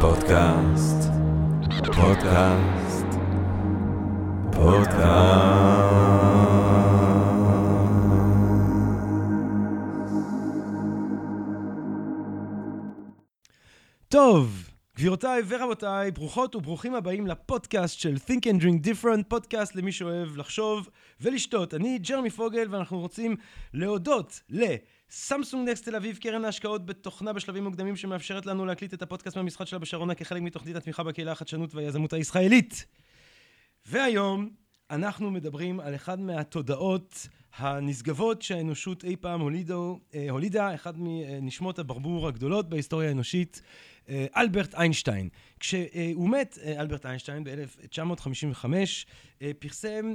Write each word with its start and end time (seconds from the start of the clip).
פודקאסט, 0.00 1.10
פודקאסט, 1.96 3.06
פודקאסט. 4.52 5.68
טוב, 14.08 14.70
גבירותיי 14.96 15.42
ורבותיי, 15.48 16.10
ברוכות 16.10 16.54
וברוכים 16.54 16.94
הבאים 16.94 17.26
לפודקאסט 17.26 17.98
של 17.98 18.14
Think 18.14 18.40
and 18.40 18.62
Drink 18.62 18.86
Different, 18.86 19.22
פודקאסט 19.28 19.76
למי 19.76 19.92
שאוהב 19.92 20.36
לחשוב 20.36 20.88
ולשתות. 21.20 21.74
אני 21.74 21.98
ג'רמי 21.98 22.30
פוגל 22.30 22.66
ואנחנו 22.70 23.00
רוצים 23.00 23.36
להודות 23.74 24.40
לסמסונג 25.10 25.68
נקסט 25.68 25.84
תל 25.84 25.96
אביב, 25.96 26.16
קרן 26.16 26.44
ההשקעות 26.44 26.86
בתוכנה 26.86 27.32
בשלבים 27.32 27.64
מוקדמים 27.64 27.96
שמאפשרת 27.96 28.46
לנו 28.46 28.66
להקליט 28.66 28.94
את 28.94 29.02
הפודקאסט 29.02 29.36
מהמשחק 29.36 29.66
שלה 29.66 29.78
בשרונה 29.78 30.14
כחלק 30.14 30.42
מתוכנית 30.42 30.76
התמיכה 30.76 31.02
בקהילה 31.02 31.32
החדשנות 31.32 31.74
והיזמות 31.74 32.12
הישראלית. 32.12 32.86
והיום 33.86 34.50
אנחנו 34.90 35.30
מדברים 35.30 35.80
על 35.80 35.94
אחד 35.94 36.20
מהתודעות 36.20 37.28
הנשגבות 37.56 38.42
שהאנושות 38.42 39.04
אי 39.04 39.16
פעם 39.16 39.40
הולידו, 39.40 40.00
אה, 40.14 40.26
הולידה, 40.30 40.74
אחד 40.74 40.94
מנשמות 40.96 41.78
הברבור 41.78 42.28
הגדולות 42.28 42.68
בהיסטוריה 42.68 43.08
האנושית, 43.08 43.62
אה, 44.08 44.26
אלברט 44.36 44.74
איינשטיין. 44.74 45.28
כשהוא 45.60 46.28
מת, 46.28 46.58
אה, 46.62 46.80
אלברט 46.80 47.06
איינשטיין, 47.06 47.44
ב-1955, 47.44 48.64
פרסם 49.58 50.14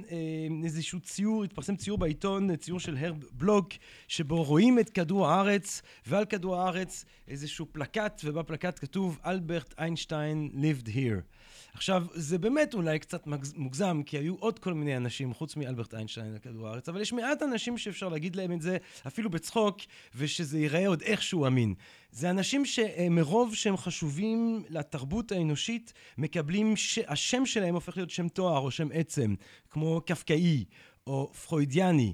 איזשהו 0.63 0.99
ציור, 0.99 1.43
התפרסם 1.43 1.75
ציור 1.75 1.97
בעיתון, 1.97 2.55
ציור 2.55 2.79
של 2.79 2.97
הרב 2.97 3.23
בלוק, 3.31 3.73
שבו 4.07 4.43
רואים 4.43 4.79
את 4.79 4.89
כדור 4.89 5.27
הארץ, 5.27 5.81
ועל 6.07 6.25
כדור 6.25 6.55
הארץ 6.55 7.05
איזשהו 7.27 7.65
פלקט, 7.71 8.21
ובפלקט 8.23 8.79
כתוב 8.79 9.19
אלברט 9.25 9.73
איינשטיין 9.77 10.49
lived 10.53 10.87
here. 10.87 11.42
עכשיו, 11.73 12.05
זה 12.13 12.37
באמת 12.37 12.73
אולי 12.73 12.99
קצת 12.99 13.27
מוגזם, 13.55 14.01
כי 14.05 14.17
היו 14.17 14.35
עוד 14.35 14.59
כל 14.59 14.73
מיני 14.73 14.97
אנשים, 14.97 15.33
חוץ 15.33 15.55
מאלברט 15.55 15.93
איינשטיין 15.93 16.33
על 16.33 16.39
כדור 16.39 16.67
הארץ, 16.67 16.89
אבל 16.89 17.01
יש 17.01 17.13
מעט 17.13 17.43
אנשים 17.43 17.77
שאפשר 17.77 18.09
להגיד 18.09 18.35
להם 18.35 18.51
את 18.51 18.61
זה, 18.61 18.77
אפילו 19.07 19.29
בצחוק, 19.29 19.77
ושזה 20.15 20.59
ייראה 20.59 20.87
עוד 20.87 21.01
איכשהו 21.01 21.47
אמין. 21.47 21.73
זה 22.11 22.29
אנשים 22.29 22.65
שמרוב 22.65 23.55
שהם 23.55 23.77
חשובים 23.77 24.63
לתרבות 24.69 25.31
האנושית, 25.31 25.93
מקבלים, 26.17 26.75
ש... 26.75 26.99
השם 27.07 27.45
שלהם 27.45 27.75
הופך 27.75 27.97
להיות 27.97 28.09
שם 28.09 28.27
תואר 28.27 28.59
או 28.59 28.71
שם 28.71 28.87
עצם, 28.93 29.35
כמו 29.69 30.01
קפקאי 30.05 30.65
או 31.07 31.31
פרוידיאני. 31.33 32.13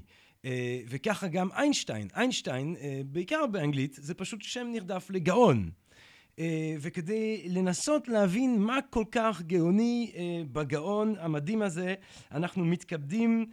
וככה 0.88 1.28
גם 1.28 1.48
איינשטיין. 1.52 2.08
איינשטיין, 2.16 2.76
בעיקר 3.06 3.46
באנגלית, 3.46 3.98
זה 4.00 4.14
פשוט 4.14 4.42
שם 4.42 4.68
נרדף 4.72 5.06
לגאון. 5.10 5.70
וכדי 6.80 7.48
לנסות 7.48 8.08
להבין 8.08 8.58
מה 8.58 8.78
כל 8.90 9.04
כך 9.12 9.42
גאוני 9.42 10.12
בגאון 10.52 11.14
המדהים 11.18 11.62
הזה, 11.62 11.94
אנחנו 12.32 12.64
מתכבדים 12.64 13.46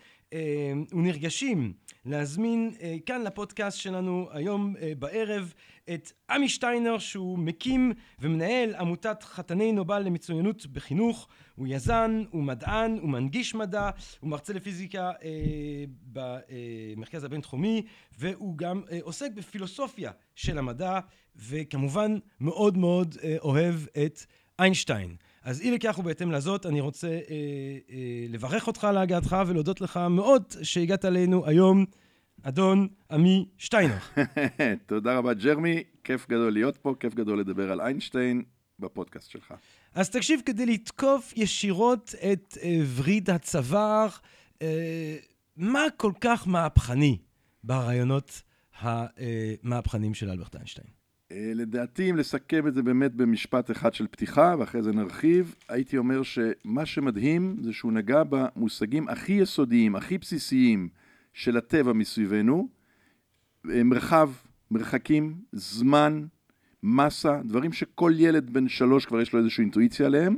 ונרגשים 0.92 1.74
להזמין 2.06 2.72
כאן 3.06 3.24
לפודקאסט 3.24 3.78
שלנו 3.78 4.28
היום 4.32 4.76
בערב 5.00 5.54
את 5.94 6.12
עמי 6.30 6.50
שטיינר 6.50 6.98
שהוא 6.98 7.40
מקים 7.40 7.94
ומנהל 8.20 8.76
עמותת 8.76 9.24
חתני 9.24 9.72
נובל 9.72 10.00
למצוינות 10.00 10.68
בחינוך. 10.68 11.28
הוא 11.56 11.68
יזן, 11.70 12.24
הוא 12.32 12.44
מדען, 12.44 12.98
הוא 13.02 13.10
מנגיש 13.10 13.56
מדע, 13.56 13.90
הוא 14.20 14.30
מרצה 14.30 14.54
לפיזיקה 14.54 15.12
אה, 15.24 15.84
במרכז 16.04 17.24
הבינתחומי 17.24 17.86
והוא 18.18 18.58
גם 18.58 18.82
אה, 18.92 19.00
עוסק 19.02 19.32
בפילוסופיה 19.32 20.12
של 20.36 20.58
המדע 20.58 21.00
וכמובן 21.50 22.18
מאוד 22.40 22.78
מאוד 22.78 23.16
אה, 23.24 23.36
אוהב 23.42 23.76
את 24.06 24.26
איינשטיין. 24.60 25.16
אז 25.44 25.62
אי 25.62 25.72
לכך 25.72 26.00
ובהתאם 26.00 26.32
לזאת 26.32 26.66
אני 26.66 26.82
רוצה 26.82 27.08
אה, 27.08 27.14
אה, 27.90 28.26
לברך 28.30 28.68
אותך 28.68 28.84
על 28.84 28.98
הגעתך 28.98 29.36
ולהודות 29.48 29.82
לך 29.82 30.00
מאוד 30.10 30.44
שהגעת 30.64 31.06
אלינו 31.06 31.46
היום 31.46 31.86
אדון 32.44 32.88
עמי 33.12 33.46
שטיינר. 33.58 33.98
תודה 34.86 35.18
רבה 35.18 35.34
ג'רמי, 35.34 35.84
כיף 36.04 36.28
גדול 36.30 36.54
להיות 36.54 36.78
פה, 36.78 36.96
כיף 37.00 37.16
גדול 37.16 37.40
לדבר 37.40 37.72
על 37.72 37.82
איינשטיין 37.82 38.44
בפודקאסט 38.80 39.30
שלך. 39.30 39.54
אז 39.94 40.10
תקשיב, 40.10 40.42
כדי 40.46 40.66
לתקוף 40.66 41.34
ישירות 41.36 42.16
את 42.32 42.58
אה, 42.64 42.80
וריד 42.96 43.30
הצוואר, 43.30 44.08
אה, 44.62 45.18
מה 45.56 45.82
כל 45.98 46.12
כך 46.22 46.48
מהפכני 46.48 47.18
ברעיונות 47.64 48.42
המהפכניים 48.80 50.14
של 50.14 50.30
אלברט 50.30 50.56
איינשטיין? 50.56 50.97
אה, 51.32 51.52
לדעתי, 51.56 52.10
אם 52.10 52.16
לסכם 52.16 52.68
את 52.68 52.74
זה 52.74 52.84
באמת 52.84 53.14
במשפט 53.14 53.72
אחד 53.72 53.94
של 53.94 54.08
פתיחה, 54.08 54.56
ואחרי 54.60 54.84
זה 54.84 54.92
נרחיב, 54.92 55.56
הייתי 55.70 55.98
אומר 55.98 56.24
שמה 56.24 56.86
שמדהים 56.86 57.58
זה 57.62 57.74
שהוא 57.74 57.92
נגע 57.92 58.24
במושגים 58.30 59.08
הכי 59.08 59.34
יסודיים, 59.34 59.96
הכי 59.96 60.18
בסיסיים 60.18 60.90
של 61.34 61.58
הטבע 61.58 61.94
מסביבנו, 61.94 62.68
מרחב, 63.64 64.30
מרחקים, 64.72 65.36
זמן, 65.52 66.26
מסה, 66.84 67.42
דברים 67.46 67.74
שכל 67.74 68.14
ילד 68.16 68.54
בן 68.54 68.68
שלוש 68.68 69.06
כבר 69.06 69.22
יש 69.22 69.34
לו 69.34 69.40
איזושהי 69.40 69.62
אינטואיציה 69.62 70.06
עליהם, 70.06 70.38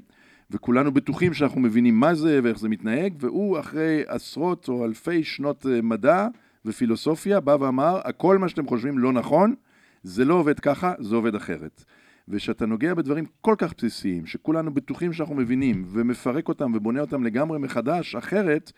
וכולנו 0.51 0.91
בטוחים 0.91 1.33
שאנחנו 1.33 1.61
מבינים 1.61 1.99
מה 1.99 2.15
זה 2.15 2.39
ואיך 2.43 2.59
זה 2.59 2.69
מתנהג, 2.69 3.13
והוא 3.19 3.59
אחרי 3.59 4.03
עשרות 4.07 4.69
או 4.69 4.85
אלפי 4.85 5.23
שנות 5.23 5.65
אה, 5.65 5.81
מדע 5.81 6.27
ופילוסופיה 6.65 7.39
בא 7.39 7.57
ואמר, 7.59 8.01
הכל 8.03 8.37
מה 8.37 8.49
שאתם 8.49 8.67
חושבים 8.67 8.97
לא 8.97 9.13
נכון, 9.13 9.55
זה 10.03 10.25
לא 10.25 10.33
עובד 10.33 10.59
ככה, 10.59 10.93
זה 10.99 11.15
עובד 11.15 11.35
אחרת. 11.35 11.83
וכשאתה 12.27 12.65
נוגע 12.65 12.93
בדברים 12.93 13.25
כל 13.41 13.55
כך 13.57 13.73
בסיסיים, 13.77 14.25
שכולנו 14.25 14.73
בטוחים 14.73 15.13
שאנחנו 15.13 15.35
מבינים, 15.35 15.85
ומפרק 15.87 16.47
אותם 16.47 16.71
ובונה 16.75 17.01
אותם 17.01 17.23
לגמרי 17.23 17.59
מחדש, 17.59 18.15
אחרת, 18.15 18.71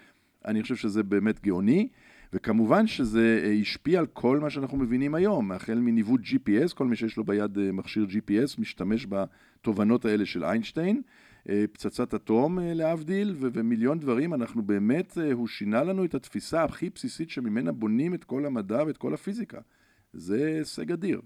אני 0.46 0.62
חושב 0.62 0.76
שזה 0.76 1.04
באמת 1.04 1.44
גאוני. 1.44 1.88
וכמובן 2.34 2.88
שזה 2.88 3.42
אה, 3.44 3.52
השפיע 3.52 4.00
על 4.00 4.06
כל 4.06 4.40
מה 4.40 4.50
שאנחנו 4.50 4.78
מבינים 4.78 5.16
היום, 5.16 5.52
החל 5.52 5.80
מניווט 5.80 6.22
GPS, 6.22 6.74
כל 6.74 6.88
מי 6.88 6.96
שיש 6.96 7.18
לו 7.18 7.24
ביד 7.24 7.58
אה, 7.58 7.72
מכשיר 7.72 8.06
GPS 8.10 8.60
משתמש 8.60 9.08
בתובנות 9.10 10.06
האלה 10.06 10.26
של 10.26 10.44
איינשטיין, 10.44 11.02
אה, 11.50 11.66
פצצת 11.72 12.14
אטום 12.14 12.60
להבדיל, 12.62 13.36
ומיליון 13.40 14.00
דברים, 14.00 14.34
אנחנו 14.34 14.62
באמת, 14.62 15.18
הוא 15.34 15.48
שינה 15.48 15.84
לנו 15.84 16.06
את 16.06 16.16
התפיסה 16.16 16.64
הכי 16.64 16.90
בסיסית 16.96 17.30
שממנה 17.30 17.72
בונים 17.72 18.14
את 18.14 18.24
כל 18.24 18.46
המדע 18.46 18.84
ואת 18.88 18.98
כל 18.98 19.14
הפיזיקה. 19.14 19.60
זה 20.14 20.56
הישג 20.58 20.92
אדיר. 20.92 21.22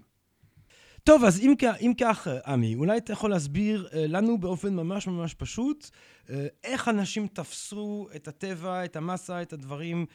טוב, 1.04 1.24
אז 1.24 1.40
אם, 1.40 1.54
אם 1.80 1.92
כך, 2.00 2.28
עמי, 2.46 2.74
אולי 2.74 2.96
אתה 2.96 3.12
יכול 3.12 3.30
להסביר 3.30 3.88
לנו 3.92 4.38
באופן 4.38 4.74
ממש 4.74 5.06
ממש 5.06 5.34
פשוט 5.34 5.90
איך 6.64 6.88
אנשים 6.88 7.26
תפסו 7.26 8.08
את 8.16 8.28
הטבע, 8.28 8.84
את 8.84 8.96
המסה, 8.96 9.42
את 9.42 9.52
הדברים, 9.52 10.06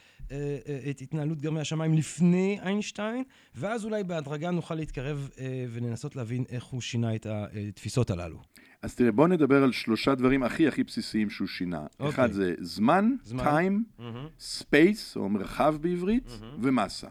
את 0.90 1.00
התנהלות 1.00 1.40
גרמי 1.40 1.60
השמיים 1.60 1.94
לפני 1.94 2.58
איינשטיין, 2.62 3.24
ואז 3.54 3.84
אולי 3.84 4.04
בהדרגה 4.04 4.50
נוכל 4.50 4.74
להתקרב 4.74 5.28
ולנסות 5.70 6.16
להבין 6.16 6.44
איך 6.48 6.64
הוא 6.64 6.80
שינה 6.80 7.14
את 7.14 7.26
התפיסות 7.26 8.10
הללו. 8.10 8.42
אז 8.82 8.94
תראה, 8.94 9.12
בוא 9.12 9.28
נדבר 9.28 9.62
על 9.62 9.72
שלושה 9.72 10.14
דברים 10.14 10.42
הכי 10.42 10.68
הכי 10.68 10.84
בסיסיים 10.84 11.30
שהוא 11.30 11.48
שינה. 11.48 11.86
Okay. 12.00 12.08
אחד 12.08 12.32
זה 12.32 12.54
זמן, 12.60 13.10
זמן. 13.24 13.44
time, 13.44 14.00
mm-hmm. 14.00 14.42
space, 14.60 15.16
או 15.16 15.28
מרחב 15.28 15.76
בעברית, 15.80 16.26
mm-hmm. 16.26 16.58
ומסה. 16.62 17.08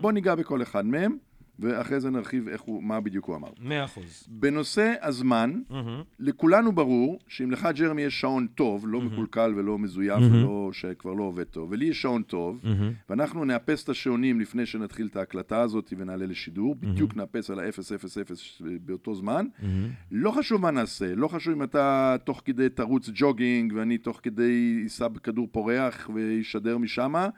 בוא 0.00 0.12
ניגע 0.12 0.34
בכל 0.34 0.62
אחד 0.62 0.86
מהם. 0.86 1.16
ואחרי 1.60 2.00
זה 2.00 2.10
נרחיב 2.10 2.48
איך 2.48 2.60
הוא, 2.60 2.82
מה 2.82 3.00
בדיוק 3.00 3.24
הוא 3.24 3.36
אמר. 3.36 3.48
מאה 3.60 3.84
אחוז. 3.84 4.26
בנושא 4.28 4.94
הזמן, 5.02 5.60
mm-hmm. 5.70 5.74
לכולנו 6.18 6.72
ברור 6.72 7.18
שאם 7.28 7.50
לך, 7.50 7.68
ג'רמי, 7.74 8.02
יש 8.02 8.20
שעון 8.20 8.46
טוב, 8.46 8.84
לא 8.88 8.98
mm-hmm. 8.98 9.02
מקולקל 9.02 9.52
ולא 9.56 9.78
מזויף, 9.78 10.18
mm-hmm. 10.18 10.34
ולא, 10.34 10.70
שכבר 10.72 11.12
לא 11.12 11.22
עובד 11.24 11.44
טוב, 11.44 11.68
ולי 11.70 11.84
יש 11.84 12.02
שעון 12.02 12.22
טוב, 12.22 12.60
mm-hmm. 12.62 12.68
ואנחנו 13.10 13.44
נאפס 13.44 13.84
את 13.84 13.88
השעונים 13.88 14.40
לפני 14.40 14.66
שנתחיל 14.66 15.06
את 15.06 15.16
ההקלטה 15.16 15.60
הזאת 15.60 15.92
ונעלה 15.98 16.26
לשידור, 16.26 16.74
mm-hmm. 16.74 16.86
בדיוק 16.86 17.16
נאפס 17.16 17.50
על 17.50 17.58
ה-000 17.58 18.62
באותו 18.84 19.14
זמן. 19.14 19.46
Mm-hmm. 19.46 19.64
לא 20.10 20.30
חשוב 20.30 20.60
מה 20.60 20.70
נעשה, 20.70 21.14
לא 21.14 21.28
חשוב 21.28 21.54
אם 21.54 21.62
אתה 21.62 22.16
תוך 22.24 22.42
כדי 22.44 22.68
תרוץ 22.68 23.10
ג'וגינג, 23.14 23.72
ואני 23.76 23.98
תוך 23.98 24.20
כדי 24.22 24.78
אסע 24.82 25.08
בכדור 25.08 25.48
פורח 25.52 26.10
ואשדר 26.14 26.78
משמה. 26.78 27.28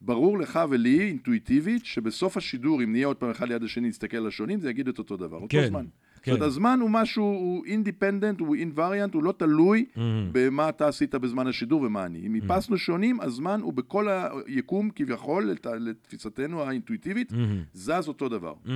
ברור 0.00 0.38
לך 0.38 0.60
ולי, 0.70 1.00
אינטואיטיבית, 1.08 1.84
שבסוף 1.84 2.36
השידור, 2.36 2.82
אם 2.82 2.92
נהיה 2.92 3.06
עוד 3.06 3.16
פעם 3.16 3.30
אחד 3.30 3.48
ליד 3.48 3.62
השני, 3.62 3.88
נסתכל 3.88 4.16
על 4.16 4.26
השעונים, 4.26 4.60
זה 4.60 4.70
יגיד 4.70 4.88
את 4.88 4.98
אותו 4.98 5.16
דבר, 5.16 5.36
אותו 5.36 5.46
כן, 5.48 5.66
זמן. 5.68 5.86
כן. 6.22 6.32
זאת 6.32 6.40
אומרת, 6.40 6.52
הזמן 6.52 6.78
הוא 6.80 6.90
משהו, 6.90 7.24
הוא 7.24 7.64
אינדיפנדנט, 7.66 8.40
הוא 8.40 8.56
אינווריאנט, 8.56 9.14
הוא 9.14 9.22
לא 9.22 9.32
תלוי 9.32 9.86
mm-hmm. 9.88 9.98
במה 10.32 10.68
אתה 10.68 10.88
עשית 10.88 11.14
בזמן 11.14 11.46
השידור 11.46 11.82
ומה 11.82 12.06
אני. 12.06 12.26
אם 12.26 12.34
איפסנו 12.34 12.76
mm-hmm. 12.76 12.78
שונים, 12.78 13.20
הזמן 13.20 13.60
הוא 13.60 13.72
בכל 13.72 14.08
היקום, 14.46 14.90
כביכול, 14.90 15.44
לת, 15.50 15.66
לתפיסתנו 15.66 16.62
האינטואיטיבית, 16.62 17.32
mm-hmm. 17.32 17.34
זז 17.72 18.08
אותו 18.08 18.28
דבר. 18.28 18.54
Mm-hmm. 18.66 18.70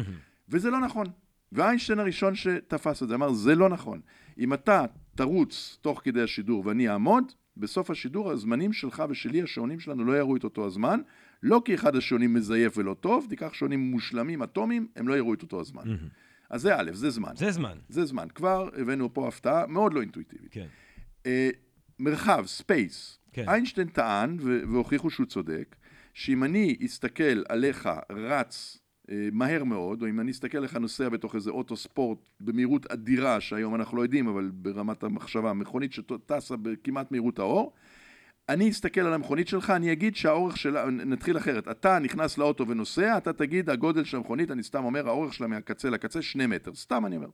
וזה 0.48 0.70
לא 0.70 0.80
נכון. 0.80 1.06
ואיינשטיין 1.52 1.98
הראשון 1.98 2.34
שתפס 2.34 3.02
את 3.02 3.08
זה, 3.08 3.14
אמר, 3.14 3.32
זה 3.32 3.54
לא 3.54 3.68
נכון. 3.68 4.00
אם 4.38 4.52
אתה 4.52 4.84
תרוץ 5.14 5.78
תוך 5.80 6.00
כדי 6.04 6.22
השידור 6.22 6.66
ואני 6.66 6.88
אעמוד, 6.88 7.32
בסוף 7.62 7.90
השידור 7.90 8.30
הזמנים 8.30 8.72
שלך 8.72 9.02
ושלי, 9.08 9.42
השעונים 9.42 9.80
שלנו 9.80 10.04
לא 10.04 10.18
יראו 10.18 10.36
את 10.36 10.44
אותו 10.44 10.66
הזמן, 10.66 11.00
לא 11.42 11.62
כי 11.64 11.74
אחד 11.74 11.96
השעונים 11.96 12.34
מזייף 12.34 12.78
ולא 12.78 12.94
טוב, 12.94 13.26
תיקח 13.28 13.52
שעונים 13.52 13.80
מושלמים, 13.80 14.42
אטומיים, 14.42 14.88
הם 14.96 15.08
לא 15.08 15.14
יראו 15.14 15.34
את 15.34 15.42
אותו 15.42 15.60
הזמן. 15.60 15.82
Mm-hmm. 15.82 16.50
אז 16.50 16.62
זה 16.62 16.80
א', 16.80 16.90
זה 16.92 17.10
זמן. 17.10 17.32
זה 17.36 17.50
זמן. 17.50 17.78
זה 17.88 18.04
זמן. 18.04 18.28
כבר 18.34 18.68
הבאנו 18.76 19.14
פה 19.14 19.28
הפתעה 19.28 19.66
מאוד 19.66 19.94
לא 19.94 20.00
אינטואיטיבית. 20.00 20.52
כן. 20.52 20.66
אה, 21.26 21.50
מרחב, 21.98 22.44
space. 22.46 23.18
כן. 23.32 23.48
איינשטיין 23.48 23.88
טען, 23.88 24.36
והוכיחו 24.72 25.10
שהוא 25.10 25.26
צודק, 25.26 25.76
שאם 26.14 26.44
אני 26.44 26.76
אסתכל 26.86 27.42
עליך 27.48 27.88
רץ 28.10 28.78
מהר 29.32 29.64
מאוד, 29.64 30.02
או 30.02 30.08
אם 30.08 30.20
אני 30.20 30.30
אסתכל 30.30 30.58
עליך 30.58 30.76
נוסע 30.76 31.08
בתוך 31.08 31.34
איזה 31.34 31.50
אוטו 31.50 31.76
ספורט 31.76 32.18
במהירות 32.40 32.86
אדירה, 32.86 33.40
שהיום 33.40 33.74
אנחנו 33.74 33.96
לא 33.96 34.02
יודעים, 34.02 34.28
אבל 34.28 34.50
ברמת 34.54 35.02
המחשבה, 35.02 35.52
מכונית 35.52 35.92
שטסה 35.92 36.56
בכמעט 36.56 37.10
מהירות 37.10 37.38
האור, 37.38 37.72
אני 38.48 38.70
אסתכל 38.70 39.00
על 39.00 39.14
המכונית 39.14 39.48
שלך, 39.48 39.70
אני 39.70 39.92
אגיד 39.92 40.16
שהאורך 40.16 40.56
שלה, 40.56 40.90
נתחיל 40.90 41.36
אחרת, 41.36 41.68
אתה 41.68 41.98
נכנס 41.98 42.38
לאוטו 42.38 42.68
ונוסע, 42.68 43.18
אתה 43.18 43.32
תגיד 43.32 43.70
הגודל 43.70 44.04
של 44.04 44.16
המכונית, 44.16 44.50
אני 44.50 44.62
סתם 44.62 44.84
אומר, 44.84 45.08
האורך 45.08 45.34
שלה 45.34 45.46
מהקצה 45.46 45.90
לקצה 45.90 46.22
שני 46.22 46.46
מטר, 46.46 46.74
סתם 46.74 47.06
אני 47.06 47.16
אומר. 47.16 47.28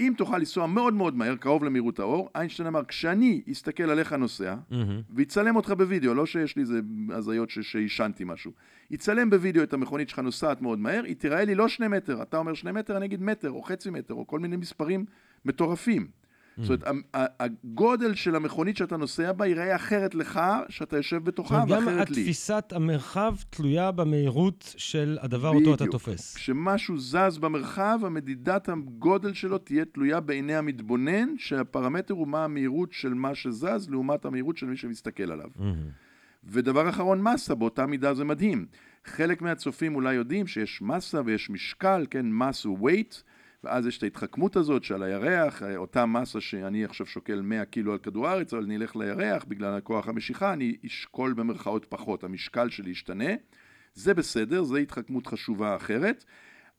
אם 0.00 0.12
תוכל 0.16 0.38
לנסוע 0.38 0.66
מאוד 0.66 0.94
מאוד 0.94 1.16
מהר, 1.16 1.36
קרוב 1.36 1.64
למהירות 1.64 1.98
האור, 1.98 2.30
איינשטיין 2.34 2.66
אמר, 2.66 2.84
כשאני 2.84 3.42
אסתכל 3.52 3.90
עליך 3.90 4.12
נוסע, 4.12 4.54
מהמם. 4.70 5.02
ויצלם 5.10 5.56
אותך 5.56 5.70
בווידאו, 5.70 6.14
לא 6.14 6.26
שיש 6.26 6.56
לי 6.56 6.62
איזה 6.62 6.80
הזיות 7.10 7.50
שעישנתי 7.50 8.24
משהו. 8.26 8.52
יצלם 8.90 9.30
בווידאו 9.30 9.62
את 9.62 9.72
המכונית 9.72 10.08
שלך 10.08 10.18
נוסעת 10.18 10.62
מאוד 10.62 10.78
מהר, 10.78 11.04
היא 11.04 11.16
תיראה 11.16 11.44
לי 11.44 11.54
לא 11.54 11.68
שני 11.68 11.88
מטר, 11.88 12.22
אתה 12.22 12.36
אומר 12.36 12.54
שני 12.54 12.72
מטר, 12.72 12.96
אני 12.96 13.06
אגיד 13.06 13.22
מטר, 13.22 13.50
או 13.50 13.62
חצי 13.62 13.90
מטר, 13.90 14.14
או 14.14 14.26
כל 14.26 14.38
מיני 14.38 14.56
מספרים 14.56 15.04
מטורפים. 15.44 16.06
זאת 16.62 16.82
אומרת, 16.88 17.04
הגודל 17.14 18.14
של 18.14 18.36
המכונית 18.36 18.76
שאתה 18.76 18.96
נוסע 18.96 19.32
בה 19.32 19.46
ייראה 19.46 19.76
אחרת 19.76 20.14
לך, 20.14 20.40
שאתה 20.68 20.96
יושב 20.96 21.24
בתוכה, 21.24 21.64
גם 21.68 21.86
ואחרת 21.86 22.10
לי. 22.10 22.20
התפיסת 22.20 22.72
המרחב 22.76 23.34
תלויה 23.50 23.90
במהירות 23.90 24.74
של 24.76 25.18
הדבר 25.20 25.48
אותו 25.48 25.74
אתה 25.74 25.84
בדיוק. 25.84 25.92
תופס. 25.92 26.36
כשמשהו 26.36 26.98
זז 26.98 27.38
במרחב, 27.40 27.98
המדידת 28.02 28.68
הגודל 28.68 29.32
שלו 29.32 29.58
תהיה 29.58 29.84
תלויה 29.84 30.20
בעיני 30.20 30.54
המתבונן, 30.54 31.28
שהפרמטר 31.36 32.14
הוא 32.14 32.28
מה 32.28 32.44
המהירות 32.44 32.92
של 32.92 33.14
מה 33.14 33.34
שזז 33.34 33.90
לעומת 33.90 34.24
המהירות 34.24 34.56
של 34.56 34.66
מי 34.66 34.76
שמסתכל 34.76 35.32
עליו. 35.32 35.48
מהמם. 35.56 36.07
ודבר 36.50 36.88
אחרון, 36.88 37.22
מסה, 37.22 37.54
באותה 37.54 37.86
מידה 37.86 38.14
זה 38.14 38.24
מדהים. 38.24 38.66
חלק 39.04 39.42
מהצופים 39.42 39.94
אולי 39.94 40.14
יודעים 40.14 40.46
שיש 40.46 40.82
מסה 40.82 41.20
ויש 41.24 41.50
משקל, 41.50 42.06
כן, 42.10 42.26
מס 42.32 42.64
הוא 42.64 42.90
weight, 42.90 43.22
ואז 43.64 43.86
יש 43.86 43.98
את 43.98 44.02
ההתחכמות 44.02 44.56
הזאת 44.56 44.84
שעל 44.84 45.02
הירח, 45.02 45.62
אותה 45.76 46.06
מסה 46.06 46.40
שאני 46.40 46.84
עכשיו 46.84 47.06
שוקל 47.06 47.40
100 47.40 47.64
קילו 47.64 47.92
על 47.92 47.98
כדור 47.98 48.28
הארץ, 48.28 48.54
אבל 48.54 48.62
אני 48.62 48.76
אלך 48.76 48.96
לירח 48.96 49.44
בגלל 49.44 49.74
הכוח 49.74 50.08
המשיכה, 50.08 50.52
אני 50.52 50.76
אשקול 50.86 51.32
במרכאות 51.32 51.86
פחות, 51.88 52.24
המשקל 52.24 52.68
שלי 52.68 52.90
ישתנה. 52.90 53.30
זה 53.94 54.14
בסדר, 54.14 54.62
זו 54.62 54.76
התחכמות 54.76 55.26
חשובה 55.26 55.76
אחרת, 55.76 56.24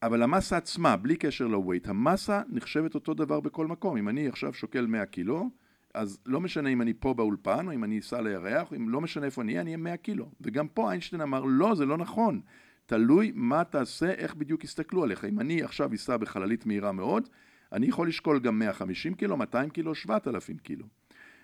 אבל 0.04 0.24
המסה 0.24 0.58
עצמה, 0.58 0.98
בלי 0.98 1.16
קשר 1.16 1.48
לווייט, 1.48 1.88
המסה 1.88 2.42
נחשבת 2.50 2.96
אותו 2.96 3.14
דבר 3.14 3.40
בכל 3.40 3.68
מקום. 3.68 3.98
אם 3.98 4.10
אני 4.10 4.28
עכשיו 4.28 4.54
שוקל 4.54 4.86
100 4.86 5.06
קילו, 5.06 5.50
אז 6.00 6.20
לא 6.26 6.42
משנה 6.42 6.70
אם 6.70 6.82
אני 6.82 6.94
פה 7.00 7.14
באולפן, 7.14 7.68
או 7.68 7.74
אם 7.74 7.84
אני 7.84 8.00
אסע 8.00 8.22
לירח, 8.22 8.72
או 8.72 8.76
אם 8.76 8.90
לא 8.90 9.02
משנה 9.02 9.26
איפה 9.26 9.42
אני 9.42 9.52
אהיה, 9.52 9.62
אני 9.62 9.70
אהיה 9.70 9.78
100 9.78 9.98
קילו. 9.98 10.32
וגם 10.42 10.68
פה 10.68 10.90
איינשטיין 10.90 11.22
אמר, 11.22 11.44
לא, 11.46 11.76
זה 11.76 11.86
לא 11.86 11.98
נכון. 11.98 12.42
תלוי 12.86 13.32
מה 13.36 13.64
תעשה, 13.64 14.12
איך 14.12 14.36
בדיוק 14.36 14.64
יסתכלו 14.64 15.04
עליך. 15.04 15.26
אם 15.26 15.40
אני 15.40 15.64
עכשיו 15.64 15.94
אסע 15.94 16.18
בחללית 16.18 16.66
מהירה 16.66 16.92
מאוד, 16.92 17.30
אני 17.72 17.86
יכול 17.86 18.08
לשקול 18.08 18.40
גם 18.40 18.60
150 18.60 19.14
קילו, 19.14 19.38
200 19.38 19.70
קילו, 19.70 19.96
7,000 19.96 20.58
קילו. 20.58 20.86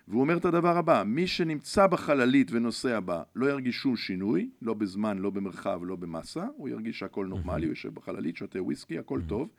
והוא 0.08 0.22
אומר 0.22 0.38
את 0.38 0.46
הדבר 0.46 0.78
הבא, 0.78 1.04
מי 1.06 1.28
שנמצא 1.28 1.88
בחללית 1.88 2.52
ונוסע 2.52 3.00
בה 3.00 3.24
לא 3.36 3.46
ירגיש 3.46 3.76
שום 3.76 3.96
שינוי, 3.96 4.50
לא 4.62 4.74
בזמן, 4.74 5.18
לא 5.18 5.30
במרחב, 5.30 5.80
לא 5.84 5.96
במסה, 5.96 6.46
הוא 6.56 6.70
ירגיש 6.70 7.00
שהכל 7.00 7.26
נורמלי, 7.26 7.66
הוא 7.66 7.72
יושב 7.72 7.94
בחללית, 7.94 8.36
שותה 8.36 8.64
וויסקי, 8.64 9.00
הכל 9.00 9.20
טוב. 9.28 9.50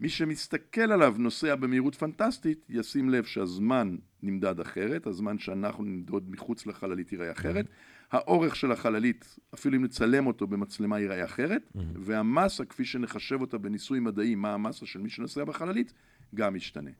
מי 0.00 0.08
שמסתכל 0.08 0.92
עליו 0.92 1.14
נוסע 1.18 1.54
במהירות 1.54 1.94
פנטסטית, 1.94 2.66
ישים 2.68 3.10
לב 3.10 3.24
שהזמן 3.24 3.96
נמדד 4.22 4.60
אחרת, 4.60 5.06
הזמן 5.06 5.38
שאנחנו 5.38 5.84
נמדוד 5.84 6.30
מחוץ 6.30 6.66
לחללית 6.66 7.12
ייראה 7.12 7.32
אחרת, 7.32 7.66
האורך 8.12 8.56
של 8.56 8.72
החללית, 8.72 9.38
אפילו 9.54 9.76
אם 9.76 9.84
נצלם 9.84 10.26
אותו 10.26 10.46
במצלמה 10.46 11.00
ייראה 11.00 11.24
אחרת, 11.24 11.72
והמסה, 11.94 12.64
כפי 12.64 12.84
שנחשב 12.84 13.40
אותה 13.40 13.58
בניסוי 13.58 14.00
מדעי, 14.00 14.34
מה 14.34 14.54
המסה 14.54 14.86
של 14.86 15.00
מי 15.00 15.10
שנוסע 15.10 15.44
בחללית, 15.44 15.92
גם 16.34 16.56
ישתנה. 16.56 16.90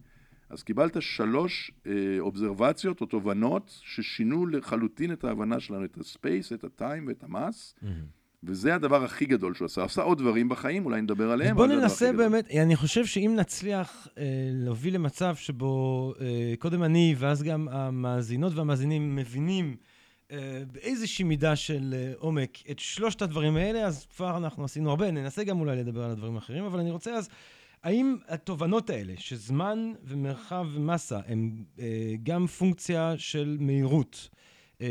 אז 0.48 0.62
קיבלת 0.62 1.02
שלוש 1.02 1.70
אה, 1.86 1.92
אובזרבציות 2.18 3.00
או 3.00 3.06
תובנות 3.06 3.80
ששינו 3.84 4.46
לחלוטין 4.46 5.12
את 5.12 5.24
ההבנה 5.24 5.60
שלנו, 5.60 5.84
את 5.84 5.98
הספייס, 5.98 6.52
את 6.52 6.64
הטיים 6.64 7.06
ואת 7.08 7.24
המס, 7.24 7.74
וזה 8.44 8.74
הדבר 8.74 9.04
הכי 9.04 9.26
גדול 9.26 9.54
שהוא 9.54 9.66
עשה. 9.66 9.84
עשה 9.84 10.02
עוד 10.02 10.18
דברים 10.18 10.48
בחיים, 10.48 10.84
אולי 10.84 11.00
נדבר 11.02 11.30
עליהם. 11.30 11.56
בוא 11.56 11.66
ננסה 11.66 12.04
הכי 12.04 12.14
גדול. 12.14 12.28
באמת, 12.28 12.50
אני 12.50 12.76
חושב 12.76 13.06
שאם 13.06 13.32
נצליח 13.36 14.08
אה, 14.18 14.24
להוביל 14.52 14.94
למצב 14.94 15.36
שבו 15.36 16.14
אה, 16.20 16.54
קודם 16.58 16.82
אני 16.82 17.14
ואז 17.18 17.42
גם 17.42 17.68
המאזינות 17.68 18.54
והמאזינים 18.54 19.16
מבינים 19.16 19.76
אה, 20.32 20.62
באיזושהי 20.72 21.24
מידה 21.24 21.56
של 21.56 21.94
אה, 21.96 22.12
עומק 22.16 22.58
את 22.70 22.78
שלושת 22.78 23.22
הדברים 23.22 23.56
האלה, 23.56 23.86
אז 23.86 24.06
כבר 24.16 24.36
אנחנו 24.36 24.64
עשינו 24.64 24.90
הרבה, 24.90 25.10
ננסה 25.10 25.44
גם 25.44 25.60
אולי 25.60 25.76
לדבר 25.76 26.04
על 26.04 26.10
הדברים 26.10 26.34
האחרים, 26.34 26.64
אבל 26.64 26.80
אני 26.80 26.90
רוצה 26.90 27.14
אז, 27.14 27.28
האם 27.82 28.16
התובנות 28.28 28.90
האלה, 28.90 29.12
שזמן 29.16 29.92
ומרחב 30.04 30.66
ומסה 30.72 31.18
הם 31.26 31.64
אה, 31.78 32.14
גם 32.22 32.46
פונקציה 32.46 33.14
של 33.16 33.56
מהירות, 33.60 34.28
אה, 34.32 34.40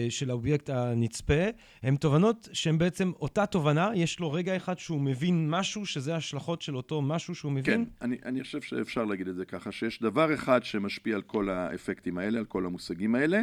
של 0.09 0.29
האובייקט 0.29 0.69
הנצפה, 0.69 1.43
הן 1.83 1.95
תובנות 1.95 2.49
שהן 2.53 2.77
בעצם 2.77 3.11
אותה 3.21 3.45
תובנה, 3.45 3.89
יש 3.95 4.19
לו 4.19 4.31
רגע 4.31 4.55
אחד 4.55 4.79
שהוא 4.79 5.01
מבין 5.01 5.49
משהו, 5.49 5.85
שזה 5.85 6.15
השלכות 6.15 6.61
של 6.61 6.77
אותו 6.77 7.01
משהו 7.01 7.35
שהוא 7.35 7.51
כן, 7.51 7.57
מבין? 7.57 7.85
אני, 8.01 8.17
אני 8.25 8.43
חושב 8.43 8.61
שאפשר 8.61 9.05
להגיד 9.05 9.27
את 9.27 9.35
זה 9.35 9.45
ככה, 9.45 9.71
שיש 9.71 10.01
דבר 10.01 10.33
אחד 10.33 10.63
שמשפיע 10.63 11.15
על 11.15 11.21
כל 11.21 11.49
האפקטים 11.49 12.17
האלה, 12.17 12.39
על 12.39 12.45
כל 12.45 12.65
המושגים 12.65 13.15
האלה. 13.15 13.41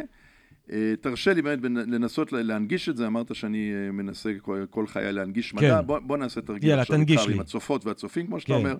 אה, 0.71 0.93
תרשה 1.01 1.33
לי 1.33 1.41
באמת 1.41 1.59
לנסות 1.63 2.31
לה- 2.33 2.41
להנגיש 2.41 2.89
את 2.89 2.97
זה, 2.97 3.07
אמרת 3.07 3.35
שאני 3.35 3.71
אה, 3.73 3.91
מנסה 3.91 4.31
כל, 4.69 4.87
חיי 4.87 5.11
להנגיש 5.13 5.53
מדע, 5.53 5.79
כן. 5.81 5.87
בוא, 5.87 5.99
בוא 5.99 6.17
נעשה 6.17 6.41
תרגיל 6.41 6.69
יאללה, 6.69 6.81
עכשיו 6.81 6.97
תנגיש 6.97 7.17
איתך 7.17 7.27
לי. 7.27 7.33
עם 7.33 7.39
הצופות 7.39 7.85
והצופים, 7.85 8.27
כמו 8.27 8.39
שאתה 8.39 8.53
כן. 8.53 8.59
אומר. 8.59 8.75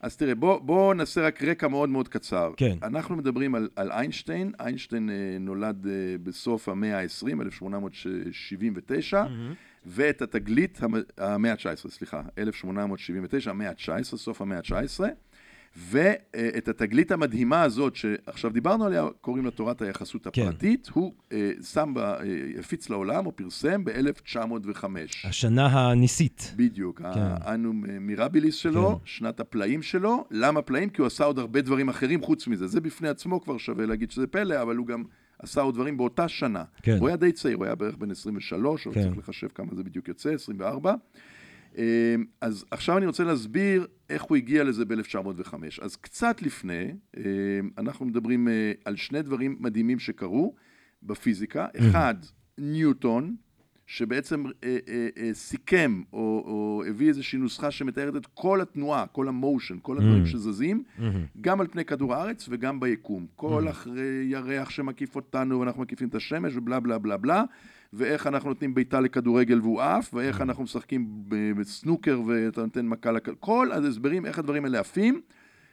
אז 0.00 0.16
תראה, 0.16 0.34
בוא, 0.34 0.58
בוא 0.60 0.94
נעשה 0.94 1.26
רק 1.26 1.42
רקע 1.42 1.68
מאוד 1.68 1.88
מאוד 1.88 2.08
קצר. 2.08 2.52
כן. 2.56 2.76
אנחנו 2.82 3.16
מדברים 3.16 3.54
על, 3.54 3.68
על 3.76 3.92
איינשטיין, 3.92 4.52
איינשטיין 4.60 5.10
אה, 5.10 5.14
נולד 5.40 5.86
אה, 5.86 5.92
בסוף 6.22 6.68
המאה 6.68 7.00
ה-20, 7.00 7.42
1879, 7.42 9.24
ואת 9.86 10.22
התגלית, 10.22 10.78
המ- 10.82 10.94
המאה 11.18 11.52
ה-19, 11.52 11.88
סליחה, 11.90 12.22
1879, 12.38 13.50
המאה 13.50 13.68
ה-19, 13.70 14.02
סוף 14.02 14.40
המאה 14.42 14.58
ה-19, 14.58 15.00
ואת 15.76 16.68
התגלית 16.68 17.12
המדהימה 17.12 17.62
הזאת, 17.62 17.96
שעכשיו 17.96 18.50
דיברנו 18.50 18.84
עליה, 18.84 19.04
קוראים 19.20 19.44
לה 19.44 19.50
תורת 19.50 19.82
היחסות 19.82 20.26
כן. 20.32 20.42
הפרטית, 20.42 20.90
הוא 20.92 21.12
אה, 21.32 21.50
שם, 21.62 21.94
אה, 21.98 22.14
הפיץ 22.58 22.90
לעולם, 22.90 23.26
או 23.26 23.36
פרסם 23.36 23.84
ב-1905. 23.84 24.84
השנה 25.24 25.66
הניסית. 25.66 26.54
בדיוק, 26.56 26.98
כן. 27.00 27.06
האנו 27.14 27.72
מירביליס 28.00 28.54
שלו, 28.54 28.90
כן. 28.90 28.96
שנת 29.04 29.40
הפלאים 29.40 29.82
שלו. 29.82 30.24
למה 30.30 30.62
פלאים? 30.62 30.88
כי 30.88 31.00
הוא 31.00 31.06
עשה 31.06 31.24
עוד 31.24 31.38
הרבה 31.38 31.60
דברים 31.60 31.88
אחרים 31.88 32.22
חוץ 32.22 32.46
מזה. 32.46 32.66
זה 32.66 32.80
בפני 32.80 33.08
עצמו 33.08 33.40
כבר 33.40 33.58
שווה 33.58 33.86
להגיד 33.86 34.10
שזה 34.10 34.26
פלא, 34.26 34.62
אבל 34.62 34.76
הוא 34.76 34.86
גם 34.86 35.04
עשה 35.38 35.60
עוד 35.60 35.74
דברים 35.74 35.96
באותה 35.96 36.28
שנה. 36.28 36.64
כן. 36.82 36.96
הוא 37.00 37.08
היה 37.08 37.16
די 37.16 37.32
צעיר, 37.32 37.56
הוא 37.56 37.64
היה 37.64 37.74
בערך 37.74 37.96
בן 37.96 38.10
23, 38.10 38.86
או 38.86 38.92
כן. 38.92 39.02
צריך 39.02 39.18
לחשב 39.18 39.48
כמה 39.54 39.74
זה 39.74 39.84
בדיוק 39.84 40.08
יוצא, 40.08 40.32
24. 40.32 40.94
אה, 41.78 42.14
אז 42.40 42.64
עכשיו 42.70 42.98
אני 42.98 43.06
רוצה 43.06 43.24
להסביר 43.24 43.86
איך 44.10 44.22
הוא 44.22 44.36
הגיע 44.36 44.64
לזה 44.64 44.84
ב-1905. 44.84 45.54
אז 45.82 45.96
קצת 45.96 46.42
לפני, 46.42 46.94
אה, 47.16 47.22
אנחנו 47.78 48.06
מדברים 48.06 48.48
אה, 48.48 48.72
על 48.84 48.96
שני 48.96 49.22
דברים 49.22 49.56
מדהימים 49.60 49.98
שקרו 49.98 50.54
בפיזיקה. 51.02 51.66
אחד, 51.78 52.14
ניוטון, 52.58 53.36
שבעצם 53.86 54.44
אה, 54.46 54.78
אה, 54.88 55.08
אה, 55.18 55.30
סיכם 55.34 56.02
או, 56.12 56.18
או 56.46 56.82
הביא 56.88 57.08
איזושהי 57.08 57.38
נוסחה 57.38 57.70
שמתארת 57.70 58.16
את 58.16 58.26
כל 58.34 58.60
התנועה, 58.60 59.06
כל 59.06 59.28
המושן, 59.28 59.78
כל 59.82 59.96
הדברים 59.98 60.22
Mm. 60.22 60.26
שזזים, 60.26 60.82
גם 61.40 61.60
על 61.60 61.66
פני 61.66 61.84
כדור 61.84 62.14
הארץ 62.14 62.46
וגם 62.50 62.80
ביקום. 62.80 63.26
כל 63.36 63.68
אחרי 63.68 64.24
ירח 64.24 64.70
שמקיף 64.70 65.16
אותנו 65.16 65.60
ואנחנו 65.60 65.82
מקיפים 65.82 66.08
את 66.08 66.14
השמש 66.14 66.56
ובלה 66.56 66.80
בלה 66.80 66.98
בלה 66.98 67.16
בלה, 67.16 67.44
ואיך 67.92 68.26
אנחנו 68.26 68.48
נותנים 68.48 68.74
בעיטה 68.74 69.00
לכדורגל 69.00 69.60
והוא 69.60 69.82
עף, 69.82 70.14
ואיך 70.14 70.40
אנחנו 70.40 70.64
משחקים 70.64 71.24
בסנוקר 71.56 72.20
ואתה 72.26 72.60
נותן 72.60 72.86
מכה 72.86 73.12
לכ... 73.12 73.28
כל 73.40 73.72
ההסברים 73.72 74.26
איך 74.26 74.38
הדברים 74.38 74.64
האלה 74.64 74.80
עפים. 74.80 75.20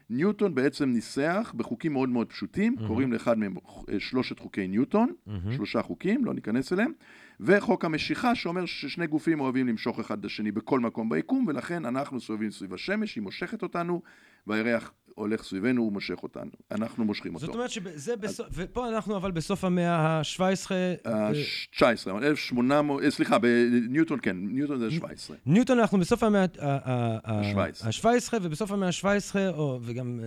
ניוטון 0.10 0.56
בעצם 0.56 0.90
ניסח 0.90 1.54
בחוקים 1.58 1.94
מאוד 1.94 2.10
מאוד 2.10 2.30
פשוטים, 2.30 2.76
קוראים 2.88 3.14
לאחד 3.14 3.38
מהם 3.38 3.56
אה, 3.90 4.00
שלושת 4.00 4.40
חוקי 4.40 4.68
ניוטון, 4.68 5.14
שלושה 5.52 5.82
חוקים, 5.82 6.26
לא 6.26 6.34
ניכנס 6.34 6.74
אליהם, 6.74 6.92
וחוק 7.40 7.86
המשיכה 7.86 8.36
שאומר 8.36 8.66
ששני 8.66 9.08
גופים 9.08 9.40
אוהבים 9.40 9.68
למשוך 9.68 10.00
אחד 10.00 10.20
את 10.20 10.26
השני 10.26 10.52
בכל 10.52 10.80
מקום 10.80 11.10
ביקום, 11.10 11.46
ולכן 11.48 11.86
אנחנו 11.86 12.20
סובבים 12.20 12.52
סביב 12.52 12.74
השמש, 12.74 13.16
היא 13.16 13.24
מושכת 13.24 13.64
אותנו, 13.64 14.02
והירח 14.48 14.94
הולך 15.16 15.44
סביבנו, 15.44 15.82
הוא 15.82 15.94
מושך 15.94 16.24
אותנו. 16.24 16.52
אנחנו 16.72 17.06
מושכים 17.06 17.36
אותו. 17.36 17.46
זאת 17.46 17.56
אומרת 17.56 17.70
שזה 17.70 18.16
בסוף, 18.16 18.48
ופה 18.54 18.90
אנחנו 18.90 19.18
אבל 19.18 19.32
בסוף 19.32 19.64
המאה 19.64 19.96
ה-17. 19.96 20.72
ה-19, 21.06 22.24
1800, 22.24 23.04
אה, 23.04 23.12
סליחה, 23.12 23.38
בניוטון 23.40 24.20
כן, 24.22 24.38
ניוטון 24.40 24.80
זה 24.80 24.88
ה-17. 24.88 25.34
ניוטון 25.46 25.80
אנחנו 25.80 26.00
בסוף 26.00 26.24
המאה 26.24 26.46
ה-17, 26.62 27.88
ה-17, 27.88 28.34
ובסוף 28.42 28.72
המאה 28.72 28.88
ה-17, 28.88 29.36
וגם 29.82 30.20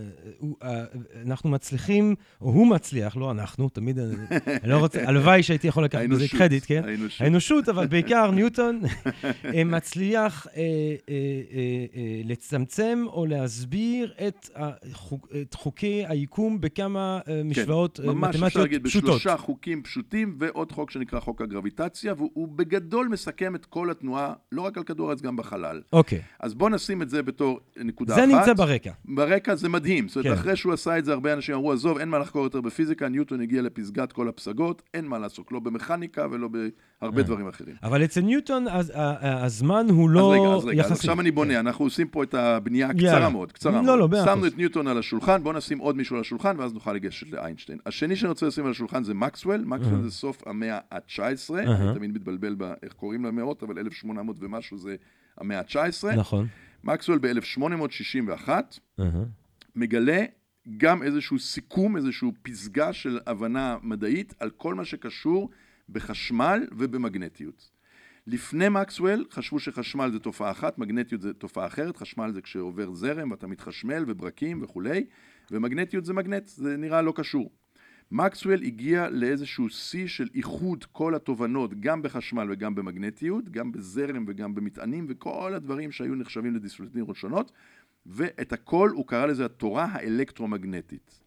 אה, 0.62 0.84
אנחנו 1.26 1.50
מצליחים, 1.50 2.14
או 2.40 2.50
הוא 2.50 2.66
מצליח, 2.66 3.16
לא 3.16 3.30
אנחנו, 3.30 3.68
תמיד, 3.68 3.98
אני 3.98 4.70
לא 4.70 4.78
רוצה, 4.78 5.08
הלוואי 5.08 5.42
שהייתי 5.42 5.66
יכול 5.66 5.84
לקחת 5.84 6.08
בזה 6.10 6.24
קרדיט, 6.28 6.64
כן? 6.66 6.82
האנושות. 6.84 7.20
האנושות, 7.20 7.68
אבל 7.68 7.86
בעיקר 7.86 8.30
ניוטון 8.30 8.80
מצליח 9.66 10.46
לצמצם 12.24 13.04
או 13.06 13.26
להסביר 13.26 14.14
את 14.28 14.50
החוק, 14.92 15.28
את 15.42 15.54
חוקי 15.54 16.04
היקום 16.08 16.60
בכמה 16.60 17.20
uh, 17.24 17.30
משוואות 17.44 18.00
כן, 18.02 18.08
מתמטיות 18.08 18.30
פשוטות. 18.30 18.42
ממש 18.42 18.46
אפשר 18.46 18.60
להגיד 18.60 18.82
בשלושה 18.82 19.36
חוקים 19.36 19.82
פשוטים 19.82 20.36
ועוד 20.38 20.72
חוק 20.72 20.90
שנקרא 20.90 21.20
חוק 21.20 21.42
הגרביטציה, 21.42 22.14
והוא 22.16 22.48
בגדול 22.48 23.08
מסכם 23.08 23.54
את 23.54 23.66
כל 23.66 23.90
התנועה, 23.90 24.32
לא 24.52 24.62
רק 24.62 24.78
על 24.78 24.84
כדור 24.84 25.08
הארץ, 25.08 25.22
גם 25.22 25.36
בחלל. 25.36 25.80
אוקיי. 25.92 26.22
אז 26.40 26.54
בואו 26.54 26.70
נשים 26.70 27.02
את 27.02 27.10
זה 27.10 27.22
בתור 27.22 27.60
נקודה 27.76 28.14
זה 28.14 28.24
אחת. 28.24 28.32
נמצא 28.32 28.52
ברקע. 28.54 28.92
ברקע 29.04 29.54
זה 29.54 29.68
מדהים. 29.68 30.08
זאת 30.08 30.16
אומרת, 30.16 30.34
כן. 30.34 30.40
אחרי 30.40 30.56
שהוא 30.56 30.72
עשה 30.72 30.98
את 30.98 31.04
זה, 31.04 31.12
הרבה 31.12 31.32
אנשים 31.32 31.54
אמרו, 31.54 31.72
עזוב, 31.72 31.98
אין 31.98 32.08
מה 32.08 32.18
לחקור 32.18 32.44
יותר 32.44 32.60
בפיזיקה, 32.60 33.08
ניוטון 33.08 33.40
הגיע 33.40 33.62
לפסגת 33.62 34.12
כל 34.12 34.28
הפסגות, 34.28 34.82
אין 34.94 35.06
מה 35.06 35.18
לעסוק, 35.18 35.52
לא 35.52 35.60
במכניקה 35.60 36.26
ולא 36.30 36.48
בהרבה 36.48 37.22
דברים 37.22 37.48
אחרים. 37.48 37.74
אבל 37.82 38.04
אצל 38.04 38.20
ניוטון 38.20 38.68
הז, 38.68 38.92
הזמן 39.22 39.86
הוא 39.90 40.10
לא 40.10 40.34
אז 40.34 40.40
רגע, 40.40 40.54
אז 40.54 40.64
רגע, 40.64 40.82
אז 40.82 40.90
יחסי. 40.90 41.00
עכשיו 41.00 41.20
אני 41.20 41.30
בונה, 41.30 41.54
כן. 41.54 41.58
אנחנו 41.66 41.84
עושים 41.84 42.08
פה 42.08 42.22
את 42.22 42.34
הבנייה 42.34 42.88
הקצרה. 42.88 43.28
מאוד, 43.28 43.52
קצרה 43.52 43.72
לא, 43.72 43.82
מאוד. 43.82 43.98
לא, 43.98 44.08
מאה 44.08 44.24
שמנו. 44.24 44.46
את 44.46 44.58
ניוטון 44.66 44.86
על 44.86 44.98
השולחן, 44.98 45.42
בואו 45.42 45.56
נשים 45.56 45.78
עוד 45.78 45.96
מישהו 45.96 46.16
על 46.16 46.20
השולחן, 46.20 46.60
ואז 46.60 46.74
נוכל 46.74 46.92
לגשת 46.92 47.30
לאיינשטיין. 47.30 47.78
השני 47.86 48.16
שאני 48.16 48.28
רוצה 48.28 48.46
לשים 48.46 48.64
על 48.64 48.70
השולחן 48.70 49.04
זה 49.04 49.14
מקסוול, 49.14 49.64
מקסוול 49.64 50.02
זה 50.02 50.10
סוף 50.10 50.48
המאה 50.48 50.78
ה-19, 50.90 51.54
אני 51.54 51.94
תמיד 51.94 52.10
מתבלבל 52.10 52.54
באיך 52.54 52.92
קוראים 52.92 53.24
למאות, 53.24 53.62
אבל 53.62 53.78
1800 53.78 54.36
ומשהו 54.40 54.78
זה 54.78 54.96
המאה 55.38 55.58
ה-19. 55.58 56.16
נכון. 56.16 56.46
מקסוול 56.84 57.18
ב-1861 57.18 58.48
אהה. 58.48 58.60
מגלה 59.76 60.24
גם 60.76 61.02
איזשהו 61.02 61.38
סיכום, 61.38 61.96
איזשהו 61.96 62.32
פסגה 62.42 62.92
של 62.92 63.18
הבנה 63.26 63.76
מדעית 63.82 64.34
על 64.40 64.50
כל 64.50 64.74
מה 64.74 64.84
שקשור 64.84 65.50
בחשמל 65.88 66.66
ובמגנטיות. 66.72 67.70
לפני 68.26 68.68
מקסוול 68.68 69.24
חשבו 69.30 69.58
שחשמל 69.58 70.10
זה 70.12 70.18
תופעה 70.18 70.50
אחת, 70.50 70.78
מגנטיות 70.78 71.20
זה 71.20 71.32
תופעה 71.32 71.66
אחרת, 71.66 71.96
חשמל 71.96 72.32
זה 72.32 72.42
כשעובר 72.42 72.94
זרם 72.94 73.30
ואתה 73.30 73.46
מתחשמל 73.46 74.04
וברקים 74.06 74.62
וכולי, 74.62 75.04
ומגנטיות 75.50 76.04
זה 76.04 76.14
מגנט, 76.14 76.46
זה 76.46 76.76
נראה 76.76 77.02
לא 77.02 77.12
קשור. 77.16 77.50
מקסוול 78.10 78.62
הגיע 78.62 79.08
לאיזשהו 79.10 79.68
שיא 79.68 80.06
של 80.06 80.28
איחוד 80.34 80.84
כל 80.92 81.14
התובנות, 81.14 81.80
גם 81.80 82.02
בחשמל 82.02 82.48
וגם 82.50 82.74
במגנטיות, 82.74 83.48
גם 83.48 83.72
בזרם 83.72 84.24
וגם 84.28 84.54
במטענים 84.54 85.06
וכל 85.08 85.54
הדברים 85.54 85.92
שהיו 85.92 86.14
נחשבים 86.14 86.54
לדיסציפלינות 86.54 87.16
שונות, 87.16 87.52
ואת 88.08 88.52
הכל 88.52 88.90
הוא 88.94 89.06
קרא 89.06 89.26
לזה 89.26 89.44
התורה 89.44 89.86
האלקטרומגנטית. 89.92 91.20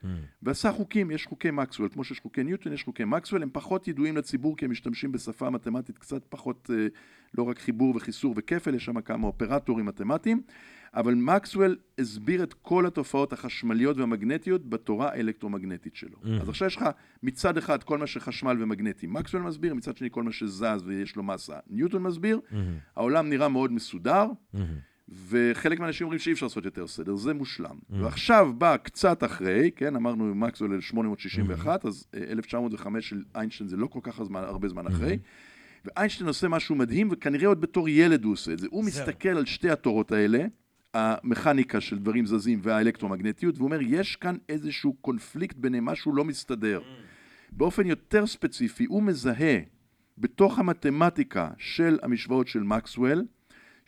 ועשה 0.43 0.71
חוקים, 0.71 1.11
יש 1.11 1.25
חוקי 1.25 1.51
מקסוול, 1.51 1.89
כמו 1.89 2.03
שיש 2.03 2.19
חוקי 2.19 2.43
ניוטון, 2.43 2.73
יש 2.73 2.83
חוקי 2.83 3.05
מקסוול, 3.05 3.43
הם 3.43 3.49
פחות 3.53 3.87
ידועים 3.87 4.17
לציבור 4.17 4.57
כי 4.57 4.65
הם 4.65 4.71
משתמשים 4.71 5.11
בשפה 5.11 5.49
מתמטית 5.49 5.97
קצת 5.97 6.25
פחות, 6.29 6.69
אה, 6.73 6.87
לא 7.37 7.43
רק 7.43 7.59
חיבור 7.59 7.95
וחיסור 7.95 8.33
וכפל, 8.37 8.75
יש 8.75 8.85
שם 8.85 9.01
כמה 9.01 9.27
אופרטורים 9.27 9.85
מתמטיים, 9.85 10.41
אבל 10.93 11.15
מקסוול 11.15 11.77
הסביר 11.99 12.43
את 12.43 12.53
כל 12.53 12.85
התופעות 12.85 13.33
החשמליות 13.33 13.97
והמגנטיות 13.97 14.69
בתורה 14.69 15.09
האלקטרומגנטית 15.09 15.95
שלו. 15.95 16.17
אז 16.41 16.49
עכשיו 16.49 16.67
יש 16.67 16.75
לך 16.75 16.85
מצד 17.23 17.57
אחד 17.57 17.83
כל 17.83 17.97
מה 17.97 18.07
שחשמל 18.07 18.63
ומגנטי, 18.63 19.07
מקסוול 19.07 19.43
מסביר, 19.43 19.73
מצד 19.73 19.97
שני 19.97 20.09
כל 20.11 20.23
מה 20.23 20.31
שזז 20.31 20.83
ויש 20.85 21.15
לו 21.15 21.23
מסה, 21.23 21.57
ניוטון 21.69 22.03
מסביר, 22.03 22.39
העולם 22.95 23.29
נראה 23.29 23.47
מאוד 23.49 23.71
מסודר, 23.71 24.25
וחלק 25.29 25.79
מהאנשים 25.79 26.05
אומרים 26.05 26.19
שאי 26.19 26.31
אפשר 26.31 26.45
לעשות 26.45 26.65
יותר 26.65 26.87
סדר, 26.87 27.15
זה 27.15 27.33
מושלם. 27.33 27.75
ועכשיו 27.89 28.53
בא 28.57 28.77
קצת 28.77 29.23
אחרי, 29.23 29.71
כן, 29.75 29.95
אמרנו 29.95 30.35
מקסוול 30.35 30.73
1861, 30.73 31.85
אז 31.85 32.07
אה, 32.13 32.23
1905 32.31 33.09
של 33.09 33.23
איינשטיין 33.35 33.69
זה 33.69 33.77
לא 33.77 33.87
כל 33.87 33.99
כך 34.03 34.19
הזמן, 34.19 34.43
הרבה 34.43 34.69
זמן 34.69 34.87
אחרי. 34.87 35.17
ואיינשטיין 35.85 36.27
עושה 36.27 36.47
משהו 36.47 36.75
מדהים, 36.75 37.07
וכנראה 37.11 37.47
עוד 37.47 37.61
בתור 37.61 37.89
ילד 37.89 38.23
הוא 38.23 38.33
עושה 38.33 38.53
את 38.53 38.59
זה. 38.59 38.67
הוא 38.69 38.83
זהו. 38.83 39.01
מסתכל 39.01 39.29
על 39.29 39.45
שתי 39.45 39.69
התורות 39.69 40.11
האלה, 40.11 40.45
המכניקה 40.93 41.81
של 41.81 41.99
דברים 41.99 42.25
זזים 42.25 42.59
והאלקטרומגנטיות, 42.63 43.57
והוא 43.57 43.65
אומר, 43.65 43.79
יש 43.81 44.15
כאן 44.15 44.35
איזשהו 44.49 44.93
קונפליקט 44.93 45.55
ביניהם, 45.57 45.85
משהו 45.85 46.15
לא 46.15 46.25
מסתדר. 46.25 46.81
באופן 47.51 47.85
יותר 47.87 48.27
ספציפי, 48.27 48.85
הוא 48.85 49.03
מזהה 49.03 49.59
בתוך 50.17 50.59
המתמטיקה 50.59 51.49
של 51.57 51.99
המשוואות 52.03 52.47
של 52.47 52.63
מקסוול, 52.63 53.25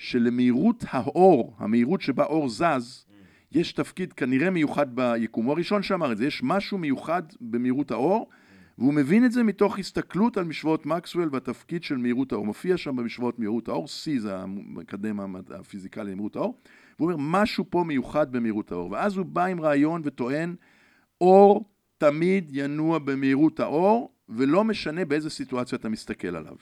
שלמהירות 0.02 0.86
האור, 0.90 1.54
המהירות 1.58 2.02
שבה 2.02 2.24
אור 2.24 2.50
זז, 2.50 3.06
יש 3.52 3.74
תפקיד 3.74 4.14
כנראה 4.14 4.50
מיוחד 4.50 4.96
ביקום. 4.96 5.46
הוא 5.46 5.54
הראשון 5.54 5.84
שאמר 5.84 6.12
את 6.12 6.18
זה, 6.18 6.26
יש 6.26 6.42
משהו 6.44 6.78
מיוחד 6.78 7.24
במהירות 7.42 7.92
האור, 7.92 8.30
והוא 8.78 8.94
מבין 8.94 9.26
את 9.26 9.32
זה 9.32 9.44
מתוך 9.44 9.80
הסתכלות 9.80 10.38
על 10.38 10.44
משוואות 10.44 10.86
מקסוול 10.86 11.30
והתפקיד 11.32 11.84
של 11.84 11.98
מהירות 11.98 12.32
האור. 12.32 12.46
מופיע 12.46 12.78
שם 12.78 12.96
במשוואות 12.96 13.40
מהירות 13.40 13.68
האור, 13.68 13.86
C 13.86 14.20
זה 14.20 14.38
המקדם 14.38 15.36
הפיזיקלי 15.50 16.12
למהירות 16.12 16.36
האור, 16.36 16.58
והוא 17.00 17.12
אומר, 17.12 17.24
משהו 17.42 17.66
פה 17.70 17.84
מיוחד 17.84 18.32
במהירות 18.32 18.72
האור. 18.72 18.92
ואז 18.92 19.18
הוא 19.18 19.26
בא 19.26 19.46
עם 19.46 19.62
רעיון 19.62 20.02
וטוען, 20.06 20.56
אור 21.22 21.66
תמיד 21.98 22.50
ינוע 22.52 23.00
במהירות 23.00 23.60
האור, 23.60 24.12
ולא 24.30 24.64
משנה 24.64 25.06
באיזה 25.06 25.30
סיטואציה 25.30 25.78
אתה 25.78 25.90
מסתכל 25.90 26.36
עליו. 26.36 26.56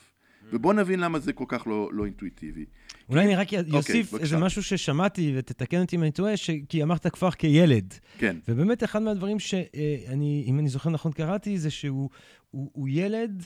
ובוא 0.53 0.73
נבין 0.73 0.99
למה 0.99 1.19
זה 1.19 1.33
כל 1.33 1.45
כך 1.47 1.67
לא, 1.67 1.89
לא 1.93 2.05
אינטואיטיבי. 2.05 2.65
אולי 3.09 3.25
אני 3.25 3.35
רק 3.35 3.47
אוסיף 3.53 3.73
אוקיי, 3.73 4.01
בבקשה. 4.03 4.17
איזה 4.17 4.37
משהו 4.37 4.63
ששמעתי, 4.63 5.33
ותתקן 5.37 5.81
אותי 5.81 5.95
אם 5.95 6.01
אני 6.03 6.11
טועה, 6.11 6.37
ש- 6.37 6.49
כי 6.69 6.83
אמרת 6.83 7.07
כבר 7.07 7.31
כילד. 7.31 7.93
כן, 8.17 8.37
ובאמת 8.47 8.83
אחד 8.83 9.01
מהדברים 9.01 9.39
שאני, 9.39 10.43
אם 10.47 10.59
אני 10.59 10.69
זוכר 10.69 10.89
נכון 10.89 11.11
קראתי, 11.11 11.57
זה 11.57 11.69
שהוא 11.71 12.09
הוא, 12.51 12.69
הוא 12.73 12.87
ילד, 12.91 13.43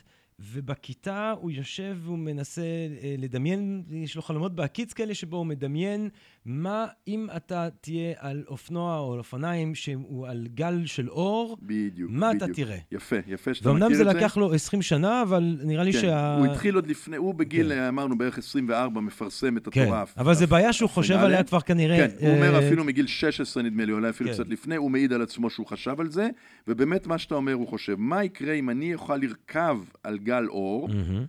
ובכיתה 0.52 1.34
הוא 1.42 1.52
יושב 1.52 1.98
והוא 2.04 2.18
מנסה 2.18 2.62
אה, 2.62 3.16
לדמיין, 3.18 3.84
יש 3.92 4.16
לו 4.16 4.22
חלומות 4.22 4.56
בהקיץ 4.56 4.94
כאלה, 4.94 5.14
שבו 5.14 5.38
הוא 5.38 5.46
מדמיין 5.46 6.10
מה 6.46 6.86
אם 7.08 7.28
אתה 7.36 7.68
תהיה 7.82 8.14
על 8.18 8.44
אופנוע 8.48 9.00
או 9.00 9.14
על 9.14 9.20
אופניים 9.20 9.76
שהוא 9.76 10.28
על 10.28 10.48
גל 10.54 10.86
של 10.86 11.10
אור, 11.10 11.58
בדיוק. 11.62 12.12
מה 12.14 12.32
אתה 12.32 12.48
בדיוק. 12.48 12.68
תראה? 12.68 12.78
יפה, 12.92 13.16
יפה 13.28 13.54
שאתה 13.54 13.70
מכיר 13.70 13.82
ואומנם 13.82 13.92
את 13.92 13.98
זה 13.98 14.04
זה. 14.04 14.10
לקח 14.18 14.38
לו 14.38 14.54
20 14.54 14.82
שנה, 14.82 15.22
אבל 15.22 15.58
נראה 15.64 15.84
לי 15.84 15.94
כן, 15.94 16.02
שה... 16.02 16.38
הוא 16.38 16.46
התחיל 16.46 16.76
עוד 16.76 16.88
לפני, 16.88 17.18
הוא 17.18 17.34
בגיל, 17.36 17.70
כן. 17.70 17.80
אמרנו, 17.82 18.18
בערך 18.18 18.38
24, 18.38 19.02
מפרסם 19.02 19.58
את 19.58 19.68
כן, 19.72 19.82
התורה. 19.82 20.02
הפ- 20.02 20.18
אבל 20.18 20.34
זה 20.34 20.48
בעיה 20.48 20.74
שהוא 20.74 20.90
חושב. 20.90 21.14
עליה 21.16 21.44
כבר 21.44 21.60
כנראה... 21.62 21.98
כן, 22.08 22.16
הוא 22.20 22.36
אומר 22.36 22.54
אה, 22.56 22.68
אפילו 22.68 22.84
מגיל 22.84 23.08
16 23.08 23.64
נדמה 23.64 23.86
לי, 23.86 23.92
אולי 23.92 24.10
אפילו 24.10 24.30
כן. 24.30 24.36
קצת 24.36 24.48
לפני, 24.48 24.76
הוא 24.76 24.92
מעיד 24.92 25.14
על 25.14 25.22
עצמו 25.22 25.50
שהוא 25.50 25.68
חשב 25.68 25.96
על 26.00 26.12
זה, 26.12 26.30
ובאמת 26.68 27.08
מה 27.08 27.18
שאתה 27.18 27.36
אומר 27.36 27.54
הוא 27.54 27.68
חושב, 27.68 27.96
מה 27.98 28.24
יקרה 28.24 28.54
אם 28.54 28.70
אני 28.70 28.94
אוכל 28.94 29.18
לרכב 29.18 29.78
על 30.04 30.18
גל 30.18 30.33
אור, 30.48 30.90
מהמם, 30.90 31.26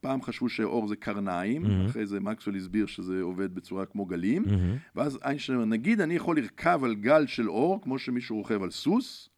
פעם 0.00 0.22
חשבו 0.22 0.48
שאור 0.48 0.88
זה 0.88 0.96
קרניים, 0.96 1.64
Mhm. 1.66 1.90
אחרי 1.90 2.06
זה 2.06 2.20
מקסוול 2.20 2.56
הסביר 2.56 2.86
שזה 2.86 3.22
עובד 3.22 3.54
בצורה 3.54 3.86
כמו 3.86 4.06
גלים, 4.06 4.42
מהמם. 4.46 4.76
ואז 4.96 5.18
איינשטיין 5.24 5.56
אומר, 5.58 5.68
נגיד 5.68 6.00
אני 6.00 6.14
יכול 6.14 6.36
לרכב 6.36 6.80
על 6.84 6.94
גל 6.94 7.26
של 7.26 7.48
אור, 7.50 7.80
כמו 7.82 7.98
שמישהו 7.98 8.36
רוכב 8.36 8.62
על 8.62 8.70
סוס, 8.70 9.28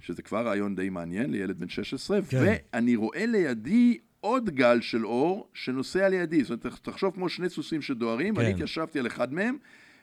שזה 0.00 0.22
כבר 0.22 0.46
רעיון 0.46 0.76
די 0.76 0.88
מעניין 0.90 1.30
לילד 1.30 1.58
בן 1.60 1.68
16, 1.68 2.18
כן. 2.22 2.56
ואני 2.72 2.96
רואה 2.96 3.26
לידי 3.26 3.98
עוד 4.20 4.50
גל 4.50 4.80
של 4.80 5.06
אור 5.06 5.48
שנוסע 5.54 6.08
לידי. 6.08 6.44
זאת 6.44 6.64
אומרת, 6.64 6.78
תחשוב 6.82 7.14
כמו 7.14 7.28
שני 7.28 7.48
סוסים 7.48 7.82
שדוהרים, 7.82 8.34
כן. 8.34 8.40
ואני 8.40 8.52
התיישבתי 8.52 8.98
על 8.98 9.06
אחד 9.06 9.32
מהם, 9.32 9.56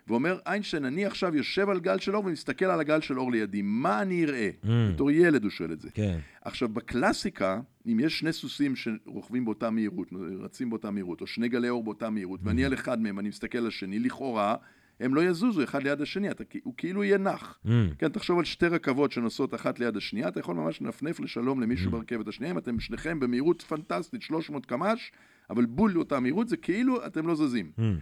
ואומר 0.08 0.40
איינשטיין, 0.46 0.86
אני 0.86 1.06
עכשיו 1.06 1.36
יושב 1.36 1.70
על 1.70 1.80
גל 1.80 2.00
של 2.00 2.16
אור 2.16 2.26
ומסתכל 2.26 2.66
על 2.66 2.80
הגל 2.80 3.02
של 3.02 3.20
אור 3.20 3.32
לידי, 3.32 3.62
מה 3.62 4.02
אני 4.02 4.26
אראה? 4.26 4.50
Mm. 4.64 4.68
בתור 4.94 5.12
ילד 5.12 5.44
הוא 5.44 5.52
שואל 5.52 5.72
את 5.72 5.82
זה. 5.82 5.90
כן. 5.94 6.20
עכשיו, 6.42 6.70
בקלאסיקה, 6.70 7.60
אם 7.88 8.00
יש 8.00 8.20
שני 8.20 8.34
סוסים 8.34 8.76
שרוכבים 8.76 9.46
באותה 9.46 9.70
מהירות, 9.70 10.08
רצים 10.40 10.70
באותה 10.70 10.92
מהירות, 10.92 11.22
או 11.22 11.28
שני 11.28 11.50
גלי 11.50 11.70
אור 11.70 11.84
באותה 11.84 12.10
מהירות, 12.10 12.40
ואני 12.44 12.64
Mm-hmm. 12.64 12.68
על 12.68 12.74
אחד 12.74 13.02
מהם, 13.02 13.20
אני 13.20 13.30
מסתכל 13.30 13.58
על 13.58 13.68
השני, 13.68 14.00
לכאורה, 14.00 14.56
הם 15.00 15.16
לא 15.16 15.24
יזוזו 15.24 15.64
אחד 15.64 15.84
ליד 15.84 16.02
השני, 16.02 16.32
אתה, 16.32 16.44
הוא 16.64 16.74
כאילו 16.78 17.04
יהיה 17.04 17.18
נח. 17.18 17.60
מהמם. 17.66 17.90
כן, 17.98 18.10
תחשוב 18.10 18.40
על 18.40 18.46
שתי 18.46 18.68
רכבות 18.68 19.12
שנוסעות 19.12 19.54
אחת 19.54 19.80
ליד 19.80 19.98
השנייה, 19.98 20.28
אתה 20.28 20.40
יכול 20.40 20.56
ממש 20.56 20.82
לנפנף 20.82 21.20
לשלום 21.20 21.62
למישהו 21.62 21.92
ברכבת 21.92 22.28
השנייה, 22.28 22.52
אם 22.54 22.58
אתם 22.58 22.80
שניכם 22.80 23.20
במהירות 23.20 23.62
פנטסטית, 23.62 24.22
300 24.22 24.66
קמ"ש, 24.66 25.12
אבל 25.50 25.66
בול 25.66 25.92
לאותה 25.92 26.20
מהירות, 26.20 26.50
זה 26.50 26.58
כאילו 26.58 27.06
אתם 27.06 27.28
לא 27.28 27.36
זזים. 27.36 27.72
מהמם. 27.78 28.00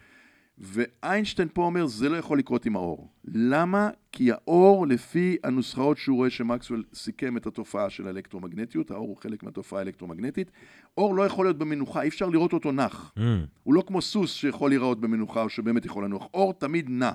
ואיינשטיין 0.57 1.47
פה 1.53 1.65
אומר, 1.65 1.85
זה 1.85 2.09
לא 2.09 2.17
יכול 2.17 2.39
לקרות 2.39 2.65
עם 2.65 2.75
האור. 2.75 3.09
למה? 3.25 3.89
כי 4.11 4.31
האור, 4.31 4.87
לפי 4.87 5.37
הנוסחאות 5.43 5.97
שהוא 5.97 6.17
רואה 6.17 6.29
שמקסוול 6.29 6.83
סיכם 6.93 7.37
את 7.37 7.47
התופעה 7.47 7.89
של 7.89 8.07
האלקטרומגנטיות, 8.07 8.91
האור 8.91 9.07
הוא 9.07 9.17
חלק 9.17 9.43
מהתופעה 9.43 9.79
האלקטרומגנטית, 9.79 10.51
אור 10.97 11.15
לא 11.15 11.25
יכול 11.25 11.45
להיות 11.45 11.57
במנוחה, 11.57 12.01
אי 12.01 12.07
אפשר 12.07 12.29
לראות 12.29 12.53
אותו 12.53 12.71
נח. 12.71 13.13
מהמם. 13.17 13.45
הוא 13.63 13.73
לא 13.73 13.83
כמו 13.87 14.01
סוס 14.01 14.33
שיכול 14.33 14.71
להיראות 14.71 15.01
במנוחה 15.01 15.41
או 15.41 15.49
שבאמת 15.49 15.85
יכול 15.85 16.05
לנוח. 16.05 16.27
אור 16.33 16.53
תמיד 16.53 16.89
נע. 16.89 17.11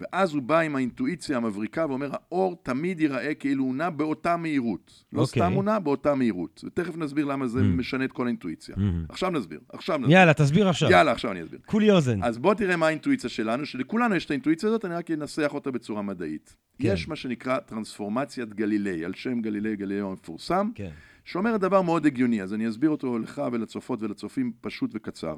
ואז 0.00 0.34
הוא 0.34 0.42
בא 0.42 0.58
עם 0.60 0.76
האינטואיציה 0.76 1.36
המבריקה 1.36 1.86
ואומר, 1.88 2.10
האור 2.12 2.56
תמיד 2.62 3.00
ייראה 3.00 3.34
כאילו 3.34 3.64
הוא 3.64 3.74
נע 3.74 3.90
באותה 3.90 4.36
מהירות. 4.36 5.04
לא 5.12 5.20
אוקיי. 5.20 5.42
סתם 5.42 5.52
הוא 5.52 5.64
נע, 5.64 5.78
באותה 5.78 6.14
מהירות. 6.14 6.64
ותכף 6.66 6.96
נסביר 6.96 7.24
למה 7.24 7.46
זה 7.46 7.60
Mm. 7.60 7.62
משנה 7.62 8.04
את 8.04 8.12
כל 8.12 8.26
האינטואיציה. 8.26 8.74
Mm. 8.74 8.80
עכשיו 9.08 9.30
נסביר, 9.30 9.60
עכשיו 9.72 9.98
נסביר. 9.98 10.16
יאללה, 10.16 10.34
תסביר 10.34 10.68
עכשיו. 10.68 10.90
יאללה, 10.90 11.12
עכשיו 11.12 11.30
אני 11.30 11.42
אסביר. 11.42 11.58
כולי 11.66 11.90
אוזן. 11.90 12.22
אז 12.22 12.38
בוא 12.38 12.54
תראה 12.54 12.76
מה 12.76 12.86
האינטואיציה 12.86 13.30
שלנו, 13.30 13.66
שלכולנו 13.66 14.14
יש 14.14 14.24
את 14.24 14.30
האינטואיציה 14.30 14.68
הזאת, 14.68 14.84
אני 14.84 14.94
רק 14.94 15.10
אנסח 15.10 15.50
אותה 15.54 15.70
בצורה 15.70 16.02
מדעית. 16.02 16.56
כן. 16.78 16.88
יש 16.92 17.08
מה 17.08 17.16
שנקרא 17.16 17.58
טרנספורמציית 17.58 18.54
גלילי, 18.54 19.04
על 19.04 19.12
שם 19.14 19.40
גלילי 19.40 19.76
גלילאו 19.76 20.10
המפורסם, 20.10 20.70
כן. 20.74 20.90
שאומר 21.24 21.56
דבר 21.56 21.82
מאוד 21.82 22.06
הגיוני, 22.06 22.42
אז 22.42 22.54
אני 22.54 22.68
אסביר 22.68 22.90
אותו 22.90 23.18
לך 23.18 23.42
ולצופות 23.52 24.02
ולצופים 24.02 24.52
פשוט 24.60 24.90
וקצר. 24.94 25.36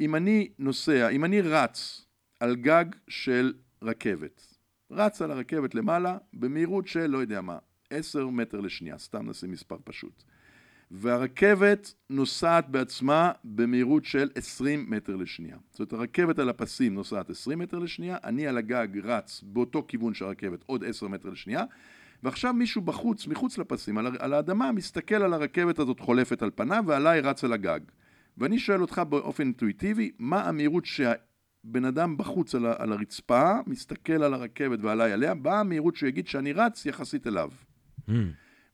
אם 0.00 0.14
אני 0.14 0.48
נוסע, 0.58 1.08
אם 1.08 1.24
אני 1.24 1.40
רץ 1.40 2.06
על 2.40 2.56
גג 2.56 2.84
של 3.08 3.52
רכבת, 3.82 4.56
רץ 4.90 5.22
על 5.22 5.30
הרכבת 5.30 5.74
למעלה 5.74 6.18
במהירות 6.32 6.86
של 6.86 7.06
לא 7.06 7.18
יודע 7.18 7.40
מה, 7.40 7.58
10 7.90 8.26
מטר 8.28 8.60
לשנייה, 8.60 8.98
סתם 8.98 9.30
נשים 9.30 9.50
מספר 9.50 9.76
פשוט. 9.84 10.22
והרכבת 10.90 11.94
נוסעת 12.10 12.68
בעצמה 12.68 13.32
במהירות 13.44 14.04
של 14.04 14.30
20 14.34 14.86
מטר 14.90 15.16
לשנייה. 15.16 15.56
זאת 15.70 15.80
אומרת, 15.80 15.92
הרכבת 15.92 16.38
על 16.38 16.48
הפסים 16.48 16.94
נוסעת 16.94 17.30
20 17.30 17.58
מטר 17.58 17.78
לשנייה, 17.78 18.16
אני 18.24 18.46
על 18.46 18.58
הגג 18.58 18.88
רץ 19.04 19.42
באותו 19.42 19.84
כיוון 19.88 20.14
של 20.14 20.24
הרכבת 20.24 20.62
עוד 20.66 20.84
10 20.84 21.08
מטר 21.08 21.28
לשנייה, 21.28 21.64
ועכשיו 22.22 22.52
מישהו 22.52 22.82
בחוץ, 22.82 23.26
מחוץ 23.26 23.58
לפסים, 23.58 23.98
על, 23.98 24.16
על 24.18 24.34
האדמה, 24.34 24.72
מסתכל 24.72 25.14
על 25.14 25.34
הרכבת 25.34 25.78
הזאת 25.78 26.00
חולפת 26.00 26.42
על 26.42 26.50
פניו, 26.54 26.84
ועליי 26.86 27.20
רץ 27.20 27.44
על 27.44 27.52
הגג. 27.52 27.80
ואני 28.38 28.58
שואל 28.58 28.82
אותך 28.82 29.02
באופן 29.08 29.42
אינטואיטיבי, 29.42 30.10
מה 30.18 30.48
המהירות 30.48 30.84
שהבן 31.64 31.84
אדם 31.84 32.16
בחוץ 32.16 32.54
על, 32.54 32.66
על 32.66 32.92
הרצפה, 32.92 33.52
מסתכל 33.66 34.22
על 34.22 34.34
הרכבת 34.34 34.78
ועליי 34.82 35.12
עליה, 35.12 35.34
מה 35.34 35.60
המהירות 35.60 35.96
שהוא 35.96 36.08
יגיד 36.08 36.26
שאני 36.26 36.52
רץ 36.52 36.86
יחסית 36.86 37.26
אליו. 37.26 37.50
Mm. 38.08 38.12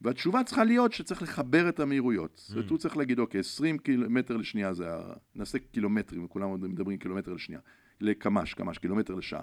והתשובה 0.01 0.45
צריכה 0.45 0.65
להיות 0.65 0.93
שצריך 0.93 1.23
לחבר 1.23 1.69
את 1.69 1.81
המהירויות. 1.81 2.37
זאת 2.37 2.57
אומרת, 2.57 2.71
הוא 2.71 2.79
צריך 2.79 2.97
להגיד, 2.97 3.19
אוקיי, 3.19 3.41
20 3.41 3.79
קילומטר 3.79 4.37
לשנייה 4.37 4.75
זה 4.75 4.95
ה... 4.95 5.13
נעשה 5.35 5.59
קילומטרים, 5.59 6.29
כולם 6.29 6.71
מדברים 6.71 6.99
קילומטר 6.99 7.33
לשנייה. 7.33 7.61
לקמ"ש, 8.01 8.55
קמ"ש, 8.55 8.79
קילומטר 8.79 9.15
לשעה. 9.15 9.41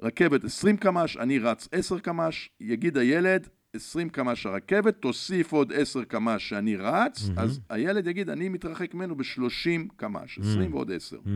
רכבת 0.00 0.44
20 0.44 0.76
קמ"ש, 0.76 1.16
אני 1.16 1.38
רץ 1.38 1.68
10 1.72 1.98
קמ"ש, 1.98 2.50
יגיד 2.60 2.98
הילד, 2.98 3.48
20 3.76 4.08
קמ"ש 4.08 4.46
הרכבת, 4.46 4.96
תוסיף 5.00 5.52
עוד 5.52 5.72
10 5.72 6.04
קמ"ש 6.04 6.48
שאני 6.48 6.76
רץ, 6.76 7.28
מהמם. 7.28 7.38
אז 7.38 7.60
הילד 7.68 8.06
יגיד, 8.06 8.30
אני 8.30 8.48
מתרחק 8.48 8.94
ממנו 8.94 9.16
ב-30 9.16 9.94
קמ"ש, 9.96 10.38
20 10.38 10.74
ועוד 10.74 10.90
10. 10.90 11.16
Mm. 11.16 11.28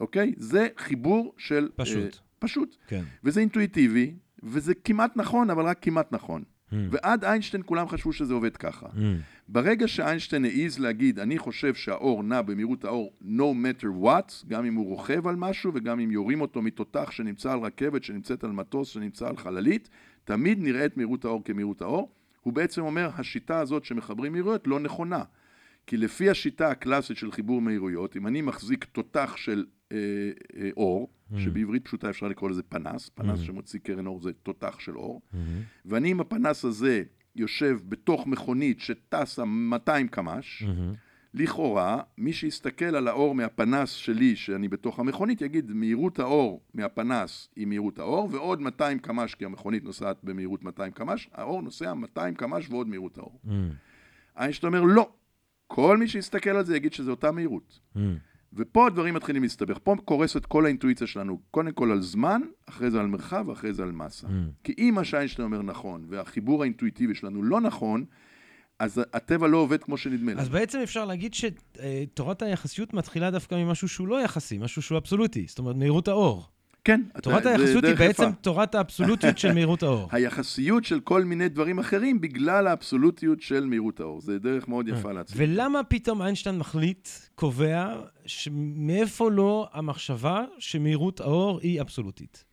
אוקיי? 0.00 0.34
זה 0.36 0.68
חיבור 0.76 1.34
של... 1.38 1.68
פשוט. 1.76 2.14
אה, 2.14 2.20
פשוט. 2.38 2.76
כן. 2.86 3.04
וזה 3.24 3.40
אינטואיטיבי, 3.40 4.14
וזה 4.42 4.74
כמעט 4.74 5.16
נכון, 5.16 5.50
אבל 5.50 5.64
רק 5.64 5.78
כמעט 5.82 6.12
נכון. 6.12 6.42
Mm. 6.42 6.74
ועד 6.90 7.24
איינשטיין 7.24 7.62
כולם 7.66 7.88
חשבו 7.88 8.12
שזה 8.12 8.34
עובד 8.34 8.56
ככה. 8.56 8.86
Mm. 8.86 8.98
ברגע 9.48 9.88
שאיינשטיין 9.88 10.44
העז 10.44 10.78
להגיד, 10.78 11.18
אני 11.18 11.38
חושב 11.38 11.74
שהאור 11.74 12.22
נע 12.22 12.42
במהירות 12.42 12.84
האור 12.84 13.12
no 13.22 13.54
matter 13.64 14.04
what, 14.04 14.46
גם 14.48 14.64
אם 14.64 14.74
הוא 14.74 14.86
רוכב 14.86 15.26
על 15.26 15.36
משהו 15.36 15.72
וגם 15.74 16.00
אם 16.00 16.10
יורים 16.10 16.40
אותו 16.40 16.62
מתותח 16.62 17.10
שנמצא 17.10 17.52
על 17.52 17.58
רכבת, 17.58 18.04
שנמצאת 18.04 18.44
על 18.44 18.52
מטוס, 18.52 18.88
שנמצא 18.88 19.28
על 19.28 19.36
חללית, 19.36 19.88
תמיד 20.24 20.58
נראית 20.62 20.96
מהירות 20.96 21.24
האור 21.24 21.44
כמהירות 21.44 21.82
האור. 21.82 22.12
הוא 22.40 22.52
בעצם 22.52 22.82
אומר, 22.82 23.10
השיטה 23.16 23.60
הזאת 23.60 23.84
שמחברים 23.84 24.32
מהירויות 24.32 24.66
לא 24.66 24.80
נכונה. 24.80 25.22
כי 25.86 25.96
לפי 25.96 26.30
השיטה 26.30 26.70
הקלאסית 26.70 27.16
של 27.16 27.32
חיבור 27.32 27.62
מהירויות, 27.62 28.16
אם 28.16 28.26
אני 28.26 28.42
מחזיק 28.42 28.84
תותח 28.84 29.34
של 29.36 29.58
אה, 29.58 29.62
אה, 29.62 29.79
אור, 30.76 31.08
Mm. 31.32 31.38
שבעברית 31.38 31.84
פשוטה 31.84 32.10
אפשר 32.10 32.28
לקרוא 32.28 32.50
לזה 32.50 32.62
פנס, 32.62 33.08
פנס 33.08 33.40
Mm. 33.40 33.44
שמוציא 33.44 33.80
קרן 33.80 34.06
אור 34.06 34.20
זה 34.22 34.32
תותח 34.32 34.78
של 34.78 34.96
אור, 34.96 35.20
Mm. 35.32 35.36
ואני 35.84 36.10
עם 36.10 36.20
הפנס 36.20 36.64
הזה 36.64 37.02
יושב 37.36 37.78
בתוך 37.88 38.26
מכונית 38.26 38.80
שטסה 38.80 39.44
200 39.44 40.08
קמ"ש, 40.08 40.62
Mm. 40.62 40.66
לכאורה, 41.34 42.00
מי 42.18 42.32
שיסתכל 42.32 42.84
על 42.96 43.08
האור 43.08 43.34
מהפנס 43.34 43.90
שלי, 43.90 44.36
שאני 44.36 44.68
בתוך 44.68 44.98
המכונית, 44.98 45.40
יגיד, 45.42 45.70
מהירות 45.72 46.18
האור 46.18 46.62
מהפנס 46.74 47.48
היא 47.56 47.66
מהירות 47.66 47.98
האור, 47.98 48.28
ועוד 48.32 48.60
200 48.60 48.98
קמ"ש, 48.98 49.34
כי 49.34 49.44
המכונית 49.44 49.84
נוסעת 49.84 50.24
במהירות 50.24 50.64
200 50.64 50.92
קמ"ש, 50.92 51.28
האור 51.32 51.62
נוסע 51.62 51.94
200 51.94 52.34
קמ"ש 52.34 52.70
ועוד 52.70 52.88
מהירות 52.88 53.18
האור. 53.18 53.40
Mm. 53.44 53.48
איינשטיין 54.36 54.74
אומר, 54.74 54.84
לא. 54.94 55.10
כל 55.66 55.96
מי 55.96 56.08
שיסתכל 56.08 56.50
על 56.50 56.64
זה 56.64 56.76
יגיד 56.76 56.92
שזה 56.92 57.10
אותה 57.10 57.32
מהירות. 57.32 57.80
Mm. 57.96 57.98
ופה 58.52 58.86
הדברים 58.86 59.14
מתחילים 59.14 59.42
להסתבך. 59.42 59.78
פה 59.82 59.94
קורסת 60.04 60.46
כל 60.46 60.64
האינטואיציה 60.64 61.06
שלנו, 61.06 61.40
קודם 61.50 61.72
כל 61.72 61.90
על 61.90 62.02
זמן, 62.02 62.40
אחרי 62.68 62.90
זה 62.90 63.00
על 63.00 63.06
מרחב, 63.06 63.48
ואחרי 63.48 63.72
זה 63.72 63.82
על 63.82 63.92
מסה. 63.92 64.26
Mm. 64.26 64.30
כי 64.64 64.74
אם 64.78 64.92
מה 64.94 65.04
שאיינשטיין 65.04 65.46
אומר 65.46 65.62
נכון, 65.62 66.06
והחיבור 66.08 66.62
האינטואיטיבי 66.62 67.14
שלנו 67.14 67.42
לא 67.42 67.60
נכון, 67.60 68.04
אז 68.78 69.00
הטבע 69.12 69.46
לא 69.46 69.58
עובד 69.58 69.82
כמו 69.82 69.96
שנדמה 69.96 70.32
לנו. 70.32 70.40
אז 70.40 70.48
בעצם 70.48 70.78
אפשר 70.78 71.04
להגיד 71.04 71.34
שתורת 71.34 72.42
היחסיות 72.42 72.94
מתחילה 72.94 73.30
דווקא 73.30 73.54
ממשהו 73.54 73.88
שהוא 73.88 74.08
לא 74.08 74.22
יחסי, 74.22 74.58
משהו 74.58 74.82
שהוא 74.82 74.98
אבסולוטי, 74.98 75.44
זאת 75.48 75.58
אומרת 75.58 75.76
מהירות 75.76 76.08
האור. 76.08 76.48
כן. 76.84 77.00
תורת 77.22 77.42
זה 77.42 77.50
היחסיות 77.50 77.84
היא 77.84 77.90
דרך 77.90 78.00
בעצם 78.00 78.22
יפה. 78.22 78.32
תורת 78.40 78.74
האבסולוטיות 78.74 79.38
של 79.38 79.52
מהירות 79.52 79.82
האור. 79.82 80.08
היחסיות 80.12 80.84
של 80.84 81.00
כל 81.00 81.24
מיני 81.24 81.48
דברים 81.48 81.78
אחרים 81.78 82.20
בגלל 82.20 82.66
האבסולוטיות 82.66 83.40
של 83.40 83.64
מהירות 83.66 84.00
האור. 84.00 84.20
זה 84.20 84.38
דרך 84.38 84.68
מאוד 84.68 84.88
יפה 84.88 85.12
להציג. 85.12 85.36
ולמה 85.38 85.84
פתאום 85.84 86.22
איינשטיין 86.22 86.58
מחליט, 86.58 87.08
קובע, 87.34 88.00
שמאיפה 88.26 89.30
לו 89.30 89.66
המחשבה 89.72 90.44
שמהירות 90.58 91.20
האור 91.20 91.60
היא 91.62 91.80
אבסולוטית? 91.80 92.44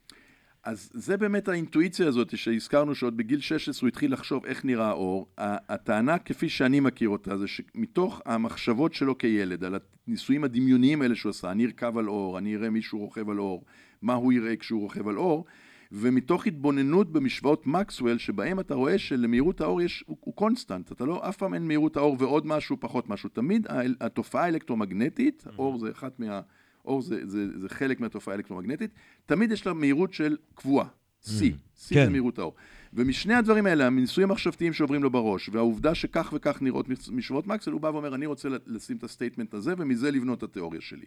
אז 0.68 0.90
זה 0.94 1.18
באמת 1.18 1.48
האינטואיציה 1.48 2.08
הזאת 2.08 2.38
שהזכרנו 2.38 2.96
שעוד 2.96 3.18
בגיל 3.18 3.40
16 3.40 3.82
הוא 3.82 3.88
התחיל 3.88 4.14
לחשוב 4.14 4.46
איך 4.46 4.66
נראה 4.66 4.88
האור. 4.88 5.28
הטענה 5.38 6.18
כפי 6.20 6.50
שאני 6.50 6.80
מכיר 6.80 7.10
אותה 7.10 7.38
זה 7.38 7.48
שמתוך 7.48 8.22
המחשבות 8.26 8.94
שלו 8.94 9.18
כילד, 9.18 9.64
על 9.64 9.76
הניסויים 10.08 10.44
הדמיוניים 10.44 11.02
האלה 11.02 11.16
שהוא 11.16 11.30
עשה, 11.30 11.52
אני 11.52 11.66
ארכב 11.66 11.98
על 11.98 12.08
אור, 12.08 12.38
אני 12.38 12.56
אראה 12.56 12.70
מישהו 12.70 13.00
רוכב 13.00 13.30
על 13.30 13.40
אור, 13.40 13.64
מה 14.02 14.14
הוא 14.14 14.34
יראה 14.34 14.56
כשהוא 14.56 14.82
רוכב 14.82 15.08
על 15.08 15.18
אור, 15.18 15.46
ומתוך 15.92 16.48
התבוננות 16.48 17.12
במשוואות 17.12 17.68
מקסוול, 17.68 18.18
שבהם 18.18 18.60
אתה 18.60 18.76
רואה 18.76 18.98
שלמהירות 18.98 19.62
האור 19.62 19.82
יש, 19.82 20.04
הוא, 20.08 20.18
הוא 20.20 20.34
קונסטנט, 20.34 20.92
אתה 20.92 21.06
לא, 21.06 21.30
אף 21.30 21.38
פעם 21.38 21.54
אין 21.54 21.68
מהירות 21.68 21.98
האור 21.98 22.16
ועוד 22.20 22.48
משהו, 22.48 22.78
פחות 22.80 23.10
משהו. 23.10 23.30
תמיד 23.30 23.68
התופעה 24.02 24.44
האלקטרומגנטית, 24.44 25.44
אור 25.58 25.80
זה 25.80 25.92
אחת 25.92 26.20
מה... 26.20 26.42
אור 26.86 27.02
זה, 27.02 27.28
זה, 27.28 27.60
זה 27.60 27.70
חלק 27.70 28.00
מהתופעה 28.00 28.34
האלקטרומגנטית, 28.34 28.92
תמיד 29.26 29.52
יש 29.52 29.66
לה 29.68 29.74
מהירות 29.74 30.14
של 30.14 30.38
קבועה, 30.56 30.88
C, 31.24 31.28
C 31.28 31.90
כן. 31.90 32.06
זה 32.06 32.10
מהירות 32.10 32.40
האור. 32.40 32.54
ומשני 32.94 33.34
הדברים 33.34 33.66
האלה, 33.66 33.88
הניסויים 33.88 34.30
המחשבתיים 34.30 34.74
שעוברים 34.74 35.04
לו 35.04 35.10
בראש, 35.10 35.50
והעובדה 35.50 35.96
שכך 35.96 36.34
וכך 36.34 36.62
נראות 36.62 36.90
מש- 36.90 37.10
משוואות 37.10 37.48
מקסוול, 37.48 37.72
הוא 37.72 37.82
בא 37.82 37.88
ואומר, 37.88 38.16
אני 38.16 38.26
רוצה 38.26 38.50
לשים 38.66 38.98
את 38.98 39.04
ה 39.04 39.09
statement 39.09 39.54
הזה, 39.54 39.74
ומזה 39.78 40.12
לבנות 40.12 40.38
את 40.38 40.44
התיאוריה 40.44 40.82
שלי. 40.82 41.06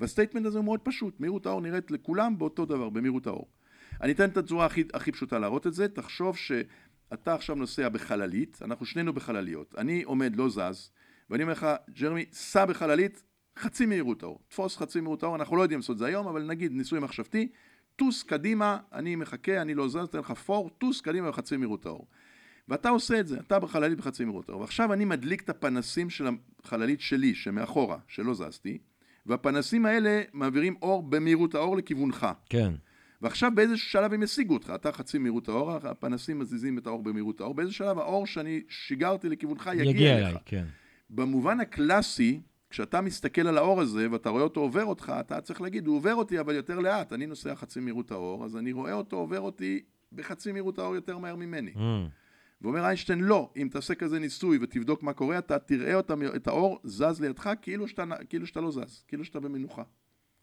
וה 0.00 0.08
statement 0.08 0.46
הזה 0.46 0.58
הוא 0.58 0.64
מאוד 0.64 0.80
פשוט, 0.80 1.20
מהירות 1.20 1.46
האור 1.46 1.60
נראית 1.60 1.90
לכולם 1.90 2.38
באותו 2.38 2.66
דבר, 2.66 2.90
במהירות 2.90 3.26
האור. 3.26 3.48
אני 4.00 4.12
אתן 4.12 4.28
את 4.28 4.36
הצורה 4.36 4.66
הכי, 4.66 4.84
הכי 4.94 5.12
פשוטה 5.12 5.38
להראות 5.38 5.66
את 5.66 5.74
זה, 5.74 5.88
תחשוב 5.88 6.36
שאתה 6.36 7.34
עכשיו 7.34 7.56
נוסע 7.56 7.88
בחללית, 7.88 8.58
אנחנו 8.62 8.86
שנינו 8.86 9.12
בחלליות, 9.12 9.74
אני 9.78 10.02
עומד, 10.02 10.36
לא 10.36 10.48
זז, 10.48 10.90
ואני 11.30 11.42
אומר 11.42 11.52
לך, 11.52 11.66
ג'רמי, 11.90 12.24
סע 12.32 12.64
בחללית, 12.64 13.22
חצי 13.58 13.86
מהירות 13.86 14.22
האור, 14.22 14.40
תפוס 14.48 14.76
חצי 14.76 15.00
מהירות 15.00 15.22
האור, 15.22 15.36
אנחנו 15.36 15.56
לא 15.56 15.62
יודעים 15.62 15.80
לעשות 15.80 15.94
את 15.94 15.98
זה 15.98 16.06
היום, 16.06 16.26
אבל 16.26 16.42
נגיד 16.42 16.72
ניסוי 16.72 17.00
מחשבתי, 17.00 17.48
טוס 17.96 18.22
קדימה, 18.22 18.78
אני 18.92 19.16
מחכה, 19.16 19.62
אני 19.62 19.74
לא 19.74 19.88
זז, 19.88 19.96
אתן 19.96 20.18
לך 20.18 20.30
פור, 20.30 20.70
טוס 20.78 21.00
קדימה 21.00 21.28
בחצי 21.28 21.56
מהירות 21.56 21.86
האור. 21.86 22.06
ואתה 22.68 22.88
עושה 22.88 23.20
את 23.20 23.26
זה, 23.26 23.40
אתה 23.40 23.58
בחללית 23.58 23.98
בחצי 23.98 24.24
מהירות 24.24 24.48
האור. 24.48 24.60
ועכשיו 24.60 24.92
אני 24.92 25.04
מדליק 25.04 25.42
את 25.42 25.50
הפנסים 25.50 26.10
של 26.10 26.26
החללית 26.64 27.00
שלי, 27.00 27.34
שמאחורה, 27.34 27.98
שלא 28.08 28.34
זזתי, 28.34 28.78
והפנסים 29.26 29.86
האלה 29.86 30.22
מעבירים 30.32 30.74
אור 30.82 31.02
במהירות 31.02 31.54
האור 31.54 31.76
לכיוונך. 31.76 32.26
כן. 32.48 32.72
ועכשיו 33.22 33.52
באיזשהו 33.54 33.88
שלב 33.90 34.12
הם 34.12 34.22
ישיגו 34.22 34.54
אותך, 34.54 34.72
אתה 34.74 34.92
חצי 34.92 35.18
מהירות 35.18 35.48
האור, 35.48 35.72
הפנסים 35.72 36.38
מזיזים 36.38 36.78
את 36.78 36.86
האור 36.86 37.02
במהירות 37.02 37.40
האור, 37.40 37.54
באיזה 37.54 37.72
שלב 37.72 37.98
האור 37.98 38.26
שאני 38.26 38.62
שיגרתי 38.68 39.28
לכיוונך 39.28 39.70
יגיע, 39.72 39.90
יגיע 39.90 40.14
אליך. 40.16 40.28
אליי, 40.28 40.38
כן. 40.44 40.64
במובן 41.10 41.60
הקלאסי, 41.60 42.40
כשאתה 42.70 43.00
מסתכל 43.00 43.46
על 43.46 43.58
האור 43.58 43.80
הזה 43.80 44.10
ואתה 44.10 44.30
רואה 44.30 44.42
אותו 44.42 44.60
עובר 44.60 44.84
אותך, 44.84 45.12
אתה 45.20 45.40
צריך 45.40 45.60
להגיד, 45.60 45.86
הוא 45.86 45.96
עובר 45.96 46.14
אותי 46.14 46.40
אבל 46.40 46.54
יותר 46.54 46.78
לאט, 46.78 47.12
אני 47.12 47.26
נוסע 47.26 47.54
חצי 47.54 47.80
מהירות 47.80 48.10
האור, 48.10 48.44
אז 48.44 48.56
אני 48.56 48.72
רואה 48.72 48.92
אותו 48.92 49.16
עובר 49.16 49.40
אותי 49.40 49.80
בחצי 50.12 50.52
מהירות 50.52 50.78
האור 50.78 50.94
יותר 50.94 51.18
מהר 51.18 51.36
ממני. 51.36 51.72
Mm. 51.74 51.80
ואומר 52.62 52.84
איינשטיין, 52.84 53.20
לא, 53.20 53.50
אם 53.56 53.68
תעשה 53.70 53.94
כזה 53.94 54.18
ניסוי 54.18 54.58
ותבדוק 54.60 55.02
מה 55.02 55.12
קורה, 55.12 55.38
אתה 55.38 55.58
תראה 55.58 55.94
אותה, 55.94 56.14
את 56.36 56.46
האור 56.46 56.80
זז 56.84 57.20
לידך 57.20 57.50
כאילו 57.62 57.88
שאתה, 57.88 58.04
כאילו 58.28 58.46
שאתה 58.46 58.60
לא 58.60 58.70
זז, 58.70 59.04
כאילו 59.08 59.24
שאתה 59.24 59.40
במנוחה. 59.40 59.82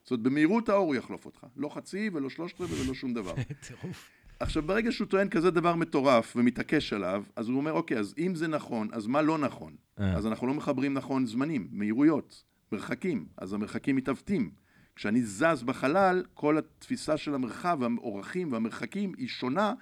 זאת 0.03 0.11
אומרת, 0.11 0.23
במהירות 0.23 0.69
האור 0.69 0.85
הוא 0.87 0.95
יחלוף 0.95 1.25
אותך. 1.25 1.45
לא 1.55 1.69
חצי 1.69 2.09
ולא 2.13 2.29
שלושת 2.29 2.61
רבעי 2.61 2.81
ולא 2.81 2.93
שום 2.93 3.13
דבר. 3.13 3.33
טירוף. 3.67 4.09
עכשיו, 4.39 4.63
ברגע 4.63 4.91
שהוא 4.91 5.07
טוען 5.07 5.29
כזה 5.29 5.51
דבר 5.51 5.75
מטורף 5.75 6.33
ומתעקש 6.35 6.93
עליו, 6.93 7.23
אז 7.35 7.47
הוא 7.47 7.57
אומר, 7.57 7.71
אוקיי, 7.71 7.97
אז 7.97 8.15
אם 8.17 8.35
זה 8.35 8.47
נכון, 8.47 8.87
אז 8.91 9.07
מה 9.07 9.21
לא 9.21 9.37
נכון? 9.37 9.75
אה. 9.99 10.13
אז 10.13 10.27
אנחנו 10.27 10.47
לא 10.47 10.53
מחברים 10.53 10.93
נכון 10.93 11.25
זמנים, 11.25 11.67
מהירויות, 11.71 12.43
מרחקים, 12.71 13.25
אז 13.37 13.53
המרחקים 13.53 13.95
מתעוותים. 13.95 14.51
כשאני 14.95 15.23
זז 15.23 15.63
בחלל, 15.65 16.23
כל 16.33 16.57
התפיסה 16.57 17.17
של 17.17 17.35
המרחב, 17.35 17.83
האורכים 17.83 18.51
והמרחקים 18.51 19.13
היא 19.17 19.27
שונה, 19.27 19.73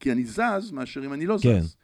כי 0.00 0.12
אני 0.12 0.24
זז 0.24 0.70
מאשר 0.72 1.04
אם 1.04 1.12
אני 1.12 1.26
לא 1.26 1.36
כן. 1.42 1.60
זז. 1.60 1.76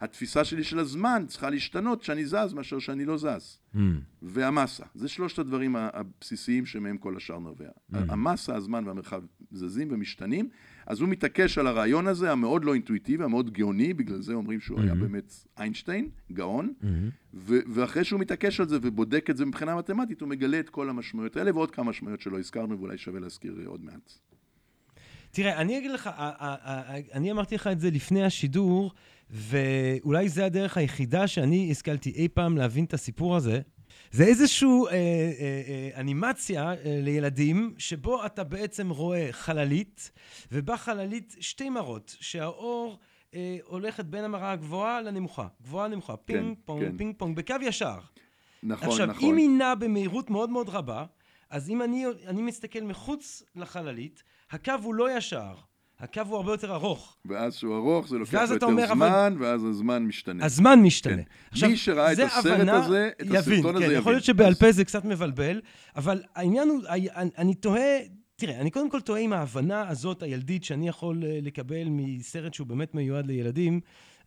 התפיסה 0.00 0.44
שלי 0.44 0.64
של 0.64 0.78
הזמן 0.78 1.24
צריכה 1.28 1.50
להשתנות 1.50 2.00
כשאני 2.00 2.26
זז 2.26 2.52
מאשר 2.54 2.78
שאני 2.78 3.04
לא 3.04 3.16
זז. 3.18 3.58
Mm. 3.74 3.78
והמסה. 4.22 4.84
זה 4.94 5.08
שלושת 5.08 5.38
הדברים 5.38 5.76
הבסיסיים 5.76 6.66
שמהם 6.66 6.98
כל 6.98 7.16
השאר 7.16 7.38
נובע. 7.38 7.68
Mm. 7.68 7.96
המסה, 8.08 8.54
הזמן 8.54 8.86
והמרחב 8.86 9.22
זזים 9.52 9.88
ומשתנים, 9.90 10.48
אז 10.86 11.00
הוא 11.00 11.08
מתעקש 11.08 11.58
על 11.58 11.66
הרעיון 11.66 12.06
הזה, 12.06 12.32
המאוד 12.32 12.64
לא 12.64 12.74
אינטואיטיבי, 12.74 13.24
המאוד 13.24 13.50
גאוני, 13.50 13.94
בגלל 13.94 14.22
זה 14.22 14.34
אומרים 14.34 14.60
שהוא 14.60 14.80
היה 14.80 14.92
Mm-hmm. 14.92 14.94
באמת 14.94 15.34
איינשטיין, 15.58 16.08
גאון, 16.32 16.72
ו- 17.34 17.58
ואחרי 17.72 18.04
שהוא 18.04 18.20
מתעקש 18.20 18.60
על 18.60 18.68
זה 18.68 18.78
ובודק 18.82 19.30
את 19.30 19.36
זה 19.36 19.44
מבחינה 19.46 19.76
מתמטית, 19.76 20.20
הוא 20.20 20.28
מגלה 20.28 20.60
את 20.60 20.70
כל 20.70 20.88
המשמעויות 20.90 21.36
האלה 21.36 21.50
ועוד 21.54 21.70
כמה 21.70 21.90
משמעויות 21.90 22.20
שלא 22.20 22.38
הזכרנו, 22.38 22.78
ואולי 22.78 22.98
שווה 22.98 23.20
להזכיר 23.20 23.56
אה, 23.60 23.66
עוד 23.66 23.84
מעט. 23.84 24.12
תראה, 25.32 25.60
אני 25.60 25.78
אגיד 25.78 25.90
לך, 25.90 26.10
אני 27.12 27.30
אמרתי 27.30 27.54
לך 27.54 27.66
את 27.66 27.80
זה 27.80 27.90
לפני 27.90 28.24
השידור, 28.24 28.92
ואולי 29.30 30.28
זה 30.28 30.44
הדרך 30.44 30.76
היחידה 30.76 31.26
שאני 31.26 31.68
השכלתי 31.70 32.10
אי 32.10 32.28
פעם 32.28 32.56
להבין 32.56 32.84
את 32.84 32.94
הסיפור 32.94 33.36
הזה. 33.36 33.60
זה 34.12 34.24
איזושהי 34.24 34.68
אה, 34.68 34.92
אה, 34.92 34.98
אה, 35.68 36.00
אנימציה 36.00 36.70
אה, 36.70 36.74
לילדים, 36.84 37.74
שבו 37.78 38.26
אתה 38.26 38.44
בעצם 38.44 38.90
רואה 38.90 39.28
חללית, 39.30 40.10
ובחללית 40.52 41.36
שתי 41.40 41.70
מראות, 41.70 42.16
שהאור 42.20 42.98
אה, 43.34 43.58
הולכת 43.64 44.04
בין 44.04 44.24
המראה 44.24 44.52
הגבוהה 44.52 45.00
לנמוכה. 45.02 45.46
גבוהה 45.62 45.88
נמוכה, 45.88 46.16
פינג 46.16 46.56
פונג, 46.64 46.84
כן. 46.84 46.96
פינג 46.96 47.14
פונג, 47.18 47.36
בקו 47.36 47.54
ישר. 47.62 47.98
נכון, 48.62 48.88
עכשיו, 48.88 49.06
נכון. 49.06 49.28
אם 49.28 49.36
היא 49.36 49.48
נעה 49.48 49.74
במהירות 49.74 50.30
מאוד 50.30 50.50
מאוד 50.50 50.68
רבה, 50.68 51.04
אז 51.50 51.70
אם 51.70 51.82
אני, 51.82 52.04
אני 52.26 52.42
מסתכל 52.42 52.80
מחוץ 52.80 53.42
לחללית, 53.56 54.22
הקו 54.50 54.72
הוא 54.82 54.94
לא 54.94 55.16
ישר, 55.16 55.54
הקו 55.98 56.20
הוא 56.28 56.36
הרבה 56.36 56.52
יותר 56.52 56.74
ארוך. 56.74 57.16
ואז 57.24 57.54
שהוא 57.54 57.76
ארוך, 57.76 58.08
זה 58.08 58.18
לוקח 58.18 58.48
יותר 58.50 58.66
אומר, 58.66 58.84
אבל- 58.84 58.96
זמן, 58.96 59.34
ואז 59.38 59.64
הזמן 59.64 60.02
משתנה. 60.04 60.44
הזמן 60.44 60.78
משתנה. 60.82 61.22
כן. 61.60 61.66
מי 61.68 61.76
שראה 61.76 62.12
את 62.12 62.18
הסרט 62.18 62.46
הבנה- 62.60 62.84
הזה, 62.84 63.10
אז 63.20 63.26
יבין, 63.26 63.36
הסרטון 63.36 63.76
הזה 63.76 63.84
כן, 63.84 63.90
יבין. 63.90 63.98
יכול 64.00 64.12
להיות 64.12 64.24
שבעל 64.24 64.54
פה 64.54 64.72
זה 64.72 64.84
קצת 64.84 65.04
מבלבל, 65.04 65.60
אבל 65.96 66.22
העניין 66.34 66.68
הוא, 66.68 66.80
אני, 66.88 67.08
אני 67.38 67.54
תוהה, 67.54 67.98
תראה, 68.36 68.60
אני 68.60 68.70
קודם 68.70 68.90
כל 68.90 69.00
תוהה 69.00 69.20
אם 69.20 69.32
ההבנה 69.32 69.88
הזאת, 69.88 70.22
הילדית, 70.22 70.64
שאני 70.64 70.88
יכול 70.88 71.24
אה, 71.24 71.38
לקבל 71.42 71.84
מסרט 71.88 72.54
שהוא 72.54 72.66
באמת 72.66 72.94
מיועד 72.94 73.26
לילדים, 73.26 73.80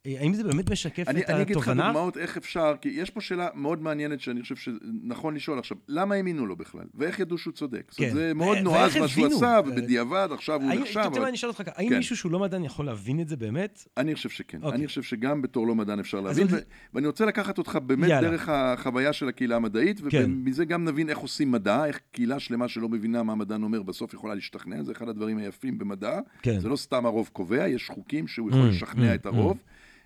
האם 0.08 0.34
זה 0.34 0.44
באמת 0.44 0.70
משקף 0.72 1.08
אני, 1.08 1.22
את 1.22 1.30
אני 1.30 1.42
אגיד 1.42 1.56
לך 1.56 1.62
התובנה? 1.68 1.88
דוגמאות 1.88 2.18
איך 2.18 2.38
אפשר, 2.38 2.74
כי 2.82 2.90
יש 2.90 3.10
פה 3.10 3.22
שאלה 3.22 3.48
מאוד 3.56 3.82
מעניינת 3.82 4.20
שאני 4.22 4.42
חושב 4.42 4.56
שנכון 4.56 5.36
לשאול 5.36 5.60
עכשיו, 5.60 5.78
למה 5.88 6.16
האמינו 6.16 6.46
לו 6.46 6.56
בכלל? 6.56 6.84
ואיך 6.96 7.20
ידעו 7.20 7.38
שהוא 7.38 7.54
צודק? 7.54 7.92
כן. 7.98 8.10
זה 8.14 8.34
מאוד 8.34 8.58
נועז 8.58 8.98
מה 8.98 9.08
שהוא? 9.08 9.26
עשה, 9.28 9.60
ו- 9.66 9.70
ובדיעבד 9.70 10.28
עכשיו 10.32 10.62
הוא 10.62 10.74
נחשב. 10.74 10.92
אתה 10.92 11.00
יודע 11.00 11.10
מה, 11.10 11.18
אבל- 11.18 11.26
אני 11.28 11.36
אשאל 11.36 11.50
אותך 11.50 11.62
ככה, 11.62 11.72
האם 11.76 11.90
כן. 11.90 11.98
מישהו 11.98 12.18
שהוא 12.18 12.32
לא 12.32 12.40
מדען 12.40 12.64
יכול 12.64 12.86
להבין 12.86 13.20
את 13.20 13.28
זה 13.28 13.38
באמת? 13.38 13.88
אני 13.98 14.16
חושב 14.16 14.30
שכן. 14.30 14.60
אוקיי. 14.64 14.78
אני 14.80 14.88
חושב 14.88 15.02
שגם 15.04 15.42
בתור 15.42 15.68
לא 15.68 15.76
מדען 15.76 16.00
אפשר 16.00 16.20
להבין, 16.22 16.48
ואני 16.94 17.08
רוצה 17.08 17.26
לקחת 17.26 17.58
אותך 17.58 17.76
באמת 17.86 18.10
יאללה. 18.10 18.30
דרך 18.30 18.50
החוויה 18.50 19.14
של 19.14 19.28
הקהילה 19.30 19.56
המדעית, 19.56 20.02
כן. 20.10 20.24
ומזה 20.26 20.66
גם 20.66 20.86
נבין 20.86 21.10
איך 21.10 21.18
עושים 21.18 21.52
מדע, 21.52 21.86
איך 21.86 22.00
קהילה 22.12 22.40
שלמה 22.40 22.68
שלא 22.68 22.90
מבינה 22.90 23.24
מה 23.24 23.34
המדען 23.34 23.64
אומר, 23.64 23.82
בסוף 23.84 24.14
יכולה 24.14 24.36
להשתכנע, 24.36 24.84
זה 24.84 24.92
אחד 24.92 25.10
הדברים 25.10 25.38
היפים 25.38 25.78
במדע. 25.78 26.20
כן. 26.42 26.60
זה 26.60 26.70
לא 26.70 26.76
סתם 26.76 27.06
הרוב 27.06 27.30
קובע, 27.34 27.68
יש 27.68 27.90
חוקים 27.90 28.28
שהוא 28.28 28.50
יכול 28.50 28.62
Mm, 28.64 28.72
לשכנע 28.72 29.12
mm, 29.12 29.16
את 29.16 29.26
הרוב. 29.26 29.58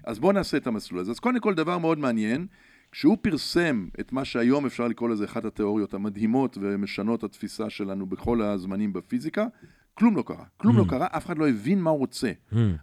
אז 0.08 0.20
בואו 0.20 0.32
נעשה 0.32 0.58
את 0.58 0.68
המסלול 0.68 1.02
הזה. 1.02 1.12
אז 1.12 1.20
קודם 1.20 1.40
כל, 1.40 1.54
דבר 1.54 1.78
מאוד 1.78 2.00
מעניין, 2.00 2.48
כשהוא 2.92 3.18
פרסם 3.22 3.88
את 4.00 4.12
מה 4.12 4.26
שהיום 4.26 4.66
אפשר 4.66 4.88
לקרוא 4.88 5.10
לזה 5.10 5.26
אחת 5.26 5.46
התיאוריות 5.46 5.94
המדהימות 5.94 6.58
ומשנות 6.62 7.24
התפיסה 7.24 7.70
שלנו 7.70 8.06
בכל 8.06 8.42
הזמנים 8.42 8.94
בפיזיקה, 8.94 9.48
כלום 9.94 10.16
לא 10.16 10.22
קרה. 10.22 10.44
כלום 10.58 10.78
לא 10.78 10.86
קרה, 10.90 11.08
אף 11.12 11.26
אחד 11.26 11.38
לא 11.38 11.50
הבין 11.50 11.82
מה 11.82 11.90
הוא 11.90 12.00
רוצה. 12.00 12.32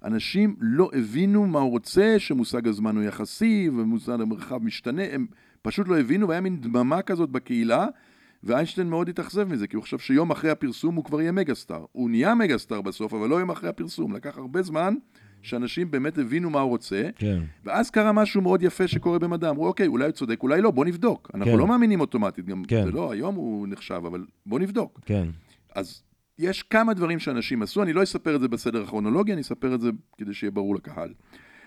אנשים 0.05 0.57
לא 0.61 0.91
הבינו 0.93 1.47
מה 1.47 1.59
הוא 1.59 1.71
רוצה, 1.71 2.15
שמושג 2.19 2.69
הזמן 2.69 2.97
הוא 2.97 3.05
יחסי 3.05 3.69
ומושג 3.77 4.21
המרחב 4.21 4.63
משתנה, 4.63 5.03
הם 5.13 5.27
פשוט 5.63 5.89
לא 5.89 6.01
הבינו, 6.01 6.29
והיה 6.29 6.41
מין 6.41 6.61
דממה 6.61 7.03
כזאת 7.03 7.31
בקהילה, 7.31 7.87
ואיינשטיין 8.43 8.91
מאוד 8.91 9.09
התאכזב 9.09 9.49
מזה, 9.49 9.67
כי 9.67 9.77
הוא 9.77 9.83
חשב 9.83 9.99
שיום 9.99 10.31
אחרי 10.31 10.51
הפרסום 10.51 10.95
הוא 10.95 11.05
כבר 11.05 11.21
יהיה 11.21 11.33
מגה-סטאר. 11.33 11.85
הוא 11.93 12.11
נהיה 12.11 12.35
מגה-סטאר 12.35 12.81
בסוף, 12.81 13.15
אבל 13.15 13.29
לא 13.29 13.37
יום 13.41 13.51
אחרי 13.51 13.69
הפרסום. 13.69 14.13
לקח 14.13 14.39
הרבה 14.39 14.63
זמן 14.63 14.95
שאנשים 15.45 15.91
באמת 15.91 16.19
הבינו 16.19 16.51
מה 16.51 16.61
הוא 16.61 16.71
רוצה, 16.71 17.11
כן. 17.17 17.43
ואז 17.65 17.91
קרה 17.91 18.13
משהו 18.13 18.43
מאוד 18.43 18.63
יפה 18.63 18.89
שקורה 18.89 19.19
במדע. 19.19 19.51
אמרו, 19.51 19.67
אוקיי, 19.67 19.87
אולי 19.87 20.05
הוא 20.05 20.13
צודק, 20.13 20.43
אולי 20.43 20.61
לא, 20.61 20.71
בוא 20.71 20.85
נבדוק. 20.85 21.31
אנחנו 21.35 21.53
כן. 21.53 21.59
לא 21.59 21.67
מאמינים 21.67 22.01
אוטומטית, 22.01 22.47
גם 22.47 22.65
כן. 22.65 22.85
זה 22.85 22.91
לא, 22.91 23.13
היום 23.13 23.35
הוא 23.35 23.67
נחשב, 23.69 24.03
אבל 24.07 24.25
בוא 24.47 24.61
נבדוק. 24.61 25.01
כן. 25.07 25.29
אז 25.75 26.03
יש 26.39 26.63
כמה 26.63 26.95
דברים 26.95 27.19
שאנשים 27.19 27.63
עשו, 27.63 27.83
אני 27.83 27.93
לא 27.93 28.03
אספר 28.03 28.37
את 28.37 28.41
זה 28.41 28.49
בסדר 28.49 28.83
הכרונולוגי, 28.83 29.33
אני 29.33 29.41
אספר 29.41 29.75
את 29.75 29.81
זה 29.81 29.91
כדי 30.19 30.35
שיהיה 30.35 30.51
ברור 30.51 30.75
לקהל. 30.75 31.13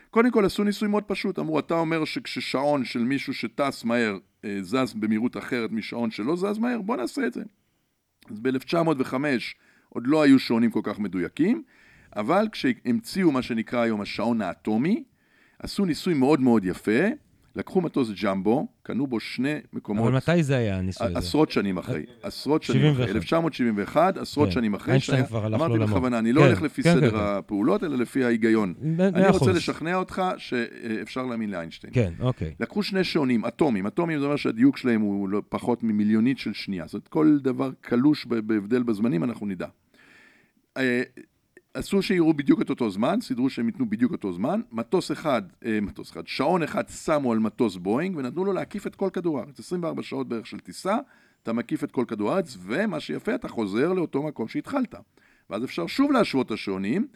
קודם 0.10 0.32
כל 0.32 0.46
עשו 0.46 0.64
ניסוי 0.64 0.88
מאוד 0.88 1.04
פשוט, 1.04 1.40
אמרו, 1.40 1.60
אתה 1.60 1.74
אומר 1.74 2.06
שכששעון 2.06 2.86
של 2.86 3.04
מישהו 3.04 3.34
שטס 3.34 3.84
מהר 3.84 4.18
אה, 4.46 4.58
זז 4.62 4.94
במהירות 4.94 5.38
אחרת 5.38 5.72
משעון 5.72 6.12
שלא 6.12 6.36
זז 6.36 6.58
מהר, 6.58 6.82
בוא 6.82 6.98
נעשה 6.98 7.28
את 7.28 7.34
זה. 7.34 7.44
אז 8.30 8.40
ב-1905 8.40 9.14
עוד 9.90 10.08
לא 10.08 10.22
היו 10.22 10.40
שעונים 10.40 10.72
כל 10.72 10.82
כך 10.84 11.00
מדויקים, 11.00 11.64
אבל 12.16 12.48
כשהמציאו 12.52 13.32
מה 13.32 13.42
שנקרא 13.42 13.80
היום 13.80 14.02
השעון 14.02 14.42
האטומי, 14.42 15.04
עשו 15.60 15.86
ניסוי 15.86 16.14
מאוד 16.14 16.42
מאוד 16.42 16.66
יפה, 16.66 17.08
לקחו 17.56 17.82
מטוס 17.82 18.10
ג'מבו, 18.24 18.68
קנו 18.84 19.08
בו 19.08 19.20
שני 19.20 19.56
מקומות. 19.74 20.08
אבל 20.08 20.16
מתי 20.16 20.44
זה 20.44 20.58
היה, 20.58 20.78
הניסוי 20.78 21.08
הזה? 21.08 21.18
עשרות 21.18 21.52
שנים 21.52 21.78
אחרי, 21.78 22.06
עשרות 22.24 22.64
שנים 22.64 22.82
71. 22.82 23.04
אחרי, 23.04 23.16
1971, 23.16 24.18
עשרות 24.18 24.48
כן. 24.48 24.54
שנים 24.54 24.74
אחרי, 24.74 24.92
איינשטיין 24.92 25.26
כבר 25.26 25.46
הלך 25.46 25.56
אמרתי 25.56 25.74
לעולמו. 25.74 25.88
בכוונה, 25.88 26.20
אני 26.20 26.34
לא 26.34 26.42
כן, 26.42 26.48
הולך 26.48 26.62
לפי 26.62 26.84
כן, 26.84 26.94
סדר. 26.94 27.18
הפעולות, 27.18 27.84
אלא 27.84 27.98
לפי 27.98 28.24
ההיגיון. 28.24 28.74
אני 29.00 29.28
רוצה. 29.28 29.52
לשכנע 29.52 29.96
אותך 29.96 30.22
שאפשר 30.38 31.24
להאמין 31.26 31.52
לאיינשטיין. 31.52 31.94
כן, 31.94 32.14
אוקיי. 32.20 32.54
לקחו 32.60 32.84
שני 32.84 33.04
שעונים, 33.04 33.46
אטומים, 33.46 33.88
אטומים 33.88 34.20
זה 34.20 34.26
אומר 34.26 34.36
שהדיוק 34.36 34.78
שלהם 34.78 35.02
הוא 35.02 35.30
לא 35.30 35.42
פחות 35.50 35.84
ממיליונית 35.84 36.38
של 36.38 36.54
שנייה, 36.54 36.86
זאת 36.86 36.94
אומרת 36.94 37.08
כל 37.08 37.38
דבר 37.42 37.72
קלוש 37.82 38.26
בהבדל 38.26 38.84
בזמנים 38.84 39.24
אנחנו 39.24 39.46
נדע. 39.46 39.68
עשו 41.78 42.02
שיראו 42.02 42.34
בדיוק 42.34 42.62
את 42.62 42.70
אותו 42.70 42.90
זמן, 42.90 43.22
סידרו 43.22 43.50
שהם 43.50 43.68
ייתנו 43.68 43.90
בדיוק 43.90 44.12
אותו 44.12 44.34
זמן, 44.34 44.62
מטוס 44.72 45.12
אחד, 45.12 45.42
אה, 45.66 45.80
מטוס 45.82 46.12
אחד, 46.12 46.28
שעון 46.28 46.64
אחד 46.64 46.88
שמו 46.90 47.32
על 47.32 47.40
מטוס 47.40 47.76
בואינג 47.76 48.18
ונתנו 48.18 48.46
לו 48.46 48.54
להקיף 48.54 48.88
את 48.88 48.96
כל 48.96 49.10
כדור 49.14 49.40
הארץ, 49.40 49.60
24 49.60 50.04
שעות 50.04 50.28
בערך 50.28 50.48
של 50.48 50.60
טיסה, 50.60 50.98
אתה 51.44 51.54
מקיף 51.54 51.84
את 51.84 51.92
כל 51.92 52.06
כדור 52.08 52.32
הארץ, 52.32 52.58
ומה 52.62 53.00
שיפה, 53.00 53.36
אתה 53.36 53.48
חוזר 53.48 53.94
לאותו 53.94 54.24
מקום 54.24 54.48
שהתחלת. 54.48 54.96
ואז 55.50 55.64
אפשר 55.64 55.88
שוב 55.88 56.12
להשוות 56.12 56.46
את 56.46 56.52
השעונים, 56.52 57.08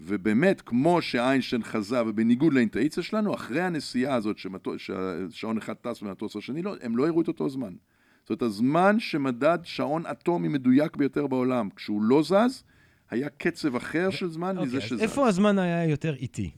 ובאמת, 0.00 0.60
כמו 0.60 1.02
שאיינשטיין 1.02 1.62
חזה, 1.62 2.02
ובניגוד 2.02 2.52
לאינטואיציה 2.52 3.02
שלנו, 3.02 3.34
אחרי 3.34 3.62
הנסיעה 3.62 4.14
הזאת 4.14 4.38
שמטו- 4.38 4.78
שהשעון 4.78 5.58
אחד 5.58 5.74
טס 5.74 6.02
והמטוס 6.02 6.36
השני 6.36 6.62
לא, 6.62 6.76
הם 6.82 6.96
לא 6.96 7.06
הראו 7.06 7.20
את 7.20 7.28
אותו 7.28 7.48
זמן. 7.48 7.74
זאת 8.22 8.30
אומרת, 8.30 8.42
הזמן 8.42 9.00
שמדד 9.00 9.58
שעון 9.62 10.06
אטומי 10.06 10.48
מדויק 10.48 10.96
ביותר 10.96 11.26
בעולם, 11.26 11.68
כשהוא 11.76 12.02
לא 12.02 12.22
זז, 12.22 12.64
היה 13.10 13.28
קצב 13.28 13.76
אחר 13.76 14.10
של 14.10 14.30
זמן 14.30 14.56
אוקיי, 14.56 14.66
מזה 14.66 14.76
אז 14.76 14.82
שזז. 14.82 15.00
איפה 15.00 15.28
הזמן 15.28 15.58
היה 15.58 15.84
יותר 15.84 16.14
איטי? 16.14 16.50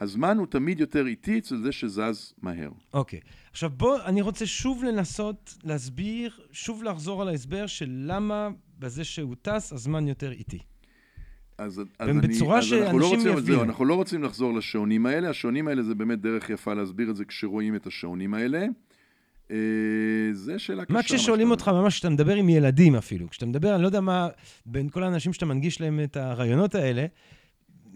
הזמן 0.00 0.38
הוא 0.38 0.46
תמיד 0.46 0.80
יותר 0.80 1.06
איטי 1.06 1.38
אצל 1.38 1.56
זה 1.56 1.72
שזז 1.72 2.32
מהר. 2.42 2.70
אוקיי. 2.94 3.20
עכשיו 3.50 3.70
בוא, 3.70 4.02
אני 4.04 4.22
רוצה 4.22 4.46
שוב 4.46 4.84
לנסות 4.84 5.54
להסביר, 5.64 6.40
שוב 6.52 6.82
לחזור 6.82 7.22
על 7.22 7.28
ההסבר 7.28 7.66
של 7.66 7.90
למה 7.90 8.48
בזה 8.78 9.04
שהוא 9.04 9.34
טס, 9.42 9.72
הזמן 9.72 10.08
יותר 10.08 10.32
איטי. 10.32 10.58
אז, 11.58 11.82
אז, 11.98 12.08
אני, 12.08 12.28
אז 12.58 12.72
אנחנו 12.72 12.98
לא 12.98 13.06
רוצים, 13.06 13.20
זהו, 13.20 13.38
יבינו. 13.38 13.62
אנחנו 13.62 13.84
לא 13.84 13.94
רוצים 13.94 14.22
לחזור 14.22 14.54
לשעונים 14.54 15.06
האלה, 15.06 15.30
השעונים 15.30 15.68
האלה 15.68 15.82
זה 15.82 15.94
באמת 15.94 16.20
דרך 16.20 16.50
יפה 16.50 16.74
להסביר 16.74 17.10
את 17.10 17.16
זה 17.16 17.24
כשרואים 17.24 17.74
את 17.74 17.86
השעונים 17.86 18.34
האלה. 18.34 18.66
אה, 19.50 19.56
זה 20.32 20.58
שאלה 20.58 20.84
קשה. 20.84 20.94
מה 20.94 21.02
כששואלים 21.02 21.50
אותך 21.50 21.68
ממש, 21.68 21.94
כשאתה 21.94 22.10
מדבר 22.10 22.34
עם 22.34 22.48
ילדים 22.48 22.94
אפילו, 22.96 23.30
כשאתה 23.30 23.46
מדבר, 23.46 23.74
אני 23.74 23.82
לא 23.82 23.86
יודע 23.88 24.00
מה, 24.00 24.28
בין 24.66 24.88
כל 24.88 25.02
האנשים 25.02 25.32
שאתה 25.32 25.46
מנגיש 25.46 25.80
להם 25.80 26.00
את 26.04 26.16
הרעיונות 26.16 26.74
האלה, 26.74 27.06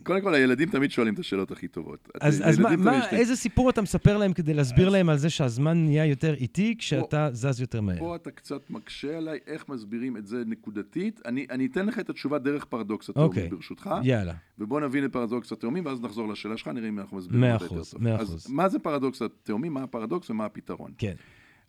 קודם 0.05 0.21
כל, 0.23 0.35
הילדים 0.35 0.69
תמיד 0.71 0.91
שואלים 0.91 1.15
את 1.15 1.19
השאלות 1.19 1.51
הכי 1.51 1.69
טובות. 1.69 2.09
אז, 2.21 2.43
אז 2.45 2.59
מה, 2.59 2.77
מה, 2.77 2.99
יש- 2.99 3.05
איזה 3.19 3.37
סיפור 3.37 3.71
אתה 3.71 3.83
מספר 3.83 4.19
להם 4.19 4.33
כדי 4.33 4.55
להסביר 4.55 4.89
להם 4.89 5.09
על 5.09 5.17
זה 5.19 5.31
שהזמן 5.31 5.85
נהיה 5.85 6.07
יותר 6.07 6.35
איטי 6.35 6.75
כשאתה 6.79 7.29
זז 7.33 7.61
יותר 7.61 7.81
מהר? 7.81 7.99
פה 7.99 8.17
אתה 8.17 8.31
קצת 8.31 8.71
מקשה 8.71 9.17
עליי 9.17 9.39
איך 9.47 9.69
מסבירים 9.69 10.17
את 10.17 10.27
זה 10.27 10.43
נקודתית. 10.47 11.21
אני, 11.27 11.47
אני 11.51 11.67
אתן 11.67 11.87
לך 11.87 11.99
את 11.99 12.11
התשובה 12.11 12.39
דרך 12.39 12.65
פרדוקס 12.65 13.11
התאומים, 13.11 13.29
אוקיי. 13.31 13.49
ברשותך. 13.49 13.91
יאללה. 14.03 14.35
ובוא 14.59 14.81
נבין 14.81 15.05
את 15.05 15.13
פרדוקס 15.13 15.53
התאומים, 15.53 15.87
ואז 15.87 16.01
נחזור 16.01 16.29
לשאלה 16.29 16.57
שלך, 16.57 16.69
נראה 16.69 16.89
אם 16.89 16.99
אנחנו 16.99 17.17
מסבירים 17.17 17.41
מאה 17.41 17.55
אותה 17.55 17.65
יותר 17.65 17.77
אחוז, 17.77 17.91
טוב. 17.91 18.03
מאה 18.03 18.17
אז 18.17 18.29
אחוז. 18.29 18.47
מה 18.51 18.69
זה 18.69 18.79
פרדוקס 18.79 19.23
התאומים, 19.23 19.75
מה 19.75 19.83
הפרדוקס 19.83 20.31
ומה 20.31 20.45
הפתרון? 20.45 20.91
כן. 20.99 21.15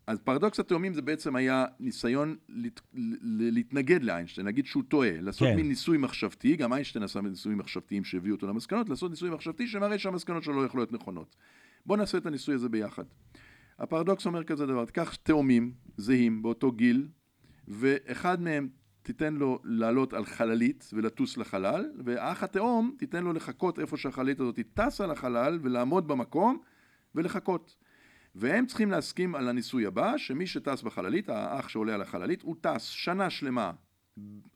אז 0.06 0.18
פרדוקס 0.18 0.60
התאומים 0.60 0.94
זה 0.94 1.02
בעצם 1.02 1.36
היה 1.36 1.64
ניסיון 1.80 2.36
להת... 2.48 2.80
ל- 2.94 3.54
להתנגד 3.54 4.02
לאיינשטיין, 4.02 4.46
להגיד 4.46 4.66
שהוא 4.66 4.82
טועה, 4.88 5.20
לעשות 5.20 5.48
כן. 5.48 5.56
מין 5.56 5.68
ניסוי 5.68 5.98
מחשבתי, 5.98 6.56
גם 6.56 6.72
איינשטיין 6.72 7.02
עשה 7.02 7.20
ניסויים 7.20 7.58
מחשבתיים 7.58 8.04
שהביאו 8.04 8.34
אותו 8.34 8.46
למסקנות, 8.46 8.88
לעשות 8.88 9.10
ניסוי 9.10 9.30
מחשבתי 9.30 9.66
שמראה 9.66 9.98
שהמסקנות 9.98 10.42
שלו 10.42 10.54
לא 10.62 10.66
יכלו 10.66 10.80
להיות 10.80 10.92
נכונות. 10.92 11.36
בואו 11.86 11.98
נעשה 11.98 12.18
את 12.18 12.26
הניסוי 12.26 12.54
הזה 12.54 12.68
ביחד. 12.68 13.04
הפרדוקס 13.78 14.26
אומר 14.26 14.44
כזה 14.44 14.66
דבר, 14.66 14.84
תיקח 14.84 15.14
תאומים 15.14 15.72
זהים 15.96 16.42
באותו 16.42 16.72
גיל, 16.72 17.08
ואחד 17.68 18.42
מהם 18.42 18.68
תיתן 19.02 19.34
לו 19.34 19.58
לעלות 19.64 20.12
על 20.12 20.24
חללית 20.24 20.90
ולטוס 20.92 21.36
לחלל, 21.36 21.84
והאח 22.04 22.42
התאום 22.42 22.94
תיתן 22.98 23.24
לו 23.24 23.32
לחכות 23.32 23.78
איפה 23.78 23.96
שהחללית 23.96 24.40
הזאת 24.40 24.58
טסה 24.74 25.06
לחלל 25.06 25.58
ולעמוד 25.62 26.08
במקום 26.08 26.58
ולחכות. 27.14 27.76
והם 28.34 28.66
צריכים 28.66 28.90
להסכים 28.90 29.34
על 29.34 29.48
הניסוי 29.48 29.86
הבא, 29.86 30.18
שמי 30.18 30.46
שטס 30.46 30.82
בחללית, 30.82 31.28
האח 31.28 31.68
שעולה 31.68 31.94
על 31.94 32.02
החללית, 32.02 32.42
הוא 32.42 32.56
טס 32.60 32.82
שנה 32.82 33.30
שלמה 33.30 33.72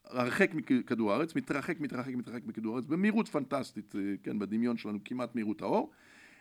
הרחק 0.05 0.55
מכדור 0.55 1.13
הארץ, 1.13 1.37
מתרחק, 1.37 1.81
מתרחק, 1.81 2.15
מתרחק 2.15 2.47
מכדור 2.47 2.75
הארץ, 2.75 2.87
במהירות 2.87 3.29
פנטסטית, 3.29 3.95
אה, 3.97 4.01
כן, 4.23 4.39
בדמיון 4.39 4.77
שלנו, 4.77 4.99
כמעט 5.05 5.35
מהירות 5.35 5.63
האור. 5.63 5.91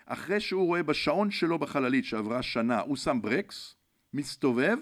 אחרי 0.06 0.39
שהוא 0.39 0.65
רואה 0.65 0.84
בשעון 0.84 1.32
שלו 1.32 1.60
בחללית 1.60 2.06
שעברה 2.06 2.41
שנה, 2.41 2.80
הוא 2.80 2.95
שם 2.95 3.19
ברקס, 3.21 3.76
מסתובב, 4.13 4.78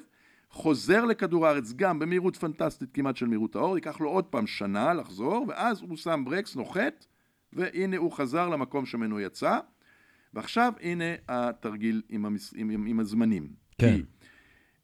חוזר 0.50 1.06
לכדור 1.06 1.48
הארץ 1.48 1.74
גם 1.74 2.00
במהירות 2.00 2.36
פנטסטית 2.36 2.90
כמעט 2.94 3.16
של 3.16 3.28
מהירות 3.28 3.56
האור, 3.56 3.78
ייקח 3.78 4.02
לו 4.02 4.10
עוד 4.10 4.26
פעם 4.26 4.48
שנה 4.48 4.94
לחזור, 4.94 5.46
ואז 5.48 5.82
הוא 5.82 5.98
שם 5.98 6.24
ברקס, 6.26 6.56
נוחת, 6.56 7.06
והנה 7.54 7.98
הוא 7.98 8.12
חזר 8.12 8.50
למקום 8.50 8.86
שממנו 8.86 9.20
יצא, 9.20 9.60
ועכשיו 10.36 10.74
הנה 10.82 11.06
התרגיל 11.28 12.02
עם, 12.10 12.26
המס... 12.26 12.54
עם, 12.58 12.88
עם, 12.88 13.00
הזמנים. 13.00 13.50
כן. 13.78 14.00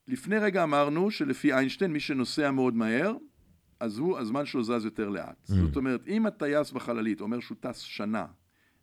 לפני 0.07 0.37
רגע 0.37 0.63
אמרנו 0.63 1.11
שלפי 1.11 1.53
איינשטיין, 1.53 1.93
מי 1.93 1.99
שנוסע 1.99 2.51
מאוד 2.51 2.75
מהר, 2.75 3.13
אז 3.79 3.97
הוא, 3.97 4.19
הזמן 4.19 4.45
שלו 4.45 4.63
זז 4.63 4.85
יותר 4.85 5.09
לאט. 5.09 5.49
Mm. 5.49 5.53
זאת 5.53 5.75
אומרת, 5.75 6.07
אם 6.07 6.25
הטייס 6.25 6.71
בחללית 6.71 7.21
אומר 7.21 7.39
שהוא 7.39 7.57
טס 7.59 7.79
שנה, 7.79 8.25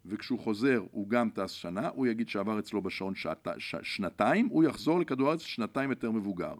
וכשהוא 0.06 0.38
חוזר 0.38 0.82
הוא 0.90 1.08
גם 1.08 1.30
טס 1.30 1.50
שנה, 1.50 1.88
הוא 1.88 2.06
יגיד 2.06 2.28
שעבר 2.28 2.58
אצלו 2.58 2.82
בשעון 2.82 3.14
שעת, 3.14 3.48
ש, 3.58 3.74
שנתיים, 3.82 4.46
הוא 4.46 4.64
יחזור 4.64 5.00
לכדור 5.00 5.28
הארץ 5.28 5.40
שנתיים 5.40 5.90
יותר 5.90 6.10
מבוגר. 6.10 6.54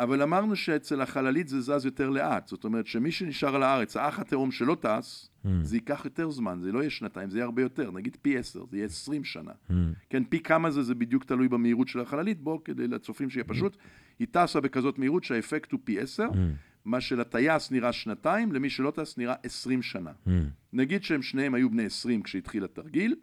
אבל 0.00 0.22
אמרנו 0.22 0.56
שאצל 0.56 1.00
החללית 1.00 1.48
זה 1.48 1.60
זז 1.60 1.84
יותר 1.84 2.10
לאט, 2.10 2.48
זאת 2.48 2.64
אומרת 2.64 2.86
שמי 2.86 3.12
שנשאר 3.12 3.54
על 3.54 3.62
הארץ, 3.62 3.96
האח 3.96 4.18
התאום 4.18 4.50
שלא 4.50 4.76
טס, 4.80 5.30
mm. 5.44 5.48
זה 5.62 5.76
ייקח 5.76 6.04
יותר 6.04 6.30
זמן, 6.30 6.58
זה 6.62 6.72
לא 6.72 6.78
יהיה 6.78 6.90
שנתיים, 6.90 7.30
זה 7.30 7.38
יהיה 7.38 7.44
הרבה 7.44 7.62
יותר, 7.62 7.90
נגיד 7.90 8.16
פי 8.22 8.38
עשר, 8.38 8.64
זה 8.70 8.76
יהיה 8.76 8.86
עשרים 8.86 9.24
שנה. 9.24 9.50
Mm. 9.50 9.74
כן, 10.10 10.24
פי 10.24 10.40
כמה 10.40 10.70
זה, 10.70 10.82
זה 10.82 10.94
בדיוק 10.94 11.24
תלוי 11.24 11.48
במהירות 11.48 11.88
של 11.88 12.00
החללית, 12.00 12.40
בואו 12.40 12.64
כדי 12.64 12.88
לצופים 12.88 13.30
שיהיה 13.30 13.44
פשוט, 13.44 13.74
mm. 13.74 13.78
היא 14.18 14.26
טסה 14.30 14.60
בכזאת 14.60 14.98
מהירות 14.98 15.24
שהאפקט 15.24 15.72
הוא 15.72 15.80
פי 15.84 16.00
עשר, 16.00 16.28
mm. 16.28 16.36
מה 16.84 17.00
שלטייס 17.00 17.70
נראה 17.70 17.92
שנתיים, 17.92 18.52
למי 18.52 18.70
שלא 18.70 18.90
טס 18.90 19.18
נראה 19.18 19.34
עשרים 19.42 19.82
שנה. 19.82 20.10
Mm. 20.26 20.30
נגיד 20.72 21.04
שהם 21.04 21.22
שניהם 21.22 21.54
היו 21.54 21.70
בני 21.70 21.84
עשרים 21.84 22.22
כשהתחיל 22.22 22.64
התרגיל, 22.64 23.14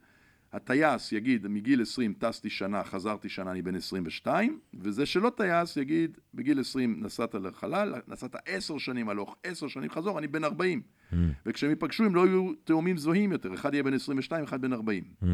הטייס 0.54 1.12
יגיד, 1.12 1.48
מגיל 1.48 1.82
20 1.82 2.14
טסתי 2.14 2.50
שנה, 2.50 2.84
חזרתי 2.84 3.30
שנה, 3.30 3.52
אני 3.52 3.62
בן 3.62 3.76
22, 3.76 4.60
וזה 4.74 5.06
שלא 5.06 5.32
טייס 5.38 5.78
יגיד, 5.78 6.18
בגיל 6.34 6.60
20 6.60 7.04
נסעת 7.04 7.36
לחלל, 7.36 7.94
נסעת 8.08 8.36
10 8.46 8.78
שנים 8.78 9.10
הלוך, 9.10 9.36
10 9.44 9.68
שנים 9.68 9.90
חזור, 9.90 10.20
אני 10.20 10.28
בן 10.28 10.44
40. 10.44 10.82
Mm. 10.82 11.16
וכשהם 11.46 11.70
ייפגשו 11.70 12.04
הם 12.04 12.16
לא 12.16 12.28
יהיו 12.28 12.54
תאומים 12.64 12.98
זוהים 12.98 13.32
יותר, 13.32 13.54
אחד 13.54 13.74
יהיה 13.74 13.84
בן 13.84 13.94
22, 13.94 14.44
אחד 14.44 14.62
בן 14.62 14.74
40. 14.74 15.04
Mm. 15.22 15.26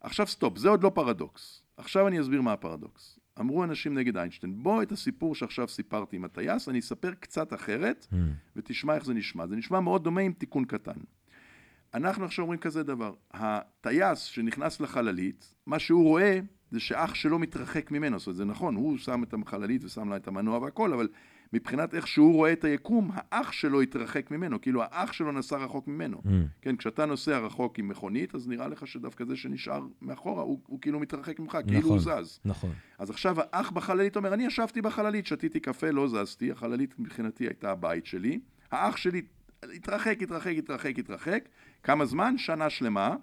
עכשיו 0.00 0.26
סטופ, 0.26 0.58
זה 0.58 0.68
עוד 0.68 0.82
לא 0.82 0.90
פרדוקס. 0.94 1.62
עכשיו 1.76 2.08
אני 2.08 2.20
אסביר 2.20 2.42
מה 2.42 2.52
הפרדוקס. 2.52 3.18
אמרו 3.40 3.64
אנשים 3.64 3.94
נגד 3.94 4.16
איינשטיין, 4.16 4.62
בוא 4.62 4.82
את 4.82 4.92
הסיפור 4.92 5.34
שעכשיו 5.34 5.68
סיפרתי 5.68 6.16
עם 6.16 6.24
הטייס, 6.24 6.68
אני 6.68 6.78
אספר 6.78 7.14
קצת 7.20 7.54
אחרת, 7.54 8.06
mm. 8.12 8.16
ותשמע 8.56 8.94
איך 8.94 9.04
זה 9.04 9.14
נשמע. 9.14 9.46
זה 9.46 9.56
נשמע 9.56 9.80
מאוד 9.80 10.04
דומה 10.04 10.20
עם 10.20 10.32
תיקון 10.32 10.64
קטן. 10.64 10.98
אנחנו 11.94 12.24
עכשיו 12.24 12.42
אומרים 12.42 12.60
כזה 12.60 12.82
דבר, 12.82 13.14
הטייס 13.30 14.18
שנכנס 14.18 14.80
לחללית, 14.80 15.54
מה 15.66 15.78
שהוא 15.78 16.04
רואה 16.04 16.40
זה 16.70 16.80
שאח 16.80 17.14
שלו 17.14 17.38
מתרחק 17.38 17.90
ממנו, 17.90 18.18
זאת 18.18 18.26
אומרת 18.26 18.36
זה 18.36 18.44
נכון, 18.44 18.74
הוא 18.74 18.98
שם 18.98 19.22
את 19.22 19.34
החללית 19.46 19.84
ושם 19.84 20.08
לה 20.08 20.16
את 20.16 20.28
המנוע 20.28 20.58
והכל, 20.58 20.92
אבל 20.92 21.08
מבחינת 21.52 21.94
איך 21.94 22.06
שהוא 22.06 22.34
רואה 22.34 22.52
את 22.52 22.64
היקום, 22.64 23.10
האח 23.14 23.52
שלו 23.52 23.80
התרחק 23.80 24.30
ממנו, 24.30 24.60
כאילו 24.60 24.82
האח 24.82 25.12
שלו 25.12 25.32
נסע 25.32 25.56
רחוק 25.56 25.88
ממנו. 25.88 26.22
Mm. 26.24 26.28
כן, 26.62 26.76
כשאתה 26.76 27.06
נוסע 27.06 27.38
רחוק 27.38 27.78
עם 27.78 27.88
מכונית, 27.88 28.34
אז 28.34 28.48
נראה 28.48 28.68
לך 28.68 28.86
שדווקא 28.86 29.24
זה 29.24 29.36
שנשאר 29.36 29.86
מאחורה, 30.02 30.42
הוא, 30.42 30.60
הוא 30.66 30.80
כאילו 30.80 31.00
מתרחק 31.00 31.40
ממך, 31.40 31.54
נכון, 31.54 31.68
כאילו 31.68 31.88
הוא 31.88 31.98
זז. 31.98 32.40
נכון. 32.44 32.72
אז 32.98 33.10
עכשיו 33.10 33.36
האח 33.52 33.70
בחללית 33.70 34.16
אומר, 34.16 34.34
אני 34.34 34.46
ישבתי 34.46 34.82
בחללית, 34.82 35.26
שתיתי 35.26 35.60
קפה, 35.60 35.90
לא 35.90 36.08
זזתי, 36.08 36.52
החללית 36.52 36.98
מבחינתי 36.98 37.44
הייתה 37.44 37.70
הבית 37.70 38.06
שלי, 38.06 38.40
האח 38.70 38.96
שלי 38.96 39.22
התרחק, 39.62 40.18
התרחק, 40.22 40.54
התרחק, 40.58 40.98
התרחק, 40.98 41.48
כמה 41.82 42.06
זמן? 42.06 42.38
שנה 42.38 42.70
שלמה, 42.70 43.16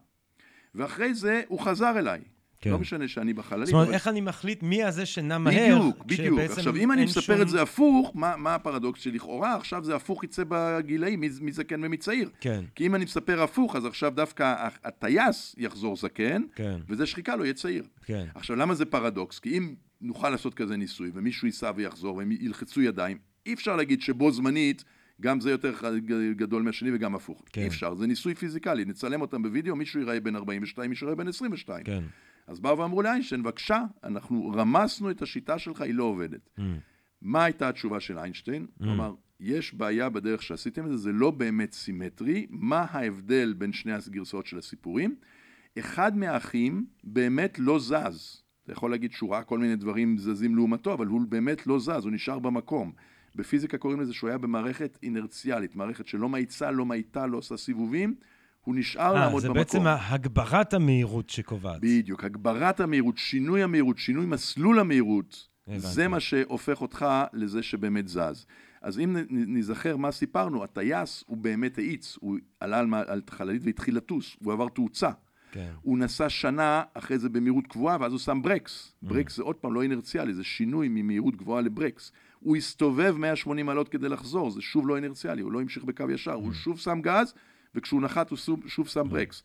ואחרי 0.76 1.14
זה 1.14 1.42
הוא 1.48 1.60
חזר 1.60 2.00
אליי. 2.00 2.20
כן. 2.62 2.70
לא 2.70 2.80
משנה 2.80 3.08
שאני 3.08 3.34
בחללית. 3.34 3.66
זאת 3.66 3.74
אומרת, 3.74 3.88
אבל... 3.88 3.96
איך 3.96 4.08
אני 4.08 4.22
מחליט 4.22 4.64
מי 4.64 4.84
הזה 4.84 5.06
שנע 5.06 5.38
מהר? 5.38 5.80
בדיוק, 5.80 6.06
בדיוק. 6.06 6.40
עכשיו, 6.40 6.76
אם 6.76 6.92
אני 6.92 7.06
מספר 7.06 7.22
שום... 7.22 7.42
את 7.42 7.50
זה 7.50 7.62
הפוך, 7.62 8.12
מה, 8.16 8.38
מה 8.38 8.56
הפרדוקס 8.56 9.00
שלכאורה 9.00 9.56
עכשיו 9.56 9.84
זה 9.84 9.96
הפוך 9.96 10.24
יצא 10.24 10.44
בגילאים, 10.48 11.20
מי, 11.20 11.30
מי 11.42 11.52
זקן 11.52 11.84
ומי 11.84 11.98
צעיר. 11.98 12.30
כן. 12.42 12.64
כי 12.76 12.86
אם 12.86 12.96
אני 12.96 13.04
מספר 13.06 13.42
הפוך, 13.42 13.76
אז 13.76 13.86
עכשיו 13.86 14.12
דווקא 14.16 14.68
הטייס 14.84 15.56
יחזור 15.58 15.96
זקן, 15.98 16.42
כן. 16.56 16.80
וזה 16.90 17.06
שחיקה 17.06 17.36
לו 17.36 17.44
יהיה 17.44 17.54
צעיר. 17.54 17.84
כן. 18.06 18.26
עכשיו, 18.36 18.56
למה 18.56 18.76
זה 18.76 18.86
פרדוקס? 18.86 19.40
כי 19.40 19.58
אם 19.58 19.76
נוכל 20.02 20.30
לעשות 20.30 20.54
כזה 20.54 20.78
ניסוי, 20.78 21.12
ומישהו 21.14 21.48
ייסע 21.48 21.72
ויחזור, 21.76 22.16
והם 22.16 22.32
ילחצו 22.32 22.82
ידיים, 22.82 23.18
אי 23.46 23.54
אפשר 23.54 23.76
להגיד 23.76 24.02
שבו 24.02 24.32
זמנית... 24.32 24.84
גם 25.22 25.42
זה 25.42 25.52
יותר 25.52 25.74
גדול 26.36 26.64
מהשני 26.64 26.90
וגם 26.94 27.16
הפוך. 27.16 27.44
כן. 27.54 27.62
אי 27.62 27.68
אפשר, 27.68 27.96
זה 27.96 28.08
ניסוי 28.08 28.36
פיזיקלי, 28.36 28.86
נצלם 28.86 29.22
אותם 29.22 29.44
בווידאו, 29.44 29.76
מישהו 29.76 30.00
ייראה 30.00 30.20
בן 30.20 30.36
42, 30.36 30.90
מישהו 30.90 31.08
ייראה 31.08 31.16
בן 31.16 31.28
22. 31.28 31.84
כן. 31.84 32.04
אז 32.48 32.60
באו 32.60 32.78
ואמרו 32.78 33.02
לאיינשטיין, 33.02 33.44
בבקשה, 33.44 33.84
אנחנו 34.04 34.52
רמסנו 34.56 35.12
את 35.12 35.22
השיטה 35.22 35.60
שלך, 35.60 35.82
היא 35.82 35.94
לא 35.94 36.04
עובדת. 36.04 36.50
Mm. 36.58 36.62
מה 37.22 37.44
הייתה 37.44 37.70
התשובה 37.70 38.00
של 38.00 38.18
איינשטיין? 38.18 38.68
Mm. 38.70 38.86
הוא 38.86 38.94
אמר, 38.94 39.14
יש 39.40 39.74
בעיה 39.74 40.10
בדרך 40.10 40.44
שעשיתם 40.44 40.86
את 40.86 40.90
זה, 40.90 40.98
זה 40.98 41.12
לא 41.12 41.32
באמת 41.32 41.74
סימטרי. 41.74 42.48
מה 42.50 42.86
ההבדל 42.90 43.54
בין 43.58 43.74
שני 43.74 43.92
הגרסאות 43.94 44.46
של 44.46 44.58
הסיפורים? 44.58 45.16
אחד 45.80 46.18
מהאחים 46.18 46.86
באמת 47.04 47.60
לא 47.60 47.80
זז. 47.80 48.44
אתה 48.64 48.72
יכול 48.72 48.92
להגיד 48.92 49.12
שהוא 49.12 49.34
ראה 49.34 49.44
כל 49.44 49.60
מיני 49.60 49.76
דברים 49.76 50.18
זזים 50.18 50.56
לעומתו, 50.56 50.94
אבל 50.94 51.08
הוא 51.08 51.22
באמת 51.30 51.68
לא 51.68 51.80
זז, 51.80 52.04
הוא 52.04 52.12
נשאר 52.12 52.40
במקום. 52.40 52.92
בפיזיקה 53.38 53.78
קוראים 53.78 54.00
לזה 54.00 54.14
שהוא 54.14 54.28
היה 54.28 54.38
במערכת 54.38 54.98
אינרציאלית, 55.04 55.76
מערכת 55.76 56.08
שלא 56.08 56.30
מאיצה, 56.30 56.72
לא 56.72 56.86
מאיטה, 56.86 57.28
לא 57.28 57.38
עושה 57.38 57.58
סיבובים, 57.58 58.16
הוא 58.62 58.76
נשאר 58.76 59.16
아, 59.16 59.20
לעמוד 59.20 59.42
זה 59.42 59.48
במקום. 59.48 59.64
זה 59.64 59.80
בעצם 59.80 60.14
הגברת 60.14 60.74
המהירות 60.74 61.30
שקובעת. 61.30 61.82
בדיוק, 61.82 62.24
הגברת 62.24 62.80
המהירות, 62.80 63.18
שינוי 63.18 63.64
המהירות, 63.64 63.98
שינוי 63.98 64.26
מסלול 64.26 64.80
המהירות, 64.80 65.48
הבנתי. 65.68 65.88
זה 65.88 66.08
מה 66.08 66.20
שהופך 66.20 66.82
אותך 66.82 67.06
לזה 67.34 67.64
שבאמת 67.64 68.08
זז. 68.08 68.46
אז 68.82 69.00
אם 69.00 69.18
נזכר 69.30 69.98
מה 69.98 70.12
סיפרנו, 70.12 70.64
הטייס 70.64 71.24
הוא 71.28 71.38
באמת 71.38 71.78
האיץ, 71.78 72.18
הוא 72.20 72.38
עלה 72.60 72.80
על, 72.80 72.94
על 72.94 73.22
חללית 73.30 73.62
והתחיל 73.66 73.98
לטוס, 73.98 74.38
הוא 74.40 74.54
עבר 74.54 74.70
תאוצה. 74.70 75.10
כן. 75.52 75.72
הוא 75.82 75.98
נסע 75.98 76.30
שנה 76.30 76.84
אחרי 76.94 77.20
זה 77.20 77.30
במהירות 77.30 77.68
קבועה, 77.68 77.98
ואז 78.00 78.12
הוא 78.12 78.20
שם 78.20 78.40
ברקס. 78.42 78.94
Mm. 79.04 79.08
ברקס 79.08 79.36
זה 79.36 79.44
עוד 79.44 79.56
פעם 79.56 79.74
לא 79.74 79.82
אינרציאלי, 79.84 80.34
זה 80.34 80.44
שינוי 80.44 80.88
ממהירות 80.90 81.36
גבוהה 81.36 81.62
לברקס. 81.62 82.12
הוא 82.40 82.56
הסתובב 82.56 83.16
180 83.18 83.66
מעלות 83.66 83.90
כדי 83.90 84.10
לחזור, 84.10 84.52
זה 84.52 84.62
שוב 84.62 84.88
לא 84.88 84.96
אינרציאלי, 84.96 85.42
הוא 85.42 85.52
לא 85.52 85.62
המשיך 85.62 85.84
בקו 85.84 86.12
ישר, 86.12 86.34
הוא 86.34 86.52
mm. 86.52 86.56
שוב 86.56 86.80
שם 86.80 87.00
גז, 87.02 87.34
וכשהוא 87.76 88.02
נחת 88.02 88.30
הוא 88.30 88.38
שוב, 88.38 88.68
שוב 88.68 88.88
שם 88.88 89.02
mm. 89.02 89.10
ברקס. 89.10 89.44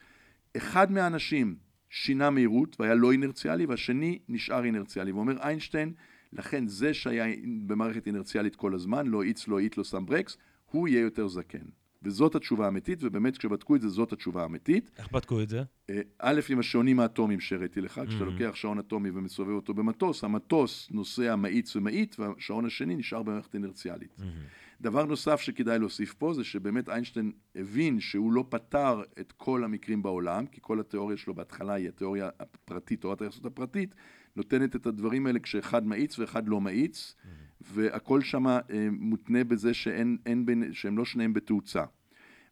אחד 0.57 0.93
מהאנשים 0.93 1.57
שינה 1.91 2.31
מהירות 2.31 2.81
והיה 2.81 2.95
לא 2.95 3.13
אינרציאלי, 3.13 3.67
והשני 3.67 4.19
נשאר 4.29 4.65
אינרציאלי. 4.65 5.13
ואומר 5.13 5.39
איינשטיין, 5.39 5.93
לכן 6.33 6.67
זה 6.67 6.95
שהיה 6.95 7.37
במערכת 7.67 8.07
אינרציאלית 8.07 8.57
כל 8.57 8.75
הזמן, 8.75 9.07
לא 9.07 9.23
האיץ, 9.23 9.49
לא 9.49 9.59
האיט, 9.59 9.77
לא 9.77 9.85
שם 9.85 10.07
ברקס, 10.07 10.37
הוא 10.71 10.89
יהיה 10.89 11.01
יותר 11.01 11.29
זקן. 11.29 11.82
וזאת 12.05 12.35
התשובה 12.35 12.65
האמיתית, 12.65 12.99
ובאמת 13.03 13.39
כשבדקו 13.39 13.77
את 13.77 13.81
זה, 13.81 13.89
זאת 13.89 14.13
התשובה 14.13 14.43
האמיתית. 14.43 14.91
איך 14.99 15.13
בדקו 15.13 15.43
את 15.43 15.49
זה? 15.49 15.63
אה, 15.91 16.01
א', 16.19 16.41
עם 16.49 16.59
השעונים 16.59 17.01
האטומיים 17.01 17.41
שהראיתי 17.41 17.81
לך, 17.81 17.99
mm-hmm. 17.99 18.07
כשאתה 18.07 18.25
לוקח 18.25 18.55
שעון 18.55 18.79
אטומי 18.79 19.11
ומסובב 19.11 19.53
אותו 19.53 19.75
במטוס, 19.75 20.25
המטוס 20.25 20.89
נוסע 20.91 21.37
מאיץ 21.37 21.77
ומאיט, 21.77 22.17
והשעון 22.19 22.67
השני 22.67 22.97
נשאר 22.97 23.23
במערכת 23.23 23.55
אינרציאלית. 23.55 24.17
Mm-hmm. 24.19 24.83
דבר 24.83 25.05
נוסף 25.05 25.41
שכדאי 25.41 25.79
להוסיף 25.79 26.15
פה, 26.15 26.35
זה 26.35 26.45
שבאמת 26.45 26.89
איינשטיין 26.89 27.33
הבין 27.57 28.01
שהוא 28.01 28.33
לא 28.33 28.45
פתר 28.49 29.03
את 29.21 29.33
כל 29.37 29.65
המקרים 29.65 30.03
בעולם, 30.03 30.47
כי 30.47 30.59
כל 30.63 30.81
התיאוריה 30.81 31.17
שלו 31.17 31.35
בהתחלה 31.35 31.75
היא 31.75 31.89
התיאוריה 31.89 32.29
הפרטית, 32.41 33.01
תורת 33.01 33.23
היחסות 33.23 33.47
הפרטית, 33.47 33.95
נותנת 34.37 34.77
את 34.77 34.87
הדברים 34.87 35.27
האלה 35.27 35.39
כשאחד 35.39 35.87
מאיץ 35.87 36.19
ואחד 36.19 36.49
לא 36.49 36.61
מאיץ, 36.61 37.15
mm-hmm. 37.15 37.42
והכל 37.73 38.21
שם 38.21 38.47
אה, 38.47 38.61
מותנה 38.91 39.45
בזה 39.45 39.75
שאין, 39.75 40.19
בין, 40.45 40.73
שהם 40.73 40.99
לא 40.99 41.05
שניהם 41.05 41.33
בתאוצה. 41.33 41.85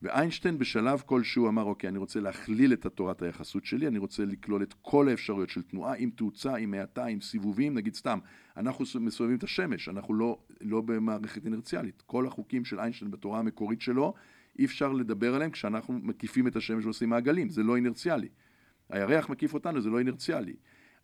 ואיינשטיין 0.02 0.58
בשלב 0.58 1.02
כלשהו 1.06 1.48
אמר, 1.48 1.62
אוקיי, 1.62 1.88
אני 1.88 1.98
רוצה 1.98 2.20
להכליל 2.20 2.72
את 2.72 2.86
התורת 2.86 3.22
היחסות 3.22 3.64
שלי, 3.64 3.86
אני 3.86 3.98
רוצה 3.98 4.24
לכלול 4.24 4.62
את 4.62 4.74
כל 4.82 5.08
האפשרויות 5.08 5.50
של 5.50 5.62
תנועה, 5.62 5.94
עם 5.94 6.10
תאוצה, 6.10 6.56
עם 6.56 6.74
האטה, 6.74 7.04
עם 7.04 7.20
סיבובים, 7.20 7.74
נגיד 7.74 7.94
סתם, 7.94 8.18
אנחנו 8.56 8.84
מסובבים 9.00 9.36
את 9.36 9.44
השמש, 9.44 9.88
אנחנו 9.88 10.14
לא, 10.14 10.38
לא 10.60 10.80
במערכת 10.80 11.44
אינרציאלית. 11.44 12.02
כל 12.06 12.26
החוקים 12.26 12.64
של 12.64 12.80
איינשטיין 12.80 13.10
בתורה 13.10 13.38
המקורית 13.38 13.80
שלו, 13.80 14.14
אי 14.58 14.64
אפשר 14.64 14.92
לדבר 14.92 15.34
עליהם 15.34 15.50
כשאנחנו 15.50 15.94
מקיפים 16.02 16.46
את 16.46 16.56
השמש 16.56 16.84
ועושים 16.84 17.08
מעגלים, 17.08 17.48
זה 17.48 17.62
לא 17.62 17.76
אינרציאלי. 17.76 18.28
הירח 18.90 19.28
מקיף 19.28 19.54
אותנו, 19.54 19.80
זה 19.80 19.90
לא 19.90 19.98
אינרציאלי. 19.98 20.54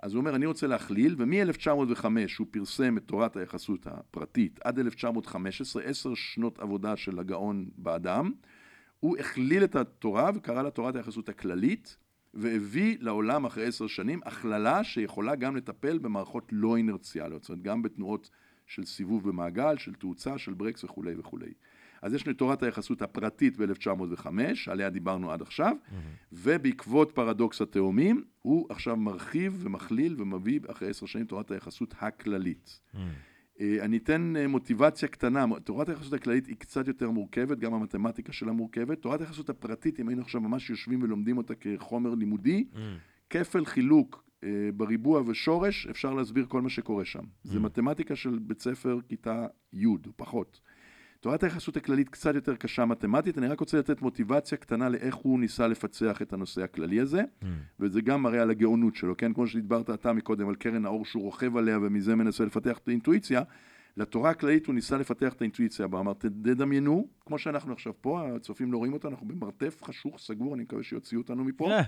אז 0.06 0.14
הוא 0.14 0.20
אומר, 0.20 0.34
אני 0.36 0.46
רוצה 0.46 0.66
להכליל, 0.66 1.14
ומ-1905 1.18 2.04
הוא 2.38 2.46
פרסם 2.50 2.98
את 2.98 3.02
תורת 3.06 3.36
היחסות 3.36 3.86
הפרטית 3.86 4.60
עד 4.64 4.78
1915, 4.78 5.82
עשר 5.82 6.14
שנות 6.14 6.58
עבודה 6.58 6.96
של 6.96 7.18
הגאון 7.18 7.68
באדם, 7.76 8.32
הוא 9.00 9.16
הכליל 9.18 9.64
את 9.64 9.76
התורה 9.76 10.30
וקרא 10.34 10.62
לה 10.62 10.70
תורת 10.70 10.96
היחסות 10.96 11.28
הכללית, 11.28 11.96
והביא 12.34 12.96
לעולם 13.00 13.44
אחרי 13.44 13.66
עשר 13.66 13.86
שנים 13.86 14.20
הכללה 14.24 14.84
שיכולה 14.84 15.34
גם 15.34 15.56
לטפל 15.56 15.98
במערכות 15.98 16.48
לא 16.52 16.76
אינרציאליות, 16.76 17.42
זאת 17.42 17.50
אומרת 17.50 17.62
גם 17.62 17.82
בתנועות 17.82 18.30
של 18.66 18.84
סיבוב 18.84 19.28
במעגל, 19.28 19.76
של 19.78 19.94
תאוצה, 19.94 20.38
של 20.38 20.54
ברקס 20.54 20.84
וכולי 20.84 21.14
וכולי. 21.18 21.52
אז 22.02 22.14
יש 22.14 22.26
לנו 22.26 22.36
תורת 22.36 22.62
היחסות 22.62 23.02
הפרטית 23.02 23.56
ב-1905, 23.56 24.26
עליה 24.66 24.90
דיברנו 24.90 25.32
עד 25.32 25.42
עכשיו, 25.42 25.72
mm-hmm. 25.72 25.94
ובעקבות 26.32 27.12
פרדוקס 27.12 27.62
התאומים, 27.62 28.24
הוא 28.42 28.66
עכשיו 28.68 28.96
מרחיב 28.96 29.60
ומכליל 29.60 30.14
ומביא 30.18 30.60
אחרי 30.70 30.88
עשר 30.88 31.06
שנים 31.06 31.26
תורת 31.26 31.50
היחסות 31.50 31.94
הכללית. 32.00 32.80
Mm-hmm. 32.94 32.98
אני 33.60 33.96
אתן 33.96 34.34
אה, 34.36 34.48
מוטיבציה 34.48 35.08
קטנה, 35.08 35.44
תורת 35.64 35.88
היחסות 35.88 36.12
הכללית 36.12 36.46
היא 36.46 36.56
קצת 36.56 36.88
יותר 36.88 37.10
מורכבת, 37.10 37.58
גם 37.58 37.74
המתמטיקה 37.74 38.32
שלה 38.32 38.52
מורכבת. 38.52 39.00
תורת 39.02 39.20
היחסות 39.20 39.50
הפרטית, 39.50 40.00
אם 40.00 40.08
היינו 40.08 40.22
עכשיו 40.22 40.40
ממש 40.40 40.70
יושבים 40.70 41.02
ולומדים 41.02 41.38
אותה 41.38 41.54
כחומר 41.54 42.14
לימודי, 42.14 42.64
mm. 42.72 42.76
כפל 43.30 43.64
חילוק 43.64 44.24
אה, 44.44 44.48
בריבוע 44.74 45.22
ושורש, 45.26 45.86
אפשר 45.86 46.14
להסביר 46.14 46.46
כל 46.48 46.62
מה 46.62 46.68
שקורה 46.68 47.04
שם. 47.04 47.20
Mm. 47.20 47.24
זה 47.42 47.60
מתמטיקה 47.60 48.16
של 48.16 48.38
בית 48.42 48.60
ספר 48.60 48.98
כיתה 49.08 49.46
י' 49.72 49.86
או 49.86 49.96
פחות. 50.16 50.60
תורת 51.26 51.42
היחסות 51.42 51.76
הכללית 51.76 52.08
קצת 52.08 52.34
יותר 52.34 52.56
קשה 52.56 52.84
מתמטית, 52.84 53.38
אני 53.38 53.48
רק 53.48 53.60
רוצה 53.60 53.78
לתת 53.78 54.02
מוטיבציה 54.02 54.58
קטנה 54.58 54.88
לאיך 54.88 55.14
הוא 55.14 55.40
ניסה 55.40 55.66
לפצח 55.66 56.22
את 56.22 56.32
הנושא 56.32 56.62
הכללי 56.62 57.00
הזה, 57.00 57.22
mm. 57.22 57.46
וזה 57.80 58.00
גם 58.00 58.22
מראה 58.22 58.42
על 58.42 58.50
הגאונות 58.50 58.94
שלו, 58.94 59.16
כן? 59.16 59.32
כמו 59.32 59.46
שדיברת 59.46 59.90
אתה 59.90 60.12
מקודם 60.12 60.48
על 60.48 60.54
קרן 60.54 60.86
האור 60.86 61.04
שהוא 61.04 61.22
רוכב 61.22 61.56
עליה 61.56 61.78
ומזה 61.82 62.14
מנסה 62.14 62.44
לפתח 62.44 62.78
את 62.78 62.88
האינטואיציה, 62.88 63.42
לתורה 63.96 64.30
הכללית 64.30 64.66
הוא 64.66 64.74
ניסה 64.74 64.98
לפתח 64.98 65.32
את 65.32 65.40
האינטואיציה 65.40 65.84
הבאה, 65.84 66.00
אמר 66.00 66.12
תדמיינו, 66.12 67.08
כמו 67.20 67.38
שאנחנו 67.38 67.72
עכשיו 67.72 67.92
פה, 68.00 68.28
הצופים 68.36 68.72
לא 68.72 68.78
רואים 68.78 68.92
אותנו, 68.92 69.10
אנחנו 69.10 69.28
במרתף 69.28 69.82
חשוך, 69.82 70.18
סגור, 70.18 70.54
אני 70.54 70.62
מקווה 70.62 70.82
שיוציאו 70.82 71.20
אותנו 71.20 71.44
מפה. 71.44 71.78
Yeah. 71.78 71.82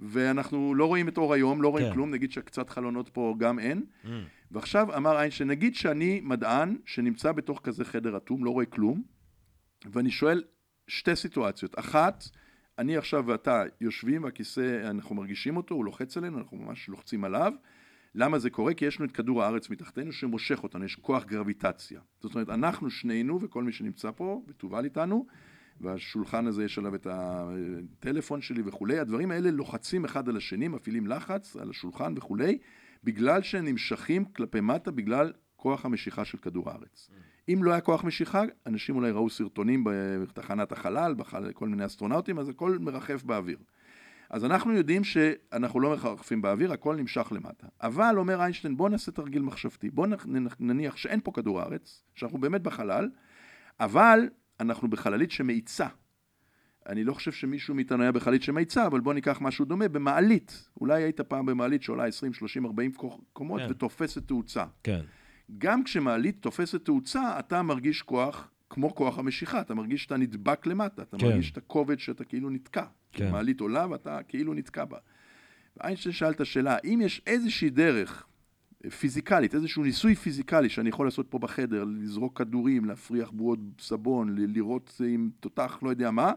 ואנחנו 0.00 0.74
לא 0.74 0.84
רואים 0.84 1.08
את 1.08 1.18
אור 1.18 1.34
היום, 1.34 1.62
לא 1.62 1.68
רואים 1.68 1.86
כן. 1.86 1.92
כלום, 1.92 2.10
נגיד 2.10 2.32
שקצת 2.32 2.70
חלונות 2.70 3.08
פה 3.08 3.34
גם 3.38 3.58
אין. 3.58 3.84
Mm. 4.04 4.08
ועכשיו 4.50 4.96
אמר 4.96 5.18
איינשטיין, 5.18 5.50
נגיד 5.50 5.74
שאני 5.74 6.20
מדען 6.24 6.76
שנמצא 6.86 7.32
בתוך 7.32 7.60
כזה 7.62 7.84
חדר 7.84 8.16
אטום, 8.16 8.44
לא 8.44 8.50
רואה 8.50 8.66
כלום, 8.66 9.02
ואני 9.92 10.10
שואל 10.10 10.42
שתי 10.88 11.16
סיטואציות. 11.16 11.78
אחת, 11.78 12.24
אני 12.78 12.96
עכשיו 12.96 13.26
ואתה 13.26 13.62
יושבים, 13.80 14.24
והכיסא, 14.24 14.90
אנחנו 14.90 15.14
מרגישים 15.14 15.56
אותו, 15.56 15.74
הוא 15.74 15.84
לוחץ 15.84 16.16
עלינו, 16.16 16.38
אנחנו 16.38 16.56
ממש 16.56 16.88
לוחצים 16.88 17.24
עליו. 17.24 17.52
למה 18.14 18.38
זה 18.38 18.50
קורה? 18.50 18.74
כי 18.74 18.84
יש 18.84 19.00
לנו 19.00 19.08
את 19.08 19.12
כדור 19.12 19.42
הארץ 19.42 19.70
מתחתנו 19.70 20.12
שמושך 20.12 20.62
אותנו, 20.62 20.84
יש 20.84 20.94
כוח 20.94 21.24
גרביטציה. 21.24 22.00
זאת 22.20 22.34
אומרת, 22.34 22.48
אנחנו 22.48 22.90
שנינו 22.90 23.40
וכל 23.42 23.64
מי 23.64 23.72
שנמצא 23.72 24.10
פה, 24.10 24.42
ותובל 24.48 24.84
איתנו, 24.84 25.26
והשולחן 25.80 26.46
הזה 26.46 26.64
יש 26.64 26.78
עליו 26.78 26.94
את 26.94 27.06
הטלפון 27.10 28.40
שלי 28.40 28.62
וכולי, 28.64 28.98
הדברים 28.98 29.30
האלה 29.30 29.50
לוחצים 29.50 30.04
אחד 30.04 30.28
על 30.28 30.36
השני, 30.36 30.68
מפעילים 30.68 31.06
לחץ 31.06 31.56
על 31.56 31.70
השולחן 31.70 32.14
וכולי, 32.16 32.58
בגלל 33.04 33.42
שהם 33.42 33.64
נמשכים 33.64 34.24
כלפי 34.24 34.60
מטה 34.60 34.90
בגלל 34.90 35.32
כוח 35.56 35.84
המשיכה 35.84 36.24
של 36.24 36.38
כדור 36.38 36.70
הארץ. 36.70 37.10
אם 37.48 37.64
לא 37.64 37.70
היה 37.70 37.80
כוח 37.80 38.04
משיכה, 38.04 38.42
אנשים 38.66 38.96
אולי 38.96 39.10
ראו 39.10 39.30
סרטונים 39.30 39.84
בתחנת 40.22 40.72
החלל, 40.72 41.14
בכל 41.14 41.68
מיני 41.68 41.86
אסטרונאוטים, 41.86 42.38
אז 42.38 42.48
הכל 42.48 42.78
מרחף 42.80 43.22
באוויר. 43.22 43.58
אז 44.30 44.44
אנחנו 44.44 44.72
יודעים 44.72 45.04
שאנחנו 45.04 45.80
לא 45.80 45.90
מרחפים 45.90 46.42
באוויר, 46.42 46.72
הכל 46.72 46.96
נמשך 46.96 47.32
למטה. 47.32 47.66
אבל 47.82 48.14
אומר 48.18 48.40
איינשטיין, 48.40 48.76
בוא 48.76 48.88
נעשה 48.88 49.12
תרגיל 49.12 49.42
מחשבתי, 49.42 49.90
בוא 49.90 50.06
נניח 50.60 50.96
שאין 50.96 51.20
פה 51.24 51.32
כדור 51.32 51.60
הארץ, 51.60 52.02
שאנחנו 52.14 52.38
באמת 52.38 52.62
בחלל, 52.62 53.08
אבל 53.80 54.28
אנחנו 54.60 54.90
בחללית 54.90 55.30
שמאיצה. 55.30 55.86
אני 56.88 57.04
לא 57.04 57.14
חושב 57.14 57.32
שמישהו 57.32 57.74
מאיתנו 57.74 58.02
היה 58.02 58.12
בחללית 58.12 58.42
שמאיצה, 58.42 58.86
אבל 58.86 59.00
בוא 59.00 59.14
ניקח 59.14 59.38
משהו 59.40 59.64
דומה, 59.64 59.88
במעלית. 59.88 60.68
אולי 60.80 61.02
היית 61.02 61.20
פעם 61.20 61.46
במעלית 61.46 61.82
שעולה 61.82 62.04
20, 62.04 62.32
30, 62.32 62.66
40 62.66 62.92
קומות 63.32 63.60
כן. 63.60 63.70
ותופסת 63.70 64.26
תאוצה. 64.26 64.64
כן. 64.82 65.00
גם 65.58 65.84
כשמעלית 65.84 66.36
תופסת 66.40 66.84
תאוצה, 66.84 67.38
אתה 67.38 67.62
מרגיש 67.62 68.02
כוח 68.02 68.50
כמו 68.70 68.94
כוח 68.94 69.18
המשיכה, 69.18 69.60
אתה 69.60 69.74
מרגיש 69.74 70.02
שאתה 70.02 70.16
נדבק 70.16 70.66
למטה, 70.66 71.02
אתה 71.02 71.18
כן. 71.18 71.26
מרגיש 71.26 71.50
את 71.50 71.56
הכובד 71.56 71.98
שאתה 71.98 72.24
כאילו 72.24 72.50
נתקע. 72.50 72.84
כן. 73.12 73.30
מעלית 73.30 73.60
עולה 73.60 73.86
ואתה 73.90 74.18
כאילו 74.28 74.54
נתקע 74.54 74.84
בה. 74.84 74.98
ואיינשטיין 75.76 76.12
שאל 76.12 76.30
את 76.30 76.40
השאלה, 76.40 76.76
האם 76.82 77.00
יש 77.00 77.22
איזושהי 77.26 77.70
דרך 77.70 78.26
פיזיקלית, 78.88 79.54
איזשהו 79.54 79.82
ניסוי 79.82 80.14
פיזיקלי 80.14 80.68
שאני 80.68 80.88
יכול 80.88 81.06
לעשות 81.06 81.26
פה 81.30 81.38
בחדר, 81.38 81.84
לזרוק 81.84 82.38
כדורים, 82.38 82.84
להפריח 82.84 83.30
בועות 83.30 83.58
סבון, 83.78 84.34
לראות 84.38 85.00
עם 85.06 85.30
תותח 85.40 85.78
לא 85.82 85.90
יודע 85.90 86.10
מה, 86.10 86.32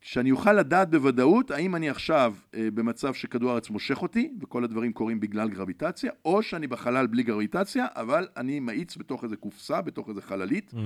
שאני 0.00 0.30
אוכל 0.30 0.52
לדעת 0.52 0.90
בוודאות 0.90 1.50
האם 1.50 1.76
אני 1.76 1.90
עכשיו 1.90 2.34
אה, 2.54 2.68
במצב 2.74 3.14
שכדור 3.14 3.50
הארץ 3.50 3.70
מושך 3.70 4.02
אותי 4.02 4.32
וכל 4.40 4.64
הדברים 4.64 4.92
קורים 4.92 5.20
בגלל 5.20 5.48
גרביטציה, 5.48 6.12
או 6.24 6.42
שאני 6.42 6.66
בחלל 6.66 7.06
בלי 7.06 7.22
גרביטציה, 7.22 7.86
אבל 7.94 8.28
אני 8.36 8.60
מאיץ 8.60 8.96
בתוך 8.96 9.24
איזה 9.24 9.36
קופסה, 9.36 9.80
בתוך 9.80 10.08
איזה 10.08 10.22
חללית, 10.22 10.72
mm. 10.74 10.76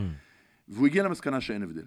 והוא 0.69 0.87
הגיע 0.87 1.03
למסקנה 1.03 1.41
שאין 1.41 1.63
הבדל. 1.63 1.85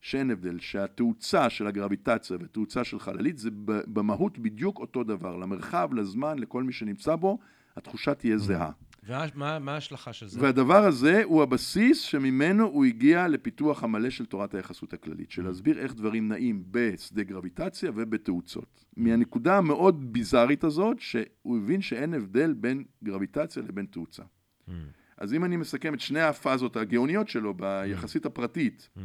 שאין 0.00 0.30
הבדל, 0.30 0.58
שהתאוצה 0.58 1.50
של 1.50 1.66
הגרביטציה 1.66 2.36
והתאוצה 2.40 2.84
של 2.84 2.98
חללית 2.98 3.38
זה 3.38 3.50
במהות 3.64 4.38
בדיוק 4.38 4.78
אותו 4.78 5.04
דבר, 5.04 5.36
למרחב, 5.36 5.94
לזמן, 5.94 6.38
לכל 6.38 6.62
מי 6.62 6.72
שנמצא 6.72 7.16
בו, 7.16 7.38
התחושה 7.78 8.14
תהיה 8.14 8.36
mm. 8.36 8.38
זהה. 8.38 8.70
ומה 9.08 9.72
ההשלכה 9.72 10.12
של 10.12 10.28
זה? 10.28 10.40
והדבר 10.42 10.84
הזה 10.84 11.22
הוא 11.24 11.42
הבסיס 11.42 12.00
שממנו 12.00 12.64
הוא 12.64 12.84
הגיע 12.84 13.28
לפיתוח 13.28 13.84
המלא 13.84 14.10
של 14.10 14.26
תורת 14.26 14.54
היחסות 14.54 14.92
הכללית, 14.92 15.30
של 15.30 15.44
להסביר 15.44 15.78
איך 15.78 15.94
דברים 15.94 16.28
נעים 16.28 16.64
בשדה 16.70 17.22
גרביטציה 17.22 17.90
ובתאוצות. 17.94 18.84
מהנקודה 18.96 19.58
המאוד 19.58 20.12
ביזארית 20.12 20.64
הזאת, 20.64 21.00
שהוא 21.00 21.58
הבין 21.58 21.80
שאין 21.80 22.14
הבדל 22.14 22.52
בין 22.52 22.84
גרביטציה 23.04 23.62
לבין 23.62 23.86
תאוצה. 23.86 24.22
Mm. 24.22 24.72
אז 25.16 25.34
אם 25.34 25.44
אני 25.44 25.56
מסכם 25.56 25.94
את 25.94 26.00
שני 26.00 26.20
הפאזות 26.20 26.76
הגאוניות 26.76 27.28
שלו 27.28 27.54
ביחסית 27.54 28.26
הפרטית, 28.26 28.88
mm. 28.96 29.00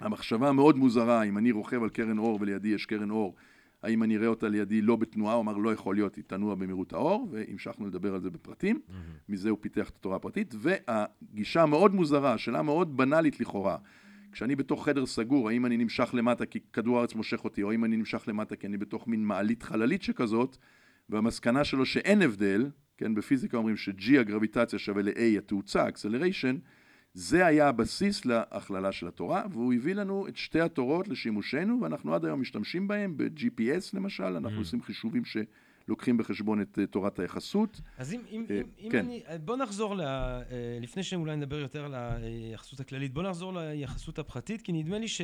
המחשבה 0.00 0.48
המאוד 0.48 0.76
מוזרה, 0.76 1.22
אם 1.22 1.38
אני 1.38 1.52
רוכב 1.52 1.82
על 1.82 1.88
קרן 1.88 2.18
אור 2.18 2.38
ולידי 2.40 2.68
יש 2.68 2.86
קרן 2.86 3.10
אור, 3.10 3.34
האם 3.82 4.02
אני 4.02 4.16
אראה 4.16 4.26
אותה 4.26 4.48
לידי 4.48 4.82
לא 4.82 4.96
בתנועה, 4.96 5.34
הוא 5.34 5.42
אמר 5.42 5.56
לא 5.56 5.72
יכול 5.72 5.94
להיות, 5.94 6.16
היא 6.16 6.24
תנוע 6.26 6.54
במהירות 6.54 6.92
האור, 6.92 7.28
והמשכנו 7.30 7.86
לדבר 7.86 8.14
על 8.14 8.20
זה 8.20 8.30
בפרטים, 8.30 8.76
mm-hmm. 8.76 8.92
מזה 9.28 9.50
הוא 9.50 9.58
פיתח 9.60 9.90
את 9.90 9.96
התורה 9.96 10.16
הפרטית, 10.16 10.54
והגישה 10.58 11.62
המאוד 11.62 11.94
מוזרה, 11.94 12.38
שאלה 12.38 12.62
מאוד 12.62 12.96
בנאלית 12.96 13.40
לכאורה, 13.40 13.76
כשאני 14.32 14.56
בתוך 14.56 14.84
חדר 14.84 15.06
סגור, 15.06 15.48
האם 15.48 15.66
אני 15.66 15.76
נמשך 15.76 16.10
למטה 16.14 16.46
כי 16.46 16.60
כדור 16.72 16.98
הארץ 16.98 17.14
מושך 17.14 17.44
אותי, 17.44 17.62
או 17.62 17.70
האם 17.70 17.84
אני 17.84 17.96
נמשך 17.96 18.24
למטה 18.26 18.56
כי 18.56 18.66
אני 18.66 18.76
בתוך 18.76 19.08
מין 19.08 19.24
מעלית 19.24 19.62
חללית 19.62 20.02
שכזאת, 20.02 20.56
והמסקנה 21.08 21.64
שלו 21.64 21.86
שאין 21.86 22.22
הבדל, 22.22 22.70
כן, 22.96 23.14
בפיזיקה 23.14 23.56
אומרים 23.56 23.76
ש-G 23.76 24.20
הגרביטציה 24.20 24.78
שווה 24.78 25.02
ל-A 25.02 25.38
התאוצה, 25.38 25.88
acceleration, 25.88 26.56
זה 27.14 27.46
היה 27.46 27.68
הבסיס 27.68 28.24
להכללה 28.24 28.92
של 28.92 29.08
התורה, 29.08 29.42
והוא 29.50 29.74
הביא 29.74 29.94
לנו 29.94 30.28
את 30.28 30.36
שתי 30.36 30.60
התורות 30.60 31.08
לשימושנו, 31.08 31.78
ואנחנו 31.82 32.14
עד 32.14 32.24
היום 32.24 32.40
משתמשים 32.40 32.88
בהם, 32.88 33.16
ב-GPS 33.16 33.90
למשל, 33.92 34.24
אנחנו 34.24 34.56
mm. 34.56 34.60
עושים 34.60 34.82
חישובים 34.82 35.22
שלוקחים 35.24 36.16
בחשבון 36.16 36.60
את 36.60 36.78
uh, 36.78 36.86
תורת 36.86 37.18
היחסות. 37.18 37.80
אז 37.98 38.14
אם, 38.14 38.20
אם, 38.30 38.44
uh, 38.48 38.80
אם, 38.80 38.90
כן. 38.90 38.98
אני, 38.98 39.22
בוא 39.44 39.56
נחזור, 39.56 39.96
ל, 39.96 40.00
uh, 40.00 40.02
לפני 40.82 41.02
שאולי 41.02 41.36
נדבר 41.36 41.58
יותר 41.58 41.84
על 41.84 41.94
היחסות 41.94 42.80
הכללית, 42.80 43.12
בוא 43.12 43.22
נחזור 43.22 43.52
ליחסות 43.52 44.18
הפרטית, 44.18 44.62
כי 44.62 44.72
נדמה 44.72 44.98
לי 44.98 45.08
ש... 45.08 45.20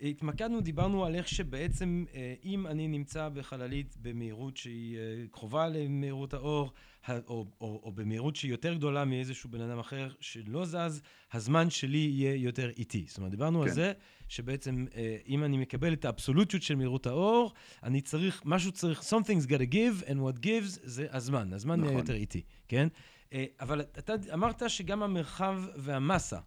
התמקדנו, 0.00 0.60
דיברנו 0.60 1.04
על 1.04 1.14
איך 1.14 1.28
שבעצם 1.28 2.04
אם 2.44 2.66
אני 2.66 2.88
נמצא 2.88 3.28
בחללית 3.28 3.96
במהירות 4.02 4.56
שהיא 4.56 4.98
קרובה 5.30 5.68
למהירות 5.68 6.34
האור, 6.34 6.72
או, 7.08 7.46
או, 7.60 7.80
או 7.82 7.92
במהירות 7.92 8.36
שהיא 8.36 8.50
יותר 8.50 8.74
גדולה 8.74 9.04
מאיזשהו 9.04 9.50
בן 9.50 9.60
אדם 9.60 9.78
אחר 9.78 10.08
שלא 10.20 10.64
זז, 10.64 11.02
הזמן 11.32 11.70
שלי 11.70 11.98
יהיה 11.98 12.34
יותר 12.34 12.70
איטי. 12.70 13.04
זאת 13.08 13.18
אומרת, 13.18 13.30
דיברנו 13.30 13.62
כן. 13.62 13.68
על 13.68 13.74
זה 13.74 13.92
שבעצם 14.28 14.86
אה, 14.94 15.16
אם 15.28 15.44
אני 15.44 15.58
מקבל 15.58 15.92
את 15.92 16.04
האבסולוטיות 16.04 16.62
של 16.62 16.74
מהירות 16.74 17.06
האור, 17.06 17.52
אני 17.82 18.00
צריך, 18.00 18.42
משהו 18.44 18.72
צריך, 18.72 19.00
something's 19.00 19.46
got 19.46 19.58
to 19.58 19.72
give, 19.72 20.08
and 20.08 20.16
what 20.16 20.44
gives 20.44 20.78
זה 20.82 21.06
הזמן. 21.10 21.52
הזמן 21.52 21.80
נכון. 21.80 21.92
יהיה 21.92 22.00
יותר 22.00 22.14
איטי, 22.14 22.42
כן? 22.68 22.88
אה, 23.32 23.44
אבל 23.60 23.80
אתה 23.80 24.14
אמרת 24.34 24.62
שגם 24.68 25.02
המרחב 25.02 25.62
והמסה, 25.76 26.36
אה, 26.36 26.42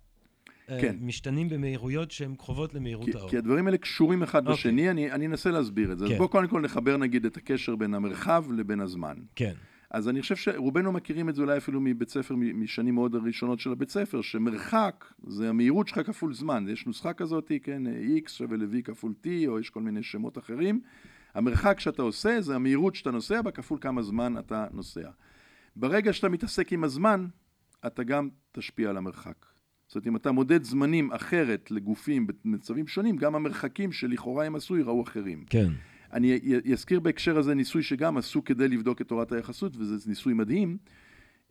כן. 0.67 0.95
משתנים 1.01 1.49
במהירויות 1.49 2.11
שהן 2.11 2.35
קרובות 2.35 2.73
למהירות 2.73 3.05
כי, 3.05 3.17
האור. 3.17 3.29
כי 3.29 3.37
הדברים 3.37 3.67
האלה 3.67 3.77
קשורים 3.77 4.23
אחד. 4.23 4.47
אוקיי. 4.47 4.53
בשני, 4.53 4.89
אני, 4.89 5.11
אני 5.11 5.27
אנסה 5.27 5.51
להסביר 5.51 5.91
את 5.91 5.99
זה. 5.99 6.05
כן. 6.05 6.11
אז 6.11 6.17
בואו 6.17 6.29
קודם 6.29 6.47
כל 6.47 6.61
נחבר 6.61 6.97
נגיד 6.97 7.25
את 7.25 7.37
הקשר 7.37 7.75
בין 7.75 7.93
המרחב 7.93 8.45
לבין 8.51 8.79
הזמן. 8.79 9.15
כן. 9.35 9.53
אז 9.91 10.09
אני 10.09 10.21
חושב 10.21 10.35
שרובנו 10.35 10.91
מכירים 10.91 11.29
את 11.29 11.35
זה 11.35 11.41
אולי 11.41 11.57
אפילו 11.57 11.81
מבית 11.81 12.09
ספר, 12.09 12.35
משנים 12.35 12.95
מאוד 12.95 13.15
הראשונות 13.15 13.59
של 13.59 13.71
הבית 13.71 13.89
ספר, 13.89 14.21
שמרחק 14.21 15.05
זה 15.27 15.49
המהירות 15.49 15.87
שלך 15.87 16.07
כפול 16.07 16.33
זמן. 16.33 16.65
יש 16.69 16.85
נוסחה 16.85 17.13
כזאת, 17.13 17.51
כן, 17.63 17.81
x 18.25 18.29
שווה 18.29 18.57
ל-v 18.57 18.81
כפול 18.83 19.13
t, 19.23 19.27
או 19.47 19.59
יש 19.59 19.69
כל 19.69 19.81
מיני 19.81 20.03
שמות 20.03 20.37
אחרים. 20.37 20.81
המרחק 21.33 21.79
שאתה 21.79 22.01
עושה 22.01 22.41
זה 22.41 22.55
המהירות 22.55 22.95
שאתה 22.95 23.11
נוסע 23.11 23.41
בה 23.41 23.51
כפול 23.51 23.77
כמה 23.81 24.01
זמן 24.01 24.37
אתה 24.39 24.65
נוסע. 24.71 25.09
ברגע 25.75 26.13
שאתה 26.13 26.29
מתעסק 26.29 26.73
עם 26.73 26.83
הזמן, 26.83 27.27
אתה 27.87 28.03
גם 28.03 28.29
תשפיע 28.51 28.89
על 28.89 28.97
המרחק. 28.97 29.44
זאת 29.87 29.95
אומרת, 29.95 30.07
אם 30.07 30.15
אתה 30.15 30.31
מודד 30.31 30.63
זמנים 30.63 31.11
אחרת 31.11 31.71
לגופים 31.71 32.27
במצבים 32.27 32.87
שונים, 32.87 33.17
גם 33.17 33.35
המרחקים 33.35 33.91
שלכאורה 33.91 34.45
הם 34.45 34.55
עשו 34.55 34.77
ייראו 34.77 35.03
אחרים. 35.03 35.43
כן. 35.49 35.71
אני 36.13 36.39
אזכיר 36.71 36.99
בהקשר 36.99 37.37
הזה 37.37 37.55
ניסוי 37.55 37.83
שגם 37.83 38.17
עשו 38.17 38.43
כדי 38.43 38.67
לבדוק 38.67 39.01
את 39.01 39.07
תורת 39.07 39.31
היחסות, 39.31 39.77
וזה 39.77 40.09
ניסוי 40.09 40.33
מדהים. 40.33 40.77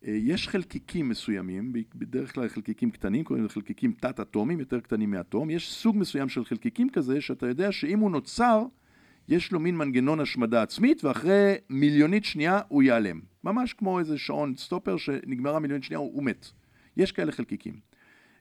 אה, 0.07 0.12
יש 0.12 0.49
חלקיקים 0.49 1.09
מסוימים, 1.09 1.72
בדרך 1.95 2.35
כלל 2.35 2.49
חלקיקים 2.49 2.91
קטנים, 2.91 3.24
קוראים 3.24 3.45
לזה 3.45 3.55
חלקיקים 3.55 3.93
תת-אטומיים, 3.93 4.61
יותר 4.61 4.80
קטנים 4.80 5.11
מאטום. 5.11 5.51
יש 5.51 5.72
סוג 5.72 5.97
מסוים 5.97 6.28
של 6.28 6.45
חלקיקים 6.45 6.91
כזה, 6.91 7.20
שאתה 7.20 7.47
יודע 7.47 7.72
שאם 7.72 7.99
הוא 7.99 8.11
נוצר, 8.11 8.62
יש 9.28 9.53
לו 9.53 9.61
מין 9.61 9.76
מנגנון 9.76 10.20
השמדה 10.20 10.62
עצמית, 10.62 11.05
ואחרי 11.05 11.55
מיליונית 11.70 12.24
שנייה 12.24 12.61
הוא 12.68 12.82
ייעלם. 12.82 13.20
ממש 13.45 13.72
כמו 13.72 13.99
איזה 13.99 14.18
שעון 14.18 14.55
סטופר 14.57 14.97
שנגמרה 14.97 15.59
מיליונית 15.59 15.85
שנייה, 15.85 15.99
הוא, 15.99 16.11
הוא 16.14 16.24
מת. 16.24 16.47
יש 16.97 17.12
כאלה 17.12 17.32
חלקיקים. 17.32 17.94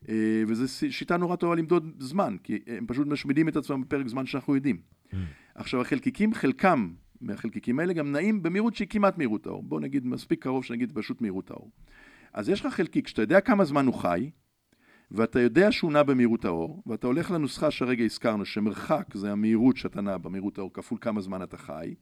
אה, 0.08 0.42
וזו 0.46 0.90
שיטה 0.90 1.16
נורא 1.16 1.36
טובה 1.36 1.54
למדוד 1.54 1.90
זמן, 1.98 2.36
כי 2.42 2.58
הם 2.66 2.86
פשוט 2.86 3.06
משמידים 3.06 3.48
את 3.48 3.56
עצמם 3.56 3.82
בפרק 3.82 4.08
זמן 4.08 4.26
שאנחנו 4.26 4.54
יודעים. 4.54 4.78
Mm. 5.10 5.16
עכשיו, 5.54 5.80
החלקיקים, 5.80 6.34
חלקם 6.34 6.92
מהחלקיקים 7.20 7.78
האלה 7.78 7.92
גם 7.92 8.12
נעים 8.12 8.42
במהירות 8.42 8.74
שהיא 8.74 8.88
כמעט 8.88 9.18
מהירות 9.18 9.46
האור. 9.46 9.62
בוא 9.62 9.80
נגיד 9.80 10.06
מספיק 10.06 10.42
קרוב 10.42 10.64
שנגיד 10.64 10.92
פשוט 10.94 11.20
מהירות 11.20 11.50
האור. 11.50 11.70
אז 12.32 12.48
יש 12.48 12.66
לך 12.66 12.74
חלקיק 12.74 13.08
שאתה 13.08 13.22
יודע 13.22 13.40
כמה 13.40 13.64
זמן 13.64 13.86
הוא 13.86 13.94
חי, 13.94 14.30
ואתה 15.10 15.40
יודע 15.40 15.72
שהוא 15.72 15.92
נע 15.92 16.02
במהירות 16.02 16.44
האור, 16.44 16.82
ואתה 16.86 17.06
הולך 17.06 17.30
לנוסחה 17.30 17.70
שהרגע 17.70 18.04
הזכרנו, 18.04 18.44
שמרחק 18.44 19.14
זה 19.14 19.32
המהירות 19.32 19.76
שאתה 19.76 20.00
נע 20.00 20.18
במהירות 20.18 20.58
האור 20.58 20.72
כפול 20.72 20.98
כמה 21.00 21.20
זמן 21.20 21.42
אתה 21.42 21.56
חי, 21.56 21.94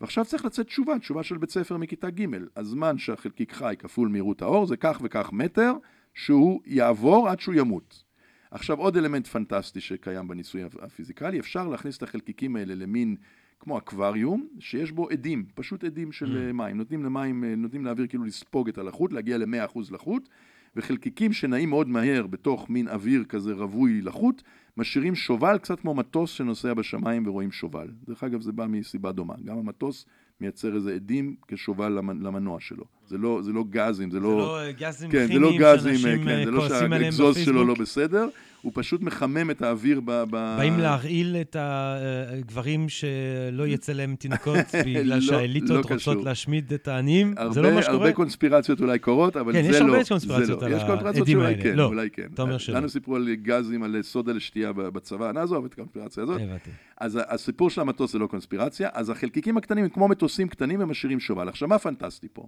ועכשיו 0.00 0.24
צריך 0.24 0.44
לצאת 0.44 0.66
תשובה, 0.66 0.98
תשובה 0.98 1.22
של 1.22 1.38
בית 1.38 1.50
ספר 1.50 1.76
מכיתה 1.76 2.10
ג', 2.10 2.26
הזמן 2.56 2.98
שהחלקיק 2.98 3.52
חי 3.52 3.74
כפול 3.78 4.08
מהירות 4.08 4.42
האור 4.42 4.66
זה 4.66 4.76
כך 4.76 5.00
וכך 5.04 5.32
מטר, 5.32 5.72
שהוא 6.14 6.60
יעבור 6.66 7.28
עד 7.28 7.40
שהוא 7.40 7.54
ימות. 7.54 8.04
עכשיו 8.50 8.78
עוד 8.78 8.96
אלמנט 8.96 9.26
פנטסטי 9.26 9.80
שקיים 9.80 10.28
בניסוי 10.28 10.62
הפיזיקלי, 10.82 11.40
אפשר 11.40 11.68
להכניס 11.68 11.96
את 11.96 12.02
החלקיקים 12.02 12.56
האלה 12.56 12.74
למין 12.74 13.16
כמו 13.60 13.78
אקווריום, 13.78 14.48
שיש 14.58 14.92
בו 14.92 15.08
עדים, 15.08 15.44
פשוט 15.54 15.84
עדים 15.84 16.12
של 16.12 16.50
mm. 16.50 16.52
מים. 16.52 16.76
נותנים 16.76 17.04
למים, 17.04 17.44
אה, 17.44 17.54
נותנים 17.56 17.84
לאוויר 17.84 18.06
כאילו 18.06 18.24
לספוג 18.24 18.68
את 18.68 18.78
הלחות, 18.78 19.12
להגיע 19.12 19.38
ל-100% 19.38 19.78
לחות, 19.90 20.28
וחלקיקים 20.76 21.32
שנעים 21.32 21.68
מאוד 21.68 21.88
מהר 21.88 22.26
בתוך 22.26 22.70
מין 22.70 22.88
אוויר 22.88 23.24
כזה 23.24 23.52
רווי 23.52 24.02
לחות, 24.02 24.42
משאירים 24.76 25.14
שובל 25.14 25.58
קצת 25.58 25.80
כמו 25.80 25.94
מטוס 25.94 26.30
שנוסע 26.30 26.74
בשמיים 26.74 27.26
ורואים 27.26 27.52
שובל. 27.52 27.88
דרך 28.06 28.24
אגב, 28.24 28.40
זה 28.40 28.52
בא 28.52 28.66
מסיבה 28.66 29.12
דומה. 29.12 29.34
גם 29.44 29.58
המטוס 29.58 30.06
מייצר 30.40 30.74
איזה 30.74 30.94
עדים 30.94 31.36
כשובל 31.48 31.92
למנוע 31.92 32.60
שלו. 32.60 32.84
זה 33.10 33.18
לא, 33.18 33.40
זה 33.42 33.52
לא 33.52 33.64
גזים, 33.70 34.10
זה 34.10 34.20
לא... 34.20 34.28
זה 34.30 34.36
לא 34.36 34.60
אה, 34.60 34.72
גזים 34.72 35.10
כן, 35.10 35.26
כימיים 35.28 35.58
זה 35.58 35.60
לא 35.60 35.78
שאנשים 35.78 36.24
כן, 36.24 36.44
זה 36.44 36.50
לא 36.50 36.68
שהאגזוז 36.68 37.36
שלו 37.36 37.64
לא 37.64 37.74
בסדר. 37.74 38.28
הוא 38.62 38.72
פשוט 38.74 39.00
מחמם 39.00 39.50
את 39.50 39.62
האוויר 39.62 40.00
ב... 40.00 40.10
ב... 40.30 40.56
באים 40.58 40.78
להרעיל 40.78 41.36
את 41.40 41.56
הגברים 41.60 42.88
שלא 42.88 43.66
יצא 43.74 43.92
להם 43.92 44.16
תינוקות 44.18 44.56
בגלל 44.86 45.14
לא, 45.14 45.20
שהאליטות 45.20 45.90
לא 45.90 45.94
רוצות 45.94 46.24
להשמיד 46.24 46.72
את 46.72 46.88
העניים? 46.88 47.34
זה 47.50 47.62
לא 47.62 47.74
מה 47.74 47.82
שקורה? 47.82 47.98
הרבה 47.98 48.12
קונספירציות 48.12 48.80
אולי 48.80 48.98
קורות, 48.98 49.36
אבל 49.36 49.52
כן, 49.52 49.62
זה 49.62 49.68
לא. 49.68 49.72
כן, 49.72 49.78
יש 49.78 49.80
הרבה 49.80 50.04
קונספירציות 50.04 50.62
לא. 50.62 50.66
על 50.98 51.06
העדים 51.06 51.40
האלה. 51.40 51.62
כן, 51.62 51.76
לא, 51.76 51.84
אולי 51.84 52.10
כן. 52.10 52.28
אתה 52.34 52.42
אומר 52.42 52.58
שלא. 52.58 52.78
לנו 52.78 52.88
סיפרו 52.88 53.16
על 53.16 53.34
גזים, 53.34 53.82
על 53.82 54.02
סודה 54.02 54.32
לשתייה 54.32 54.72
בצבא, 54.72 55.32
נעזוב 55.32 55.64
את 55.64 55.72
הקונספירציה 55.72 56.22
הזאת. 56.22 56.40
הבנתי. 56.40 56.70
אז 57.00 57.18
הסיפור 57.28 57.70
של 57.70 57.80
המטוס 57.80 58.12
זה 58.12 58.18
לא 58.18 58.26
קונספירציה, 58.26 58.88
אז 58.92 59.10
החלקיקים 59.10 59.56
הקטנים 59.56 59.84
הם 59.84 59.90
כמו 59.90 60.08
מטוסים 60.08 60.48
קטנים 60.48 60.80
ומשאירים 60.82 61.20
שובל. 61.20 61.48
עכשיו, 61.48 61.68
מה 61.68 61.78
פנטסטי 61.78 62.28
פה? 62.32 62.46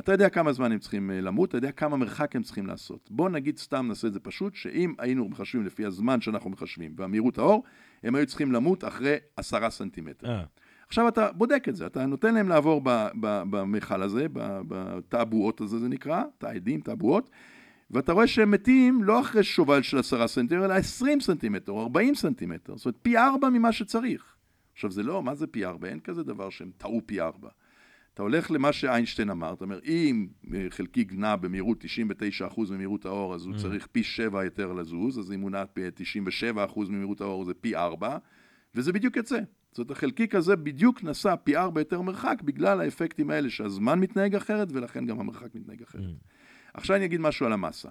אתה 0.00 0.12
יודע 0.12 0.28
כמה 0.28 0.52
זמן 0.52 0.72
הם 0.72 0.78
צריכים 0.78 1.10
אה, 1.10 1.20
למות, 1.20 1.48
אתה 1.48 1.58
יודע 1.58 1.72
כמה 1.72 1.96
מרחק 1.96 2.36
הם 2.36 2.42
צריכים 2.42 2.66
לעשות. 2.66 3.10
בוא 3.10 3.28
נגיד 3.28 3.58
סתם 3.58 3.86
נעשה 3.88 4.08
את 4.08 4.12
זה 4.12 4.20
פשוט, 4.20 4.54
שאם 4.54 4.94
היינו 4.98 5.28
מחשבים 5.28 5.66
לפי 5.66 5.84
הזמן 5.84 6.20
שאנחנו 6.20 6.50
מחשבים 6.50 6.94
והמהירות 6.96 7.38
האור, 7.38 7.64
הם 8.02 8.14
היו 8.14 8.26
צריכים 8.26 8.52
למות 8.52 8.84
אחרי 8.84 9.16
עשרה 9.36 9.70
סנטימטר. 9.70 10.28
אה. 10.28 10.44
עכשיו 10.86 11.08
אתה 11.08 11.32
בודק 11.32 11.64
את 11.68 11.76
זה, 11.76 11.86
אתה 11.86 12.06
נותן 12.06 12.34
להם 12.34 12.48
לעבור 12.48 12.82
במכל 13.50 14.02
הזה, 14.02 14.26
בתא 14.68 15.03
בועות 15.03 15.60
הזה 15.60 15.78
זה 15.78 15.88
נקרא, 15.88 16.22
תא 16.38 16.50
אדים, 16.50 16.80
תא 16.80 16.93
בועות, 16.93 17.30
ואתה 17.90 18.12
רואה 18.12 18.26
שהם 18.26 18.50
מתים 18.50 19.04
לא 19.04 19.20
אחרי 19.20 19.42
שובל 19.42 19.82
של 19.82 19.98
עשרה 19.98 20.28
סנטימטר, 20.28 20.64
אלא 20.64 20.74
עשרים 20.74 21.20
סנטימטר 21.20 21.72
או 21.72 21.82
ארבעים 21.82 22.14
סנטימטר, 22.14 22.76
זאת 22.76 22.86
אומרת 22.86 22.96
פי 23.02 23.18
ארבע 23.18 23.48
ממה 23.48 23.72
שצריך. 23.72 24.36
עכשיו 24.72 24.90
זה 24.90 25.02
לא, 25.02 25.22
מה 25.22 25.34
זה 25.34 25.46
פי 25.46 25.64
ארבע? 25.64 25.88
אין 25.88 26.00
כזה 26.00 26.22
דבר 26.22 26.50
שהם 26.50 26.70
טעו 26.78 27.00
פי 27.06 27.20
ארבע. 27.20 27.48
אתה 28.14 28.22
הולך 28.22 28.50
למה 28.50 28.72
שאיינשטיין 28.72 29.30
אמר, 29.30 29.52
אתה 29.52 29.64
אומר, 29.64 29.78
אם 29.84 30.26
חלקיק 30.70 31.12
נע 31.12 31.36
במהירות 31.36 31.84
99% 32.48 32.60
ממהירות 32.70 33.04
האור, 33.04 33.34
אז 33.34 33.46
הוא 33.46 33.54
mm. 33.54 33.58
צריך 33.58 33.86
פי 33.92 34.02
7 34.02 34.44
יותר 34.44 34.72
לזוז, 34.72 35.18
אז 35.18 35.32
אם 35.32 35.40
הוא 35.40 35.50
נע 35.50 35.64
ב-97% 35.76 36.80
ממהירות 36.88 37.20
האור 37.20 37.44
זה 37.44 37.54
פי 37.54 37.76
4, 37.76 38.18
וזה 38.74 38.92
בדיוק 38.92 39.16
יוצא. 39.16 39.38
זאת 39.70 39.78
אומרת, 39.78 39.90
החלקיק 39.90 40.34
הזה 40.34 40.56
בדיוק 40.56 41.04
נסע 41.04 41.36
פי 41.36 41.56
4 41.56 41.80
יותר 41.80 42.02
מרחק 42.02 42.42
בגלל 42.44 42.80
האפקטים 42.80 43.30
האלה 43.30 43.50
שהזמן 43.50 44.00
מתנהג 44.00 44.34
אחרת, 44.34 44.68
ולכן 44.72 45.06
גם 45.06 45.20
המרחק 45.20 45.54
מתנהג 45.54 45.82
אחרת. 45.82 46.02
Mm. 46.02 46.30
עכשיו 46.74 46.96
אני 46.96 47.04
אגיד 47.04 47.20
משהו 47.20 47.46
על 47.46 47.52
המסה. 47.52 47.88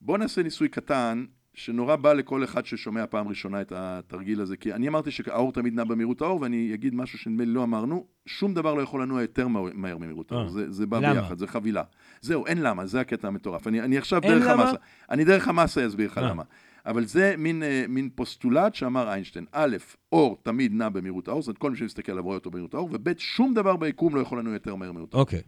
בואו 0.00 0.16
נעשה 0.16 0.42
ניסוי 0.42 0.68
קטן 0.68 1.24
שנורא 1.58 1.96
בא 1.96 2.12
לכל 2.12 2.44
אחד 2.44 2.66
ששומע 2.66 3.06
פעם 3.06 3.28
ראשונה 3.28 3.60
את 3.60 3.72
התרגיל 3.76 4.40
הזה, 4.40 4.56
כי 4.56 4.72
אני 4.72 4.88
אמרתי 4.88 5.10
שהאור 5.10 5.52
תמיד 5.52 5.74
נע 5.74 5.84
במהירות 5.84 6.22
האור, 6.22 6.40
ואני 6.40 6.74
אגיד 6.74 6.94
משהו 6.94 7.18
שנדמה 7.18 7.44
לי 7.44 7.50
לא 7.50 7.62
אמרנו, 7.62 8.06
שום 8.26 8.54
דבר 8.54 8.74
לא 8.74 8.82
יכול 8.82 9.02
לנוע 9.02 9.22
יותר 9.22 9.48
מהר 9.48 9.98
ממהירות 9.98 10.32
האור, 10.32 10.44
אה. 10.44 10.48
זה, 10.48 10.72
זה 10.72 10.86
בא 10.86 10.98
למה? 10.98 11.14
ביחד, 11.14 11.38
זה 11.38 11.46
חבילה. 11.46 11.82
זהו, 12.20 12.46
אין 12.46 12.62
למה, 12.62 12.86
זה 12.86 13.00
הקטע 13.00 13.28
המטורף. 13.28 13.66
אני, 13.66 13.80
אני 13.80 13.98
עכשיו 13.98 14.20
דרך 14.20 14.46
למה? 14.46 14.62
המסה, 14.62 14.76
אני 15.10 15.24
דרך 15.24 15.48
המסה 15.48 15.86
אסביר 15.86 16.06
לך 16.06 16.18
אה. 16.18 16.22
למה. 16.28 16.42
אבל 16.86 17.04
זה 17.04 17.34
מין, 17.38 17.62
אה, 17.62 17.84
מין 17.88 18.10
פוסטולט 18.14 18.74
שאמר 18.74 19.08
איינשטיין, 19.08 19.44
א', 19.52 19.76
אור 20.12 20.38
תמיד 20.42 20.72
נע 20.72 20.88
במהירות 20.88 21.28
האור, 21.28 21.42
זאת 21.42 21.48
אומרת 21.48 21.58
כל 21.58 21.70
מי 21.70 21.76
שמסתכל 21.76 22.12
עליו 22.12 22.24
רואה 22.24 22.34
אותו 22.34 22.50
במהירות 22.50 22.74
האור, 22.74 22.88
וב', 22.92 23.18
שום 23.18 23.54
דבר 23.54 23.76
ביקום 23.76 24.14
לא 24.14 24.20
יכול 24.20 24.38
לנוע 24.38 24.52
יותר 24.52 24.74
מהר 24.74 24.92
ממהירות 24.92 25.14
האור. 25.14 25.20
אוקיי. 25.20 25.42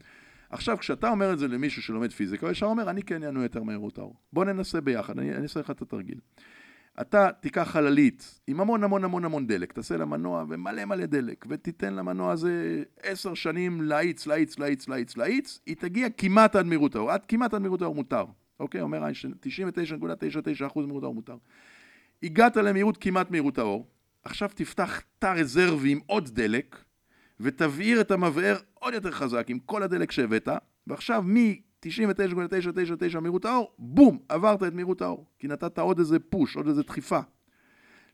עכשיו, 0.51 0.78
כשאתה 0.78 1.09
אומר 1.09 1.32
את 1.32 1.38
זה 1.38 1.48
למישהו 1.48 1.82
שלומד 1.82 2.12
פיזיקה, 2.12 2.46
הוא 2.46 2.53
ישר 2.53 2.66
אומר, 2.66 2.90
אני 2.90 3.03
כן 3.03 3.22
אענו 3.22 3.42
יותר 3.42 3.62
מהירות 3.62 3.98
האור. 3.98 4.14
בוא 4.32 4.44
ננסה 4.44 4.80
ביחד, 4.80 5.18
אני 5.18 5.42
אעשה 5.42 5.61
לך 5.61 5.70
את 5.70 5.82
התרגיל. 5.82 6.18
אתה 7.01 7.28
תיקח 7.40 7.68
חללית 7.70 8.40
עם 8.46 8.61
המון 8.61 8.84
המון 8.84 9.05
המון 9.05 9.24
המון 9.24 9.46
דלק, 9.46 9.72
תעשה 9.72 9.96
לה 9.96 10.05
מנוע 10.05 10.44
ומלא 10.48 10.84
מלא 10.84 11.07
דלק, 11.07 11.46
ותיתן 11.48 11.94
למנוע 11.94 12.32
הזה 12.32 12.82
עשר 13.03 13.34
שנים 13.34 13.82
להאיץ, 13.82 14.26
להאיץ, 14.26 14.59
להאיץ, 14.59 14.88
להאיץ, 14.88 15.16
להאיץ, 15.16 15.59
היא 15.66 15.76
תגיע 15.76 16.11
כמעט 16.11 16.57
עד 16.57 16.66
מהירות 16.66 16.94
האור, 16.94 17.11
עד 17.11 17.26
כמעט 17.26 17.55
עד 17.55 17.61
מהירות 17.61 17.82
האור 17.82 17.94
מותר, 17.94 18.24
אוקיי? 18.61 18.80
אומר 18.80 19.03
איינשטיין, 19.05 19.34
99.99% 19.42 20.80
מהירות 20.80 21.03
האור 21.03 21.14
מותר. 21.14 21.36
הגעת 22.22 22.57
למהירות 22.57 22.96
כמעט 22.96 23.30
מהירות 23.30 23.59
האור, 23.59 23.86
עכשיו 24.24 24.51
תפתח 24.55 25.01
תא 25.18 25.34
רזרבי 25.36 25.92
עם 25.92 26.01
עוד 26.07 26.28
דלק, 26.32 26.76
ותבעיר 27.41 28.01
את 28.01 28.11
המבער 28.11 28.57
עוד 28.74 28.95
יותר 28.95 29.11
חזק 29.11 29.47
עם 29.51 29.59
כל 29.59 29.82
הדלק 29.82 30.11
שהבאת, 30.11 30.49
ועכשיו 30.86 31.22
מ... 31.22 31.36
99.999 31.86 33.20
מהירות 33.20 33.45
האור, 33.45 33.72
בום, 33.78 34.18
עברת 34.28 34.62
את 34.62 34.74
מהירות 34.74 35.03
האור. 35.03 35.26
כי 35.38 35.49
נתת 35.49 35.78
עוד 35.78 35.99
איזה 35.99 36.18
פוש, 36.18 36.57
עוד 36.57 36.68
איזה 36.68 36.82
דחיפה. 36.82 37.20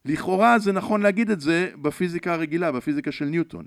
לכאורה 0.04 0.58
זה 0.58 0.72
נכון 0.72 1.00
להגיד 1.02 1.30
את 1.30 1.40
זה 1.40 1.70
בפיזיקה 1.82 2.32
הרגילה, 2.32 2.72
בפיזיקה 2.72 3.12
של 3.12 3.24
ניוטון. 3.24 3.64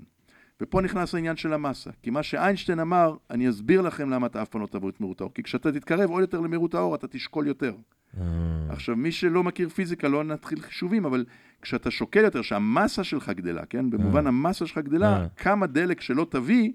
ופה 0.60 0.80
נכנס 0.80 1.14
העניין 1.14 1.36
של 1.36 1.52
המסה. 1.52 1.90
כי 2.02 2.10
מה 2.10 2.22
שאיינשטיין 2.22 2.80
אמר, 2.80 3.16
אני 3.30 3.48
אסביר 3.48 3.80
לכם 3.80 4.10
למה 4.10 4.26
אתה 4.26 4.42
אף 4.42 4.48
פעם 4.48 4.60
לא 4.60 4.66
תעבור 4.66 4.90
את 4.90 5.00
מהירות 5.00 5.20
האור. 5.20 5.34
כי 5.34 5.42
כשאתה 5.42 5.72
תתקרב 5.72 6.10
עוד 6.10 6.20
יותר 6.20 6.40
למהירות 6.40 6.74
האור, 6.74 6.94
אתה 6.94 7.08
תשקול 7.08 7.46
יותר. 7.46 7.74
אה. 8.16 8.22
עכשיו, 8.68 8.96
מי 8.96 9.12
שלא 9.12 9.42
מכיר 9.42 9.68
פיזיקה, 9.68 10.08
לא 10.08 10.24
נתחיל 10.24 10.60
חישובים, 10.60 11.04
אבל 11.04 11.24
כשאתה 11.62 11.90
שוקל 11.90 12.20
יותר, 12.24 12.42
שהמסה 12.42 13.04
שלך 13.04 13.28
גדלה, 13.28 13.66
כן? 13.66 13.90
במובן 13.90 14.24
אה. 14.24 14.28
המסה 14.28 14.66
שלך 14.66 14.78
גדלה, 14.78 15.16
אה. 15.20 15.26
כמה 15.36 15.66
דלק 15.66 16.00
שלא 16.00 16.26
תביא, 16.30 16.72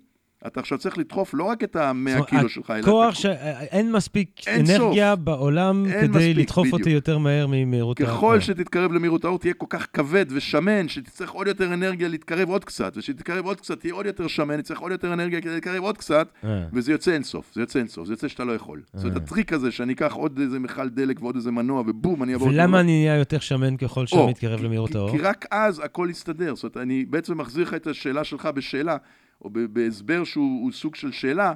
אתה 0.47 0.59
עכשיו 0.59 0.77
צריך 0.77 0.97
לדחוף 0.97 1.33
לא 1.33 1.43
רק 1.43 1.63
את 1.63 1.75
המאה 1.75 2.23
קילו 2.23 2.49
שלך, 2.49 2.71
אלא... 2.71 2.83
כוח 2.85 3.15
שאין 3.15 3.91
מספיק 3.91 4.29
אין 4.47 4.65
אנרגיה 4.65 5.13
סוף. 5.15 5.19
בעולם 5.19 5.85
כדי 6.01 6.07
מספיק, 6.07 6.37
לדחוף 6.37 6.67
בדיוק. 6.67 6.79
אותי 6.79 6.89
יותר 6.89 7.17
מהר 7.17 7.47
ממהירות 7.49 8.01
האור. 8.01 8.11
ככל 8.11 8.39
שתתקרב 8.39 8.91
למהירות 8.91 9.25
האור, 9.25 9.39
תהיה 9.39 9.53
כל 9.53 9.65
כך 9.69 9.87
כבד 9.93 10.25
ושמן, 10.29 10.87
שתצטרך 10.87 11.31
עוד 11.31 11.47
יותר 11.47 11.73
אנרגיה 11.73 12.07
להתקרב 12.07 12.49
עוד 12.49 12.65
קצת, 12.65 12.93
ושתתקרב 12.97 13.45
עוד 13.45 13.59
קצת, 13.61 13.79
תהיה 13.79 13.93
עוד 13.93 14.05
יותר 14.05 14.27
שמן, 14.27 14.61
תצטרך 14.61 14.79
עוד 14.79 14.91
יותר 14.91 15.13
אנרגיה 15.13 15.41
כדי 15.41 15.53
להתקרב 15.53 15.83
עוד 15.83 15.97
קצת, 15.97 16.27
אה. 16.43 16.63
וזה 16.73 16.91
יוצא 16.91 17.11
אינסוף, 17.11 17.51
זה 17.53 17.61
יוצא 17.61 17.79
אינסוף, 17.79 18.07
זה 18.07 18.13
יוצא 18.13 18.27
שאתה 18.27 18.43
לא 18.43 18.51
יכול. 18.51 18.81
זאת 18.93 19.03
אומרת, 19.03 19.17
אה. 19.17 19.23
הטריק 19.23 19.53
הזה 19.53 19.71
שאני 19.71 19.93
אקח 19.93 20.13
עוד 20.13 20.39
איזה 20.39 20.59
מכל 20.59 20.89
דלק 20.89 21.21
ועוד 21.21 21.35
איזה 21.35 21.51
מנוע, 21.51 21.83
ובום, 21.87 22.23
אני 22.23 22.33
אעבור... 22.33 22.47
ולמה 22.47 22.79
אני 22.79 22.91
נהיה 22.91 23.15
יותר 23.15 23.39
שמן 23.39 23.77
ככל 23.77 24.07
שאני 24.07 24.25
מתקרב 24.27 24.63
למהירות 24.63 24.95
האור? 24.95 25.11
כי 25.11 25.17
רק 25.17 25.45
אז 25.51 25.81
הכל 25.85 26.07
יסתדר. 26.11 26.55
זאת 26.55 26.63
אומרת, 26.63 26.77
אני 26.77 27.05
בעצם 27.05 27.37
מחזיר 27.37 27.63
לך 27.63 27.73
את 27.73 27.87
השאלה 27.87 28.23
שלך 28.23 28.45
בשאלה. 28.45 28.97
או 29.41 29.49
בהסבר 29.69 30.23
שהוא 30.23 30.71
סוג 30.71 30.95
של 30.95 31.11
שאלה, 31.11 31.53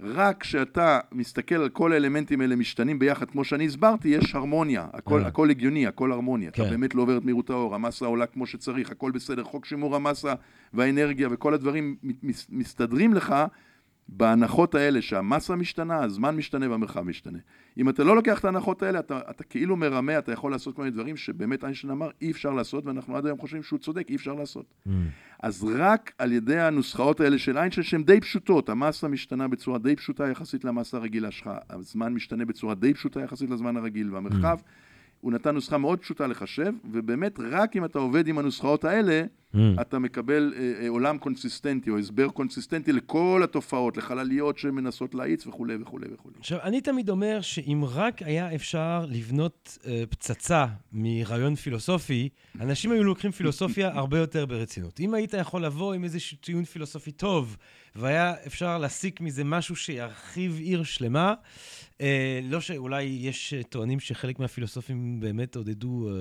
רק 0.00 0.40
כשאתה 0.40 0.98
מסתכל 1.12 1.54
על 1.54 1.68
כל 1.68 1.92
האלמנטים 1.92 2.40
האלה 2.40 2.56
משתנים 2.56 2.98
ביחד, 2.98 3.30
כמו 3.30 3.44
שאני 3.44 3.66
הסברתי, 3.66 4.08
יש 4.08 4.34
הרמוניה. 4.34 4.86
הכל, 4.92 5.22
אה. 5.22 5.26
הכל 5.26 5.50
הגיוני, 5.50 5.86
הכל 5.86 6.12
הרמוניה. 6.12 6.50
כן. 6.50 6.62
אתה 6.62 6.70
באמת 6.70 6.94
לא 6.94 7.02
עובר 7.02 7.16
את 7.18 7.24
מהירות 7.24 7.50
האור, 7.50 7.74
המסה 7.74 8.06
עולה 8.06 8.26
כמו 8.26 8.46
שצריך, 8.46 8.90
הכל 8.90 9.10
בסדר. 9.10 9.44
חוק 9.44 9.64
שימור 9.66 9.96
המסה 9.96 10.34
והאנרגיה 10.74 11.28
וכל 11.30 11.54
הדברים 11.54 11.96
מס- 12.22 12.46
מסתדרים 12.50 13.14
לך 13.14 13.34
בהנחות 14.12 14.74
האלה 14.74 15.02
שהמסה 15.02 15.56
משתנה, 15.56 16.02
הזמן 16.02 16.36
משתנה 16.36 16.70
והמרחב 16.70 17.00
משתנה. 17.00 17.38
אם 17.78 17.88
אתה 17.88 18.04
לא 18.04 18.16
לוקח 18.16 18.38
את 18.38 18.44
ההנחות 18.44 18.82
האלה, 18.82 18.98
אתה, 18.98 19.20
אתה 19.30 19.44
כאילו 19.44 19.76
מרמה, 19.76 20.18
אתה 20.18 20.32
יכול 20.32 20.50
לעשות 20.50 20.76
כל 20.76 20.82
מיני 20.82 20.94
דברים 20.94 21.16
שבאמת 21.16 21.64
איינשטיין 21.64 21.90
אמר, 21.90 22.10
אי 22.22 22.30
אפשר 22.30 22.50
לעשות, 22.50 22.86
ואנחנו 22.86 23.16
עד 23.16 23.26
היום 23.26 23.38
חושבים 23.38 23.62
שהוא 23.62 23.78
צודק, 23.78 24.06
אי 24.08 24.16
אפשר 24.16 24.34
לעשות. 24.34 24.64
Mm. 24.86 24.90
אז 25.42 25.66
רק 25.74 26.12
על 26.18 26.32
ידי 26.32 26.60
הנוסחאות 26.60 27.20
האלה 27.20 27.38
של 27.38 27.58
איינשטיין, 27.58 27.84
שהן 27.84 28.04
די 28.04 28.20
פשוטות, 28.20 28.68
המסה 28.68 29.08
משתנה 29.08 29.48
בצורה 29.48 29.78
די 29.78 29.96
פשוטה 29.96 30.28
יחסית 30.28 30.64
למסה 30.64 30.96
הרגילה 30.96 31.30
שלך, 31.30 31.50
הזמן 31.70 32.14
משתנה 32.14 32.44
בצורה 32.44 32.74
די 32.74 32.94
פשוטה 32.94 33.20
יחסית 33.20 33.50
לזמן 33.50 33.76
הרגיל, 33.76 34.14
והמרחב, 34.14 34.58
הוא 35.20 35.32
נתן 35.32 35.54
נוסחה 35.54 35.78
מאוד 35.78 35.98
פשוטה 35.98 36.26
לחשב, 36.26 36.72
ובאמת 36.92 37.38
רק 37.40 37.76
אם 37.76 37.84
אתה 37.84 37.98
עובד 37.98 38.28
עם 38.28 38.38
הנוסחאות 38.38 38.84
האלה, 38.84 39.22
Mm. 39.54 39.58
אתה 39.80 39.98
מקבל 39.98 40.52
אה, 40.56 40.82
אה, 40.82 40.88
עולם 40.88 41.18
קונסיסטנטי 41.18 41.90
או 41.90 41.98
הסבר 41.98 42.28
קונסיסטנטי 42.28 42.92
לכל 42.92 43.40
התופעות, 43.44 43.96
לחלליות 43.96 44.58
שמנסות 44.58 45.14
להאיץ 45.14 45.46
וכולי 45.46 45.76
וכולי 45.80 46.06
וכולי. 46.14 46.34
עכשיו, 46.38 46.58
אני 46.62 46.80
תמיד 46.80 47.08
אומר 47.10 47.40
שאם 47.40 47.82
רק 47.88 48.22
היה 48.22 48.54
אפשר 48.54 49.06
לבנות 49.08 49.78
אה, 49.86 50.02
פצצה 50.10 50.66
מרעיון 50.92 51.54
פילוסופי, 51.54 52.28
אנשים 52.60 52.92
היו 52.92 53.04
לוקחים 53.04 53.30
פילוסופיה 53.30 53.90
הרבה 53.94 54.18
יותר 54.18 54.46
ברצינות. 54.46 55.00
אם 55.00 55.14
היית 55.14 55.34
יכול 55.34 55.64
לבוא 55.64 55.94
עם 55.94 56.04
איזשהו 56.04 56.36
טיעון 56.40 56.64
פילוסופי 56.64 57.10
טוב, 57.10 57.56
והיה 57.96 58.34
אפשר 58.46 58.78
להסיק 58.78 59.20
מזה 59.20 59.44
משהו 59.44 59.76
שירחיב 59.76 60.58
עיר 60.58 60.82
שלמה, 60.82 61.34
אה, 62.00 62.40
לא 62.42 62.60
שאולי 62.60 63.02
יש 63.02 63.54
אה, 63.54 63.62
טוענים 63.62 64.00
שחלק 64.00 64.38
מהפילוסופים 64.38 65.20
באמת 65.20 65.56
עודדו, 65.56 66.08
אה, 66.08 66.14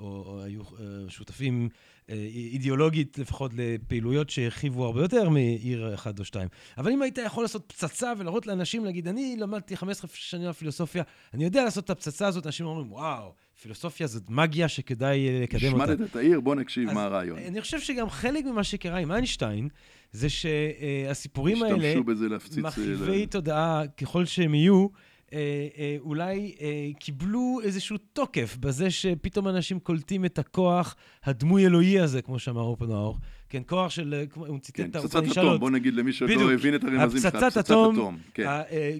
או, 0.00 0.06
או 0.06 0.42
היו 0.42 0.60
אה, 0.62 0.84
שותפים 1.08 1.68
אה, 2.10 2.14
אידיאולוגית 2.34 3.18
לפחות 3.18 3.52
לפעילויות 3.54 4.30
שהרחיבו 4.30 4.84
הרבה 4.84 5.02
יותר 5.02 5.28
מעיר 5.28 5.94
אחת 5.94 6.18
או 6.18 6.24
שתיים. 6.24 6.48
אבל 6.78 6.92
אם 6.92 7.02
היית 7.02 7.18
יכול 7.18 7.44
לעשות 7.44 7.64
פצצה 7.66 8.12
ולהראות 8.18 8.46
לאנשים, 8.46 8.84
להגיד, 8.84 9.08
אני 9.08 9.36
למדתי 9.38 9.76
15 9.76 10.10
שנים 10.14 10.46
על 10.46 10.52
פילוסופיה, 10.52 11.02
אני 11.34 11.44
יודע 11.44 11.64
לעשות 11.64 11.84
את 11.84 11.90
הפצצה 11.90 12.26
הזאת, 12.26 12.46
אנשים 12.46 12.66
אומרים, 12.66 12.92
וואו, 12.92 13.34
פילוסופיה 13.62 14.06
זאת 14.06 14.30
מגיה 14.30 14.68
שכדאי 14.68 15.28
אה, 15.28 15.40
לקדם 15.42 15.72
אותה. 15.72 15.84
השמדת 15.84 16.10
את 16.10 16.16
העיר, 16.16 16.40
בוא 16.40 16.54
נקשיב 16.54 16.92
מה 16.92 17.04
הרעיון. 17.04 17.38
אני 17.38 17.60
חושב 17.60 17.80
שגם 17.80 18.10
חלק 18.10 18.44
ממה 18.44 18.64
שקרה 18.64 18.98
עם 18.98 19.12
איינשטיין, 19.12 19.68
זה 20.12 20.28
שהסיפורים 20.28 21.62
האלה, 21.62 21.88
השתמשו 21.88 22.04
בזה 22.04 22.28
להפציץ... 22.28 22.56
אה, 22.58 22.62
מרחיבי 22.62 23.26
תודעה 23.26 23.82
ככל 23.96 24.24
שהם 24.24 24.54
יהיו, 24.54 24.88
אה, 25.32 25.68
אה, 25.78 25.96
אולי 26.00 26.54
אה, 26.60 26.90
קיבלו 26.98 27.60
איזשהו 27.62 27.96
תוקף 28.12 28.56
בזה 28.60 28.90
שפתאום 28.90 29.48
אנשים 29.48 29.78
קולטים 29.78 30.24
את 30.24 30.38
הכוח 30.38 30.96
הדמוי 31.24 31.66
אלוהי 31.66 32.00
הזה, 32.00 32.22
כמו 32.22 32.38
שאמר 32.38 32.62
אופנהאור. 32.62 33.18
כן, 33.48 33.62
כוח 33.66 33.90
של, 33.90 34.24
הוא 34.34 34.58
ציטט 34.58 34.80
כן, 34.80 34.90
את 34.90 34.96
פצצת 34.96 35.14
האופנישלות. 35.14 35.46
אטום, 35.46 35.60
בוא 35.60 35.70
נגיד 35.70 35.94
למי 35.94 36.12
שעוד 36.12 36.30
בדיוק. 36.30 36.50
לא 36.50 36.54
הבין 36.54 36.74
את 36.74 36.84
הרמזים 36.84 37.20
שלך. 37.20 37.34
הפצצת 37.34 37.58
אטום, 37.58 38.18
כן. 38.34 38.46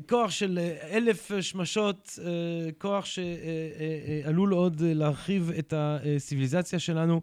הכוח 0.04 0.30
של 0.30 0.58
אלף 0.90 1.30
שמשות, 1.40 2.18
כוח 2.78 3.04
שעלול 3.04 4.52
עוד 4.52 4.82
להרחיב 4.84 5.50
את 5.58 5.74
הציוויליזציה 5.76 6.78
שלנו. 6.78 7.20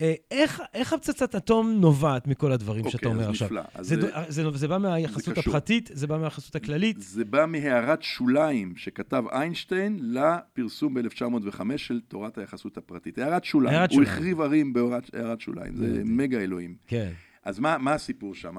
אה, 0.00 0.14
איך 0.30 0.62
איך 0.74 0.92
הפצצת 0.92 1.34
אטום 1.34 1.70
נובעת 1.72 2.26
מכל 2.26 2.52
הדברים 2.52 2.84
שאתה 2.90 2.96
אוקיי, 3.08 3.10
אומר 3.20 3.30
עכשיו? 3.30 3.46
נפלא. 3.48 3.62
אז 3.74 3.86
זה, 3.88 3.94
זה- 3.94 4.00
דו- 4.00 4.08
זה, 4.28 4.58
זה 4.58 4.68
בא 4.68 4.78
מהיחסות 4.78 5.34
קשור. 5.38 5.50
הפרטית, 5.52 5.90
זה 5.92 6.06
בא 6.06 6.18
מהיחסות 6.18 6.56
הכללית. 6.56 6.96
זה 7.00 7.24
בא 7.24 7.46
מהערת 7.46 8.02
שוליים 8.02 8.76
שכתב 8.76 9.24
איינשטיין 9.32 9.98
לפרסום 10.02 10.94
ב-1905 10.94 11.60
של 11.76 12.00
תורת 12.08 12.38
היחסות 12.38 12.76
הפרטית. 12.76 13.18
הערת 13.18 13.44
שוליים. 13.44 13.76
הערת 13.76 13.90
הוא 13.90 13.96
שוליים. 13.96 14.12
החריב 14.14 14.40
ערים 14.40 14.72
בהערת 14.72 15.40
שוליים. 15.40 15.76
זה. 15.76 16.02
מגה 16.04 16.38
אלוהים. 16.40 16.74
כן. 16.86 17.10
אז 17.44 17.58
מה, 17.58 17.78
מה 17.78 17.92
הסיפור 17.92 18.34
שם? 18.34 18.56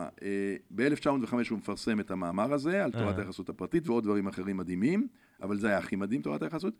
ב-1905 0.75 1.33
הוא 1.49 1.57
מפרסם 1.57 1.99
את 1.99 2.11
המאמר 2.11 2.53
הזה 2.53 2.83
על 2.83 2.91
תורת 2.91 3.15
אה. 3.19 3.21
היחסות 3.23 3.49
הפרטית 3.49 3.87
ועוד 3.87 4.03
דברים 4.03 4.27
אחרים 4.27 4.57
מדהימים, 4.57 5.07
אבל 5.41 5.57
זה 5.59 5.67
היה 5.67 5.77
הכי 5.77 5.95
מדהים, 5.95 6.21
תורת 6.21 6.43
היחסות. 6.43 6.73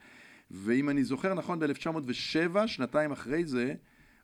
ואם 0.52 0.90
אני 0.90 1.04
זוכר 1.04 1.34
נכון, 1.34 1.60
ב-1907, 1.60 2.68
שנתיים 2.68 3.12
אחרי 3.12 3.46
זה, 3.46 3.74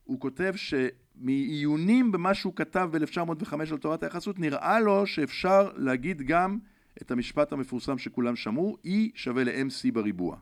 הוא 0.04 0.20
כותב 0.20 0.54
שמעיונים 0.56 2.12
במה 2.12 2.34
שהוא 2.34 2.54
כתב 2.56 2.90
ב-1905 2.92 3.54
על 3.72 3.78
תורת 3.78 4.04
היחסות, 4.04 4.40
נראה 4.40 4.80
לו 4.80 5.08
שאפשר 5.08 5.70
להגיד 5.76 6.22
גם 6.22 6.58
את 7.02 7.12
המשפט 7.12 7.54
המפורסם 7.54 7.98
שכולם 7.98 8.36
שמעו, 8.36 8.78
E 8.86 8.90
שווה 9.16 9.44
ל-MC 9.44 9.92
בריבוע. 9.94 10.38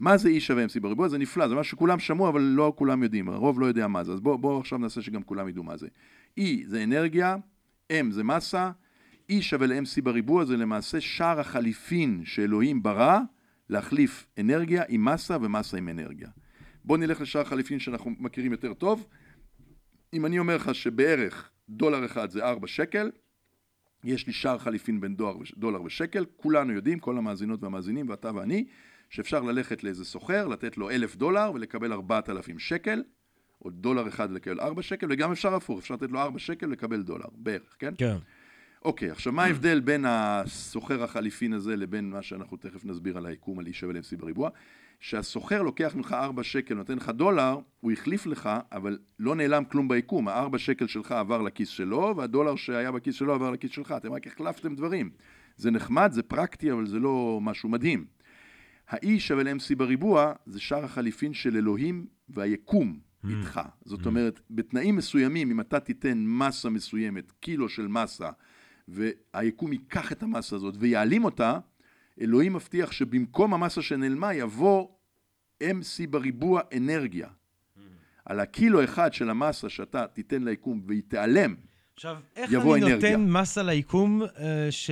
מה 0.00 0.16
זה 0.16 0.30
E 0.36 0.40
שווה 0.40 0.64
MC 0.64 0.80
בריבוע? 0.80 1.08
זה 1.08 1.18
נפלא, 1.18 1.48
זה 1.48 1.54
משהו 1.54 1.70
שכולם 1.70 1.98
שמעו, 1.98 2.28
אבל 2.28 2.40
לא 2.40 2.72
כולם 2.76 3.02
יודעים, 3.02 3.28
הרוב 3.28 3.60
לא 3.60 3.66
יודע 3.66 3.86
מה 3.86 4.04
זה. 4.04 4.12
אז 4.12 4.20
בואו 4.20 4.38
בוא 4.38 4.60
עכשיו 4.60 4.78
נעשה 4.78 5.02
שגם 5.02 5.22
כולם 5.22 5.48
ידעו 5.48 5.64
מה 5.64 5.76
זה. 5.76 5.88
E 6.40 6.42
זה 6.66 6.84
אנרגיה, 6.84 7.36
M 7.92 8.10
זה 8.10 8.24
מסה, 8.24 8.70
E 9.32 9.34
שווה 9.40 9.66
ל-MC 9.66 10.02
בריבוע 10.02 10.44
זה 10.44 10.56
למעשה 10.56 11.00
שער 11.00 11.40
החליפין 11.40 12.22
שאלוהים 12.24 12.82
ברא 12.82 13.18
להחליף 13.70 14.26
אנרגיה 14.40 14.82
עם 14.88 15.04
מסה 15.04 15.36
ומסה 15.40 15.76
עם 15.76 15.88
אנרגיה. 15.88 16.28
בואו 16.88 17.00
נלך 17.00 17.20
לשער 17.20 17.42
החליפין 17.42 17.78
שאנחנו 17.78 18.10
מכירים 18.18 18.52
יותר 18.52 18.74
טוב. 18.74 19.06
אם 20.14 20.26
אני 20.26 20.38
אומר 20.38 20.56
לך 20.56 20.74
שבערך 20.74 21.50
דולר 21.68 22.04
אחד 22.04 22.30
זה 22.30 22.44
4 22.44 22.66
שקל, 22.66 23.10
יש 24.04 24.26
לי 24.26 24.32
שער 24.32 24.58
חליפין 24.58 25.00
בין 25.00 25.16
דולר, 25.16 25.36
דולר 25.56 25.82
ושקל, 25.82 26.24
כולנו 26.36 26.72
יודעים, 26.72 26.98
כל 26.98 27.18
המאזינות 27.18 27.62
והמאזינים 27.62 28.08
ואתה 28.08 28.34
ואני, 28.34 28.66
שאפשר 29.10 29.42
ללכת 29.42 29.84
לאיזה 29.84 30.04
סוחר, 30.04 30.46
לתת 30.46 30.78
לו 30.78 30.90
אלף 30.90 31.16
דולר 31.16 31.50
ולקבל 31.54 31.92
ארבעת 31.92 32.30
אלפים 32.30 32.58
שקל, 32.58 33.02
או 33.64 33.70
דולר 33.70 34.08
אחד 34.08 34.30
לקבל 34.30 34.60
ארבע 34.60 34.82
שקל, 34.82 35.06
וגם 35.10 35.32
אפשר 35.32 35.54
הפוך, 35.54 35.78
אפשר 35.78 35.94
לתת 35.94 36.10
לו 36.10 36.20
ארבע 36.20 36.38
שקל 36.38 36.66
ולקבל 36.66 37.02
דולר, 37.02 37.28
בערך, 37.32 37.76
כן? 37.78 37.94
כן. 37.98 38.16
אוקיי, 38.84 39.10
עכשיו 39.10 39.32
מה 39.32 39.44
ההבדל 39.44 39.80
בין 39.80 40.04
הסוחר 40.08 41.02
החליפין 41.02 41.52
הזה 41.52 41.76
לבין 41.76 42.10
מה 42.10 42.22
שאנחנו 42.22 42.56
תכף 42.56 42.84
נסביר 42.84 43.16
על 43.16 43.26
היקום 43.26 43.58
על 43.58 43.66
אי 43.66 43.72
שווה 43.72 43.92
ל-MC 43.92 44.16
בריבוע? 44.16 44.50
שהסוחר 45.00 45.62
לוקח 45.62 45.94
ממך 45.94 46.12
ארבע 46.12 46.42
שקל, 46.42 46.74
נותן 46.74 46.96
לך 46.96 47.08
דולר, 47.08 47.58
הוא 47.80 47.92
החליף 47.92 48.26
לך, 48.26 48.50
אבל 48.72 48.98
לא 49.18 49.34
נעלם 49.34 49.64
כלום 49.64 49.88
ביקום. 49.88 50.28
הארבע 50.28 50.58
שקל 50.58 50.86
שלך 50.86 51.12
עבר 51.12 51.42
לכיס 51.42 51.68
שלו, 51.68 52.14
והדולר 52.16 52.56
שהיה 52.56 52.92
בכיס 52.92 53.14
שלו 53.14 53.34
עבר 53.34 53.50
לכיס 53.50 53.70
שלך. 53.70 53.94
אתם 53.96 54.12
רק 54.12 54.26
החלפתם 54.26 54.74
דברים. 54.74 55.10
זה 55.56 55.70
נחמד, 55.70 56.12
זה 56.12 56.22
פרקטי, 56.22 56.72
אבל 56.72 56.86
זה 56.86 56.98
לא 56.98 57.38
משהו 57.42 57.68
מדהים. 57.68 58.06
ה-E 58.88 59.08
שווה 59.18 59.42
ל-MC 59.42 59.76
בריבוע, 59.76 60.32
זה 60.46 60.60
שער 60.60 60.84
החליפין 60.84 61.34
של 61.34 61.56
אלוהים 61.56 62.06
והיקום 62.28 62.98
איתך. 63.28 63.60
זאת 63.84 64.06
אומרת, 64.06 64.40
בתנאים 64.50 64.96
מסוימים, 64.96 65.50
אם 65.50 65.60
אתה 65.60 65.80
תיתן 65.80 66.24
מסה 66.26 66.70
מסוימת, 66.70 67.32
קילו 67.40 67.68
של 67.68 67.88
מסה, 67.88 68.28
והיקום 68.88 69.72
ייקח 69.72 70.12
את 70.12 70.22
המסה 70.22 70.56
הזאת 70.56 70.74
ויעלים 70.78 71.24
אותה, 71.24 71.58
אלוהים 72.20 72.52
מבטיח 72.52 72.92
שבמקום 72.92 73.54
המסה 73.54 73.82
שנעלמה 73.82 74.34
יבוא 74.34 74.88
MC 75.62 75.66
בריבוע 76.10 76.60
אנרגיה. 76.76 77.28
על 78.24 78.40
הקילו 78.40 78.84
אחד 78.84 79.12
של 79.12 79.30
המסה 79.30 79.68
שאתה 79.68 80.06
תיתן 80.06 80.42
ליקום 80.44 80.80
והיא 80.86 81.02
תיעלם, 81.08 81.54
עכשיו, 81.94 82.16
איך 82.36 82.52
אני 82.54 82.74
אנרגיה. 82.74 82.94
נותן 82.94 83.30
מסה 83.30 83.62
ליקום 83.62 84.22
אה, 84.22 84.66
ש... 84.70 84.90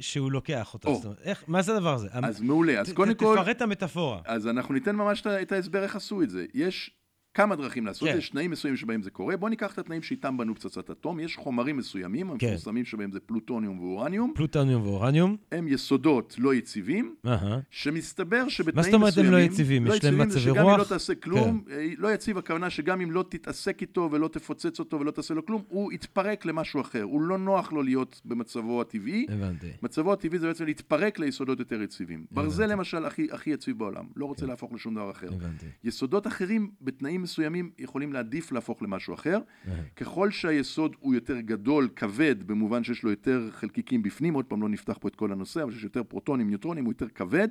שהוא 0.00 0.32
לוקח 0.32 0.74
אותה? 0.74 0.88
או. 0.88 0.94
זאת 0.94 1.04
אומרת, 1.04 1.18
איך, 1.22 1.44
מה 1.48 1.62
זה 1.62 1.76
הדבר 1.76 1.94
הזה? 1.94 2.08
אז 2.12 2.40
מעולה. 2.40 2.80
אז 2.80 2.88
ת- 2.92 2.96
קודם 2.96 3.12
ת- 3.12 3.18
כל, 3.18 3.36
תפרט 3.40 3.56
את 3.56 3.62
המטאפורה. 3.62 4.20
אז 4.24 4.46
אנחנו 4.46 4.74
ניתן 4.74 4.96
ממש 4.96 5.26
את 5.26 5.52
ההסבר 5.52 5.82
איך 5.82 5.96
עשו 5.96 6.22
את 6.22 6.30
זה. 6.30 6.46
יש 6.54 6.90
כמה 7.34 7.56
דרכים 7.56 7.86
לעשות 7.86 8.02
את 8.02 8.08
כן. 8.08 8.12
זה, 8.12 8.18
יש 8.18 8.30
תנאים 8.30 8.50
מסוימים 8.50 8.76
שבהם 8.76 9.02
זה 9.02 9.10
קורה. 9.10 9.36
בואו 9.36 9.50
ניקח 9.50 9.72
את 9.72 9.78
התנאים 9.78 10.02
שאיתם 10.02 10.36
בנו 10.36 10.54
פצצת 10.54 10.90
אטום. 10.90 11.20
יש 11.20 11.36
חומרים 11.36 11.76
מסוימים, 11.76 12.38
כן. 12.38 12.46
המפורסמים 12.46 12.84
שבהם 12.84 13.12
זה 13.12 13.20
פלוטוניום 13.20 13.80
ואורניום. 13.80 14.32
פלוטוניום 14.34 14.82
ואורניום. 14.82 15.36
הם 15.52 15.68
יסודות 15.68 16.34
לא 16.38 16.54
יציבים, 16.54 17.14
אהה. 17.26 17.58
שמסתבר 17.70 18.48
שבתנאים 18.48 18.76
מה 18.76 18.82
זאת 18.82 18.94
אומרת 18.94 19.18
הם 19.18 19.24
מסוימים... 19.24 19.32
לא 19.32 19.38
יציבים? 19.38 19.86
יש 19.86 20.04
להם 20.04 20.14
יציבים 20.14 20.18
זה 20.18 20.24
מצבי 20.26 20.40
שגם 20.40 20.56
אם 20.56 20.62
רוח? 20.62 20.78
לא 20.78 20.84
תעשה 20.84 21.14
כלום, 21.14 21.64
אה, 21.70 21.88
לא 21.98 22.14
יציב 22.14 22.38
הכוונה 22.38 22.70
שגם 22.70 23.00
אם 23.00 23.10
לא 23.10 23.24
תתעסק 23.28 23.80
איתו 23.80 24.08
ולא 24.12 24.28
תפוצץ 24.28 24.78
אותו 24.78 25.00
ולא 25.00 25.10
תעשה 25.10 25.34
לו 25.34 25.46
כלום, 25.46 25.62
הוא 25.68 25.92
יתפרק 25.92 26.46
למשהו 26.46 26.80
אחר. 26.80 27.02
הוא 27.02 27.22
לא 27.22 27.38
נוח 27.38 27.72
לו 27.72 27.82
להיות 27.82 28.20
במצבו 28.24 28.80
הטבעי. 28.80 29.26
הבנתי. 29.28 29.70
מצבו 29.82 30.12
הטבעי 30.12 30.38
זה 30.38 30.46
בעצם 30.46 30.64
להתפרק 30.64 31.18
ליסודות 31.18 31.58
יותר 31.58 31.82
יציבים. 31.82 32.26
ברזל 32.30 32.66
למשל 32.66 33.04
הכי, 33.04 33.28
הכי 33.32 33.50
יציב 33.50 33.78
בעולם, 33.78 34.04
לא 34.16 34.26
רוצה 34.26 34.46
להפוך 34.46 34.72
לשום 34.72 34.94
דבר 34.94 35.10
אחר. 35.10 35.26
הבנתי. 35.26 35.66
יסודות 35.84 36.26
אחרים 36.26 36.70
בתנאים 36.80 37.22
מסוימים 37.28 37.70
יכולים 37.78 38.12
להעדיף 38.12 38.52
להפוך 38.52 38.82
למשהו 38.82 39.14
אחר. 39.14 39.38
אהה. 39.68 39.82
ככל 39.96 40.30
שהיסוד 40.30 40.96
הוא 41.00 41.14
יותר 41.14 41.40
גדול, 41.40 41.88
כבד, 41.96 42.42
במובן 42.42 42.84
שיש 42.84 43.02
לו 43.02 43.10
יותר 43.10 43.48
חלקיקים 43.50 44.02
בפנים, 44.02 44.34
עוד 44.34 44.44
פעם 44.44 44.62
לא 44.62 44.68
נפתח 44.68 44.98
פה 45.00 45.08
את 45.08 45.16
כל 45.16 45.32
הנושא, 45.32 45.62
אבל 45.62 45.72
שיש 45.72 45.84
יותר 45.84 46.04
פרוטונים, 46.04 46.48
ניוטרונים, 46.48 46.84
הוא 46.84 46.92
יותר 46.92 47.08
כבד, 47.08 47.48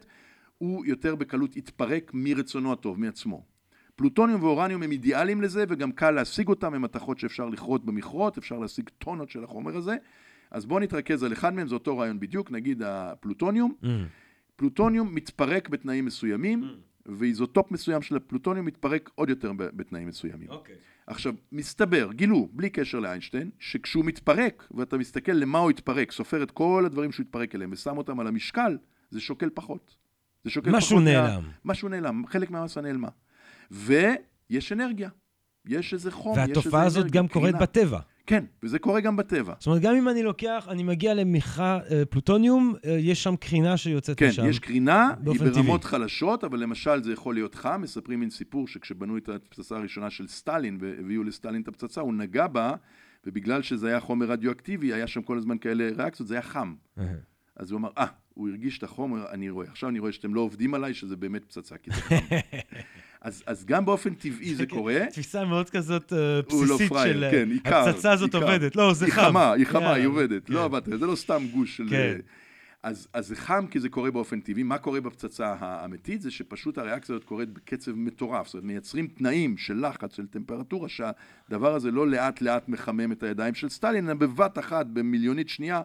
הוא 0.57 0.85
יותר 0.85 1.15
בקלות 1.15 1.57
יתפרק 1.57 2.11
מרצונו 2.13 2.73
הטוב, 2.73 2.99
מעצמו. 2.99 3.43
פלוטוניום 3.95 4.43
ואורניום 4.43 4.83
הם 4.83 4.91
אידיאליים 4.91 5.41
לזה, 5.41 5.65
וגם 5.69 5.91
קל 5.91 6.11
להשיג 6.11 6.47
אותם, 6.47 6.73
הם 6.73 6.81
מתכות 6.81 7.19
שאפשר 7.19 7.49
לכרות 7.49 7.85
במכרות, 7.85 8.37
אפשר 8.37 8.59
להשיג 8.59 8.89
טונות 8.97 9.29
של 9.29 9.43
החומר 9.43 9.77
הזה, 9.77 9.95
אז 10.51 10.65
בואו 10.65 10.79
נתרכז 10.79 11.23
על 11.23 11.33
אחד 11.33 11.53
מהם, 11.53 11.67
זה 11.67 11.75
אותו 11.75 11.97
רעיון 11.97 12.19
בדיוק, 12.19 12.51
נגיד 12.51 12.81
הפלוטוניום. 12.85 13.73
Mm. 13.83 13.87
פלוטוניום 14.55 15.15
מתפרק 15.15 15.69
בתנאים 15.69 16.05
מסוימים, 16.05 16.63
ואיזוטופ 17.07 17.71
מסוים 17.71 18.01
של 18.01 18.15
הפלוטוניום 18.15 18.65
מתפרק 18.65 19.09
עוד 19.15 19.29
יותר 19.29 19.51
בתנאים 19.57 20.07
מסוימים. 20.07 20.49
אוקיי. 20.49 20.75
עכשיו, 21.07 21.33
מסתבר, 21.51 22.09
גילו, 22.13 22.49
בלי 22.53 22.69
קשר 22.69 22.99
לאיינשטיין, 22.99 23.49
שכשהוא 23.59 24.05
מתפרק, 24.05 24.67
ואתה 24.71 24.97
מסתכל 24.97 25.31
למה 25.31 25.59
הוא 25.59 25.69
התפרק, 25.69 26.11
סופר 26.11 26.43
את 26.43 26.51
כל 26.51 26.83
הדברים 26.85 27.11
שהוא 27.11 27.23
התפרק 27.23 27.55
אליהם, 27.55 27.69
ושם 27.73 27.97
אותם 27.97 28.19
על 28.19 28.27
המשקל, 28.27 28.77
זה 29.09 29.19
שוקל 29.19 29.49
פחות. 29.53 29.95
זה 30.43 30.49
שוקל 30.49 30.71
משהו 30.71 30.89
פחות 30.97 31.03
מה- 31.03 31.11
נעלם. 31.11 31.43
משהו 31.65 31.89
נעלם, 31.89 32.23
חלק 32.27 32.51
מהמסה 32.51 32.81
נעלמה. 32.81 33.07
ויש 33.71 34.71
אנרגיה. 34.71 35.09
יש 35.65 35.93
איזה 35.93 36.11
חום, 36.11 36.31
יש 36.33 36.37
איזה 36.37 36.41
אנרגיה. 36.43 36.57
והתופעה 36.57 36.85
הזאת 36.85 37.11
גם 37.11 37.27
קורית. 37.27 37.55
בטבע. 37.55 37.99
כן, 38.27 38.43
וזה 38.63 38.79
קורה 38.79 39.01
גם 39.01 39.15
בטבע. 39.15 39.53
זאת 39.59 39.67
אומרת, 39.67 39.81
גם 39.81 39.95
אם 39.95 40.09
אני 40.09 40.23
לוקח, 40.23 40.67
אני 40.69 40.83
מגיע 40.83 41.13
למכרה 41.13 41.79
אה, 41.91 42.05
פלוטוניום, 42.05 42.75
אה, 42.85 42.91
יש 42.91 43.23
שם 43.23 43.35
קרינה 43.35 43.77
שיוצאת 43.77 44.19
כן, 44.19 44.27
משם. 44.27 44.45
יש 44.45 44.59
קרינה, 44.59 45.13
היא 45.25 45.39
ברמות 45.39 45.81
טבעי. 45.81 45.91
חלשות, 45.91 46.43
אבל 46.43 46.59
למשל 46.59 47.03
זה 47.03 47.13
יכול 47.13 47.35
להיות 47.35 47.55
חם. 47.55 47.81
מספרים 47.81 48.19
מין 48.19 48.29
סיפור 48.29 48.67
שכשבנו 48.67 49.17
את 49.17 49.29
הפצצה 49.29 49.77
הראשונה 49.77 50.09
של 50.09 50.27
סטלין, 50.27 50.77
והביאו 50.81 51.23
לסטלין 51.23 51.61
את 51.61 51.67
הפצצה, 51.67 52.01
הוא 52.01 52.13
נגע 52.13 52.47
בה, 52.47 52.73
ובגלל 53.25 53.61
שזה 53.61 53.87
היה 53.87 53.99
חומר 53.99 54.25
רדיואקטיבי, 54.25 54.93
היה 54.93 55.07
שם 55.07 55.21
כל 55.21 55.37
הזמן 55.37 55.57
כאלה 55.57 55.89
ריאקציות, 55.97 56.27
זה 56.27 56.33
היה 56.33 56.41
חם. 56.41 56.75
אז 57.55 57.71
הוא 57.71 57.79
אמר, 57.79 57.89
אה, 57.97 58.05
הוא 58.33 58.49
הרגיש 58.49 58.77
את 58.77 58.83
החומר, 58.83 59.31
אני 59.31 59.49
רואה. 59.49 59.67
עכשיו 59.67 59.89
אני 59.89 59.99
רואה 59.99 60.11
שאתם 60.11 60.33
לא 60.33 60.41
עובדים 60.41 60.73
עליי, 60.73 60.93
שזה 60.93 61.15
באמת 61.15 61.45
פצצה, 61.45 61.77
כי 61.77 61.91
זה 61.91 62.01
חם. 62.01 62.15
אז, 63.21 63.43
אז 63.45 63.65
גם 63.65 63.85
באופן 63.85 64.13
טבעי 64.13 64.55
זה 64.55 64.65
קורה. 64.65 65.05
תפיסה 65.11 65.45
מאוד 65.45 65.69
כזאת 65.69 66.13
אה, 66.13 66.39
הוא 66.51 66.65
לא 66.65 66.75
בסיסית 66.75 66.89
פראייר, 66.89 67.13
של 67.13 67.23
אה, 67.23 67.31
כן, 67.31 67.51
עיקר. 67.51 67.75
הפצצה 67.75 68.11
הזאת 68.11 68.35
עיקר. 68.35 68.47
עובדת. 68.47 68.75
לא, 68.75 68.93
זה 68.93 69.05
היא 69.05 69.13
חם. 69.13 69.21
חמה, 69.21 69.53
היא 69.53 69.65
חמה, 69.65 69.79
יאללה. 69.79 69.93
היא 69.93 70.07
עובדת. 70.07 70.47
כן. 70.47 70.53
לא 70.53 70.63
עבדת, 70.63 70.99
זה 70.99 71.05
לא 71.05 71.15
סתם 71.15 71.43
גוש 71.53 71.77
של... 71.77 71.89
כן. 71.89 72.17
אז, 72.83 73.07
אז 73.13 73.27
זה 73.27 73.35
חם 73.35 73.65
כי 73.71 73.79
זה 73.79 73.89
קורה 73.89 74.11
באופן 74.11 74.39
טבעי. 74.39 74.63
מה 74.63 74.77
קורה 74.77 75.01
בפצצה 75.01 75.55
האמיתית? 75.59 76.21
זה 76.21 76.31
שפשוט 76.31 76.77
הריאקציה 76.77 77.15
הזאת 77.15 77.27
קורית 77.27 77.49
בקצב 77.49 77.91
מטורף. 77.91 78.45
זאת 78.45 78.53
אומרת, 78.53 78.65
מייצרים 78.65 79.07
תנאים 79.07 79.57
של 79.57 79.87
לחץ, 79.87 80.15
של 80.15 80.27
טמפרטורה, 80.27 80.89
שהדבר 80.89 81.73
הזה 81.75 81.91
לא 81.91 82.07
לאט 82.07 82.41
לאט 82.41 82.69
מחמם 82.69 83.11
את 83.11 83.23
הידיים 83.23 83.55
של 83.55 83.69
סטלין, 83.69 84.05
אלא 84.05 84.13
בבת 84.13 84.59
אחת, 84.59 84.85
במיליונית 84.85 85.49
שנייה, 85.49 85.81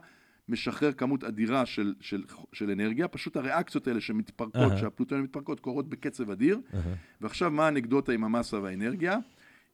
משחרר 0.49 0.93
כמות 0.93 1.25
אדירה 1.25 1.67
של, 1.67 1.95
של, 2.01 2.23
של 2.53 2.71
אנרגיה. 2.71 3.09
פשוט 3.09 3.37
הריאקציות 3.37 3.87
האלה 3.89 4.01
שמתפרקות, 4.01 4.57
אהה. 4.57 4.79
שהפלוטונים 4.79 5.25
מתפרקות, 5.25 5.61
קורות 5.61 5.89
בקצב 5.89 6.31
אדיר. 6.31 6.61
אהה. 6.75 6.83
ועכשיו, 7.21 7.51
מה 7.51 7.65
האנקדוטה 7.65 8.13
עם 8.13 8.25
המסה 8.25 8.61
והאנרגיה? 8.61 9.19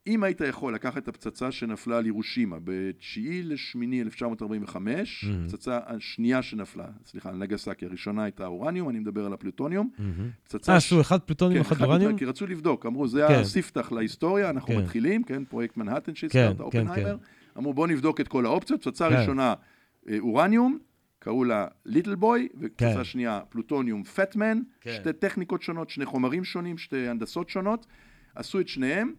אם 0.06 0.24
היית 0.24 0.40
יכול 0.40 0.74
לקחת 0.74 0.98
את 1.02 1.08
הפצצה 1.08 1.52
שנפלה 1.52 1.98
על 1.98 2.06
ירושימה 2.06 2.56
ב-9 2.64 3.18
לשמיני 3.44 4.02
1945, 4.02 5.24
Mhm. 5.24 5.26
הפצצה 5.44 5.78
השנייה 5.86 6.42
שנפלה, 6.42 6.84
סליחה, 7.06 7.28
על 7.30 7.36
נגסקי, 7.36 7.86
הראשונה 7.86 8.22
הייתה 8.24 8.46
אורניום, 8.46 8.88
אני 8.88 8.98
מדבר 8.98 9.26
על 9.26 9.32
הפלוטוניום. 9.32 9.90
מהמם. 9.98 10.30
פצצה... 10.44 10.72
אה, 10.74 10.80
ש- 10.80 10.86
עשו 10.86 11.00
אחד 11.00 11.18
פלוטוניום, 11.20 11.64
כן, 11.64 11.72
אחד 11.74 11.84
אורניום? 11.84 12.16
כי 12.18 12.24
רצו 12.24 12.46
לבדוק, 12.46 12.86
אמרו, 12.86 13.08
זה 13.08 13.24
כן. 13.28 13.34
הספתח 13.34 13.92
להיסטוריה, 13.92 14.50
אנחנו 14.50 14.74
כן. 14.74 14.80
מתחילים, 14.80 15.22
כן, 15.22 15.44
פרויקט 15.44 15.76
מנהטן 15.76 16.14
שהזכרת, 16.14 16.56
כן, 16.56 16.62
אופנהיימר. 16.62 17.18
כן. 17.18 17.24
אמרו, 17.58 17.74
בואו 17.74 17.86
נבדוק 17.86 18.20
את 18.20 18.28
כל 18.28 18.46
האופציות, 18.46 18.80
פצצה 18.82 19.08
כן. 19.08 19.16
ראשונה 19.16 19.54
אורניום, 20.18 20.78
קראו 21.18 21.44
לה 21.44 21.66
Little 21.86 22.14
Boy, 22.14 22.48
כן. 22.52 22.58
ופצצה 22.60 23.04
שנייה 23.04 23.40
פלוטוניום 23.48 24.04
Fat 24.04 24.28
Man, 24.28 24.60
כן. 24.80 24.94
שתי 24.94 25.12
טכניקות 25.12 25.62
שונות, 25.62 25.90
שני 25.90 26.04
חומרים 26.04 26.44
שונים, 26.44 26.78
שתי 26.78 27.08
הנדסות 27.08 27.48
שונות, 27.48 27.86
עשו 28.34 28.60
את 28.60 28.68
שניהם, 28.68 29.12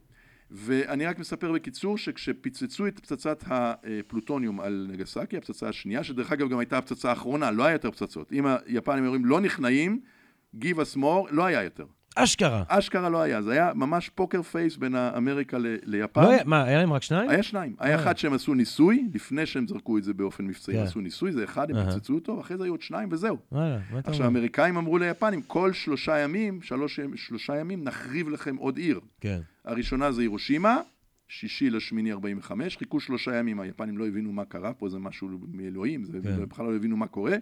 ואני 0.52 1.06
רק 1.06 1.20
מספר 1.20 1.52
בקיצור 1.52 1.98
שכשפיצצו 1.98 2.88
את 2.88 3.00
פצצת 3.00 3.44
הפלוטוניום 3.48 4.60
על 4.60 4.88
נגסקי, 4.92 5.38
הפצצה 5.38 5.70
השנייה, 5.70 6.04
שדרך 6.04 6.32
אגב 6.32 6.50
גם 6.50 6.60
הייתה 6.60 6.78
הפצצה 6.78 7.10
האחרונה, 7.10 7.52
לא 7.52 7.64
היה 7.64 7.74
יותר 7.74 7.92
פצצות. 7.92 8.32
אם 8.32 8.46
היפנים 8.66 9.06
אומרים 9.06 9.26
לא 9.26 9.42
נכנעים, 9.42 10.02
give 10.56 10.76
us 10.76 10.98
more, 10.98 11.32
לא 11.32 11.46
היה 11.46 11.64
יותר. 11.64 11.86
אשכרה. 12.16 12.64
אשכרה 12.68 13.10
לא 13.10 13.22
היה, 13.22 13.42
זה 13.42 13.52
היה 13.52 13.72
ממש 13.76 14.10
poker 14.10 14.42
face 14.42 14.78
בין 14.78 14.96
אמריקה 14.96 15.58
ל- 15.58 15.76
ליפן. 15.84 16.22
לא 16.22 16.30
היה- 16.32 16.44
מה, 16.46 16.64
היה 16.64 16.78
להם 16.78 16.94
רק 16.94 17.04
שניים? 17.04 17.30
היה 17.30 17.44
שניים. 17.44 17.76
היה 17.80 17.96
אה. 17.96 18.02
אחד 18.02 18.18
שהם 18.18 18.34
עשו 18.34 18.54
ניסוי, 18.54 19.08
לפני 19.14 19.46
שהם 19.46 19.68
זרקו 19.68 19.98
את 19.98 20.04
זה 20.04 20.14
באופן 20.14 20.46
מבצעי, 20.46 20.74
כן. 20.76 20.80
הם 20.82 20.86
עשו 20.88 21.02
ניסוי, 21.02 21.32
זה 21.32 21.44
אחד, 21.44 21.70
הם 21.72 21.76
אהה. 21.78 21.92
פיצצו 21.94 22.14
אותו, 22.16 22.38
ואחרי 22.38 22.58
זה 22.58 22.64
היו 22.64 22.74
עוד 22.74 22.82
שניים 22.82 23.10
וזהו. 23.12 23.38
עכשיו? 24.04 24.26
האמריקאים 24.26 24.78
אמרו 24.78 24.98
ליפנים, 24.98 25.42
כל 25.42 25.74
שלושה 25.74 26.18
ימים, 26.20 26.62
שלוש, 26.62 27.00
שלושה 27.16 27.56
ימים, 27.60 27.84
נחריב 27.84 28.30
לכם 28.30 28.56
עוד 28.56 28.78
עיר. 28.78 29.00
כן. 29.22 29.40
הראשונה 29.66 30.12
זה 30.12 30.22
הירושימה, 30.22 30.78
שישי 31.28 31.70
לשמיני 31.70 32.12
45, 32.12 32.78
חיכו 32.78 33.00
שלושה 33.00 33.36
ימים, 33.36 33.60
היפנים 33.60 33.98
לא 33.98 34.08
הבינו 34.08 34.32
מה 34.32 34.46
קרה 34.46 34.74
פה, 34.74 34.90
זה 34.90 35.00
משהו 35.00 35.30
מאלוהים, 35.54 36.04
זה 36.04 36.18
כן. 36.24 36.46
בכלל 36.50 36.66
לא 36.66 36.76
הבינו 36.76 36.98
מה 36.98 37.08
קורה. 37.08 37.36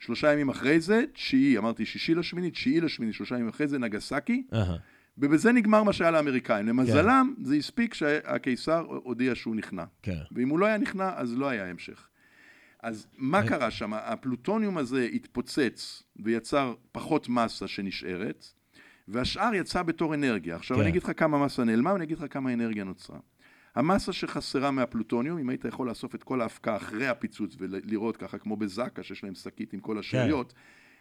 שלושה 0.00 0.32
ימים 0.32 0.48
אחרי 0.48 0.80
זה, 0.80 1.04
תשיעי, 1.12 1.58
אמרתי 1.58 1.86
שישי 1.86 2.14
לשמיני, 2.14 2.50
תשיעי 2.50 2.80
לשמיני, 2.80 3.12
שלושה 3.12 3.34
ימים 3.34 3.48
אחרי 3.48 3.68
זה, 3.68 3.78
נגסקי. 3.78 4.42
ובזה 5.18 5.52
נגמר 5.52 5.82
מה 5.82 5.92
שהיה 5.92 6.10
לאמריקאים. 6.10 6.64
כן. 6.64 6.68
למזלם, 6.68 7.34
זה 7.42 7.54
הספיק 7.54 7.94
שהקיסר 7.94 8.86
הודיע 8.88 9.34
שהוא 9.34 9.56
נכנע. 9.56 9.84
כן. 10.02 10.18
ואם 10.32 10.48
הוא 10.48 10.58
לא 10.58 10.66
היה 10.66 10.78
נכנע, 10.78 11.12
אז 11.16 11.38
לא 11.38 11.48
היה 11.48 11.66
המשך. 11.70 12.08
אז 12.82 13.06
מה 13.16 13.38
אה. 13.38 13.48
קרה 13.48 13.70
שם? 13.70 13.92
הפלוטוניום 13.94 14.78
הזה 14.78 15.08
התפוצץ 15.12 16.02
ויצר 16.16 16.74
פחות 16.92 17.28
מסה 17.28 17.68
שנשארת, 17.68 18.46
והשאר 19.08 19.54
יצא 19.54 19.82
בתור 19.82 20.14
אנרגיה. 20.14 20.56
עכשיו 20.56 20.76
כן. 20.76 20.82
אני 20.82 20.90
אגיד 20.90 21.02
לך 21.02 21.12
כמה 21.16 21.44
מסה 21.44 21.64
נעלמה, 21.64 21.92
ואני 21.92 22.04
אגיד 22.04 22.18
לך 22.18 22.24
כמה 22.30 22.52
אנרגיה 22.52 22.84
נוצרה. 22.84 23.18
המסה 23.74 24.12
שחסרה 24.12 24.70
מהפלוטוניום, 24.70 25.38
אם 25.38 25.48
היית 25.48 25.64
יכול 25.64 25.88
לאסוף 25.88 26.14
את 26.14 26.22
כל 26.22 26.40
ההפקה 26.40 26.76
אחרי 26.76 27.08
הפיצוץ 27.08 27.56
ולראות 27.58 28.16
ככה, 28.16 28.38
כמו 28.38 28.56
בזק"א, 28.56 29.02
שיש 29.02 29.24
להם 29.24 29.34
שקית 29.34 29.72
עם 29.72 29.80
כל 29.80 29.98
השאריות, 29.98 30.54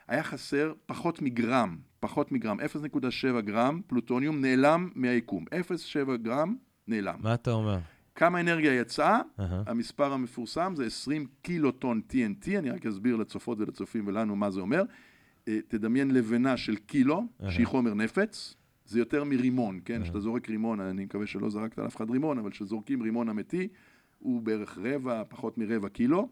היה 0.08 0.24
חסר 0.24 0.74
פחות 0.86 1.22
מגרם, 1.22 1.78
פחות 2.00 2.32
מגרם, 2.32 2.60
0.7 2.60 3.42
גרם 3.42 3.82
פלוטוניום 3.88 4.42
נעלם 4.42 4.90
מהיקום. 4.96 5.46
0.7 6.08 6.18
גרם 6.18 6.56
נעלם. 6.88 7.16
מה 7.20 7.34
אתה 7.34 7.52
אומר? 7.52 7.78
כמה 8.16 8.40
אנרגיה 8.40 8.74
יצאה? 8.74 9.22
אהה. 9.40 9.64
המספר 9.68 10.14
המפורסם 10.14 10.74
זה 10.76 10.86
20 10.86 11.26
קילוטון 11.42 12.02
TNT, 12.12 12.58
אני 12.58 12.70
רק 12.70 12.86
אסביר 12.86 13.16
לצופות 13.16 13.60
ולצופים 13.60 14.08
ולנו 14.08 14.36
מה 14.36 14.52
זה 14.52 14.60
אומר. 14.60 14.84
אה, 15.48 15.60
תדמיין 15.68 16.12
לבנה 16.12 16.58
של 16.58 16.76
קילו, 16.76 17.24
אהה. 17.44 17.52
שהיא 17.52 17.68
חומר 17.68 17.94
נפץ, 17.94 18.56
זה 18.90 19.00
יותר 19.00 19.24
מרימון, 19.24 19.80
כן? 19.86 19.94
אהה. 19.94 20.04
כשאתה 20.04 20.20
זורק 20.20 20.50
רימון, 20.50 20.80
אני 20.80 21.06
מקווה 21.06 21.28
שלא 21.28 21.50
זרקת 21.50 21.80
על 21.80 21.88
אף 21.88 21.96
אחד 21.96 22.10
רימון, 22.10 22.38
אבל 22.40 22.52
כשזורקים 22.52 23.02
רימון 23.02 23.30
אמיתי, 23.30 23.68
הוא 24.20 24.42
בערך 24.42 24.78
רבע, 24.82 25.24
פחות 25.30 25.58
מרבע 25.58 25.90
קילו. 25.90 26.30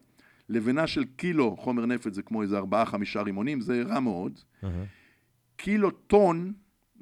לבנה 0.49 0.87
של 0.87 1.03
קילו 1.03 1.57
חומר 1.57 1.85
נפץ 1.85 2.13
זה 2.13 2.21
כמו 2.21 2.41
איזה 2.41 2.57
ארבעה, 2.57 2.85
חמישה 2.85 3.21
רימונים, 3.21 3.61
זה 3.61 3.83
רע 3.85 3.99
מאוד. 3.99 4.39
קילו 5.55 5.91
טון 5.91 6.53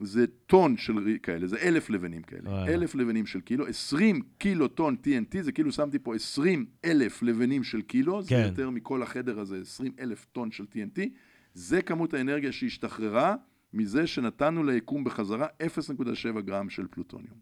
זה 0.01 0.25
טון 0.27 0.77
של 0.77 1.17
כאלה, 1.23 1.47
זה 1.47 1.57
אלף 1.57 1.89
לבנים 1.89 2.21
כאלה. 2.21 2.65
אלף 2.67 2.95
לבנים 2.95 3.25
של 3.25 3.41
קילו, 3.41 3.67
20 3.67 4.21
קילו 4.37 4.67
טון 4.67 4.95
TNT, 5.03 5.41
זה 5.41 5.51
כאילו 5.51 5.71
שמתי 5.71 5.99
פה 5.99 6.15
20 6.15 6.65
אלף 6.85 7.23
לבנים 7.23 7.63
של 7.63 7.81
קילו, 7.81 8.21
זה 8.21 8.29
כן. 8.29 8.45
יותר 8.47 8.69
מכל 8.69 9.03
החדר 9.03 9.39
הזה, 9.39 9.59
20 9.61 9.91
אלף 9.99 10.25
טון 10.31 10.51
של 10.51 10.63
TNT. 10.63 11.01
זה 11.53 11.81
כמות 11.81 12.13
האנרגיה 12.13 12.51
שהשתחררה 12.51 13.35
מזה 13.75 14.07
שנתנו 14.07 14.63
ליקום 14.63 15.03
בחזרה 15.03 15.47
0.7 16.35 16.41
גרם 16.41 16.69
של 16.69 16.87
פלוטוניום. 16.87 17.37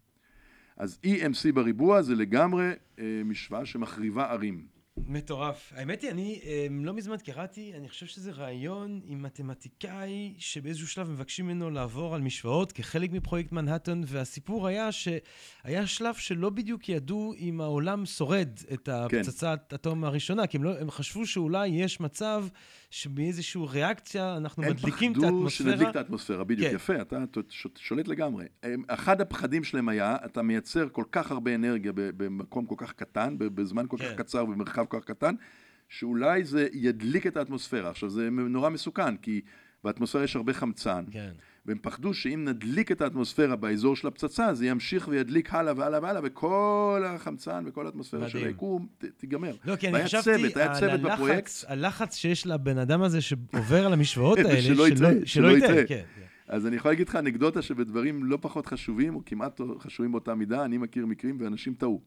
אז 0.76 0.98
EMC 1.06 1.52
בריבוע 1.54 2.02
זה 2.02 2.14
לגמרי 2.14 2.70
אה, 2.98 3.22
משוואה 3.24 3.66
שמחריבה 3.66 4.30
ערים. 4.30 4.74
מטורף. 4.96 5.72
האמת 5.76 6.02
היא, 6.02 6.10
אני 6.10 6.40
אה, 6.44 6.66
לא 6.70 6.94
מזמן 6.94 7.16
קראתי, 7.16 7.72
אני 7.74 7.88
חושב 7.88 8.06
שזה 8.06 8.30
רעיון 8.30 9.00
עם 9.04 9.22
מתמטיקאי 9.22 10.34
שבאיזשהו 10.38 10.88
שלב 10.88 11.10
מבקשים 11.10 11.46
ממנו 11.46 11.70
לעבור 11.70 12.14
על 12.14 12.20
משוואות 12.20 12.72
כחלק 12.72 13.12
מפרויקט 13.12 13.52
מנהטן, 13.52 14.00
והסיפור 14.06 14.66
היה 14.66 14.88
שהיה 14.92 15.86
שלב 15.86 16.14
שלא 16.14 16.50
בדיוק 16.50 16.88
ידעו 16.88 17.34
אם 17.38 17.60
העולם 17.60 18.06
שורד 18.06 18.48
את 18.72 18.88
הפצצת 18.88 19.72
אטום 19.74 20.04
הראשונה, 20.04 20.46
כי 20.46 20.56
הם, 20.56 20.64
לא, 20.64 20.78
הם 20.80 20.90
חשבו 20.90 21.26
שאולי 21.26 21.68
יש 21.68 22.00
מצב 22.00 22.46
שמאיזושהי 22.94 23.60
ריאקציה 23.68 24.36
אנחנו 24.36 24.62
מדליקים 24.62 25.12
את 25.12 25.16
הם 25.16 25.22
פחדו 25.22 25.36
האטמוספירה. 25.36 25.70
שנדליק 25.70 25.88
את 25.90 25.96
האטמוספירה, 25.96 26.44
בדיוק, 26.44 26.68
כן. 26.68 26.76
יפה, 26.76 27.00
אתה 27.00 27.24
שולט 27.74 28.08
לגמרי. 28.08 28.46
אחד 28.88 29.20
הפחדים 29.20 29.64
שלהם 29.64 29.88
היה, 29.88 30.16
אתה 30.24 30.42
מייצר 30.42 30.88
כל 30.92 31.04
כך 31.12 31.30
הרבה 31.30 31.54
אנרגיה 31.54 31.92
במקום 31.94 32.66
כל 32.66 32.74
כך 32.78 32.92
קטן, 32.92 33.34
בזמן 33.38 33.84
כל 33.88 33.96
כן. 33.96 34.04
כך 34.04 34.14
קצר, 34.14 34.44
במרחב 34.44 34.84
כל 34.84 35.00
כך 35.00 35.06
קטן, 35.06 35.34
שאולי 35.88 36.44
זה 36.44 36.68
ידליק 36.72 37.26
את 37.26 37.36
האטמוספירה. 37.36 37.90
עכשיו, 37.90 38.10
זה 38.10 38.28
נורא 38.30 38.70
מסוכן, 38.70 39.16
כי 39.16 39.40
באטמוספירה 39.84 40.24
יש 40.24 40.36
הרבה 40.36 40.52
חמצן, 40.52 41.04
כן. 41.10 41.30
והם 41.66 41.78
פחדו 41.82 42.14
שאם 42.14 42.44
נדליק 42.44 42.92
את 42.92 43.00
האטמוספירה 43.00 43.56
באזור 43.56 43.96
של 43.96 44.08
הפצצה, 44.08 44.54
זה 44.54 44.66
ימשיך 44.66 45.08
וידליק 45.08 45.54
הלאה 45.54 45.72
והלאה 45.76 46.00
והלאה, 46.02 46.20
וכל 46.24 47.02
החמצן 47.06 47.64
וכל 47.66 47.86
האטמוספירה 47.86 48.28
של. 48.28 48.38
היקום 48.38 48.86
תיגמר. 49.16 49.56
לא, 49.64 49.76
כי 49.76 49.88
אני 49.88 50.04
חשבתי 50.04 50.24
צוות, 50.24 50.56
היה 50.56 50.74
צוות 50.74 51.00
בפרויקט. 51.00 51.36
הלחץ, 51.36 51.64
הלחץ 51.68 52.16
שיש 52.16 52.46
לבן 52.46 52.78
אדם 52.78 53.02
הזה 53.02 53.20
שעובר 53.20 53.86
על 53.86 53.92
המשוואות 53.92 54.38
האלה, 54.44 54.62
שלא 54.62 54.88
יטעה, 54.88 55.10
שלא 55.24 55.56
יטעה. 55.56 55.74
כן, 55.74 55.84
כן. 55.86 56.04
אז 56.48 56.66
אני 56.66 56.76
יכול 56.76 56.90
להגיד 56.90 57.08
לך 57.08 57.16
אנקדוטה 57.16 57.62
שבדברים 57.62 58.24
לא 58.24 58.38
פחות 58.40 58.66
חשובים, 58.66 59.14
או 59.14 59.20
כמעט 59.26 59.60
חשובים 59.78 60.12
באותה 60.12 60.34
מידה, 60.34 60.64
אני 60.64 60.78
מכיר 60.78 61.06
מקרים 61.06 61.36
ואנשים 61.40 61.74
טעו. 61.74 62.00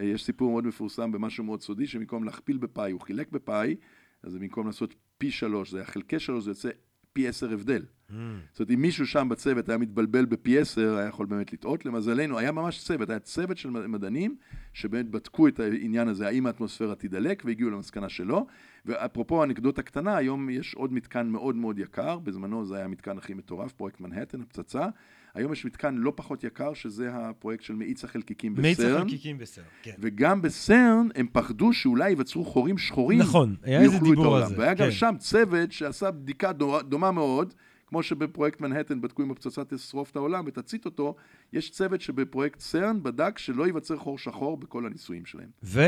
אה, 0.00 0.06
יש 0.06 0.24
סיפור 0.24 0.50
מאוד 0.50 0.66
מפורסם 0.66 1.12
במשהו 1.12 1.44
מאוד 1.44 1.62
סודי, 1.62 1.86
שבמקום 1.86 2.24
להכפיל 2.24 2.58
בפאי, 2.58 2.92
הוא 2.92 3.00
חילק 3.00 3.30
בפאי, 3.32 3.76
אז 4.22 4.34
במקום 4.34 4.66
לעשות 4.66 4.94
פי 5.18 5.30
שלוש, 5.30 5.70
זה 5.70 5.78
היה 5.78 5.86
חלקי 5.86 6.18
שלוש, 6.18 6.44
זה 6.44 6.50
יוצא 6.50 6.68
פי 7.12 7.28
עשר 7.28 7.52
הבדל. 7.52 7.82
Mm. 7.82 8.12
זאת 8.52 8.60
אומרת, 8.60 8.70
אם 8.70 8.82
מישהו 8.82 9.06
שם 9.06 9.28
בצוות 9.30 9.68
היה 9.68 9.78
מתבלבל 9.78 10.24
בפי 10.24 10.58
עשר, 10.58 10.96
היה 10.96 11.08
יכול 11.08 11.26
באמת 11.26 11.52
לטעות. 11.52 11.86
למזלנו, 11.86 12.38
היה 12.38 12.52
ממש 12.52 12.84
צוות, 12.84 13.10
היה 13.10 13.18
צוות 13.18 13.58
של 13.58 13.70
מדענים, 13.70 14.36
שבאמת 14.72 15.10
בדקו 15.10 15.48
את 15.48 15.60
העניין 15.60 16.08
הזה, 16.08 16.26
האם 16.26 16.46
האטמוספירה 16.46 16.94
תידלק, 16.94 17.42
והגיעו 17.46 17.70
למסקנה 17.70 18.08
שלא. 18.08 18.46
ואפרופו 18.86 19.44
אנקדוטה 19.44 19.82
קטנה, 19.82 20.16
היום 20.16 20.50
יש 20.50 20.74
עוד 20.74 20.92
מתקן 20.92 21.26
מאוד 21.26 21.56
מאוד 21.56 21.78
יקר, 21.78 22.18
בזמנו 22.18 22.66
זה 22.66 22.76
היה 22.76 22.84
המתקן 22.84 23.18
הכי 23.18 23.34
מטורף, 23.34 23.72
פרויקט 23.72 24.00
מנהטן, 24.00 24.40
הפצצה. 24.40 24.88
היום 25.34 25.52
יש 25.52 25.64
מתקן 25.64 25.94
לא 25.94 26.12
פחות 26.16 26.44
יקר, 26.44 26.74
שזה 26.74 27.10
הפרויקט 27.12 27.64
של 27.64 27.74
מאיץ 27.74 28.04
החלקיקים 28.04 28.54
בסרן. 28.54 28.62
מאיץ 28.62 28.80
החלקיקים 28.80 29.38
בסרן, 29.38 29.64
כן. 29.82 29.94
וגם 29.98 30.42
בסרן 30.42 31.08
הם 31.14 31.26
פחדו 31.32 31.72
שאולי 31.72 32.08
ייווצרו 32.08 32.44
חורים 32.44 32.78
שחורים. 32.78 33.18
נכון, 33.18 33.56
היה 33.62 33.80
איזה 33.80 33.98
דיבור 33.98 34.36
על 34.36 34.48
זה. 34.48 34.54
והיה 34.58 34.74
כן. 34.74 34.84
גם 34.84 34.90
שם 34.90 35.14
צוות 35.18 35.72
שעשה 35.72 36.10
בדיקה 36.10 36.52
דומה, 36.88 37.10
מאוד, 37.10 37.54
כמו 37.86 38.02
שבפרויקט 38.02 38.60
מנהטן 38.60 39.00
בדקו 39.00 39.22
אם 39.22 39.30
הפצצה 39.30 39.64
תשרוף 39.64 40.10
את 40.10 40.16
העולם 40.16 40.44
ותצית 40.46 40.84
אותו, 40.84 41.14
יש 41.52 41.70
צוות 41.70 42.00
שבפרויקט 42.00 42.60
סרן 42.60 43.02
בדק 43.02 43.38
שלא 43.38 43.66
ייווצר 43.66 43.96
חור 43.96 44.18
שחור 44.18 44.56
בכל 44.56 44.86
הניסויים 44.86 45.26
שלהם. 45.26 45.48
ו... 45.62 45.80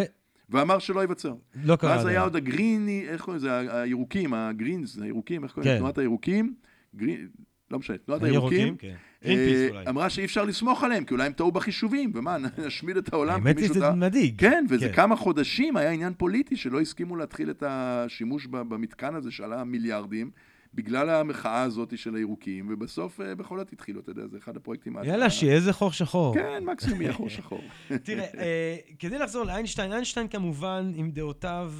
ואמר 0.50 0.78
שלא 0.78 1.00
ייווצר. 1.00 1.34
לא 1.64 1.76
קרה. 1.76 1.90
ואז 1.90 2.06
היה. 2.06 2.22
עוד 2.22 2.36
הגריני, 2.36 3.04
איך 3.08 3.22
קוראים 3.22 3.38
לזה, 3.38 3.80
הירוקים, 3.82 4.34
הגרינס, 4.34 4.98
הירוקים, 4.98 5.44
איך 5.44 5.52
קוראים 5.52 5.64
כן. 5.64 5.74
לזה? 5.74 5.78
תנועת 5.78 5.98
הירוקים, 5.98 6.54
גרין, 6.96 7.28
לא 7.72 7.78
משנה, 7.78 7.98
תנועת 7.98 8.22
הירוקים, 8.22 8.76
כן. 8.76 8.94
אה. 9.24 9.82
אמרה 9.88 10.10
שאי 10.10 10.24
אפשר 10.24 10.44
לסמוך 10.44 10.84
עליהם, 10.84 11.04
כי 11.04 11.14
אולי 11.14 11.26
הם 11.26 11.32
טעו 11.32 11.52
בחישובים, 11.52 12.12
ומה, 12.14 12.36
נשמיד 12.66 12.96
את 12.96 13.12
העולם, 13.12 13.34
האמת 13.34 13.58
היא 13.58 13.68
שזה? 13.68 13.90
מדאיג. 13.90 14.40
כן, 14.40 14.64
וזה 14.68 14.88
כן. 14.88 14.94
כמה 14.94 15.16
חודשים 15.16 15.76
היה 15.76 15.90
עניין 15.90 16.12
פוליטי 16.16 16.56
שלא 16.56 16.80
הסכימו 16.80 17.16
להתחיל 17.16 17.50
את 17.50 17.62
השימוש 17.66 18.46
במתקן 18.46 19.14
הזה 19.14 19.30
שעלה 19.30 19.64
מיליארדים, 19.64 20.30
בגלל 20.74 21.10
המחאה 21.10 21.62
הזאת 21.62 21.98
של 21.98 22.14
הירוקים, 22.14 22.68
ובסוף 22.70 23.20
אה, 23.20 23.34
בכל 23.34 23.58
זאת 23.58 23.72
התחילו, 23.72 24.00
אתה 24.00 24.10
יודע, 24.10 24.26
זה 24.26 24.38
אחד 24.38 24.56
הפרויקטים... 24.56 24.96
יאללה, 25.04 25.30
שיהיה 25.30 25.54
איזה 25.54 25.72
חור 25.72 25.92
שחור. 25.92 26.34
כן, 26.34 26.64
מקסימום 26.64 27.02
יהיה 27.02 27.12
חור 27.12 27.28
שחור. 27.28 27.60
תראה, 28.04 28.24
אה, 28.38 28.76
כדי 28.98 29.18
לחזור 29.18 29.44
לאיינשטיין, 29.44 29.92
איינשטיין 29.92 30.28
כמובן 30.28 30.92
עם 30.94 31.10
דעותיו 31.10 31.72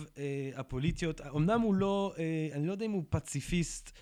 הפוליטיות, 0.57 1.21
אמנם 1.37 1.61
הוא 1.61 1.75
לא, 1.75 2.15
אני 2.55 2.67
לא 2.67 2.73
יודע 2.73 2.87
אם 2.87 2.91
הוא 2.91 3.05
פציפיסט 3.11 3.99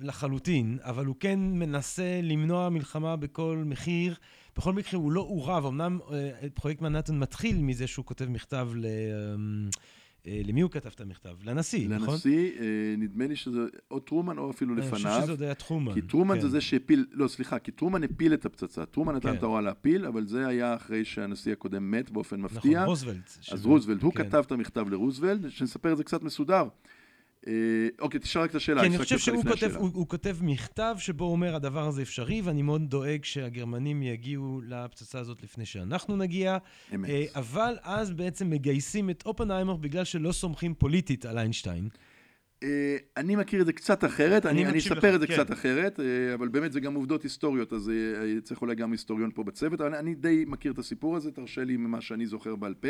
לחלוטין, 0.00 0.78
אבל 0.82 1.06
הוא 1.06 1.16
כן 1.20 1.38
מנסה 1.40 2.20
למנוע 2.22 2.68
מלחמה 2.68 3.16
בכל 3.16 3.62
מחיר. 3.66 4.14
בכל 4.56 4.72
מקרה 4.72 5.00
הוא 5.00 5.12
לא 5.12 5.20
עורב, 5.20 5.66
אמנם 5.66 5.98
אה, 6.12 6.48
פרויקט 6.54 6.80
מנהטן 6.80 7.18
מתחיל 7.18 7.58
מזה 7.58 7.86
שהוא 7.86 8.04
כותב 8.04 8.24
מכתב 8.28 8.68
ל... 8.74 8.84
אה, 8.84 8.90
אה, 10.26 10.40
למי 10.44 10.60
הוא 10.60 10.70
כתב 10.70 10.90
את 10.94 11.00
המכתב? 11.00 11.36
לנשיא, 11.44 11.88
נכון? 11.88 12.14
לנשיא, 12.14 12.50
אה, 12.60 12.94
נדמה 12.98 13.26
לי 13.26 13.36
שזה 13.36 13.60
או 13.90 14.00
טרומן 14.00 14.38
או 14.38 14.50
אפילו 14.50 14.74
אני 14.74 14.82
חושב 14.82 14.94
לפניו. 14.94 15.20
שזה 15.22 15.32
עוד 15.32 15.42
היה 15.42 15.54
טרומן. 15.54 15.94
כי 15.94 16.02
טרומן 16.02 16.34
כן. 16.34 16.40
זה 16.40 16.48
זה 16.48 16.60
שהפיל, 16.60 17.06
לא 17.12 17.28
סליחה, 17.28 17.58
כי 17.58 17.70
טרומן 17.70 18.04
הפיל 18.04 18.34
את 18.34 18.46
הפצצה. 18.46 18.86
טרומן 18.86 19.14
נתן 19.14 19.30
כן. 19.30 19.36
את 19.36 19.42
ההוראה 19.42 19.60
להפיל, 19.60 20.06
אבל 20.06 20.26
זה 20.26 20.46
היה 20.46 20.74
אחרי 20.74 21.04
שהנשיא 21.04 21.52
הקודם 21.52 21.90
מת 21.90 22.10
באופן 22.10 22.40
מפתיע. 22.40 22.78
נכון, 22.78 22.88
רוזוולט. 22.88 23.38
אז 23.52 23.66
רוזוולט, 23.66 24.02
הוא 24.02 24.12
כן. 24.12 24.24
כתב 24.24 24.42
את 24.46 24.52
המכתב 24.52 24.88
לרוזוולט, 24.88 25.40
שנספר 25.48 25.92
את 25.92 25.96
זה 25.96 26.04
קצת 26.04 26.22
מסודר. 26.22 26.64
אה, 27.46 27.52
אוקיי, 28.00 28.20
תשאל 28.20 28.42
רק 28.42 28.50
את 28.50 28.54
השאלה. 28.54 28.80
כי 28.80 28.86
אני 28.86 28.98
חושב 28.98 29.18
שהוא 29.18 29.42
כותב. 29.42 29.76
הוא, 29.76 29.90
הוא 29.94 30.08
כותב 30.08 30.36
מכתב 30.40 30.94
שבו 30.98 31.24
הוא 31.24 31.32
אומר 31.32 31.54
הדבר 31.54 31.88
הזה 31.88 32.02
אפשרי, 32.02 32.42
ואני 32.42 32.62
מאוד 32.62 32.90
דואג 32.90 33.24
שהגרמנים 33.24 34.02
יגיעו 34.02 34.60
לפצצה 34.66 35.18
הזאת 35.18 35.42
לפני 35.42 35.66
שאנחנו 35.66 36.16
נגיע. 36.16 36.58
אמת. 36.94 37.10
אה, 37.10 37.24
אבל 37.34 37.76
אז 37.82 38.12
בעצם 38.12 38.50
מגייסים 38.50 39.10
את 39.10 39.22
אופנהיימר 39.26 39.76
בגלל 39.76 40.04
שלא 40.04 40.32
סומכים 40.32 40.74
פוליטית 40.74 41.24
על 41.24 41.38
איינשטיין. 41.38 41.88
אה, 42.62 42.96
אני 43.16 43.36
מכיר 43.36 43.60
את 43.60 43.66
זה 43.66 43.72
קצת 43.72 44.04
אחרת, 44.04 44.46
אני 44.46 44.62
אני 44.62 44.70
אני 44.70 44.78
אספר 44.78 45.08
לך, 45.08 45.14
את 45.14 45.20
זה 45.20 45.26
כן. 45.26 45.34
קצת 45.34 45.52
אחרת, 45.52 46.00
אה, 46.00 46.34
אבל 46.34 46.48
באמת 46.48 46.72
זה 46.72 46.80
גם 46.80 46.94
עובדות 46.94 47.22
היסטוריות, 47.22 47.72
אז 47.72 47.90
אה, 47.90 48.40
צריך 48.40 48.62
אולי 48.62 48.74
גם 48.74 48.92
היסטוריון 48.92 49.30
פה 49.34 49.44
בצוות, 49.44 49.80
אבל 49.80 49.94
אני 49.94 50.14
די 50.14 50.44
מכיר 50.48 50.72
את 50.72 50.78
הסיפור 50.78 51.16
הזה, 51.16 51.32
תרשה 51.32 51.64
לי 51.64 51.76
ממה 51.76 52.00
שאני 52.00 52.26
זוכר 52.26 52.56
בעל 52.56 52.74
פה. 52.74 52.88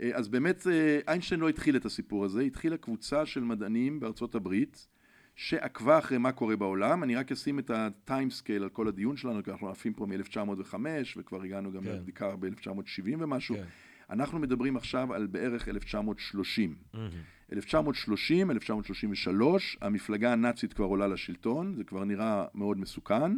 אה, 0.00 0.10
אז 0.14 0.28
באמת 0.28 0.66
אה, 0.66 0.98
איינשטיין 1.08 1.40
לא 1.40 1.48
התחיל 1.48 1.76
את 1.76 1.84
הסיפור 1.84 2.24
הזה, 2.24 2.40
התחילה 2.40 2.76
קבוצה 2.76 3.26
של 3.26 3.40
מדענים 3.40 4.00
בארצות 4.00 4.34
הברית, 4.34 4.88
שעקבה 5.36 5.98
אחרי 5.98 6.18
מה 6.18 6.32
קורה 6.32 6.56
בעולם, 6.56 7.02
אני 7.02 7.16
רק 7.16 7.32
אשים 7.32 7.58
את 7.58 7.70
הטיימסקייל 7.70 8.62
על 8.62 8.68
כל 8.68 8.88
הדיון 8.88 9.16
שלנו, 9.16 9.42
כי 9.42 9.50
אנחנו 9.50 9.68
עפים 9.70 9.92
פה 9.92 10.06
מ-1905, 10.06 10.74
וכבר 11.16 11.42
הגענו 11.42 11.72
גם 11.72 11.82
כן. 11.82 11.90
לבדיקה 11.90 12.36
ב-1970 12.36 13.16
ומשהו. 13.18 13.56
כן. 13.56 13.64
אנחנו 14.10 14.38
מדברים 14.38 14.76
עכשיו 14.76 15.14
על 15.14 15.26
בערך 15.26 15.68
1930. 15.68 16.74
1930, 17.52 18.50
1933, 18.50 19.76
המפלגה 19.80 20.32
הנאצית 20.32 20.72
כבר 20.72 20.84
עולה 20.84 21.06
לשלטון, 21.08 21.74
זה 21.76 21.84
כבר 21.84 22.04
נראה 22.04 22.44
מאוד 22.54 22.78
מסוכן, 22.78 23.32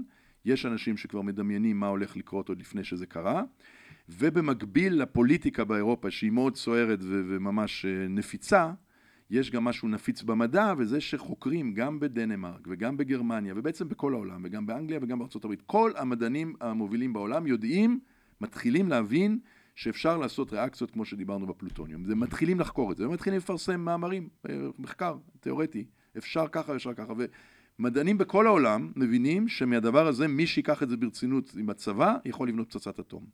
יש 0.44 0.66
אנשים 0.66 0.96
שכבר 0.96 1.22
מדמיינים 1.22 1.80
מה 1.80 1.86
הולך 1.86 2.16
לקרות 2.16 2.48
עוד 2.48 2.60
לפני 2.60 2.84
שזה 2.84 3.06
קרה, 3.06 3.42
ובמקביל 4.08 5.02
לפוליטיקה 5.02 5.64
באירופה 5.64 6.10
שהיא 6.10 6.30
מאוד 6.30 6.56
סוערת 6.56 6.98
וממש 7.02 7.84
אה, 7.84 8.08
נפיצה, 8.08 8.72
יש 9.30 9.50
גם 9.50 9.64
משהו 9.64 9.88
נפיץ 9.88 10.22
במדע, 10.22 10.72
וזה 10.78 11.00
שחוקרים 11.00 11.74
גם 11.74 12.00
בדנמרק 12.00 12.66
וגם 12.70 12.96
בגרמניה, 12.96 13.54
ובעצם 13.56 13.88
בכל 13.88 14.14
העולם, 14.14 14.40
וגם 14.44 14.66
באנגליה 14.66 14.98
וגם 15.02 15.18
בארצות 15.18 15.44
הברית, 15.44 15.62
כל 15.66 15.92
המדענים 15.96 16.54
המובילים 16.60 17.12
בעולם 17.12 17.46
יודעים, 17.46 18.00
מתחילים 18.40 18.88
להבין 18.88 19.38
שאפשר 19.74 20.16
לעשות 20.16 20.52
ריאקציות 20.52 20.90
כמו 20.90 21.04
שדיברנו 21.04 21.46
בפלוטוניום. 21.46 22.04
זה 22.04 22.14
מתחילים 22.14 22.60
לחקור 22.60 22.92
את 22.92 22.96
זה, 22.96 23.08
ומתחילים 23.08 23.38
לפרסם 23.38 23.80
מאמרים, 23.80 24.28
אה, 24.48 24.54
מחקר 24.78 25.16
תיאורטי, 25.40 25.84
אפשר 26.18 26.48
ככה, 26.48 26.76
אפשר 26.76 26.94
ככה, 26.94 27.12
ומדענים 27.78 28.18
בכל 28.18 28.46
העולם 28.46 28.92
מבינים 28.96 29.48
שמהדבר 29.48 30.06
הזה 30.06 30.28
מי 30.28 30.46
שיקח 30.46 30.82
את 30.82 30.88
זה 30.88 30.96
ברצינות 30.96 31.54
עם 31.58 31.70
הצבא, 31.70 32.16
יכול 32.24 32.48
לבנות 32.48 32.68
פצצת 32.68 33.00
אטום. 33.00 33.26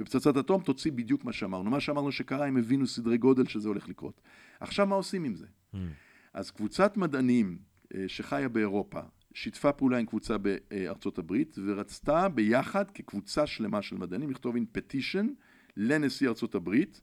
ופצצת 0.00 0.36
אטום 0.36 0.62
תוציא 0.62 0.92
בדיוק 0.92 1.24
מה 1.24 1.32
שאמרנו. 1.32 1.70
מה 1.70 1.80
שאמרנו 1.80 2.12
שקרה, 2.12 2.46
הם 2.46 2.56
הבינו 2.56 2.86
סדרי 2.86 3.18
גודל 3.18 3.46
שזה 3.46 3.68
הולך 3.68 3.88
לקרות. 3.88 4.20
עכשיו 4.60 4.86
מה 4.86 4.94
עושים 4.94 5.24
עם 5.24 5.34
זה? 5.34 5.46
אז 6.34 6.50
קבוצת 6.50 6.96
מדענים 6.96 7.58
אה, 7.94 8.04
שחיה 8.08 8.48
באירופה, 8.48 9.00
שיתפה 9.34 9.72
פעולה 9.72 9.98
עם 9.98 10.06
קבוצה 10.06 10.36
בארצות 10.38 11.18
הברית, 11.18 11.56
ורצתה 11.66 12.28
ביחד 12.28 12.90
כקבוצה 12.90 13.46
שלמה 13.46 13.82
של 13.82 13.96
מדענים 13.96 14.30
לכתוב 14.30 14.56
in 14.56 14.78
petition 14.78 15.26
לנשיא 15.76 16.28
ארצות 16.28 16.54
הברית, 16.54 17.00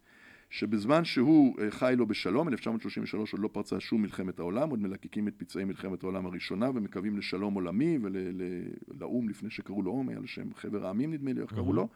שבזמן 0.51 1.05
שהוא 1.05 1.59
אה, 1.59 1.71
חי 1.71 1.93
לו 1.97 2.07
בשלום, 2.07 2.47
1933 2.47 3.31
עוד 3.31 3.41
לא 3.41 3.49
פרצה 3.51 3.79
שום 3.79 4.01
מלחמת 4.01 4.39
העולם, 4.39 4.69
עוד 4.69 4.79
מלקקים 4.79 5.27
את 5.27 5.33
פצעי 5.37 5.63
מלחמת 5.63 6.03
העולם 6.03 6.25
הראשונה 6.25 6.69
ומקווים 6.69 7.17
לשלום 7.17 7.53
עולמי 7.53 7.97
ולאו"ם 8.01 9.29
לפני 9.29 9.49
שקראו 9.49 9.81
לו 9.81 9.91
או"ם, 9.91 10.09
היה 10.09 10.19
לשם 10.19 10.53
חבר 10.53 10.85
העמים 10.85 11.13
נדמה 11.13 11.33
לי, 11.33 11.41
איך 11.41 11.53
קראו 11.53 11.73
לו. 11.73 11.87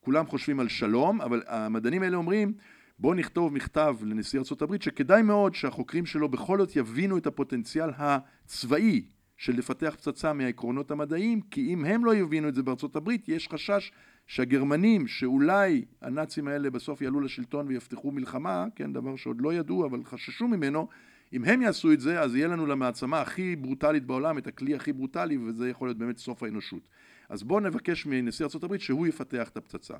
כולם 0.00 0.26
חושבים 0.26 0.60
על 0.60 0.68
שלום, 0.68 1.20
אבל 1.20 1.42
המדענים 1.46 2.02
האלה 2.02 2.16
אומרים, 2.16 2.52
בואו 2.98 3.14
נכתוב 3.14 3.52
מכתב 3.52 3.96
לנשיא 4.02 4.40
הברית 4.60 4.82
שכדאי 4.82 5.22
מאוד 5.22 5.54
שהחוקרים 5.54 6.06
שלו 6.06 6.28
בכל 6.28 6.58
זאת 6.58 6.76
יבינו 6.76 7.18
את 7.18 7.26
הפוטנציאל 7.26 7.90
הצבאי 7.96 9.04
של 9.36 9.56
לפתח 9.56 9.94
פצצה 9.96 10.32
מהעקרונות 10.32 10.90
המדעיים, 10.90 11.40
כי 11.40 11.74
אם 11.74 11.84
הם 11.84 12.04
לא 12.04 12.14
יבינו 12.14 12.48
את 12.48 12.54
זה 12.54 12.62
בארצות 12.62 12.96
הברית, 12.96 13.28
יש 13.28 13.48
חשש 13.48 13.92
שהגרמנים, 14.28 15.06
שאולי 15.06 15.84
הנאצים 16.02 16.48
האלה 16.48 16.70
בסוף 16.70 17.02
יעלו 17.02 17.20
לשלטון 17.20 17.66
ויפתחו 17.68 18.12
מלחמה, 18.12 18.66
כן, 18.74 18.92
דבר 18.92 19.16
שעוד 19.16 19.40
לא 19.40 19.54
ידעו, 19.54 19.86
אבל 19.86 20.04
חששו 20.04 20.48
ממנו, 20.48 20.88
אם 21.32 21.44
הם 21.44 21.62
יעשו 21.62 21.92
את 21.92 22.00
זה, 22.00 22.20
אז 22.20 22.34
יהיה 22.34 22.48
לנו 22.48 22.66
למעצמה 22.66 23.20
הכי 23.20 23.56
ברוטלית 23.56 24.04
בעולם, 24.04 24.38
את 24.38 24.46
הכלי 24.46 24.74
הכי 24.74 24.92
ברוטלי, 24.92 25.38
וזה 25.38 25.68
יכול 25.68 25.88
להיות 25.88 25.98
באמת 25.98 26.18
סוף 26.18 26.42
האנושות. 26.42 26.88
אז 27.28 27.42
בואו 27.42 27.60
נבקש 27.60 28.06
מנשיא 28.06 28.46
ארה"ב 28.46 28.78
שהוא 28.78 29.06
יפתח 29.06 29.48
את 29.48 29.56
הפצצה. 29.56 29.94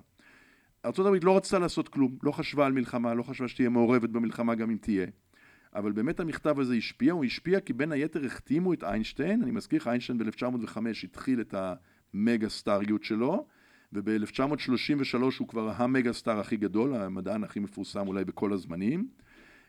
ארה"ב 0.84 1.24
לא 1.24 1.36
רצתה 1.36 1.58
לעשות 1.58 1.88
כלום, 1.88 2.16
לא 2.22 2.32
חשבה 2.32 2.66
על 2.66 2.72
מלחמה, 2.72 3.14
לא 3.14 3.22
חשבה 3.22 3.48
שתהיה 3.48 3.68
מעורבת 3.68 4.10
במלחמה 4.10 4.54
גם 4.54 4.70
אם 4.70 4.76
תהיה. 4.80 5.06
אבל 5.74 5.92
באמת 5.92 6.20
המכתב 6.20 6.60
הזה 6.60 6.74
השפיע, 6.74 7.12
הוא 7.12 7.24
השפיע 7.24 7.60
כי 7.60 7.72
בין 7.72 7.92
היתר 7.92 8.24
החתימו 8.24 8.72
את 8.72 8.84
איינשטיין, 8.84 9.42
אני 9.42 9.50
מזכיר 9.50 9.80
לך, 9.80 9.88
איינשטיין 9.88 10.18
ב-1905 10.18 10.78
התחיל 11.04 11.40
את 11.40 11.54
המגה 12.14 12.48
סטאריות 12.48 13.04
שלו, 13.04 13.46
וב-1933 13.92 15.22
הוא 15.38 15.48
כבר 15.48 15.72
המגה 15.76 16.12
סטאר 16.12 16.40
הכי 16.40 16.56
גדול, 16.56 16.94
המדען 16.94 17.44
הכי 17.44 17.60
מפורסם 17.60 18.08
אולי 18.08 18.24
בכל 18.24 18.52
הזמנים. 18.52 19.08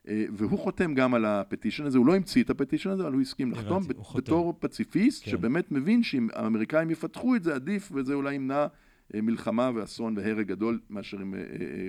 אה, 0.07 0.26
והוא 0.34 0.59
חותם 0.59 0.93
גם 0.93 1.13
על 1.13 1.26
הפטישן 1.26 1.86
הזה, 1.86 1.97
הוא 1.97 2.05
לא 2.05 2.15
המציא 2.15 2.43
את 2.43 2.49
הפטישן 2.49 2.89
הזה, 2.89 3.03
אבל 3.03 3.13
הוא 3.13 3.22
הסכים 3.22 3.51
לחתום 3.51 3.84
הוא 3.95 4.05
חותם. 4.05 4.24
בתור 4.24 4.57
פציפיסט, 4.59 5.26
כן. 5.26 5.32
שבאמת 5.32 5.72
מבין 5.72 6.03
שאם 6.03 6.28
האמריקאים 6.34 6.91
יפתחו 6.91 7.36
את 7.36 7.43
זה 7.43 7.55
עדיף, 7.55 7.91
וזה 7.91 8.13
אולי 8.13 8.34
ימנע 8.34 8.67
אה, 9.15 9.22
מלחמה 9.22 9.72
ואסון 9.76 10.17
והרג 10.17 10.47
גדול, 10.47 10.80
מאשר 10.89 11.17
אם 11.22 11.36
אה, 11.36 11.39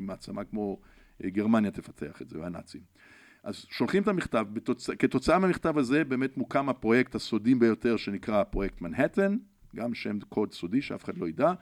מעצמה 0.03 0.45
כמו 0.45 0.81
גרמניה 1.23 1.71
תפתח 1.71 2.23
את 2.23 2.29
זה, 2.29 2.41
והנאצים. 2.41 2.81
אז 3.43 3.67
שולחים 3.71 4.03
את 4.03 4.09
המכתב, 4.09 4.47
בתוצ... 4.53 4.91
כתוצאה 4.91 5.39
מהמכתב 5.39 5.79
הזה 5.79 6.05
באמת 6.05 6.37
מוקם 6.37 6.69
הפרויקט 6.69 7.15
הסודי 7.15 7.55
ביותר 7.55 7.97
שנקרא 7.97 8.43
פרויקט 8.43 8.81
מנהטן, 8.81 9.37
גם 9.77 9.95
שם 9.95 10.19
קוד 10.29 10.53
סודי 10.53 10.83
שאף 10.83 11.05
אחד 11.05 11.19
לא 11.19 11.29
ידע, 11.29 11.53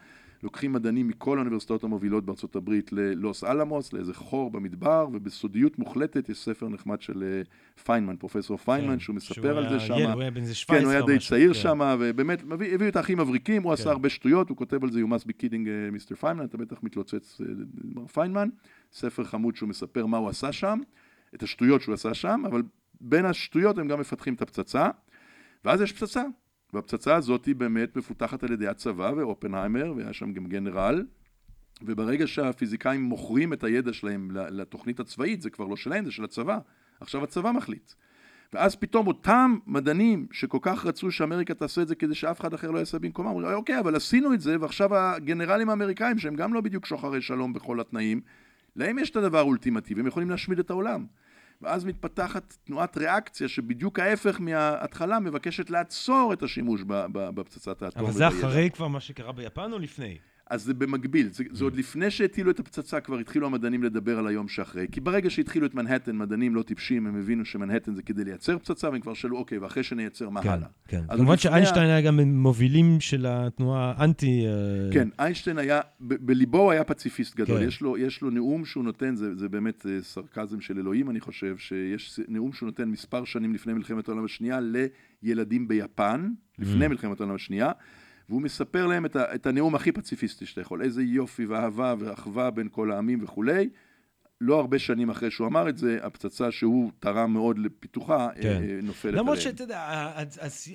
לוקחים 0.43 0.73
מדענים 0.73 1.09
מכל 1.09 1.39
האוניברסיטאות 1.39 1.85
המובילות 1.85 2.25
בארצות 2.25 2.57
הברית 2.57 2.93
ללוס 2.93 3.45
אלמוס, 3.45 3.93
לאיזה 3.93 4.15
חור 4.15 4.51
במדבר, 4.51 5.07
ובסודיות 5.13 5.79
מוחלטת 5.79 6.29
יש 6.29 6.39
ספר 6.39 6.69
נחמד 6.69 7.01
של 7.03 7.23
אה, 7.23 7.43
פיינמן, 7.85 8.17
פרופסור 8.17 8.57
פיינמן, 8.57 8.93
כן, 8.93 8.99
שהוא 9.01 9.17
מספר 9.17 9.35
שהוא 9.35 9.49
על 9.49 9.59
היה 9.67 9.79
זה 9.79 9.81
שם. 9.81 9.95
ילד, 9.95 10.13
הוא 10.13 10.21
היה 10.23 10.31
בן 10.31 10.41
איזה 10.43 10.55
17 10.55 10.79
כן, 10.81 10.85
הוא 10.85 11.09
היה 11.09 11.19
די 11.19 11.27
צעיר 11.29 11.55
כן. 11.55 11.61
שם, 11.61 11.97
ובאמת, 12.01 12.45
מביא- 12.45 12.75
הביאו 12.75 12.89
את 12.89 12.97
האחים 12.97 13.19
מבריקים, 13.19 13.63
הוא 13.63 13.75
כן. 13.75 13.81
עשה 13.83 13.91
הרבה 13.91 14.09
שטויות, 14.09 14.49
הוא 14.49 14.57
כותב 14.57 14.85
על 14.85 14.91
זה, 14.91 15.01
You 15.01 15.07
must 15.07 15.25
be 15.25 15.33
kidding, 15.43 15.59
Mister 15.93 16.15
Feynman, 16.15 16.45
אתה 16.45 16.57
בטח 16.57 16.77
מתלוצץ, 16.83 17.41
אה, 17.41 17.47
מר 17.95 18.07
פיינמן, 18.07 18.49
ספר 18.93 19.25
חמוד 19.25 19.57
שהוא 19.57 19.69
מספר 19.69 20.07
מה 20.07 20.17
הוא 20.17 20.29
עשה 20.29 20.53
שם, 20.53 20.79
את 21.35 21.43
השטויות 21.43 21.81
שהוא 21.83 21.95
עשה 21.95 22.15
שם, 22.15 22.43
אבל 22.47 22.63
בין 23.01 23.25
השטויות 23.25 23.79
הם 23.79 23.89
גם 23.89 24.01
מפתחים 24.01 24.35
את 24.35 24.43
הפצצה, 24.43 24.89
ואז 25.65 25.81
יש 25.81 25.93
פצצה, 25.93 26.25
והפצצה 26.73 27.17
הזאת 27.17 27.45
היא 27.45 27.57
באמת 27.57 27.97
מפותחת 27.97 28.43
על 28.43 28.53
ידי 28.53 28.69
הצבא 28.69 29.13
ואופנהיימר, 29.17 29.93
והיה 29.97 30.13
שם 30.13 30.33
גם 30.33 30.47
גנרל, 30.47 31.05
וברגע 31.83 32.27
שהפיזיקאים 32.27 33.03
מוכרים 33.03 33.53
את 33.53 33.65
הידע 33.65 33.93
שלהם 33.93 34.31
לתוכנית 34.33 35.01
הצבאית, 35.01 35.43
זה 35.43 35.51
כבר 35.51 35.67
לא 35.67 35.77
שלהם, 35.77 36.05
זה 36.05 36.13
של 36.13 36.25
הצבא. 36.25 36.59
עכשיו 37.01 37.25
הצבא 37.25 37.53
מחליט. 37.53 37.93
ואז 38.53 38.77
פתאום 38.77 39.07
אותם 39.07 39.57
מדענים 39.67 40.27
שכל 40.33 40.59
כך 40.63 40.87
רצו 40.87 41.11
שאמריקה 41.11 41.55
תעשה 41.55 41.83
את 41.83 41.89
זה 41.89 41.95
כדי 41.95 42.15
שאף 42.15 42.41
אחד 42.41 42.55
אחר 42.55 42.71
לא 42.71 42.79
יעשה 42.79 42.99
במקומם, 42.99 43.29
אומרים, 43.29 43.53
אוקיי, 43.53 43.81
אבל 43.81 43.97
עשינו 43.97 44.35
את 44.35 44.41
זה, 44.41 44.57
ועכשיו 44.61 44.97
הגנרלים 44.97 45.71
האמריקאים, 45.71 46.19
שהם 46.19 46.35
גם 46.35 46.55
לא 46.55 46.61
בדיוק 46.61 46.87
שוחרי 46.87 47.21
שלום 47.21 47.53
בכל 47.53 47.81
התנאים, 47.81 48.21
להם 48.77 48.99
יש 48.99 49.11
את 49.11 49.17
הדבר 49.17 49.39
האולטימטיבי, 49.39 50.01
הם 50.01 50.07
יכולים 50.07 50.31
להשמיד 50.31 50.59
את 50.59 50.71
העולם. 50.71 51.07
ואז 51.63 51.85
מתפתחת 51.85 52.57
תנועת 52.65 52.97
ריאקציה 52.97 53.49
שבדיוק 53.49 53.99
ההפך 53.99 54.41
מההתחלה 54.41 55.19
מבקשת 55.21 55.71
לעצור 55.71 56.33
את 56.33 56.43
השימוש 56.43 56.81
בפצצת 57.13 57.83
האטום. 57.83 58.05
אבל 58.05 58.13
זה. 58.13 58.29
אחרי 58.29 58.71
כבר 58.71 58.89
מה 58.89 59.01
שקרה 59.01 59.33
ביפן 59.33 59.73
או 59.73 59.79
לפני? 59.79 60.19
אז 60.51 60.63
זה 60.65 60.75
במקביל, 60.75 61.29
זה, 61.33 61.45
זה 61.53 61.65
עוד 61.65 61.77
לפני 61.77 62.11
שהטילו 62.11 62.51
את 62.51 62.59
הפצצה, 62.61 63.01
כבר 63.01 63.19
התחילו 63.19 63.47
המדענים 63.47 63.83
לדבר 63.83 64.19
על 64.19 64.27
היום 64.27 64.49
שאחרי. 64.49 64.87
כי 64.93 65.01
ברגע 65.01 65.31
שהתחילו 65.31 65.67
את 65.67 65.75
מנהטן, 65.75 66.17
מדענים 66.17 66.55
לא 66.55 66.63
טיפשים, 66.63 67.07
הם 67.07 67.17
הבינו 67.19 67.45
שמנהטן 67.45 67.95
זה 67.95 68.03
כדי 68.03 68.25
לייצר 68.25 68.59
פצצה, 68.59 68.91
והם 68.91 69.01
כבר 69.01 69.15
שאלו, 69.15 69.37
אוקיי, 69.37 69.59
ואחרי 69.59 69.83
שנייצר, 69.83 70.29
מה 70.29 70.43
כן, 70.43 70.49
הלאה? 70.49 70.69
כן. 70.89 71.03
אז 71.09 71.19
כמובן 71.19 71.37
שאיינשטיין 71.37 71.85
היה 71.91 72.01
גם 72.01 72.21
מובילים 72.21 73.01
של 73.01 73.27
התנועה 73.29 73.95
האנטי... 73.97 74.47
אה, 74.47 74.93
כן, 74.93 75.09
איינשטיין 75.19 75.59
היה, 75.59 75.81
ב- 76.01 76.27
בליבו 76.27 76.71
היה 76.71 76.85
פציפיסט 76.85 77.37
גדול. 77.37 77.61
כן. 77.61 77.69
יש, 77.69 77.81
לו, 77.81 77.99
יש 77.99 78.23
לו 78.23 78.31
נאום 78.31 78.65
שהוא 78.65 78.85
נותן, 78.85 79.17
זה, 79.17 79.35
זה 79.35 79.49
באמת 79.49 79.87
אה, 79.87 79.99
סרקזם 80.03 80.61
של 80.61 80.79
אלוהים, 80.79 81.11
אני 81.11 81.21
חושב, 81.21 81.57
שיש 81.59 82.21
נאום 82.29 82.53
שהוא 82.53 82.67
נותן 82.67 82.89
מספר 82.89 83.25
שנים 83.25 83.55
לפני 83.55 83.73
מלחמת 83.73 84.09
העולם 84.09 84.25
השנייה 84.25 84.59
לילדים 85.23 85.69
ביפן, 85.69 86.31
לפני 86.59 86.87
Mm. 86.87 86.89
מלחמת 86.89 87.21
העולם 87.21 87.35
השנייה, 87.35 87.71
והוא 88.29 88.43
מספר 88.43 88.87
להם 88.87 89.07
את, 89.07 89.17
ה, 89.17 89.35
את 89.35 89.47
הנאום 89.47 89.75
הכי 89.75 89.93
פציפיסטי 89.93 90.47
שאתה 90.47 90.61
יכול, 90.61 90.83
איזה 90.83 91.03
יופי 91.03 91.47
ואהבה 91.47 91.95
ואחווה 91.99 92.51
בין 92.51 92.69
כל 92.73 92.93
העמים 92.93 93.25
וכולי. 93.25 93.69
לא 94.41 94.61
הרבה 94.61 94.79
שנים 94.79 95.11
אחרי 95.11 95.31
שהוא 95.31 95.47
אמר 95.47 95.69
את 95.69 95.79
זה, 95.79 95.99
הפצצה 96.03 96.51
שהוא 96.51 96.91
תרם 97.01 97.33
מאוד 97.33 97.59
לפיתוחה, 97.59 98.29
כן. 98.41 98.49
אה, 98.49 98.53
אה, 98.53 98.79
נופלת 98.83 99.05
עליהם. 99.05 99.25
למרות 99.25 99.41
שאתה 99.41 99.63
יודע, 99.63 100.13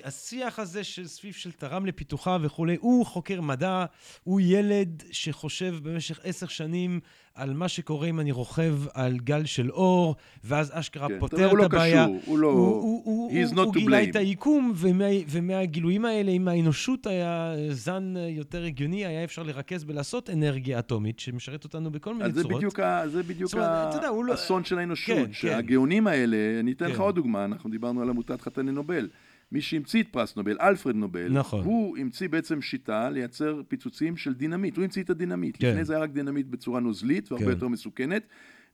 השיח 0.04 0.58
הזה 0.58 0.84
של 0.84 1.06
סביב 1.06 1.34
של 1.34 1.52
תרם 1.52 1.86
לפיתוחה 1.86 2.38
וכולי, 2.40 2.76
הוא 2.80 3.06
חוקר 3.06 3.40
מדע, 3.40 3.84
הוא 4.24 4.40
ילד 4.40 5.02
שחושב 5.10 5.74
במשך 5.82 6.20
עשר 6.24 6.46
שנים 6.46 7.00
על 7.34 7.54
מה 7.54 7.68
שקורה 7.68 8.08
אם 8.08 8.20
אני 8.20 8.32
רוכב 8.32 8.74
על 8.92 9.16
גל 9.18 9.44
של 9.44 9.70
אור, 9.70 10.14
ואז 10.44 10.70
אשכרה 10.74 11.08
כן, 11.08 11.18
פותר 11.20 11.46
את 11.46 11.50
הוא 11.50 11.58
לא 11.58 11.64
הבעיה. 11.64 12.04
קשור, 12.04 12.20
הוא 12.24 12.38
לא... 12.38 12.46
הוא, 12.48 12.58
הוא, 12.66 13.02
הוא, 13.04 13.30
הוא, 13.32 13.54
not 13.54 13.60
הוא 13.60 13.74
to 13.74 13.78
גילה 13.78 14.02
blame. 14.02 14.10
את 14.10 14.16
היקום, 14.16 14.72
ומה, 14.76 15.04
ומהגילויים 15.28 16.04
האלה, 16.04 16.30
אם 16.30 16.48
האנושות 16.48 17.06
היה 17.06 17.54
זן 17.70 18.14
יותר 18.28 18.64
הגיוני, 18.64 19.06
היה 19.06 19.24
אפשר 19.24 19.42
לרכז 19.42 19.84
בלעשות 19.84 20.30
אנרגיה 20.30 20.78
אטומית 20.78 21.18
שמשרת 21.18 21.64
אותנו 21.64 21.90
בכל 21.90 22.14
מיני 22.14 22.32
זה 22.32 22.42
צורות. 22.42 22.56
בדיוק, 22.56 22.80
ה, 22.80 23.02
זה 23.08 23.22
בדיוק 23.22 23.50
זאת 23.50 23.54
אומרת, 23.58 23.88
אתה 23.88 23.96
יודע, 23.96 24.08
הוא 24.08 24.24
לא- 24.24 24.34
של 24.64 24.78
האנושות, 24.78 25.16
כן, 25.16 25.24
כן. 25.26 25.32
שהגאונים 25.32 26.06
האלה, 26.06 26.36
אני 26.60 26.72
אתן 26.72 26.90
לך 26.90 26.96
כן. 26.96 27.02
עוד 27.02 27.14
דוגמה, 27.14 27.44
אנחנו 27.44 27.70
דיברנו 27.70 28.02
על 28.02 28.10
עמותת 28.10 28.40
חתני 28.40 28.72
נובל. 28.72 29.08
מי 29.54 29.60
שהמציא 29.60 30.02
את 30.02 30.08
פרס 30.08 30.36
נובל, 30.36 30.56
אלפרד 30.60 30.96
נובל, 30.96 31.32
נכון. 31.32 31.64
הוא 31.64 31.98
המציא 31.98 32.28
בעצם 32.28 32.62
שיטה 32.62 33.10
לייצר 33.10 33.62
פיצוצים 33.68 34.16
של 34.16 34.34
דינמיט, 34.34 34.76
הוא 34.76 34.84
המציא 34.84 35.02
את 35.02 35.10
הדינמיט. 35.10 35.56
כן. 35.58 35.70
לפני 35.70 35.84
זה 35.84 35.94
היה 35.94 36.02
רק 36.02 36.10
דינמיט 36.10 36.46
בצורה 36.46 36.80
נוזלית 36.80 37.32
והרבה 37.32 37.46
כן. 37.46 37.52
יותר 37.52 37.68
מסוכנת, 37.68 38.22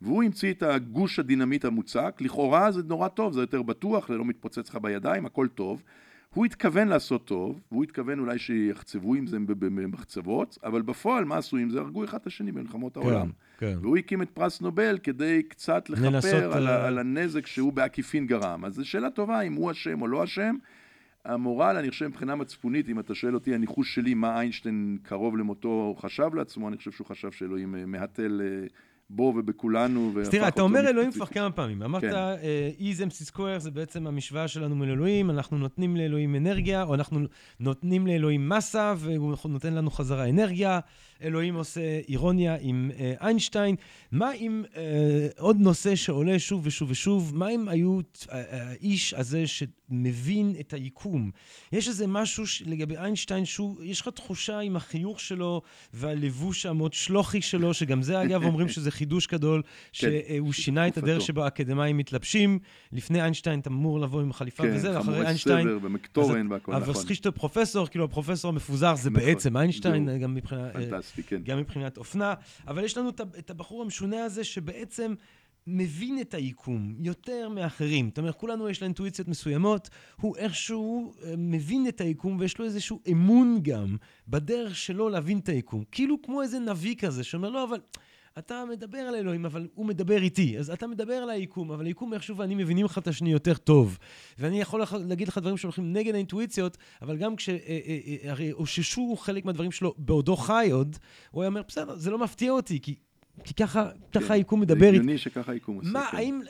והוא 0.02 0.22
המציא 0.22 0.52
את 0.52 0.62
הגוש 0.62 1.18
הדינמיט 1.18 1.64
המוצק, 1.64 2.18
לכאורה 2.20 2.72
זה 2.72 2.82
נורא 2.82 3.08
טוב, 3.08 3.32
זה 3.32 3.40
יותר 3.40 3.62
בטוח, 3.62 4.08
זה 4.08 4.16
לא 4.16 4.24
מתפוצץ 4.24 4.68
לך 4.68 4.76
בידיים, 4.82 5.26
הכל 5.26 5.48
טוב. 5.54 5.82
הוא 6.34 6.44
התכוון 6.46 6.88
לעשות 6.88 7.24
טוב, 7.24 7.60
והוא 7.72 7.84
התכוון 7.84 8.18
אולי 8.18 8.38
שיחצבו 8.38 9.14
עם 9.14 9.26
זה 9.26 9.36
במחצבות, 9.46 10.58
אבל 10.64 10.82
בפועל 10.82 11.24
מה 11.24 11.36
עשו 11.36 11.56
עם 11.56 11.70
זה? 11.70 11.78
הרגו 11.80 12.04
אחד 12.04 12.18
את 12.20 12.26
השני 12.26 12.52
במלחמות 12.52 12.96
העולם. 12.96 13.30
כן. 13.58 13.78
והוא 13.82 13.96
הקים 13.96 14.22
את 14.22 14.30
פרס 14.30 14.60
נובל 14.60 14.98
כדי 15.02 15.42
קצת 15.42 15.90
לכפר 15.90 16.02
על, 16.52 16.68
אה, 16.68 16.82
ה- 16.82 16.86
על 16.86 16.98
הנזק 16.98 17.46
שהוא 17.46 17.72
בעקיפין 17.72 18.26
גרם. 18.26 18.64
אז 18.64 18.74
זו 18.74 18.88
שאלה 18.88 19.10
טובה 19.10 19.40
אם 19.40 19.52
הוא 19.54 19.70
אשם 19.70 20.02
או 20.02 20.08
לא 20.08 20.24
אשם. 20.24 20.56
המורל, 21.24 21.76
אני 21.76 21.90
חושב 21.90 22.06
מבחינה 22.06 22.34
מצפונית, 22.34 22.88
אם 22.88 22.98
אתה 23.00 23.14
שואל 23.14 23.34
אותי, 23.34 23.54
הניחוש 23.54 23.94
שלי, 23.94 24.14
מה 24.14 24.40
איינשטיין 24.40 24.98
קרוב 25.02 25.36
למותו 25.36 25.96
חשב 25.98 26.34
לעצמו, 26.34 26.68
אני 26.68 26.76
חושב 26.76 26.90
שהוא 26.90 27.06
חשב 27.06 27.30
שאלוהים 27.30 27.74
אה, 27.74 27.86
מהתל 27.86 28.40
אה, 28.44 28.66
בו 29.12 29.32
ובכולנו. 29.36 30.12
אז 30.20 30.28
תראה, 30.28 30.48
אתה 30.48 30.62
אומר 30.62 30.88
אלוהים 30.88 31.12
כבר 31.12 31.26
כמה 31.26 31.50
פעמים. 31.50 31.82
אמרת, 31.82 32.02
is 32.78 33.00
MC 33.00 33.34
square 33.34 33.58
זה 33.58 33.70
בעצם 33.70 34.06
המשוואה 34.06 34.48
שלנו 34.48 34.76
מול 34.76 34.90
אלוהים, 34.90 35.30
אנחנו 35.30 35.58
נותנים 35.58 35.96
לאלוהים 35.96 36.36
אנרגיה, 36.36 36.82
או 36.82 36.94
אנחנו 36.94 37.20
נותנים 37.60 38.06
לאלוהים 38.06 38.48
מסה, 38.48 38.94
והוא 38.98 39.36
נותן 39.44 39.74
לנו 39.74 39.90
חזרה 39.90 40.28
אנרגיה. 40.28 40.80
אלוהים 41.22 41.54
עושה 41.54 42.00
אירוניה 42.08 42.56
עם 42.60 42.90
אה, 42.98 43.14
איינשטיין. 43.20 43.76
מה 44.12 44.32
אם 44.32 44.64
אה, 44.76 45.28
עוד 45.38 45.60
נושא 45.60 45.94
שעולה 45.96 46.38
שוב 46.38 46.66
ושוב 46.66 46.90
ושוב, 46.90 47.32
מה 47.34 47.48
אם 47.48 47.68
היו 47.68 47.98
אה, 48.32 48.42
האיש 48.50 49.14
הזה 49.14 49.44
שמבין 49.46 50.54
את 50.60 50.72
היקום? 50.72 51.30
יש 51.72 51.88
איזה 51.88 52.06
משהו 52.06 52.46
ש- 52.46 52.62
לגבי 52.66 52.96
איינשטיין 52.96 53.44
שהוא, 53.44 53.82
יש 53.82 54.00
לך 54.00 54.08
תחושה 54.08 54.58
עם 54.58 54.76
החיוך 54.76 55.20
שלו 55.20 55.62
והלבוש 55.94 56.66
המאוד 56.66 56.92
שלוחי 56.92 57.42
שלו, 57.42 57.74
שגם 57.74 58.02
זה 58.02 58.22
אגב 58.22 58.44
אומרים 58.44 58.68
שזה 58.74 58.90
חידוש 58.90 59.26
גדול, 59.26 59.62
שהוא 59.92 60.52
שינה 60.52 60.88
את 60.88 60.98
הדרך. 60.98 61.20
שבה 61.20 61.44
האקדמאים 61.44 61.96
מתלבשים. 61.96 62.58
לפני 62.92 63.22
איינשטיין 63.22 63.60
אתה 63.60 63.70
אמור 63.70 64.00
לבוא 64.00 64.20
עם 64.20 64.32
חליפה 64.32 64.62
כן, 64.62 64.72
וזה, 64.74 64.90
ואחרי 64.90 65.02
חמורי 65.02 65.26
איינשטיין... 65.26 65.62
סבר 65.62 65.78
ומקטורן 65.82 66.52
והכל 66.52 66.72
אבל 66.72 66.90
נכון. 66.90 67.02
סחישטו 67.02 67.32
פרופסור, 67.32 67.86
כאילו 67.86 68.04
הפרופסור 68.04 68.48
המפוזר 68.48 68.94
זה 68.94 69.10
נכון, 69.10 69.26
בעצם 69.26 69.56
איינשטיין. 69.56 70.18
גם 70.18 70.34
מבחינה... 70.34 70.68
פנטסטי, 71.10 71.22
כן. 71.22 71.42
גם 71.44 71.58
מבחינת 71.58 71.96
אופנה, 71.96 72.34
אבל 72.66 72.84
יש 72.84 72.96
לנו 72.96 73.10
את 73.38 73.50
הבחור 73.50 73.82
המשונה 73.82 74.24
הזה 74.24 74.44
שבעצם 74.44 75.14
מבין 75.66 76.20
את 76.20 76.34
היקום 76.34 76.94
יותר 76.98 77.48
מאחרים. 77.48 78.08
זאת 78.08 78.18
אומרת, 78.18 78.36
כולנו 78.36 78.68
יש 78.68 78.82
לה 78.82 78.84
אינטואיציות 78.84 79.28
מסוימות, 79.28 79.90
הוא 80.20 80.36
איכשהו 80.36 81.14
אה, 81.24 81.34
מבין 81.38 81.88
את 81.88 82.00
היקום 82.00 82.36
ויש 82.40 82.58
לו 82.58 82.64
איזשהו 82.64 83.00
אמון 83.10 83.58
גם 83.62 83.96
בדרך 84.28 84.76
שלו 84.76 85.08
להבין 85.08 85.38
את 85.38 85.48
היקום. 85.48 85.84
כאילו 85.92 86.22
כמו 86.22 86.42
איזה 86.42 86.58
נביא 86.58 86.96
כזה 86.96 87.24
שאומר, 87.24 87.50
לא, 87.50 87.64
אבל... 87.64 87.80
אתה 88.38 88.64
מדבר 88.70 88.98
על 88.98 89.14
אלוהים, 89.14 89.46
אבל 89.46 89.68
הוא 89.74 89.86
מדבר 89.86 90.22
איתי. 90.22 90.58
אז 90.58 90.70
אתה 90.70 90.86
מדבר 90.86 91.14
על 91.14 91.30
היקום, 91.30 91.70
אבל 91.70 91.86
היקום 91.86 92.14
איכשהו 92.14 92.36
ואני 92.36 92.54
מבינים 92.54 92.86
אחד 92.86 93.00
את 93.00 93.08
השני 93.08 93.32
יותר 93.32 93.54
טוב. 93.54 93.98
ואני 94.38 94.60
יכול 94.60 94.82
להגיד 95.08 95.28
לך 95.28 95.38
דברים 95.38 95.56
שהולכים 95.56 95.92
נגד 95.92 96.14
האינטואיציות, 96.14 96.76
אבל 97.02 97.16
גם 97.16 97.36
כש... 97.36 97.48
אה, 97.48 97.56
אה, 97.56 97.98
אה, 98.06 98.30
הרי 98.30 98.52
אוששו 98.52 99.16
חלק 99.16 99.44
מהדברים 99.44 99.72
שלו 99.72 99.94
בעודו 99.98 100.36
חי 100.36 100.68
עוד, 100.72 100.96
הוא 101.30 101.42
היה 101.42 101.48
אומר, 101.48 101.62
בסדר, 101.68 101.96
זה 101.96 102.10
לא 102.10 102.18
מפתיע 102.18 102.52
אותי, 102.52 102.80
כי, 102.80 102.94
כי 103.44 103.54
ככה, 103.54 103.90
ככה 104.12 104.26
כן, 104.26 104.32
היקום 104.32 104.60
זה 104.60 104.66
מדבר 104.66 104.86
איתי. 104.86 104.96
הגיוני 104.96 105.18
שככה 105.18 105.52
היקום 105.52 105.76
עושה. 105.76 105.90
מה, 105.90 106.08
כן. 106.10 106.16
האם 106.16 106.40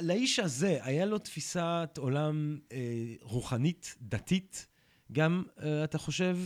לאיש 0.00 0.38
הזה, 0.38 0.78
היה 0.82 1.04
לו 1.04 1.18
תפיסת 1.18 1.98
עולם 1.98 2.58
אה, 2.72 2.78
רוחנית, 3.22 3.96
דתית, 4.02 4.66
גם, 5.12 5.42
אה, 5.62 5.84
אתה 5.84 5.98
חושב? 5.98 6.36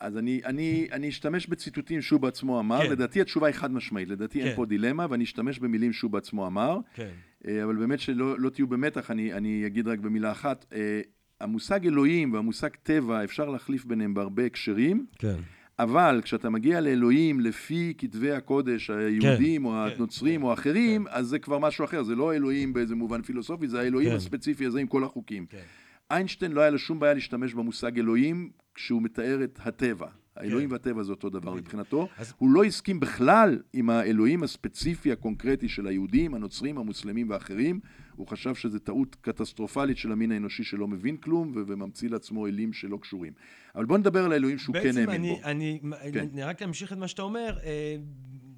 אז 0.00 0.16
אני, 0.16 0.40
אני, 0.44 0.88
אני 0.92 1.08
אשתמש 1.08 1.46
בציטוטים 1.46 2.02
שהוא 2.02 2.20
בעצמו 2.20 2.60
אמר, 2.60 2.82
כן. 2.82 2.92
לדעתי 2.92 3.20
התשובה 3.20 3.46
היא 3.46 3.54
חד 3.54 3.72
משמעית, 3.72 4.08
לדעתי 4.08 4.40
כן. 4.40 4.46
אין 4.46 4.56
פה 4.56 4.66
דילמה, 4.66 5.06
ואני 5.10 5.24
אשתמש 5.24 5.58
במילים 5.58 5.92
שהוא 5.92 6.10
בעצמו 6.10 6.46
אמר, 6.46 6.78
כן. 6.94 7.10
אה, 7.48 7.64
אבל 7.64 7.76
באמת 7.76 8.00
שלא 8.00 8.38
לא 8.38 8.50
תהיו 8.50 8.66
במתח, 8.66 9.10
אני, 9.10 9.32
אני 9.32 9.66
אגיד 9.66 9.88
רק 9.88 9.98
במילה 9.98 10.32
אחת, 10.32 10.64
אה, 10.72 11.00
המושג 11.40 11.86
אלוהים 11.86 12.32
והמושג 12.32 12.68
טבע, 12.82 13.24
אפשר 13.24 13.48
להחליף 13.48 13.84
ביניהם 13.84 14.14
בהרבה 14.14 14.46
הקשרים, 14.46 15.06
כן. 15.18 15.36
אבל 15.78 16.20
כשאתה 16.24 16.50
מגיע 16.50 16.80
לאלוהים 16.80 17.40
לפי 17.40 17.94
כתבי 17.98 18.32
הקודש 18.32 18.90
היהודים 18.90 19.64
או 19.64 19.70
כן, 19.70 19.96
הנוצרים 19.96 20.40
כן, 20.40 20.46
או 20.46 20.50
האחרים, 20.50 21.06
אז 21.08 21.26
זה 21.26 21.38
כבר 21.38 21.58
משהו 21.58 21.84
אחר, 21.84 22.02
זה 22.02 22.14
לא 22.14 22.34
אלוהים 22.34 22.72
באיזה 22.72 22.94
מובן 22.94 23.22
פילוסופי, 23.22 23.68
זה 23.68 23.80
האלוהים 23.80 24.10
כן. 24.10 24.16
הספציפי 24.16 24.66
הזה 24.66 24.80
עם 24.80 24.86
כל 24.86 25.04
החוקים. 25.04 25.46
כן. 25.46 25.62
איינשטיין 26.10 26.52
לא 26.52 26.60
היה 26.60 26.70
לו 26.70 26.78
שום 26.78 27.00
בעיה 27.00 27.14
להשתמש 27.14 27.54
במושג 27.54 27.98
אלוהים 27.98 28.50
כשהוא 28.80 29.02
מתאר 29.02 29.44
את 29.44 29.58
הטבע. 29.62 30.06
האלוהים 30.36 30.68
כן. 30.68 30.72
והטבע 30.72 31.02
זה 31.02 31.10
אותו 31.12 31.30
דבר 31.30 31.54
מבחינתו. 31.54 32.08
אז- 32.18 32.34
הוא 32.38 32.50
לא 32.50 32.64
הסכים 32.64 33.00
בכלל 33.00 33.58
עם 33.72 33.90
האלוהים 33.90 34.42
הספציפי 34.42 35.12
הקונקרטי 35.12 35.68
של 35.68 35.86
היהודים, 35.86 36.34
הנוצרים, 36.34 36.78
המוסלמים 36.78 37.30
ואחרים. 37.30 37.80
הוא 38.16 38.26
חשב 38.28 38.54
שזו 38.54 38.78
טעות 38.78 39.16
קטסטרופלית 39.20 39.96
של 39.96 40.12
המין 40.12 40.32
האנושי 40.32 40.64
שלא 40.64 40.88
מבין 40.88 41.16
כלום 41.16 41.52
ו- 41.54 41.62
וממציא 41.66 42.08
לעצמו 42.08 42.46
אלים 42.46 42.72
שלא 42.72 42.96
קשורים. 43.02 43.32
אבל 43.74 43.84
בוא 43.84 43.98
נדבר 43.98 44.24
על 44.24 44.32
האלוהים 44.32 44.58
שהוא 44.58 44.74
כן 44.82 44.96
האמין 44.96 45.22
בו. 45.22 45.36
בעצם 45.36 45.48
אני, 45.48 45.80
כן. 46.12 46.26
אני 46.32 46.42
רק 46.42 46.62
להמשיך 46.62 46.92
את 46.92 46.98
מה 46.98 47.08
שאתה 47.08 47.22
אומר, 47.22 47.58
אה, 47.64 47.96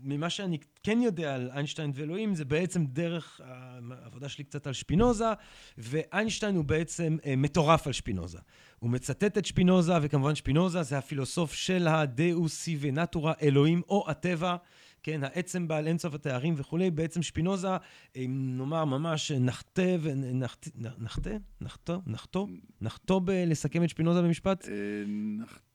ממה 0.02 0.30
שאני 0.30 0.58
כן 0.82 0.98
יודע 1.02 1.34
על 1.34 1.50
איינשטיין 1.50 1.92
ואלוהים, 1.94 2.34
זה 2.34 2.44
בעצם 2.44 2.86
דרך 2.86 3.40
העבודה 3.44 4.28
שלי 4.28 4.44
קצת 4.44 4.66
על 4.66 4.72
שפינוזה, 4.72 5.32
ואיינשטיין 5.78 6.56
הוא 6.56 6.64
בעצם 6.64 7.16
אה, 7.26 7.36
מטורף 7.36 7.86
על 7.86 7.92
שפינוזה. 7.92 8.38
הוא 8.78 8.90
מצטט 8.90 9.38
את 9.38 9.46
שפינוזה, 9.46 9.92
וכמובן 10.02 10.34
שפינוזה 10.34 10.82
זה 10.82 10.98
הפילוסוף 10.98 11.52
של 11.54 11.88
הדאוסי 11.88 12.76
ונטורה, 12.80 13.32
אלוהים 13.42 13.82
או 13.88 14.04
הטבע. 14.08 14.56
כן, 15.02 15.24
העצם 15.24 15.68
בעל 15.68 15.86
אינסוף 15.86 16.14
התארים 16.14 16.54
וכולי, 16.56 16.90
בעצם 16.90 17.22
שפינוזה, 17.22 17.68
אם 18.16 18.54
נאמר 18.58 18.84
ממש 18.84 19.30
נחטא 19.32 19.96
ונחטא, 20.02 20.70
נחטא? 20.98 21.36
נחטא? 21.60 21.96
נחטא? 22.06 22.40
נחטא 22.80 23.14
בלסכם 23.24 23.84
את 23.84 23.88
שפינוזה 23.88 24.22
במשפט? 24.22 24.68
אה, 24.68 24.72
נח- 25.06 25.42
נחטא, 25.42 25.71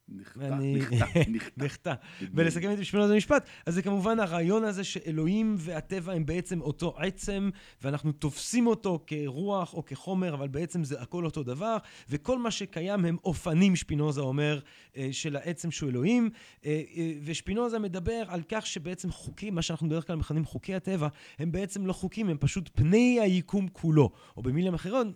נחטא. 1.57 1.93
ולסכם 2.35 2.71
את 2.71 2.85
שפינוזה 2.85 3.13
במשפט, 3.13 3.49
אז 3.65 3.73
זה 3.73 3.81
כמובן 3.81 4.19
הרעיון 4.19 4.63
הזה 4.63 4.83
שאלוהים 4.83 5.55
והטבע 5.57 6.13
הם 6.13 6.25
בעצם 6.25 6.61
אותו 6.61 6.95
עצם, 6.97 7.49
ואנחנו 7.81 8.11
תופסים 8.11 8.67
אותו 8.67 9.03
כרוח 9.07 9.73
או 9.73 9.85
כחומר, 9.85 10.33
אבל 10.33 10.47
בעצם 10.47 10.83
זה 10.83 11.01
הכל 11.01 11.25
אותו 11.25 11.43
דבר, 11.43 11.77
וכל 12.09 12.39
מה 12.39 12.51
שקיים 12.51 13.05
הם 13.05 13.17
אופנים, 13.25 13.75
שפינוזה 13.75 14.21
אומר, 14.21 14.59
אה, 14.97 15.09
של 15.11 15.35
העצם 15.35 15.71
שהוא 15.71 15.89
אלוהים, 15.89 16.29
אה, 16.65 16.81
אה, 16.95 17.13
ושפינוזה 17.23 17.79
מדבר 17.79 18.23
על 18.27 18.41
כך 18.49 18.67
שבעצם 18.67 19.11
חוקים, 19.11 19.55
מה 19.55 19.61
שאנחנו 19.61 19.89
בדרך 19.89 20.07
כלל 20.07 20.15
מכנים 20.15 20.45
חוקי 20.45 20.75
הטבע, 20.75 21.07
הם 21.39 21.51
בעצם 21.51 21.85
לא 21.85 21.93
חוקים, 21.93 22.29
הם 22.29 22.37
פשוט 22.39 22.69
פני 22.73 23.19
היקום 23.21 23.67
כולו, 23.67 24.09
או 24.37 24.41
במילים 24.41 24.73
אחרות, 24.73 25.07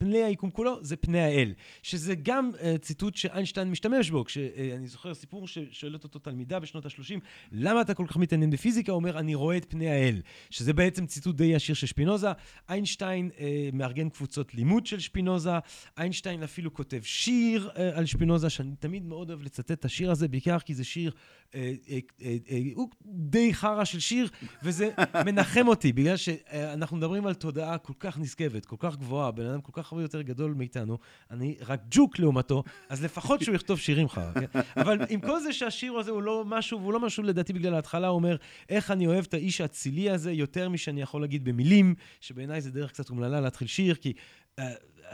פני 0.00 0.22
היקום 0.22 0.50
כולו 0.50 0.78
זה 0.84 0.96
פני 0.96 1.20
האל. 1.20 1.52
שזה 1.82 2.14
גם 2.22 2.50
uh, 2.54 2.78
ציטוט 2.78 3.16
שאיינשטיין 3.16 3.70
משתמש 3.70 4.10
בו, 4.10 4.24
כשאני 4.24 4.86
uh, 4.86 4.88
זוכר 4.88 5.14
סיפור 5.14 5.48
ששואלת 5.48 6.04
אותו 6.04 6.18
תלמידה 6.18 6.60
בשנות 6.60 6.86
ה-30, 6.86 7.20
למה 7.52 7.80
אתה 7.80 7.94
כל 7.94 8.04
כך 8.08 8.16
מתעניין 8.16 8.50
בפיזיקה? 8.50 8.92
הוא 8.92 8.96
אומר, 8.96 9.18
אני 9.18 9.34
רואה 9.34 9.56
את 9.56 9.66
פני 9.68 9.90
האל. 9.90 10.22
שזה 10.50 10.72
בעצם 10.72 11.06
ציטוט 11.06 11.36
די 11.36 11.44
ישיר 11.44 11.74
של 11.74 11.86
שפינוזה. 11.86 12.28
איינשטיין 12.68 13.30
uh, 13.36 13.40
מארגן 13.72 14.08
קבוצות 14.08 14.54
לימוד 14.54 14.86
של 14.86 14.98
שפינוזה, 14.98 15.50
איינשטיין 15.98 16.42
אפילו 16.42 16.74
כותב 16.74 17.00
שיר 17.02 17.70
uh, 17.74 17.78
על 17.94 18.06
שפינוזה, 18.06 18.50
שאני 18.50 18.76
תמיד 18.78 19.04
מאוד 19.04 19.30
אוהב 19.30 19.42
לצטט 19.42 19.70
את 19.70 19.84
השיר 19.84 20.10
הזה, 20.10 20.28
בעיקר 20.28 20.58
כי 20.58 20.74
זה 20.74 20.84
שיר, 20.84 21.12
uh, 21.12 21.52
uh, 21.52 21.88
uh, 21.88 22.22
uh, 22.22 22.52
הוא 22.74 22.88
די 23.04 23.54
חרא 23.54 23.84
של 23.84 24.00
שיר, 24.00 24.28
וזה 24.62 24.90
מנחם 25.26 25.68
אותי, 25.68 25.92
בגלל 25.92 26.16
שאנחנו 26.16 26.96
מדברים 26.96 27.26
על 27.26 27.34
תודעה 27.34 27.78
כל 27.78 27.92
כך 28.00 28.18
נשגבת, 28.18 28.66
כל 28.66 28.76
כך 28.78 28.96
גבוהה, 28.96 29.30
בן 29.30 29.46
אדם 29.46 29.60
כל 29.60 29.72
כך 29.74 29.89
הרבה 29.92 30.04
יותר 30.04 30.22
גדול 30.22 30.54
מאיתנו, 30.54 30.98
אני 31.30 31.56
רק 31.66 31.80
ג'וק 31.90 32.18
לעומתו, 32.18 32.62
אז 32.88 33.04
לפחות 33.04 33.42
שהוא 33.42 33.54
יכתוב 33.54 33.78
שירים 33.78 34.08
חרא, 34.08 34.32
כן? 34.32 34.60
אבל 34.76 34.98
עם 35.08 35.20
כל 35.20 35.40
זה 35.40 35.52
שהשיר 35.52 35.92
הזה 35.92 36.10
הוא 36.10 36.22
לא 36.22 36.44
משהו, 36.46 36.80
והוא 36.80 36.92
לא 36.92 37.00
משהו 37.00 37.22
לדעתי 37.22 37.52
בגלל 37.52 37.74
ההתחלה, 37.74 38.08
הוא 38.08 38.14
אומר, 38.14 38.36
איך 38.68 38.90
אני 38.90 39.06
אוהב 39.06 39.24
את 39.28 39.34
האיש 39.34 39.60
האצילי 39.60 40.10
הזה 40.10 40.32
יותר 40.32 40.68
משאני 40.68 41.02
יכול 41.02 41.20
להגיד 41.20 41.44
במילים, 41.44 41.94
שבעיניי 42.20 42.60
זה 42.60 42.70
דרך 42.70 42.90
קצת 42.90 43.10
אומללה 43.10 43.40
להתחיל 43.40 43.68
שיר, 43.68 43.94
כי... 43.94 44.12
uh, 44.60 44.62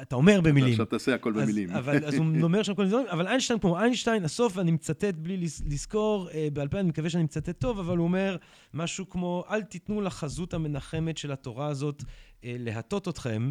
אתה 0.03 0.17
אומר 0.17 0.41
במילים. 0.41 0.71
עכשיו 0.71 0.87
תעשה 0.87 1.15
הכל 1.15 1.39
אז, 1.39 1.43
במילים. 1.43 1.71
אבל, 1.71 2.05
אז 2.05 2.15
הוא 2.15 2.27
אומר 2.43 2.63
שם 2.63 2.75
כל 2.75 2.83
מיני 2.83 2.91
דברים, 2.91 3.07
אבל 3.11 3.27
איינשטיין 3.27 3.59
כמו 3.59 3.81
איינשטיין, 3.81 4.25
הסוף, 4.25 4.59
אני 4.59 4.71
מצטט 4.71 5.15
בלי 5.15 5.37
לז- 5.37 5.63
לזכור, 5.67 6.29
אה, 6.31 6.49
בעל 6.53 6.69
פה 6.69 6.81
אני 6.81 6.89
מקווה 6.89 7.11
שאני 7.11 7.25
מצטט 7.25 7.61
טוב, 7.61 7.79
אבל 7.79 7.97
הוא 7.97 8.05
אומר 8.05 8.37
משהו 8.75 9.09
כמו, 9.11 9.45
אל 9.51 9.63
תיתנו 9.63 10.01
לחזות 10.01 10.55
המנחמת 10.55 11.19
של 11.19 11.33
התורה 11.33 11.67
הזאת 11.67 12.03
אה, 12.45 12.57
להטות 12.59 13.09
אתכם. 13.09 13.51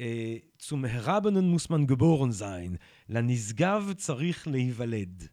אה, 0.00 0.36
zum 0.58 0.84
Erhabenen 0.84 1.50
muss 1.50 1.68
man 1.68 1.86
geboren 1.86 2.32
sein, 2.32 2.76
לנשגב 3.08 3.92
צריך 3.96 4.48
להיוולד. 4.48 5.28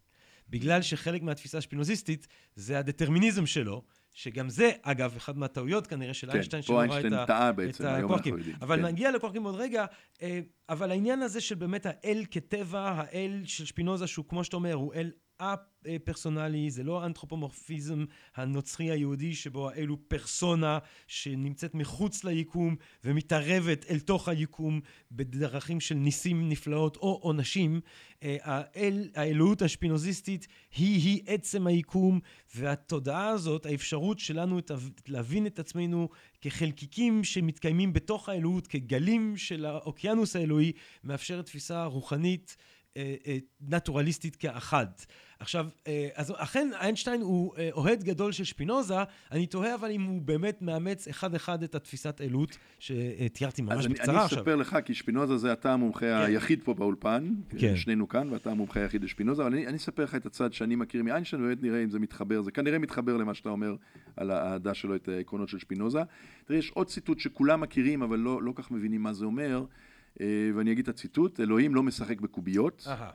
בגלל 0.50 0.82
שחלק 0.82 1.22
מהתפיסה 1.22 1.58
השפינוזיסטית 1.58 2.28
זה 2.56 2.80
הדטרמיניזם 2.80 3.46
שלו, 3.46 3.84
שגם 4.14 4.50
זה, 4.50 4.72
אגב, 4.82 5.14
אחת 5.18 5.36
מהטעויות 5.36 5.88
כנראה 5.88 6.14
של 6.14 6.28
כן, 6.28 6.34
איינשטיין, 6.34 6.62
שלא 6.62 6.80
ראה 6.80 7.00
את. 7.00 7.28
טעה 7.28 7.52
בעצם, 7.52 7.84
את 7.86 8.26
יודעים. 8.26 8.56
אבל 8.62 8.76
כן. 8.78 8.86
נגיע 8.86 9.12
לקוורקים 9.12 9.44
עוד 9.44 9.56
רגע, 9.56 9.86
אה, 10.22 10.40
אבל 10.70 10.92
העניין 10.92 11.22
הזה 11.22 11.42
של 11.42 11.56
באמת 11.56 11.86
האל 11.86 12.24
כטבע, 12.32 12.94
האל 12.98 13.42
של 13.46 13.66
שפינוזה, 13.66 14.08
שהוא 14.08 14.26
כמו 14.28 14.44
שאתה 14.44 14.56
אומר, 14.56 14.74
הוא 14.74 14.94
אל 14.94 15.12
א-פרסונלי, 15.42 16.72
זה 16.72 16.84
לא 16.84 17.04
האנתרופומורפיזם 17.04 18.06
הנוצרי 18.36 18.92
היהודי, 18.92 19.36
שבו 19.36 19.70
האל 19.70 19.88
הוא 19.88 19.98
פרסונה 20.08 20.80
שנמצאת 21.08 21.76
מחוץ 21.76 22.24
ליקום 22.24 22.76
ומתערבת 23.04 23.86
אל 23.90 24.00
תוך 24.00 24.28
היקום 24.28 24.82
בדרכים 25.12 25.80
של 25.80 25.96
ניסים 25.96 26.50
נפלאות 26.50 26.98
או 26.98 27.20
עונשים. 27.22 27.82
אה, 28.24 28.38
האל, 28.42 29.10
האלוהות 29.16 29.62
השפינוזיסטית 29.62 30.48
היא-היא 30.76 31.22
עצם 31.26 31.68
היקום, 31.68 32.20
והתודעה 32.56 33.28
הזאת, 33.28 33.66
האפשרות 33.66 34.20
שלנו 34.20 34.60
את- 34.60 34.72
להבין 35.08 35.48
את 35.48 35.60
עצמנו 35.60 36.10
כחלקיקים 36.42 37.24
שמתקיימים 37.24 37.94
בתוך 37.94 38.30
האלוהות, 38.30 38.68
כגלים 38.68 39.38
של 39.38 39.66
האוקיינוס 39.66 40.36
האלוהי, 40.36 40.72
מאפשרת 41.04 41.46
תפיסה 41.46 41.86
רוחנית 41.86 42.58
אה, 42.98 43.16
אה, 43.28 43.38
נטורליסטית 43.62 44.36
כאחת. 44.36 45.06
עכשיו, 45.42 45.68
אה, 45.88 46.10
אז 46.16 46.34
אכן 46.38 46.70
איינשטיין 46.82 47.22
הוא 47.22 47.54
אה, 47.58 47.70
אוהד 47.74 48.04
גדול 48.04 48.32
של 48.32 48.44
שפינוזה, 48.44 48.96
אני 49.32 49.46
תוהה 49.46 49.76
אבל 49.76 49.92
אם 49.92 50.02
הוא 50.02 50.22
באמת 50.22 50.62
מאמץ 50.62 51.08
אחד-אחד 51.08 51.64
את 51.64 51.76
התפיסת 51.76 52.22
אלוהות 52.22 52.58
שתיארתי 52.80 53.62
ממש 53.62 53.74
אז 53.74 53.86
אני, 53.86 53.94
בקצרה 53.94 54.16
אני 54.16 54.26
עכשיו. 54.26 54.38
אספר 54.38 54.56
לך, 54.56 54.78
כי 54.86 54.94
שפינוזה 54.94 55.38
זה 55.38 55.54
אתה 55.54 55.74
המומחה 55.74 56.24
היחיד 56.26 56.64
פה 56.64 56.74
באולפן, 56.74 57.34
כן. 57.58 57.76
שנינו 57.76 58.08
כאן, 58.08 58.30
ואתה 58.32 58.52
המומחה 58.52 58.80
היחיד 58.80 59.04
לשפינוזה, 59.04 59.42
אבל 59.42 59.54
אני, 59.54 59.68
אני 59.68 59.78
אספר 59.78 60.04
לך 60.04 60.16
את 60.16 60.26
הצד 60.26 60.54
שאני 60.54 60.76
מכיר 60.76 61.04
מאיינשטיין, 61.04 61.42
ובאמת 61.42 61.64
נראה 61.64 61.84
אם 61.84 61.90
זה 61.90 62.00
מתחבר, 62.00 62.42
זה 62.42 62.52
כנראה 62.52 62.80
מתחבר 62.80 63.18
למה 63.18 63.34
שאתה 63.34 63.50
אומר 63.50 63.76
על 64.18 64.32
האהדה 64.32 64.74
שלו 64.74 64.96
את 64.96 65.08
העקרונות 65.08 65.50
של 65.50 65.60
שפינוזה. 65.60 66.02
תראה, 66.46 66.60
יש 66.60 66.70
עוד 66.70 66.88
ציטוט 66.88 67.20
שכולם 67.20 67.62
מכירים, 67.62 68.02
אבל 68.02 68.20
לא, 68.20 68.44
לא 68.44 68.54
כך 68.56 68.72
מבינים 68.72 69.04
מה 69.04 69.14
זה 69.14 69.26
אומר, 69.26 69.66
אה, 70.22 70.26
ואני 70.56 70.72
אגיד 70.72 70.84
את 70.84 70.96
הציטוט, 70.96 71.40
אלוהים 71.40 71.76
לא 71.76 71.84
משחק 71.84 72.22
בקוביות. 72.22 72.84
אה, 72.88 73.10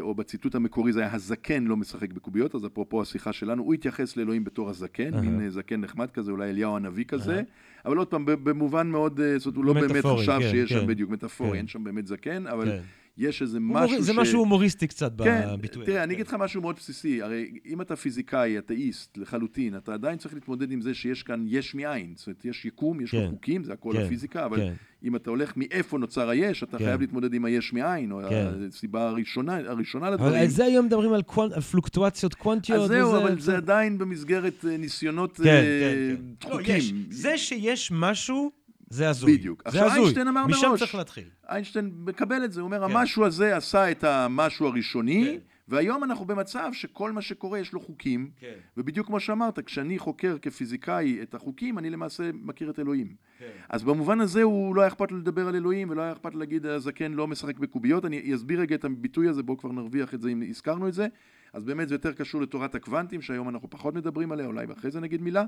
או 0.00 0.14
בציטוט 0.14 0.54
המקורי 0.54 0.92
זה 0.92 1.00
היה 1.00 1.14
הזקן 1.14 1.64
לא 1.64 1.76
משחק 1.76 2.12
בקוביות, 2.12 2.54
אז 2.54 2.66
אפרופו 2.66 3.02
השיחה 3.02 3.32
שלנו, 3.32 3.62
הוא 3.62 3.74
התייחס 3.74 4.16
לאלוהים 4.16 4.44
בתור 4.44 4.70
הזקן. 4.70 5.20
מין 5.20 5.40
אה, 5.40 5.50
זקן 5.50 5.80
נחמד 5.80 6.10
כזה, 6.10 6.30
אולי 6.30 6.50
אליהו 6.50 6.76
הנביא 6.76 7.04
כזה, 7.04 7.42
אבל 7.84 7.96
עוד 7.96 8.06
פעם, 8.06 8.24
במובן 8.26 8.86
מאוד, 8.86 9.20
אה, 9.20 9.38
זאת 9.38 9.46
אומרת, 9.46 9.56
הוא 9.56 9.64
לא 9.64 9.72
באמת 9.72 10.04
חשב 10.04 10.38
כן, 10.40 10.50
שיש 10.50 10.72
כן. 10.72 10.80
שם 10.80 10.86
בדיוק 10.86 11.10
מטאפורי, 11.10 11.50
כן. 11.50 11.56
אין 11.56 11.66
שם 11.66 11.84
באמת 11.84 12.06
זקן, 12.06 12.46
אבל 12.46 12.64
כן. 12.64 12.80
יש 13.18 13.42
איזה 13.42 13.60
משהו 13.60 14.02
זה 14.02 14.12
ש... 14.12 14.16
משהו 14.16 14.38
הומוריסטי 14.38 14.86
קצת 14.86 15.12
כן, 15.24 15.46
בביטוי. 15.52 15.86
תראה, 15.86 16.02
אני 16.02 16.14
כן. 16.14 16.14
אגיד 16.14 16.26
לך 16.26 16.34
משהו 16.34 16.60
מאוד 16.60 16.76
בסיסי, 16.76 17.22
הרי 17.22 17.50
אם 17.66 17.80
אתה 17.80 17.96
פיזיקאי, 17.96 18.58
אתאיסט, 18.58 19.18
לחלוטין, 19.18 19.76
אתה 19.76 19.94
עדיין 19.94 20.18
צריך 20.18 20.34
להתמודד 20.34 20.72
עם 20.72 20.80
זה 20.80 20.94
שיש 20.94 21.22
כאן 21.22 21.44
יש 21.48 21.74
מאין, 21.74 22.12
זאת 22.16 22.26
אומרת, 22.26 22.44
יש 22.44 22.64
יקום, 22.64 23.00
יש 23.00 23.14
לו 23.14 23.20
כן. 23.20 23.30
חוקים, 23.30 23.64
זה 23.64 23.72
הכל 23.72 23.92
כן, 23.92 24.04
הפיזיקה, 24.04 24.44
אבל 24.44 24.56
כן. 24.56 24.72
אם 25.04 25.16
אתה 25.16 25.30
הולך 25.30 25.52
מאיפה 25.56 25.98
נוצר 25.98 26.28
היש, 26.28 26.62
אתה 26.62 26.78
כן. 26.78 26.84
חייב 26.84 27.00
להתמודד 27.00 27.34
עם 27.34 27.44
היש 27.44 27.72
מאין, 27.72 28.12
או 28.12 28.20
כן. 28.30 28.46
הסיבה 28.68 29.08
הראשונה, 29.08 29.56
הראשונה 29.56 30.06
אבל 30.08 30.14
לדברים. 30.14 30.34
על 30.42 30.46
זה 30.48 30.64
היום 30.64 30.86
מדברים 30.86 31.12
על 31.12 31.22
קוונ- 31.22 31.54
על 31.54 31.60
פלוקטואציות 31.60 32.34
קוונטיות. 32.34 32.80
אז 32.80 32.88
זהו, 32.88 33.08
וזה- 33.12 33.18
אבל 33.22 33.40
זה 33.40 33.56
עדיין 33.56 33.98
במסגרת 33.98 34.64
אה, 34.70 34.76
ניסיונות 34.76 35.36
כן, 35.36 35.46
אה, 35.46 35.60
כן, 35.60 36.16
כן. 36.40 36.48
לא, 36.48 36.56
דחוקים. 36.56 36.76
יש. 36.76 36.92
זה 37.10 37.38
שיש 37.38 37.90
משהו, 37.94 38.50
זה 38.90 39.08
הזוי. 39.08 39.38
בדיוק. 39.38 39.62
זה 39.62 39.68
עכשיו, 39.68 39.84
הזוי. 39.86 39.98
איינשטיין 40.00 40.28
אמר 40.28 40.46
משם 40.46 40.66
מראש. 40.68 40.80
צריך 40.80 40.94
להתחיל. 40.94 41.24
איינשטיין 41.48 41.90
מקבל 42.04 42.44
את 42.44 42.52
זה, 42.52 42.60
הוא 42.60 42.66
אומר, 42.66 42.78
כן. 42.88 42.96
המשהו 42.96 43.24
הזה 43.24 43.56
עשה 43.56 43.90
את 43.90 44.04
המשהו 44.04 44.66
הראשוני, 44.66 45.24
כן. 45.30 45.38
והיום 45.68 46.04
אנחנו 46.04 46.24
במצב 46.24 46.70
שכל 46.72 47.12
מה 47.12 47.22
שקורה 47.22 47.58
יש 47.58 47.72
לו 47.72 47.80
חוקים, 47.80 48.30
כן. 48.36 48.54
ובדיוק 48.76 49.06
כמו 49.06 49.20
שאמרת, 49.20 49.58
כשאני 49.58 49.98
חוקר 49.98 50.36
כפיזיקאי 50.42 51.22
את 51.22 51.34
החוקים, 51.34 51.78
אני 51.78 51.90
למעשה 51.90 52.30
מכיר 52.34 52.70
את 52.70 52.78
אלוהים. 52.78 53.14
כן. 53.38 53.50
אז 53.68 53.84
במובן 53.84 54.20
הזה 54.20 54.42
הוא 54.42 54.76
לא 54.76 54.80
היה 54.80 54.88
אכפת 54.88 55.12
לו 55.12 55.18
לדבר 55.18 55.48
על 55.48 55.56
אלוהים, 55.56 55.90
ולא 55.90 56.02
היה 56.02 56.12
אכפת 56.12 56.34
להגיד, 56.34 56.66
הזקן 56.66 57.12
לא 57.12 57.26
משחק 57.26 57.58
בקוביות. 57.58 58.04
אני 58.04 58.34
אסביר 58.34 58.60
רגע 58.60 58.74
את 58.74 58.84
הביטוי 58.84 59.28
הזה, 59.28 59.42
בואו 59.42 59.58
כבר 59.58 59.72
נרוויח 59.72 60.14
את 60.14 60.20
זה 60.20 60.28
אם 60.28 60.42
הזכרנו 60.48 60.88
את 60.88 60.94
זה. 60.94 61.06
אז 61.52 61.64
באמת 61.64 61.88
זה 61.88 61.94
יותר 61.94 62.12
קשור 62.12 62.42
לתורת 62.42 62.74
הקוונטים, 62.74 63.22
שהיום 63.22 63.48
אנחנו 63.48 63.70
פחות 63.70 63.94
מדברים 63.94 64.32
עליה, 64.32 64.46
אולי 64.46 64.66
אחרי 64.72 64.90
זה 64.90 65.00
נגיד 65.00 65.22
מילה. 65.22 65.44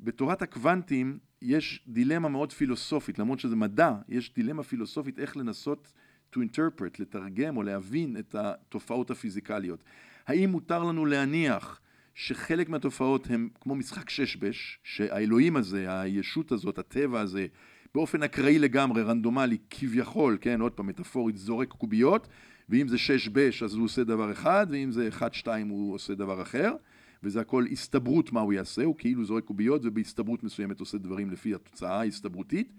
בתורת 0.00 0.42
הקוונטים 0.42 1.18
יש 1.42 1.84
דילמה 1.88 2.28
מאוד 2.28 2.52
פילוסופית, 2.52 3.18
למרות 3.18 3.38
שזה 3.38 3.56
מדע, 3.56 3.92
יש 4.08 4.34
דילמה 4.34 4.62
פילוסופית 4.62 5.18
איך 5.18 5.36
לנסות 5.36 5.92
to 6.34 6.38
interpret, 6.38 6.96
לתרגם 6.98 7.56
או 7.56 7.62
להבין 7.62 8.16
את 8.16 8.34
התופעות 8.34 9.10
הפיזיקליות. 9.10 9.84
האם 10.26 10.50
מותר 10.50 10.84
לנו 10.84 11.06
להניח 11.06 11.80
שחלק 12.14 12.68
מהתופעות 12.68 13.30
הן 13.30 13.48
כמו 13.60 13.74
משחק 13.74 14.10
שש-בש, 14.10 14.78
שהאלוהים 14.84 15.56
הזה, 15.56 16.00
הישות 16.00 16.52
הזאת, 16.52 16.78
הטבע 16.78 17.20
הזה, 17.20 17.46
באופן 17.94 18.22
אקראי 18.22 18.58
לגמרי, 18.58 19.02
רנדומלי, 19.02 19.58
כביכול, 19.70 20.38
כן, 20.40 20.60
עוד 20.60 20.72
פעם, 20.72 20.86
מטאפורית, 20.86 21.36
זורק 21.36 21.68
קוביות, 21.68 22.28
ואם 22.68 22.88
זה 22.88 22.98
שש-בש 22.98 23.62
אז 23.62 23.74
הוא 23.74 23.84
עושה 23.84 24.04
דבר 24.04 24.32
אחד, 24.32 24.66
ואם 24.70 24.90
זה 24.90 25.08
אחד-שתיים 25.08 25.68
הוא 25.68 25.94
עושה 25.94 26.14
דבר 26.14 26.42
אחר, 26.42 26.72
וזה 27.22 27.40
הכל 27.40 27.64
הסתברות 27.72 28.32
מה 28.32 28.40
הוא 28.40 28.52
יעשה, 28.52 28.84
הוא 28.84 28.94
כאילו 28.98 29.24
זורק 29.24 29.44
קוביות 29.44 29.80
ובהסתברות 29.84 30.44
מסוימת 30.44 30.80
עושה 30.80 30.98
דברים 30.98 31.30
לפי 31.30 31.54
התוצאה 31.54 32.00
ההסתברותית, 32.00 32.72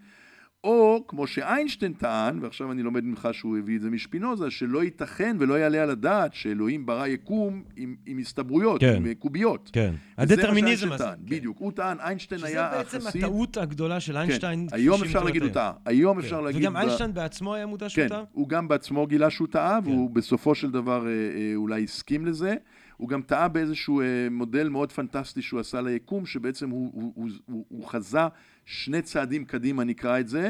או, 0.63 1.03
כמו 1.07 1.27
שאיינשטיין 1.27 1.93
טען, 1.93 2.39
ועכשיו 2.41 2.71
אני 2.71 2.83
לומד 2.83 3.03
ממך 3.03 3.29
שהוא 3.31 3.57
הביא 3.57 3.75
את 3.75 3.81
זה 3.81 3.89
משפינוזה, 3.89 4.51
שלא 4.51 4.83
ייתכן 4.83 5.37
ולא 5.39 5.59
יעלה 5.59 5.83
על 5.83 5.89
הדעת 5.89 6.33
שאלוהים 6.33 6.85
ברא 6.85 7.07
יקום 7.07 7.63
עם, 7.75 7.95
עם 8.05 8.17
הסתברויות, 8.17 8.81
כן. 8.81 8.95
עם 8.95 9.13
קוביות. 9.13 9.69
כן. 9.73 9.93
הדטרמיניזם 10.17 10.91
הזה. 10.91 11.03
כן. 11.03 11.11
בדיוק. 11.35 11.57
הוא 11.59 11.71
טען, 11.71 11.99
איינשטיין 11.99 12.43
היה 12.43 12.69
שזה 12.71 12.77
בעצם 12.77 12.97
החסיד... 12.97 13.23
הטעות 13.23 13.57
הגדולה 13.57 13.99
של 13.99 14.17
איינשטיין. 14.17 14.67
כן, 14.69 14.75
היום 14.75 15.03
אפשר 15.03 15.23
להגיד 15.23 15.53
טעה. 15.53 15.73
היום 15.85 16.01
היום. 16.01 16.19
אפשר 16.19 16.37
כן. 16.37 16.43
להגיד... 16.43 16.61
וגם 16.61 16.73
ב- 16.73 16.77
איינשטיין 16.77 17.13
בעצמו 17.13 17.55
היה 17.55 17.65
מודע 17.65 17.89
שהוא 17.89 18.03
כן, 18.03 18.09
טעה? 18.09 18.23
הוא 18.31 18.49
גם 18.49 18.67
בעצמו 18.67 19.07
גילה 19.07 19.29
שהוא 19.29 19.47
טעה, 19.47 19.79
כן. 19.83 19.89
והוא 19.89 20.09
בסופו 20.09 20.55
של 20.55 20.71
דבר 20.71 21.07
אה, 21.07 21.11
אה, 21.11 21.51
אולי 21.55 21.83
הסכים 21.83 22.25
לזה. 22.25 22.55
הוא 22.97 23.09
גם 23.09 23.21
טעה 23.21 23.47
באיזשהו 23.47 24.01
אה, 24.01 24.05
מודל 24.31 24.69
מאוד 24.69 24.91
פנטסטי 24.91 25.41
שהוא 25.41 25.59
עשה 25.59 25.81
ליקום, 25.81 26.25
שבעצם 26.25 26.69
הוא, 26.69 26.91
הוא, 26.93 27.13
הוא, 27.15 27.29
הוא, 27.45 27.65
הוא 27.69 27.87
חזה 27.87 28.19
שני 28.65 29.01
צעדים 29.01 29.45
קדימה, 29.45 29.83
נקרא 29.83 30.19
את 30.19 30.27
זה, 30.27 30.49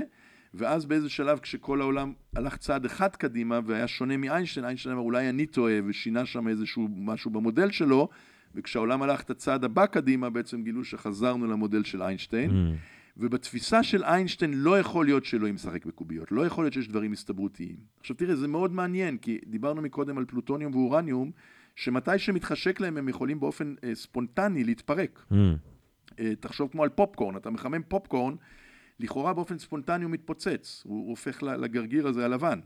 ואז 0.54 0.86
באיזה 0.86 1.10
שלב 1.10 1.40
כשכל 1.40 1.82
העולם 1.82 2.14
הלך 2.36 2.58
צעד 2.58 2.86
אחד 2.86 3.16
קדימה 3.16 3.60
והיה 3.66 3.88
שונה 3.88 4.18
מאיינשטיין, 4.18 4.66
איינשטיין 4.66 4.96
אמר 4.96 5.04
אולי 5.04 5.30
אני 5.30 5.46
טועה 5.46 5.74
ושינה 5.86 6.26
שם 6.26 6.48
איזשהו 6.48 6.88
משהו 6.98 7.32
במודל 7.32 7.72
שלו, 7.72 8.10
וכשהעולם 8.56 9.02
הלך 9.02 9.22
את 9.22 9.30
הצעד 9.30 9.64
הבא 9.64 9.86
קדימה 9.86 10.30
בעצם 10.30 10.64
גילו 10.64 10.84
שחזרנו 10.84 11.48
למודל 11.48 11.84
של 11.84 12.02
איינשטיין. 12.02 12.52
Mm. 12.52 12.78
ובתפיסה 13.18 13.84
של 13.84 14.04
איינשטיין 14.04 14.54
לא 14.54 14.80
יכול 14.80 15.06
להיות 15.06 15.26
שאלוהים 15.26 15.56
משחק 15.56 15.86
בקוביות, 15.86 16.32
לא 16.32 16.46
יכול 16.46 16.64
להיות 16.64 16.74
שיש 16.74 16.88
דברים 16.88 17.12
הסתברותיים. 17.12 17.76
עכשיו 18.00 18.16
תראה, 18.16 18.36
זה 18.36 18.48
מאוד 18.48 18.74
מעניין, 18.74 19.18
כי 19.18 19.40
דיברנו 19.46 19.82
מקודם 19.82 20.18
על 20.18 20.26
פלוטוניום 20.26 20.76
ואורניום, 20.76 21.32
שמתי 21.76 22.20
שמתחשק 22.20 22.80
להם 22.80 22.98
הם 22.98 23.10
יכולים 23.10 23.40
באופן 23.40 23.76
אה, 23.84 23.96
ספונטני 23.96 24.64
להתפרק. 24.64 25.26
Mm. 25.32 25.36
אה, 26.20 26.36
תחשוב 26.40 26.72
כמו 26.72 26.84
על 26.84 26.90
פופקורן, 26.90 27.38
אתה 27.38 27.50
מחמם 27.50 27.84
פופקורן, 27.84 28.36
לכאורה 29.00 29.34
באופן 29.34 29.58
ספונטני 29.58 30.04
הוא 30.04 30.12
מתפוצץ, 30.12 30.84
הוא, 30.86 31.10
הופך 31.10 31.44
לגרגיר 31.44 32.08
הזה 32.08 32.26
הלבן. 32.26 32.60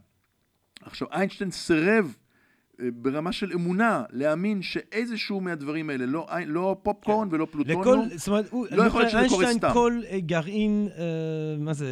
עכשיו, 0.82 1.08
איינשטיין 1.12 1.52
סירב 1.52 2.16
ברמה 2.94 3.32
של 3.32 3.52
אמונה 3.54 4.04
להאמין 4.12 4.62
שאיזשהו 4.62 5.42
מהדברים 5.42 5.90
האלה, 5.90 6.06
לא, 6.06 6.28
אי- 6.38 6.46
לא 6.46 6.76
פופקורן 6.84 7.28
ולא 7.32 7.48
פלוטוניום, 7.52 7.82
לכל, 7.82 7.98
זאת 8.16 8.28
אומרת, 8.28 8.46
הוא, 8.50 8.68
לא 8.72 8.84
יכול 8.84 9.02
להיות 9.02 9.12
שזה 9.12 9.26
קורה 9.30 9.54
סתם. 9.54 9.70
כל 9.74 10.00
אה, 10.10 10.20
גרעין, 10.20 10.88
אה, 10.98 11.04
מה 11.60 11.74
זה? 11.74 11.86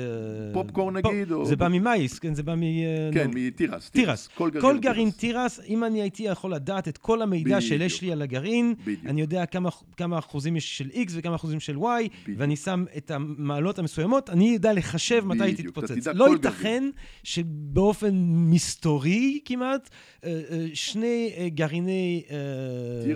אה, 0.47 0.53
פופקורן 0.53 0.97
פופ- 1.01 1.11
נגיד, 1.11 1.31
או- 1.31 1.45
זה 1.45 1.55
בא 1.55 1.67
ממאיס, 1.67 2.19
כן, 2.19 2.33
זה 2.33 2.43
בא 2.43 2.55
מ... 2.55 2.63
אה, 2.63 3.09
כן, 3.13 3.27
נו, 3.27 3.33
מתירס. 3.35 3.89
תירס. 3.89 4.27
כל 4.35 4.49
גרעין, 4.49 4.61
כל 4.61 4.79
גרעין 4.79 5.09
תירס. 5.09 5.55
תירס, 5.55 5.67
אם 5.67 5.83
אני 5.83 6.01
הייתי 6.01 6.23
יכול 6.23 6.53
לדעת 6.53 6.87
את 6.87 6.97
כל 6.97 7.21
המידע 7.21 7.43
בדיוק. 7.57 7.59
שיש 7.59 8.01
לי 8.01 8.11
על 8.11 8.21
הגרעין, 8.21 8.73
בדיוק. 8.83 9.05
אני 9.05 9.21
יודע 9.21 9.45
כמה, 9.45 9.69
כמה 9.97 10.19
אחוזים 10.19 10.55
יש 10.55 10.77
של 10.77 10.89
X 10.93 11.11
וכמה 11.13 11.35
אחוזים 11.35 11.59
של 11.59 11.75
Y, 11.75 11.79
בדיוק. 12.23 12.39
ואני 12.39 12.55
שם 12.55 12.85
את 12.97 13.11
המעלות 13.11 13.79
המסוימות, 13.79 14.29
אני 14.29 14.49
יודע 14.53 14.73
לחשב 14.73 15.23
מתי 15.25 15.43
היא 15.43 15.55
תתפוצץ. 15.55 16.07
לא 16.07 16.29
ייתכן 16.33 16.83
שבאופן 17.23 18.11
מסתורי 18.35 19.39
כמעט, 19.45 19.89
אה, 20.23 20.41
אה, 20.51 20.65
שני 20.73 21.33
אה, 21.37 21.49
גרעיני 21.49 22.23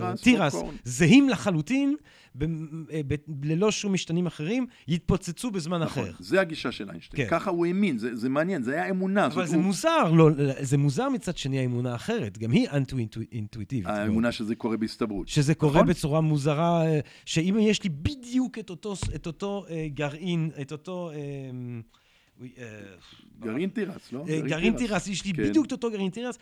אה, 0.01 0.13
תירס. 0.23 0.55
זהים 0.83 1.29
לחלוטין, 1.29 1.95
ב- 2.35 2.43
אה, 2.91 3.01
ב- 3.07 3.15
ללא 3.45 3.71
שום 3.71 3.93
משתנים 3.93 4.25
אחרים, 4.25 4.65
יתפוצצו 4.87 5.51
בזמן 5.51 5.83
נכון, 5.83 6.03
אחר. 6.03 6.11
זה 6.19 6.41
הגישה 6.41 6.71
של 6.71 6.89
איינשטיין. 6.89 7.23
כן. 7.23 7.29
ככה 7.39 7.49
הוא 7.49 7.65
האמין, 7.65 7.97
זה, 7.97 8.15
זה 8.15 8.29
מעניין, 8.29 8.63
זה 8.63 8.73
היה 8.73 8.89
אמונה. 8.89 9.25
אבל 9.25 9.45
זה 9.47 9.55
הוא- 9.55 9.63
מוזר, 9.63 10.11
לא, 10.13 10.29
זה 10.61 10.77
מוזר 10.77 11.09
מצד 11.09 11.37
שני 11.37 11.59
האמונה 11.59 11.91
האחרת, 11.91 12.37
גם 12.37 12.51
היא 12.51 12.67
אנטו-אינטואיטיבית. 12.69 13.85
האמונה 13.87 14.31
שזה 14.31 14.55
קורה 14.55 14.77
בהסתברות. 14.77 15.27
שזה 15.27 15.55
קורה 15.55 15.73
נכון? 15.75 15.87
בצורה 15.87 16.21
מוזרה, 16.21 16.83
שאם 17.25 17.57
יש 17.61 17.83
לי 17.83 17.89
בדיוק 17.89 18.59
את 18.59 18.69
אותו, 18.69 18.93
את 19.15 19.27
אותו 19.27 19.65
גרעין, 19.93 20.49
את 20.61 20.71
אותו... 20.71 21.11
אה, 22.41 22.47
אה, 22.57 22.95
גרעין 23.39 23.69
תירס, 23.69 24.11
לא? 24.11 24.25
אה, 24.29 24.41
גרעין 24.41 24.77
תירס, 24.77 25.07
יש 25.07 25.25
לי 25.25 25.33
כן. 25.33 25.43
בדיוק 25.43 25.65
את 25.65 25.71
אותו 25.71 25.91
גרעין 25.91 26.11
תירס, 26.11 26.37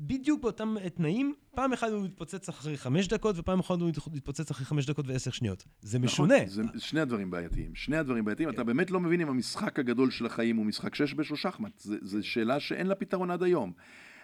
בדיוק 0.00 0.42
באותם 0.42 0.74
תנאים, 0.94 1.34
פעם 1.54 1.72
אחת 1.72 1.88
הוא 1.90 2.06
יתפוצץ 2.06 2.48
אחרי 2.48 2.76
חמש 2.76 3.08
דקות, 3.08 3.38
ופעם 3.38 3.60
אחת 3.60 3.80
הוא 3.80 3.90
יתפוצץ 4.14 4.50
אחרי 4.50 4.66
חמש 4.66 4.86
דקות 4.86 5.08
ועשר 5.08 5.30
שניות. 5.30 5.64
זה 5.82 5.98
משונה. 5.98 6.34
נכון, 6.44 6.66
זה 6.74 6.80
שני 6.80 7.00
הדברים 7.00 7.30
בעייתיים. 7.30 7.74
שני 7.74 7.96
הדברים 7.96 8.24
בעייתיים. 8.24 8.48
אתה 8.48 8.64
באמת 8.64 8.90
לא 8.90 9.00
מבין 9.00 9.20
אם 9.20 9.28
המשחק 9.28 9.78
הגדול 9.78 10.10
של 10.10 10.26
החיים 10.26 10.56
הוא 10.56 10.66
משחק 10.66 10.94
שש 10.94 11.14
בש 11.14 11.30
או 11.30 11.36
שחמט. 11.36 11.78
זו 11.78 12.26
שאלה 12.26 12.60
שאין 12.60 12.86
לה 12.86 12.94
פתרון 12.94 13.30
עד 13.30 13.42
היום. 13.42 13.72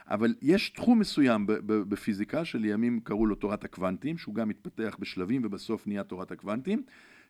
אבל 0.09 0.35
יש 0.43 0.71
תחום 0.71 0.99
מסוים 0.99 1.47
בפיזיקה 1.67 2.45
שלימים 2.45 3.01
קראו 3.01 3.27
לו 3.27 3.35
תורת 3.35 3.65
הקוונטים, 3.65 4.19
שהוא 4.19 4.35
גם 4.35 4.49
מתפתח 4.49 4.97
בשלבים 5.01 5.43
ובסוף 5.45 5.87
נהיה 5.87 6.05
תורת 6.05 6.31
הקוונטים, 6.31 6.83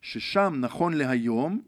ששם 0.02 0.54
נכון 0.60 0.92
להיום 0.92 1.60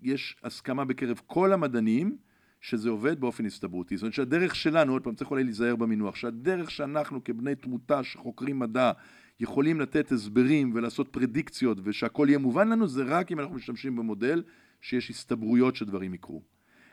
יש 0.00 0.36
הסכמה 0.42 0.84
בקרב 0.84 1.20
כל 1.26 1.52
המדענים 1.52 2.16
שזה 2.60 2.90
עובד 2.90 3.20
באופן 3.20 3.46
הסתברותי. 3.46 3.96
זאת 3.96 4.02
אומרת 4.02 4.14
שהדרך 4.14 4.54
שלנו, 4.54 4.92
עוד 4.92 5.02
פעם 5.02 5.14
צריך 5.14 5.30
אולי 5.30 5.44
להיזהר 5.44 5.76
במינוח, 5.76 6.16
שהדרך 6.16 6.70
שאנחנו 6.70 7.24
כבני 7.24 7.54
תמותה 7.54 8.04
שחוקרים 8.04 8.58
מדע 8.58 8.92
יכולים 9.40 9.80
לתת 9.80 10.12
הסברים 10.12 10.72
ולעשות 10.74 11.08
פרדיקציות 11.08 11.78
ושהכול 11.84 12.28
יהיה 12.28 12.38
מובן 12.38 12.68
לנו, 12.68 12.88
זה 12.88 13.02
רק 13.06 13.32
אם 13.32 13.40
אנחנו 13.40 13.54
משתמשים 13.54 13.96
במודל 13.96 14.42
שיש 14.80 15.10
הסתברויות 15.10 15.76
שדברים 15.76 16.14
יקרו. 16.14 16.42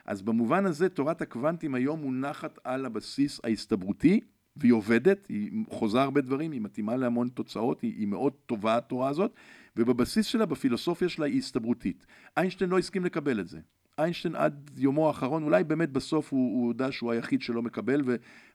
אז 0.06 0.22
במובן 0.22 0.66
הזה 0.66 0.90
תורת 0.90 1.22
הקוונטים 1.22 1.76
היום 1.76 2.02
מונחת 2.02 2.60
על 2.64 2.86
הבסיס 2.86 3.40
ההסתברותי, 3.44 4.20
והיא 4.56 4.74
עובדת, 4.74 5.26
היא 5.30 5.52
חוזה 5.70 6.02
הרבה 6.02 6.22
דברים, 6.22 6.52
היא 6.52 6.62
מתאימה 6.62 6.96
להמון 6.96 7.30
תוצאות, 7.30 7.82
היא, 7.82 7.94
היא 7.98 8.08
מאוד 8.08 8.34
טובה 8.46 8.78
התורה 8.78 9.10
הזאת, 9.10 9.34
ובבסיס 9.78 10.26
שלה, 10.26 10.46
בפילוסופיה 10.46 11.10
שלה, 11.10 11.26
היא 11.26 11.38
הסתברותית. 11.38 12.06
איינשטיין 12.38 12.70
לא 12.70 12.80
הסכים 12.80 13.06
לקבל 13.06 13.40
את 13.40 13.48
זה. 13.48 13.60
איינשטיין 13.98 14.36
עד 14.36 14.72
יומו 14.78 15.08
האחרון, 15.08 15.44
אולי 15.44 15.64
באמת 15.64 15.90
בסוף 15.90 16.34
הוא, 16.34 16.68
הודה 16.68 16.92
שהוא 16.92 17.12
היחיד 17.12 17.42
שלא 17.42 17.62
מקבל, 17.62 18.02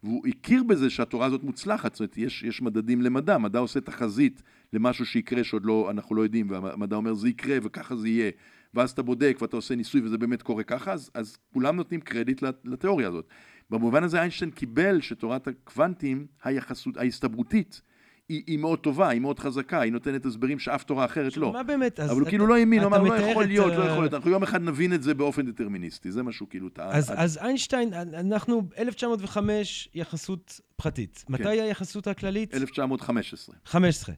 והוא 0.02 0.26
הכיר 0.26 0.62
בזה 0.62 0.90
שהתורה 0.90 1.26
הזאת 1.26 1.42
מוצלחת, 1.42 1.92
זאת 1.94 2.00
אומרת, 2.00 2.18
יש, 2.18 2.42
יש 2.42 2.62
מדדים 2.62 3.02
למדע, 3.02 3.38
מדע 3.38 3.58
עושה 3.58 3.80
תחזית 3.80 4.42
למשהו 4.72 5.06
שיקרה 5.06 5.44
שעוד 5.44 5.64
לא, 5.64 5.90
אנחנו 5.90 6.14
לא 6.14 6.22
יודעים, 6.22 6.50
והמדע 6.50 6.96
אומר 6.96 7.14
זה 7.14 7.28
יקרה 7.28 7.56
וככה 7.62 7.96
זה 7.96 8.08
יהיה, 8.08 8.30
ואז 8.74 8.90
אתה 8.90 9.02
בודק 9.02 9.38
ואתה 9.40 9.56
עושה 9.56 9.74
ניסוי 9.76 10.00
וזה 10.00 10.18
באמת 10.18 10.42
קורה 10.42 10.62
ככה, 10.62 10.92
אז, 10.92 11.10
אז 11.14 11.36
כולם 11.52 11.76
נותנים 11.76 12.00
קרדיט 12.00 12.42
לת- 12.42 12.62
לתיאוריה 12.64 13.08
הזאת. 13.08 13.28
במובן 13.70 14.04
הזה 14.04 14.18
איינשטיין 14.20 14.50
קיבל 14.50 15.00
שתורת 15.00 15.48
הקוונטים, 15.48 16.26
היחסות, 16.44 16.96
ההסתברותית, 16.96 17.80
היא, 18.28 18.42
היא 18.46 18.58
מאוד 18.58 18.78
טובה, 18.78 19.08
היא 19.08 19.20
מאוד 19.20 19.38
חזקה, 19.38 19.80
היא 19.80 19.92
נותנת 19.92 20.26
הסברים 20.26 20.58
שאף 20.58 20.84
תורה 20.84 21.04
אחרת 21.04 21.36
לא. 21.36 21.52
מה 21.52 21.62
באמת? 21.62 22.00
אבל 22.00 22.10
הוא 22.14 22.20
אתה- 22.22 22.30
כאילו 22.30 22.46
לא 22.46 22.56
האמין, 22.56 22.80
הוא 22.80 22.86
אמר 22.88 23.02
לא 23.02 23.14
יכול 23.14 23.44
להיות, 23.44 23.72
לא 23.72 23.82
אה, 23.82 23.86
יכול 23.86 23.98
להיות, 24.02 24.14
אנחנו 24.14 24.30
יום 24.30 24.42
אחד 24.42 24.62
נבין 24.62 24.94
את 24.94 25.02
זה 25.02 25.14
באופן 25.14 25.46
דטרמיניסטי, 25.50 26.12
זה 26.12 26.22
מה 26.22 26.32
שהוא 26.32 26.48
כאילו 26.48 26.68
טען. 26.68 26.88
אז, 26.92 27.12
אז 27.16 27.38
איינשטיין, 27.38 27.94
אנחנו 28.14 28.62
1905 28.78 29.88
יחסות 29.94 30.60
פרטית. 30.76 31.24
כן. 31.26 31.32
מתי 31.32 31.48
היחסות 31.60 32.06
הכללית? 32.06 32.54
1915. 32.54 33.56
15. 33.64 34.14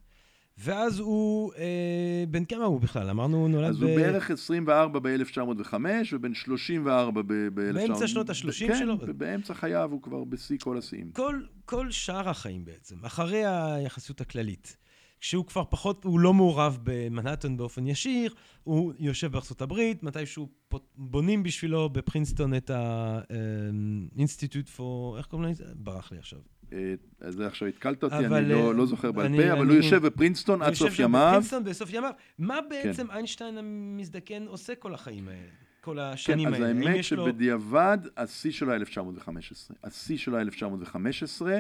ואז 0.63 0.99
הוא, 0.99 1.53
אה, 1.59 2.25
בן 2.29 2.45
כמה 2.45 2.65
הוא 2.65 2.81
בכלל? 2.81 3.11
אמרנו, 3.11 3.37
הוא 3.37 3.49
נולד 3.49 3.69
אז 3.69 3.79
ב... 3.79 3.83
הוא 3.83 3.97
בערך 3.97 4.31
24 4.31 4.99
ב-1905, 5.03 5.75
ובין 6.13 6.35
34 6.35 7.23
ב... 7.23 7.27
ב- 7.27 7.49
באמצע 7.55 8.05
1900 8.05 8.09
שנות 8.09 8.31
ה-30 8.31 8.69
כן, 8.69 8.79
שלו? 8.79 9.01
כן, 9.01 9.19
באמצע 9.19 9.55
חייו 9.55 9.93
הוא 9.93 10.03
כבר 10.03 10.25
בשיא 10.25 10.59
כל 10.59 10.79
השיאים. 10.79 11.11
כל, 11.13 11.41
כל 11.65 11.91
שאר 11.91 12.29
החיים 12.29 12.65
בעצם, 12.65 12.97
אחרי 13.05 13.47
היחסות 13.47 14.21
הכללית, 14.21 14.77
כשהוא 15.21 15.47
כבר 15.47 15.65
פחות, 15.71 16.05
הוא 16.05 16.21
לא 16.21 16.35
מעורב 16.35 16.79
במנהטן 16.83 17.57
באופן 17.57 17.87
ישיר, 17.87 18.35
הוא 18.65 18.93
יושב 18.99 19.33
בארצות 19.33 19.63
הברית, 19.63 20.03
מתישהו 20.03 20.49
בונים 20.97 21.43
בשבילו 21.43 21.89
בפרינסטון 21.89 22.55
את 22.55 22.71
ה-Institute 22.71 24.69
for, 24.77 25.19
איך 25.19 25.27
קוראים 25.27 25.51
לזה? 25.51 25.65
ברח 25.75 26.13
לי 26.13 26.19
עכשיו. 26.19 26.39
אה, 26.73 26.95
אז 27.21 27.35
זה 27.35 27.47
עכשיו 27.47 27.69
התקלת 27.69 28.03
אותי, 28.05 28.15
אני 28.17 28.49
לא- 28.49 28.69
אה, 28.69 28.73
לא 28.73 28.87
זוכר 28.87 29.13
בעל 29.13 29.29
פה, 29.37 29.53
אבל 29.53 29.61
אני- 29.61 29.69
הוא 29.69 29.83
יושב 29.83 30.07
בפרינסטון 30.07 30.63
עד 30.63 30.69
הוא 30.69 30.75
סוף 30.75 30.87
יושב 30.87 30.97
שם 30.97 31.03
ימיו. 31.03 31.29
בפרינסטון 31.31 31.65
בסוף 31.65 31.93
ימיו. 31.93 32.11
מה 32.39 32.59
בעצם 32.71 33.11
איינשטיין 33.11 33.59
המזדקן 33.59 34.43
עושה 34.47 34.75
כל 34.75 34.95
החיים 34.95 35.29
האלה? 35.29 35.39
כל 35.81 35.95
כן, 35.95 36.01
השנים 36.01 36.49
אז 36.49 36.55
האלה? 36.55 36.67
האם 36.69 36.83
האמת 36.83 36.97
יש 36.97 37.13
לו- 37.13 37.27
שבדיעבד, 37.27 37.99
השיא 38.17 38.51
שלו 38.51 38.69
היה 38.71 38.77
1915. 38.77 39.77
השיא 39.85 40.17
שלו 40.17 40.37
היה 40.37 40.43
1915, 40.43 41.59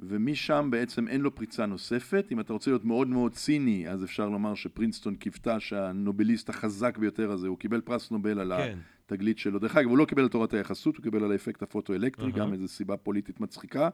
ומשם 0.00 0.68
בעצם 0.70 1.08
אין 1.08 1.20
לו 1.20 1.34
פריצה 1.34 1.66
נוספת. 1.66 2.26
אם 2.32 2.40
אתה 2.40 2.52
רוצה 2.52 2.70
להיות 2.70 2.84
מאוד 2.84 3.08
מאוד 3.08 3.32
ציני, 3.32 3.88
אז 3.88 4.04
אפשר 4.04 4.28
לומר 4.28 4.54
שפרינסטון 4.54 5.14
קיוותה 5.14 5.60
שהנובליסט 5.60 6.48
החזק 6.48 6.98
ביותר 6.98 7.30
הזה, 7.32 7.48
הוא 7.48 7.58
קיבל 7.58 7.80
פרס 7.80 8.10
נובל 8.10 8.38
על 8.40 8.52
כן. 8.56 8.78
התגלית 9.06 9.38
שלו. 9.38 9.58
דרך 9.58 9.76
אגב, 9.76 9.88
הוא 9.90 9.98
לא 9.98 10.04
קיבל 10.04 10.22
על 10.22 10.28
תורת 10.28 10.54
היחסות, 10.54 10.96
הוא 10.96 11.02
קיבל 11.02 11.24
על 11.24 11.32
האפקט 11.32 11.62
הפוטואלקטרי, 11.62 12.26
אהה. 12.30 12.38
גם 12.38 12.52
איזו 12.52 12.68
סיבה 12.68 12.96
פוליטית 12.96 13.40
מצחיקה. 13.40 13.88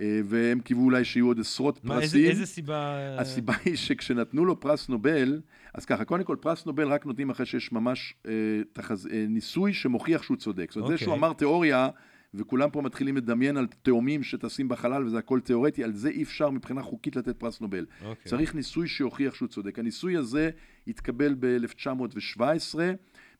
אה, 0.00 0.20
והם 0.24 0.60
קיוו 0.60 0.84
אולי 0.84 1.04
שיהיו 1.04 1.26
עוד 1.26 1.40
עשרות 1.40 1.84
מה, 1.84 1.94
איזה, 2.00 2.16
פרסים. 2.16 2.30
איזה 2.30 2.46
סיבה... 2.46 2.98
הסיבה 3.18 3.54
היא 3.64 3.76
שכשנתנו 3.76 4.44
לו 4.44 4.60
פרס 4.60 4.88
נובל, 4.88 5.40
אז 5.74 5.84
ככה, 5.84 6.04
קודם 6.04 6.24
כל 6.24 6.36
פרס 6.40 6.66
נובל 6.66 6.88
רק 6.88 7.06
נותנים 7.06 7.30
אחרי 7.30 7.46
שיש 7.46 7.72
ממש 7.72 8.14
אה, 8.26 8.32
תחז... 8.72 9.06
אה, 9.12 9.24
ניסוי 9.28 9.72
שמוכיח 9.72 10.22
שהוא 10.22 10.36
צודק. 10.36 10.70
זאת 10.70 10.76
אומרת, 10.76 10.88
זה 10.88 10.94
אוקיי. 10.94 11.04
שהוא 11.04 11.14
אמר 11.14 11.32
תיאוריה, 11.32 11.88
וכולם 12.34 12.70
פה 12.70 12.82
מתחילים 12.82 13.16
לדמיין 13.16 13.56
על 13.56 13.66
תאומים 13.82 14.22
שטסים 14.22 14.68
בחלל 14.68 15.04
וזה 15.04 15.18
הכל 15.18 15.40
תיאורטי, 15.40 15.84
על 15.84 15.92
זה 15.92 16.08
אי 16.08 16.22
אפשר 16.22 16.50
מבחינה 16.50 16.82
חוקית 16.82 17.16
לתת 17.16 17.36
פרס 17.36 17.60
נובל. 17.60 17.86
אוקיי. 18.04 18.30
צריך 18.30 18.54
ניסוי 18.54 18.88
שיוכיח 18.88 19.34
שהוא 19.34 19.48
צודק. 19.48 19.78
הניסוי 19.78 20.16
הזה 20.16 20.50
התקבל 20.86 21.34
ב-1917 21.38 22.78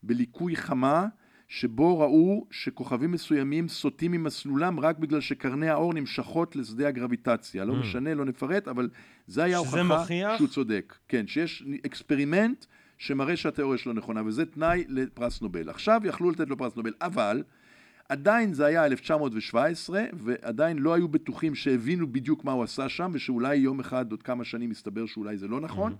בליקוי 0.03 0.55
חמה. 0.55 1.07
שבו 1.53 1.99
ראו 1.99 2.45
שכוכבים 2.51 3.11
מסוימים 3.11 3.67
סוטים 3.67 4.11
ממסלולם 4.11 4.79
רק 4.79 4.97
בגלל 4.97 5.21
שקרני 5.21 5.69
האור 5.69 5.93
נמשכות 5.93 6.55
לשדה 6.55 6.87
הגרביטציה. 6.87 7.65
לא 7.65 7.73
Mm. 7.73 7.77
משנה, 7.77 8.13
לא 8.13 8.25
נפרט, 8.25 8.67
אבל 8.67 8.89
זה 9.27 9.43
היה 9.43 9.57
הוכחה 9.57 9.83
מוכיח? 9.83 10.37
שהוא 10.37 10.47
צודק. 10.47 10.95
כן, 11.07 11.27
שיש 11.27 11.63
אקספרימנט 11.85 12.65
שמראה 12.97 13.37
שהתיאוריה 13.37 13.77
שלו 13.77 13.93
נכונה, 13.93 14.21
וזה 14.25 14.45
תנאי 14.45 14.83
לפרס 14.87 15.41
נובל. 15.41 15.69
עכשיו 15.69 16.01
יכלו 16.05 16.31
לתת 16.31 16.49
לו 16.49 16.57
פרס 16.57 16.75
נובל, 16.75 16.93
אבל 17.01 17.43
עדיין 18.09 18.53
זה 18.53 18.65
היה 18.65 18.85
1917, 18.85 20.03
ועדיין 20.13 20.77
לא 20.77 20.93
היו 20.93 21.07
בטוחים 21.07 21.55
שהבינו 21.55 22.07
בדיוק 22.11 22.43
מה 22.45 22.51
הוא 22.51 22.63
עשה 22.63 22.89
שם, 22.89 23.11
ושאולי 23.13 23.55
יום 23.55 23.79
אחד, 23.79 24.11
עוד 24.11 24.23
כמה 24.23 24.43
שנים, 24.43 24.71
יסתבר 24.71 25.05
שאולי 25.05 25.37
זה 25.37 25.47
לא 25.47 25.61
נכון. 25.61 25.95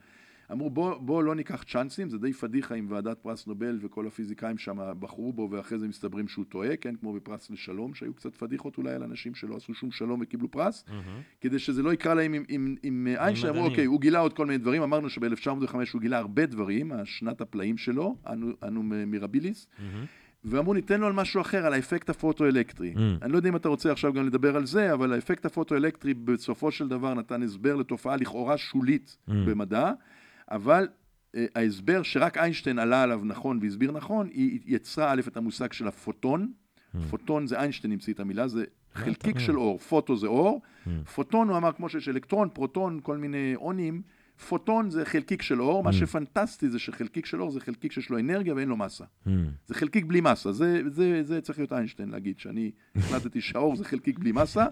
אמרו 0.51 0.69
בוא, 0.69 0.97
בוא 0.97 1.23
לא 1.23 1.35
ניקח 1.35 1.63
צ'אנסים, 1.63 2.09
זה 2.09 2.17
די 2.17 2.33
פדיחה 2.33 2.75
עם 2.75 2.85
ועדת 2.89 3.17
פרס 3.17 3.47
נובל 3.47 3.79
וכל 3.81 4.07
הפיזיקאים 4.07 4.57
שם 4.57 4.77
בחרו 4.99 5.33
בו 5.33 5.47
ואחרי 5.51 5.79
זה 5.79 5.87
מסתברים 5.87 6.27
שהוא 6.27 6.45
טועה, 6.49 6.75
כן, 6.75 6.95
כמו 6.95 7.13
בפרס 7.13 7.49
לשלום, 7.49 7.93
שהיו 7.93 8.13
קצת 8.13 8.35
פדיחות 8.35 8.77
אולי 8.77 8.93
על 8.93 9.03
אנשים 9.03 9.35
שלא 9.35 9.55
עשו 9.55 9.73
שום 9.73 9.91
שלום 9.91 10.21
וקיבלו 10.21 10.51
פרס, 10.51 10.85
כדי 11.41 11.59
שזה 11.59 11.83
לא 11.83 11.93
יקרא 11.93 12.13
להם 12.13 12.33
עם, 12.33 12.43
עם, 12.47 12.75
עם 12.83 13.07
איינשטיין, 13.19 13.53
אמרו. 13.55 13.65
אוקיי, 13.65 13.85
הוא 13.85 14.01
גילה 14.01 14.19
עוד 14.19 14.33
כל 14.33 14.45
מיני 14.45 14.57
דברים, 14.57 14.81
אמרנו 14.81 15.09
שב-1905 15.09 15.75
הוא 15.93 16.01
גילה 16.01 16.17
הרבה 16.17 16.45
דברים, 16.45 16.91
השנת 16.91 17.41
הפלאים 17.41 17.77
שלו, 17.77 18.15
anno, 18.27 18.51
anno 18.63 18.83
mirabilis, 18.83 19.67
ואמרו 20.43 20.73
ניתן 20.73 20.99
לו 20.99 21.07
על 21.07 21.13
משהו 21.13 21.41
אחר, 21.41 21.65
על 21.65 21.73
האפקט 21.73 22.09
הפוטואלקטרי. 22.09 22.93
Mm. 22.95 22.99
אני 23.21 23.31
לא 23.31 23.37
יודע 23.37 23.49
אם 23.49 23.55
אתה 23.55 23.69
רוצה 23.69 23.91
עכשיו 23.91 24.13
גם 24.13 24.27
לדבר 24.27 24.55
על 24.55 24.65
זה, 24.65 24.93
אבל 24.93 25.13
האפקט 25.13 25.45
הפוטואלקטרי 25.45 26.13
בסופו 26.13 26.71
של 26.71 26.87
דבר 26.87 27.13
נתן 27.13 27.43
הסבר 27.43 27.75
לתופעה 27.75 28.15
לכאורה 28.15 28.57
שולית 28.57 29.17
Mm. 29.29 29.31
במדע, 29.47 29.91
אבל 30.51 30.87
אה, 31.35 31.45
ההסבר 31.55 32.03
שרק 32.03 32.37
איינשטיין 32.37 32.79
עלה 32.79 33.03
עליו 33.03 33.21
נכון 33.23 33.59
והסביר 33.61 33.91
נכון, 33.91 34.27
היא 34.33 34.59
יצרה 34.65 35.11
א' 35.11 35.21
את 35.27 35.37
המושג 35.37 35.73
של 35.73 35.87
הפוטון, 35.87 36.51
פוטון 37.09 37.47
זה 37.47 37.59
איינשטיין 37.59 37.93
המציא 37.93 38.13
את 38.13 38.19
המילה, 38.19 38.47
זה 38.47 38.63
חלקיק. 38.93 39.39
של 39.39 39.57
אור, 39.57 39.79
פוטו 39.79 40.17
זה 40.17 40.27
אור, 40.27 40.61
Mm. 40.85 40.89
פוטון 41.15 41.49
הוא 41.49 41.57
אמר 41.57 41.71
כמו 41.71 41.89
שיש 41.89 42.09
אלקטרון, 42.09 42.49
פרוטון, 42.53 42.99
כל 43.03 43.17
מיני 43.17 43.53
אונים, 43.55 44.01
פוטון 44.49 44.89
זה 44.89 45.05
חלקיק 45.05 45.41
של 45.41 45.61
אור, 45.61 45.83
מה 45.83 45.89
Mm. 45.89 45.93
שפנטסטי 45.93 46.69
זה 46.69 46.79
שחלקיק 46.79 47.25
של 47.25 47.41
אור 47.41 47.51
זה 47.51 47.59
חלקיק 47.59 47.91
שיש 47.91 48.09
לו 48.09 48.19
אנרגיה 48.19 48.55
ואין 48.55 48.69
לו 48.69 48.77
מסה. 48.77 49.03
זה 49.67 49.75
חלקיק 49.75 50.05
בלי 50.05 50.21
מסה, 50.21 50.51
זה, 50.51 50.81
זה, 50.87 51.23
זה 51.23 51.41
צריך 51.41 51.59
להיות 51.59 51.73
איינשטיין 51.73 52.09
להגיד, 52.09 52.39
שאני 52.39 52.71
החלטתי 52.95 53.41
שהאור 53.41 53.75
זה 53.75 53.85
חלקיק 53.85 54.19
בלי 54.19 54.31
מסה. 54.31 54.65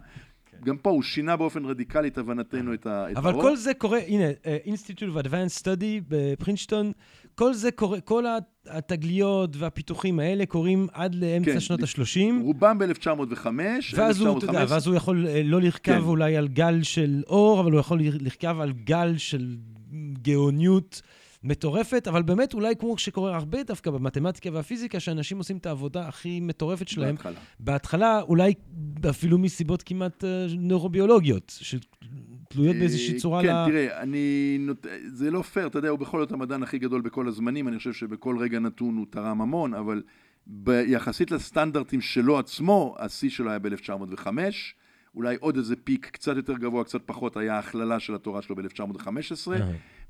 גם 0.65 0.77
פה 0.77 0.89
הוא 0.89 1.03
שינה 1.03 1.35
באופן 1.35 1.65
רדיקלי 1.65 2.07
את 2.07 2.17
הבנתנו 2.17 2.73
את, 2.73 2.85
ה, 2.87 3.11
את 3.11 3.17
אבל. 3.17 3.33
כל 3.33 3.55
זה 3.55 3.73
קורה, 3.73 3.99
הנה, 4.07 4.23
אה, 4.45 4.57
Institute 4.65 5.15
of 5.15 5.25
Advanced 5.25 5.61
Study 5.61 6.01
בפרינשטון, 6.07 6.91
כל 7.35 7.53
זה 7.53 7.71
קורה, 7.71 8.01
כל 8.01 8.23
התגליות 8.67 9.55
והפיתוחים 9.57 10.19
האלה 10.19 10.45
קורים 10.45 10.87
עד 10.93 11.15
לאמצע 11.15 11.51
כן, 11.53 11.59
שנות 11.59 11.79
לפ- 11.81 11.99
ה-30. 11.99 12.41
רובם 12.43 12.77
ב-1905, 12.77 13.47
ואז 13.95 14.21
הוא, 14.21 14.37
אתה 14.37 14.45
יודע, 14.45 14.65
ואז 14.69 14.87
הוא 14.87 14.95
יכול 14.95 15.27
אה, 15.27 15.41
לא 15.43 15.61
לרכב 15.61 15.79
כן. 15.81 16.01
אולי 16.01 16.37
על 16.37 16.47
גל 16.47 16.83
של 16.83 17.23
אור, 17.27 17.59
אבל 17.61 17.71
הוא 17.71 17.79
יכול 17.79 17.99
לרכב 18.19 18.55
על 18.59 18.71
גל 18.71 19.17
של 19.17 19.55
גאוניות 20.21 21.01
מטורפת, 21.43 22.07
אבל 22.07 22.21
באמת 22.21 22.53
אולי 22.53 22.75
כמו 22.75 22.97
שקורה 22.97 23.35
הרבה 23.35 23.63
דווקא 23.63 23.91
במתמטיקה 23.91 24.49
והפיזיקה, 24.53 24.99
שאנשים 24.99 25.37
עושים 25.37 25.57
את 25.57 25.65
העבודה 25.65 26.07
הכי 26.07 26.39
מטורפת 26.39 26.87
שלהם. 26.87 27.15
בהתחלה. 27.15 27.39
בהתחלה, 27.59 28.21
אולי 28.21 28.53
אפילו 29.09 29.37
מסיבות 29.37 29.83
כמעט 29.83 30.23
אה, 30.23 30.45
נוירוביולוגיות, 30.57 31.59
שתלויות 31.61 32.75
באיזושהי 32.75 33.13
אה, 33.13 33.19
צורה 33.19 33.41
כן, 33.41 33.55
ל... 33.55 33.65
תראה, 33.67 34.01
אני... 34.01 34.57
נות... 34.59 34.85
זה 35.07 35.31
לא 35.31 35.41
פייר, 35.41 35.67
אתה 35.67 35.77
יודע, 35.77 35.89
הוא 35.89 35.99
בכל 35.99 36.19
זאת 36.19 36.31
המדען 36.31 36.63
הכי 36.63 36.79
גדול 36.79 37.01
בכל 37.01 37.27
הזמנים, 37.27 37.67
אני 37.67 37.77
חושב 37.77 37.93
שבכל 37.93 38.37
רגע 38.39 38.59
נתון 38.59 38.97
הוא 38.97 39.05
תרם 39.09 39.41
המון, 39.41 39.73
אבל 39.73 40.01
ביחסית 40.47 41.31
לסטנדרטים 41.31 42.01
שלו 42.01 42.39
עצמו, 42.39 42.95
השיא 42.99 43.29
שלו 43.29 43.49
היה 43.49 43.59
ב-1905, 43.59 44.27
אולי 45.15 45.35
עוד 45.39 45.57
איזה 45.57 45.75
פיק 45.75 46.05
קצת 46.05 46.35
יותר 46.35 46.53
גבוה, 46.53 46.83
קצת 46.83 47.01
פחות, 47.05 47.37
היה 47.37 47.55
ההכללה 47.55 47.99
של 47.99 48.15
התורה 48.15 48.41
שלו 48.41 48.55
ב-1915. 48.55 49.51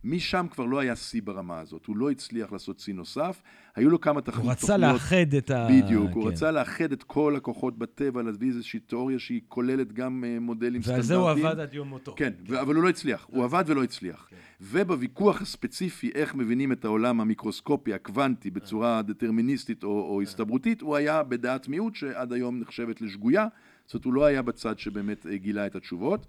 משם 0.04 0.46
כבר 0.52 0.66
לא 0.66 0.80
היה 0.80 0.96
שיא 0.96 1.22
ברמה 1.24 1.60
הזאת, 1.60 1.86
הוא 1.86 1.98
לא 1.98 2.12
הצליח 2.12 2.52
לעשות 2.52 2.80
שיא 2.80 2.94
נוסף, 2.94 3.42
היו 3.76 3.90
לו 3.90 4.02
כמה 4.02 4.22
תוכניות... 4.22 4.46
הוא 4.46 4.52
רצה 4.52 4.78
לאחד 4.78 5.34
את 5.38 5.52
ה... 5.52 5.68
בדיוק, 5.72 6.12
הוא 6.14 6.24
כן. 6.24 6.30
רצה 6.30 6.52
לאחד 6.52 6.92
את 6.92 7.04
כל 7.04 7.36
הכוחות 7.36 7.78
בטבע, 7.78 8.22
להביא 8.22 8.48
איזושהי 8.48 8.80
תיאוריה 8.80 9.20
שהיא 9.20 9.42
כוללת 9.48 9.94
גם 9.94 10.24
אה, 10.28 10.40
מודלים 10.40 10.82
ועל 10.84 11.02
סטנדרטיים. 11.02 11.04
זה 11.04 11.16
הוא 11.16 11.30
עבד 11.30 11.60
עד 11.60 11.74
יום 11.74 11.88
מותו. 11.88 12.14
כן, 12.18 12.34
ו- 12.48 12.62
אבל 12.62 12.76
הוא 12.76 12.84
לא 12.84 12.90
הצליח, 12.90 13.26
הוא 13.30 13.44
עבד 13.44 13.64
ולא 13.68 13.84
הצליח. 13.84 14.28
כן. 14.30 14.36
ובוויכוח 14.62 15.42
הספציפי 15.42 16.12
איך 16.16 16.36
מבינים 16.36 16.72
את 16.72 16.86
העולם 16.86 17.22
המיקרוסקופי, 17.22 17.94
הקוונטי, 17.94 18.50
בצורה 18.50 19.02
דטרמיניסטית 19.02 19.84
או, 19.84 19.90
או 19.90 20.22
הסתברותית, 20.22 20.82
הוא 20.82 20.96
היה 20.96 21.24
בדעת 21.24 21.68
מיעוט 21.68 21.96
שעד 21.96 22.34
היום 22.34 22.60
נחשבת 22.60 23.02
לשגויה, 23.02 23.48
זאת 23.86 23.94
אומרת 23.94 24.06
הוא 24.06 24.14
לא 24.14 24.26
היה 24.26 24.42
בצד 24.42 24.80
שבאמת 24.80 25.26
אה, 25.26 25.38
גילה 25.38 25.66
את 25.66 25.76
התשובות. 25.76 26.26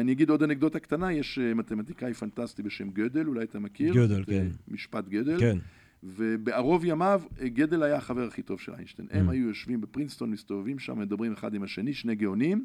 אני 0.00 0.12
אגיד 0.12 0.30
עוד 0.30 0.42
אנקדוטה 0.42 0.78
קטנה, 0.78 1.12
יש 1.12 1.38
אה, 1.38 1.54
מתמטיקאי 1.54 2.14
פנטסטי 2.14 2.62
בשם 2.62 2.90
גדל, 2.90 3.26
אולי 3.26 3.44
אתה 3.44 3.58
מכיר? 3.58 3.94
גדל, 3.94 4.20
אה, 4.20 4.24
כן. 4.24 4.46
משפט 4.68 5.08
גדל. 5.08 5.40
כן. 5.40 5.58
ובערוב 6.02 6.84
ימיו 6.84 7.22
אה, 7.40 7.48
גדל 7.48 7.82
היה 7.82 7.96
החבר 7.96 8.26
הכי 8.26 8.42
טוב 8.42 8.60
של 8.60 8.72
איינשטיין. 8.74 9.08
הם 9.10 9.28
Mm. 9.28 9.32
היו 9.32 9.48
יושבים 9.48 9.80
בפרינסטון, 9.80 10.30
מסתובבים 10.30 10.78
שם, 10.78 10.98
מדברים 10.98 11.32
אחד 11.32 11.54
עם 11.54 11.62
השני, 11.62 11.94
שני 11.94 12.14
גאונים, 12.14 12.64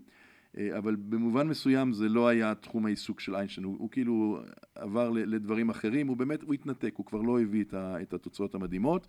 אבל 0.77 0.95
במובן 0.95 1.47
מסוים 1.47 1.93
זה 1.93 2.09
לא 2.09 2.27
היה 2.27 2.55
תחום 2.55 2.85
העיסוק 2.85 3.19
של 3.19 3.35
איינשטיין, 3.35 3.65
הוא, 3.65 3.75
הוא 3.79 3.89
כאילו 3.91 4.39
עבר 4.75 5.09
לדברים 5.09 5.69
אחרים, 5.69 6.07
הוא 6.07 6.17
באמת, 6.17 6.41
הוא 6.41 6.53
התנתק, 6.53 6.93
הוא 6.95 7.05
כבר 7.05 7.21
לא 7.21 7.41
הביא 7.41 7.63
את, 7.63 7.73
ה, 7.73 8.01
את 8.01 8.13
התוצאות 8.13 8.55
המדהימות. 8.55 9.07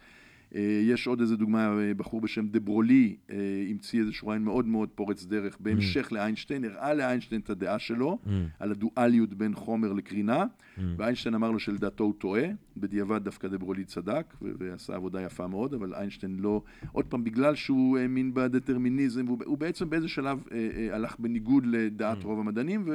אה, 0.55 0.61
יש 0.85 1.07
עוד 1.07 1.21
איזה 1.21 1.37
דוגמה, 1.37 1.79
אה, 1.81 1.95
בחור 1.95 2.21
בשם 2.21 2.49
דברולי 2.49 3.17
אה, 3.31 3.37
המציא 3.71 4.01
איזשהו 4.01 4.29
רעיון 4.29 4.45
מאוד 4.45 4.67
מאוד 4.67 4.89
פורץ 4.89 5.25
דרך 5.25 5.57
בהמשך 5.61 6.13
לאיינשטיין, 6.13 6.65
הראה 6.65 6.95
לאיינשטיין 6.95 7.41
את 7.41 7.51
הדעה 7.51 7.79
שלו 7.79 8.19
Mm. 8.25 8.29
על 8.59 8.71
הדואליות 8.71 9.35
בין 9.35 9.55
חומר 9.55 9.93
לקרינה, 9.93 10.45
Mm. 10.45 10.81
ואיינשטיין 10.97 11.35
אמר 11.35 11.51
לו 11.51 11.59
שלדעתו 11.59 12.05
הוא 12.05 12.15
טועה, 12.19 12.43
בדיעבד 12.77 13.25
דווקא 13.25 13.49
דברולי 13.49 13.85
צדק, 13.85 14.35
ו- 14.43 14.51
ועשה 14.59 14.95
עבודה 14.95 15.23
יפה 15.23 15.47
מאוד, 15.47 15.75
אבל 15.75 15.95
איינשטיין 15.95 16.37
לא, 16.41 16.63
עוד 16.93 17.05
פעם, 17.05 17.25
בגלל 17.25 17.55
שהוא 17.55 17.99
האמין 17.99 18.35
בדטרמיניזם, 18.35 19.25
והוא 19.27 19.39
הוא 19.45 19.59
בעצם 19.59 19.91
באיזה 19.91 20.09
שלב 20.09 20.39
אה, 20.53 20.69
אה, 20.77 20.95
הלך 20.95 21.17
בניגוד 21.21 21.67
לדעת 21.67 22.23
Mm. 22.23 22.27
רוב 22.27 22.41
המדענים, 22.41 22.89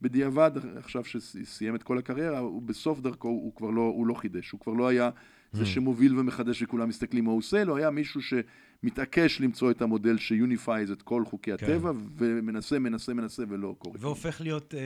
ובדיעבד, 0.00 0.50
עכשיו 0.76 1.04
שסיים 1.04 1.74
את 1.74 1.82
כל 1.82 1.98
הקריירה, 1.98 2.38
הוא 2.38 2.62
בסוף 2.62 3.00
דרכו, 3.00 3.28
הוא 3.28 3.54
כבר 3.54 3.70
לא, 3.70 3.80
הוא 3.80 4.06
לא 4.06 4.14
חידש, 4.14 4.50
הוא 4.50 4.60
כבר 4.60 4.72
לא 4.72 4.88
היה 4.88 5.10
זה 5.52 5.62
Mm. 5.62 5.66
שמוביל 5.66 6.18
ומחדש 6.18 6.62
וכולם 6.62 6.88
מסתכלים 6.88 7.24
מה 7.24 7.30
הוא 7.30 7.38
עושה, 7.38 7.64
לא 7.64 7.76
היה 7.76 7.90
מישהו 7.90 8.20
שמתעקש 8.22 9.40
למצוא 9.40 9.70
את 9.70 9.82
המודל 9.82 10.18
ש 10.18 10.34
unifies 10.34 10.90
את 10.90 11.02
כל 11.02 11.24
חוקי 11.24 11.50
כן. 11.56 11.66
הטבע, 11.66 11.92
ומנסה, 12.18 12.78
מנסה, 12.78 13.14
מנסה 13.14 13.42
ולא 13.48 13.74
קורה. 13.78 13.96
והופך 14.00 14.40
להיות 14.40 14.74
אה, 14.74 14.80
אה, 14.80 14.84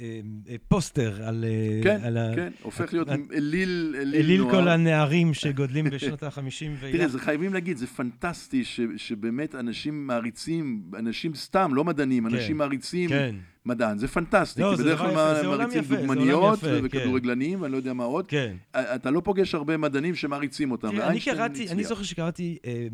אה, 0.00 0.20
אה, 0.48 0.56
פוסטר 0.68 1.22
על... 1.28 1.44
אה, 1.44 1.80
כן, 1.82 1.98
על 2.04 2.16
ה- 2.16 2.32
כן, 2.36 2.52
הופך 2.62 2.92
להיות 2.92 3.08
ה- 3.08 3.12
אליל, 3.32 3.94
אליל 3.98 4.14
אליל 4.14 4.40
נוער. 4.40 4.52
כל 4.62 4.68
הנערים 4.68 5.34
שגודלים 5.34 5.84
בשנות 5.84 6.22
ה-50 6.22 6.40
ואילך. 6.80 6.96
תראה, 6.96 7.08
זה 7.08 7.18
חייבים 7.18 7.52
להגיד, 7.52 7.76
זה 7.76 7.86
פנטסטי 7.86 8.64
ש, 8.64 8.80
שבאמת 8.96 9.54
אנשים 9.54 10.06
מעריצים, 10.06 10.82
אנשים 10.98 11.34
סתם, 11.34 11.70
לא 11.74 11.84
מדענים, 11.84 12.28
כן, 12.28 12.34
אנשים 12.34 12.56
מעריצים 12.56 13.08
כן, 13.08 13.34
מדען, 13.66 13.98
זה 13.98 14.08
פנטסטי, 14.08 14.60
לא, 14.62 14.72
כי 14.76 14.82
בדרך 14.82 14.98
כלל 14.98 15.14
מעריצים 15.46 15.82
דוגמניות 15.82 16.58
כן. 16.58 16.80
וכדורגלנים 16.82 17.60
ואני 17.62 17.72
לא 17.72 17.76
יודע 17.76 17.92
מה 17.92 18.04
עוד. 18.04 18.26
כן. 18.26 18.56
אתה 18.72 19.10
לא 19.10 19.20
פוגש 19.24 19.54
הרבה 19.54 19.76
מדענים 19.76 20.14
שמעריצים 20.14 20.70
אותם, 20.70 20.90
תראה, 20.90 21.08
אני 21.08 21.20
קראתי. 21.20 21.84
זוכר 21.84 22.02
שקראתי 22.02 22.58
אה, 22.64 22.86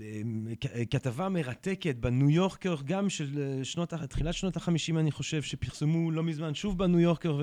אה, 0.00 0.22
כ- 0.60 0.90
כתבה 0.90 1.28
מרתקת 1.28 1.96
בניו 1.96 2.30
יורקר, 2.30 2.76
גם 2.84 3.08
של 3.10 3.28
אה, 3.58 3.64
שנות, 3.64 3.94
תחילת 3.94 4.34
שנות 4.34 4.56
ה-50, 4.56 4.70
אני 4.98 5.10
חושב, 5.10 5.42
שפרסמו 5.42 6.10
לא 6.10 6.22
מזמן, 6.22 6.54
שוב 6.54 6.78
בניו 6.78 7.00
יורקר, 7.00 7.40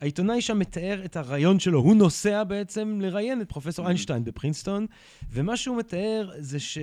והעיתונאי 0.00 0.40
שם 0.40 0.58
מתאר 0.58 1.02
את 1.04 1.16
הרעיון 1.16 1.58
שלו. 1.60 1.80
הוא 1.80 1.94
נוסע 1.96 2.44
בעצם 2.44 2.98
לראיין 3.02 3.40
את 3.40 3.48
פרופסור 3.48 3.84
Mhm. 3.84 3.88
איינשטיין 3.88 4.24
בפרינסטון, 4.24 4.86
ומה 5.32 5.56
שהוא 5.56 5.76
מתאר 5.78 6.30
זה 6.38 6.60
ש... 6.60 6.78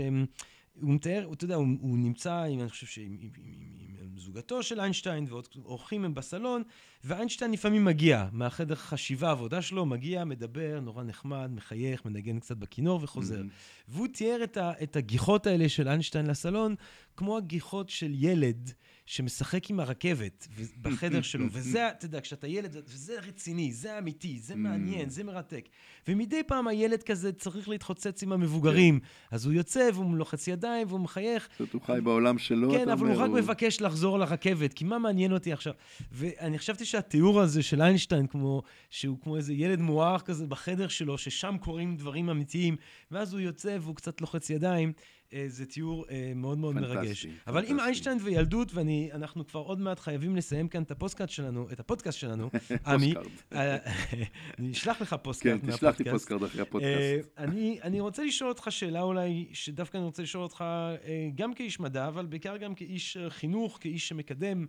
הוא 0.81 0.93
מתאר, 0.93 1.29
אתה 1.33 1.45
יודע, 1.45 1.55
הוא, 1.55 1.67
הוא 1.81 1.97
נמצא, 1.97 2.33
עם, 2.43 2.59
אני 2.59 2.69
חושב 2.69 2.85
שעם 2.87 3.03
עם, 3.03 3.11
עם, 3.21 3.29
עם, 3.37 3.53
עם 3.79 3.80
זוגתו 4.21 4.63
של 4.63 4.79
איינשטיין 4.79 5.25
ועוד 5.29 5.47
אורחים 5.65 6.05
הם 6.05 6.13
בסלון, 6.13 6.63
ואיינשטיין 7.03 7.51
לפעמים 7.51 7.85
מגיע 7.85 8.27
מהחדר 8.31 8.75
חשיבה 8.75 9.31
עבודה 9.31 9.61
שלו, 9.61 9.85
מגיע, 9.85 10.23
מדבר, 10.23 10.79
נורא 10.81 11.03
נחמד, 11.03 11.51
מחייך, 11.53 12.05
מנגן 12.05 12.39
קצת 12.39 12.57
בכינור 12.57 12.99
וחוזר. 13.03 13.41
Mhm. 13.41 13.87
והוא 13.87 14.07
תיאר 14.07 14.43
את, 14.43 14.57
ה, 14.57 14.71
את 14.83 14.95
הגיחות 14.95 15.47
האלה 15.47 15.69
של 15.69 15.87
איינשטיין 15.87 16.25
לסלון 16.25 16.75
כמו 17.17 17.37
הגיחות 17.37 17.89
של 17.89 18.11
ילד 18.15 18.71
שמשחק 19.05 19.69
עם 19.69 19.79
הרכבת 19.79 20.47
בחדר 20.81 21.21
שלו, 21.21 21.45
וזה, 21.51 21.89
אתה 21.89 22.05
יודע, 22.05 22.21
כשאתה 22.21 22.47
ילד, 22.47 22.75
וזה 22.85 23.19
רציני, 23.19 23.71
זה 23.71 23.97
אמיתי, 23.97 24.39
זה 24.39 24.55
מעניין, 24.55 25.09
זה 25.09 25.23
מרתק. 25.23 25.69
ומדי 26.07 26.43
פעם 26.43 26.67
הילד 26.67 27.03
כזה 27.03 27.31
צריך 27.31 27.69
להתחוצץ 27.69 28.23
עם 28.23 28.31
המבוגרים, 28.31 28.99
אז 29.31 29.45
הוא 29.45 29.53
יוצא 29.53 29.89
והוא 29.93 30.15
לוחץ 30.15 30.47
ידיים 30.47 30.87
והוא 30.87 30.99
מחייך. 30.99 31.49
זאת 31.59 31.73
הוא 31.73 31.81
חי 31.81 31.99
בעולם 32.03 32.37
שלו. 32.37 32.71
כן, 32.71 32.89
אבל 32.89 33.07
הוא 33.07 33.15
רק 33.15 33.29
מבקש 33.29 33.81
לחזור 33.81 34.19
לרכבת, 34.19 34.73
כי 34.73 34.83
מה 34.83 34.99
מעניין 34.99 35.33
אותי 35.33 35.53
עכשיו? 35.53 35.73
ואני 36.11 36.59
חשבתי 36.59 36.85
שהתיאור 36.85 37.41
הזה 37.41 37.63
של 37.63 37.81
איינשטיין, 37.81 38.27
כמו, 38.27 38.61
שהוא 38.89 39.17
כמו 39.23 39.37
איזה 39.37 39.53
ילד 39.53 39.79
מוארך 39.79 40.21
כזה 40.21 40.47
בחדר 40.47 40.87
שלו, 40.87 41.17
ששם 41.17 41.55
קורים 41.59 41.97
דברים 41.97 42.29
אמיתיים, 42.29 42.75
ואז 43.11 43.33
הוא 43.33 43.41
יוצא 43.41 43.77
והוא 43.81 43.95
קצת 43.95 44.21
לוחץ 44.21 44.49
ידיים, 44.49 44.93
אה, 45.33 45.45
זה 45.47 45.65
תיאור 45.65 46.05
אה, 46.11 46.31
מאוד 46.35 46.57
מאוד 46.57 46.75
פנטסטי, 46.75 46.95
מרגש. 46.95 47.25
פנטסטי. 47.25 47.41
אבל 47.47 47.65
עם 47.65 47.79
איינשטיין 47.79 48.17
וילדות, 48.21 48.71
ואנחנו 48.73 49.47
כבר 49.47 49.59
עוד 49.59 49.79
מעט 49.79 49.99
חייבים 49.99 50.35
לסיים 50.35 50.67
כאן 50.67 50.83
את 50.83 50.91
הפוסטקאסט 50.91 51.31
שלנו, 51.33 51.67
את 51.71 51.79
הפודקאסט 51.79 52.19
שלנו, 52.19 52.49
עמי. 52.87 53.13
אה, 53.53 53.77
אני 54.59 54.71
אשלח 54.71 55.01
לך 55.01 55.09
כן, 55.09 55.17
פוסטקאסט 55.23 55.90
מהפודקאסט. 55.91 56.13
postcard 56.13 56.43
אחרי 56.43 56.61
אה, 56.61 56.67
הפודקאסט. 56.67 57.37
אני, 57.37 57.79
אני 57.83 57.99
רוצה 57.99 58.23
לשאול 58.23 58.49
אותך 58.49 58.67
שאלה 58.69 59.01
אולי, 59.01 59.49
שדווקא 59.53 59.97
אני 59.97 60.05
רוצה 60.05 60.23
לשאול 60.23 60.43
אותך 60.43 60.61
אה, 60.61 61.29
גם 61.35 61.53
כאיש 61.53 61.79
מדע, 61.79 62.07
אבל 62.07 62.25
בעיקר 62.25 62.57
גם 62.57 62.75
כאיש 62.75 63.17
אה, 63.17 63.29
חינוך, 63.29 63.77
כאיש 63.81 64.07
שמקדם 64.07 64.65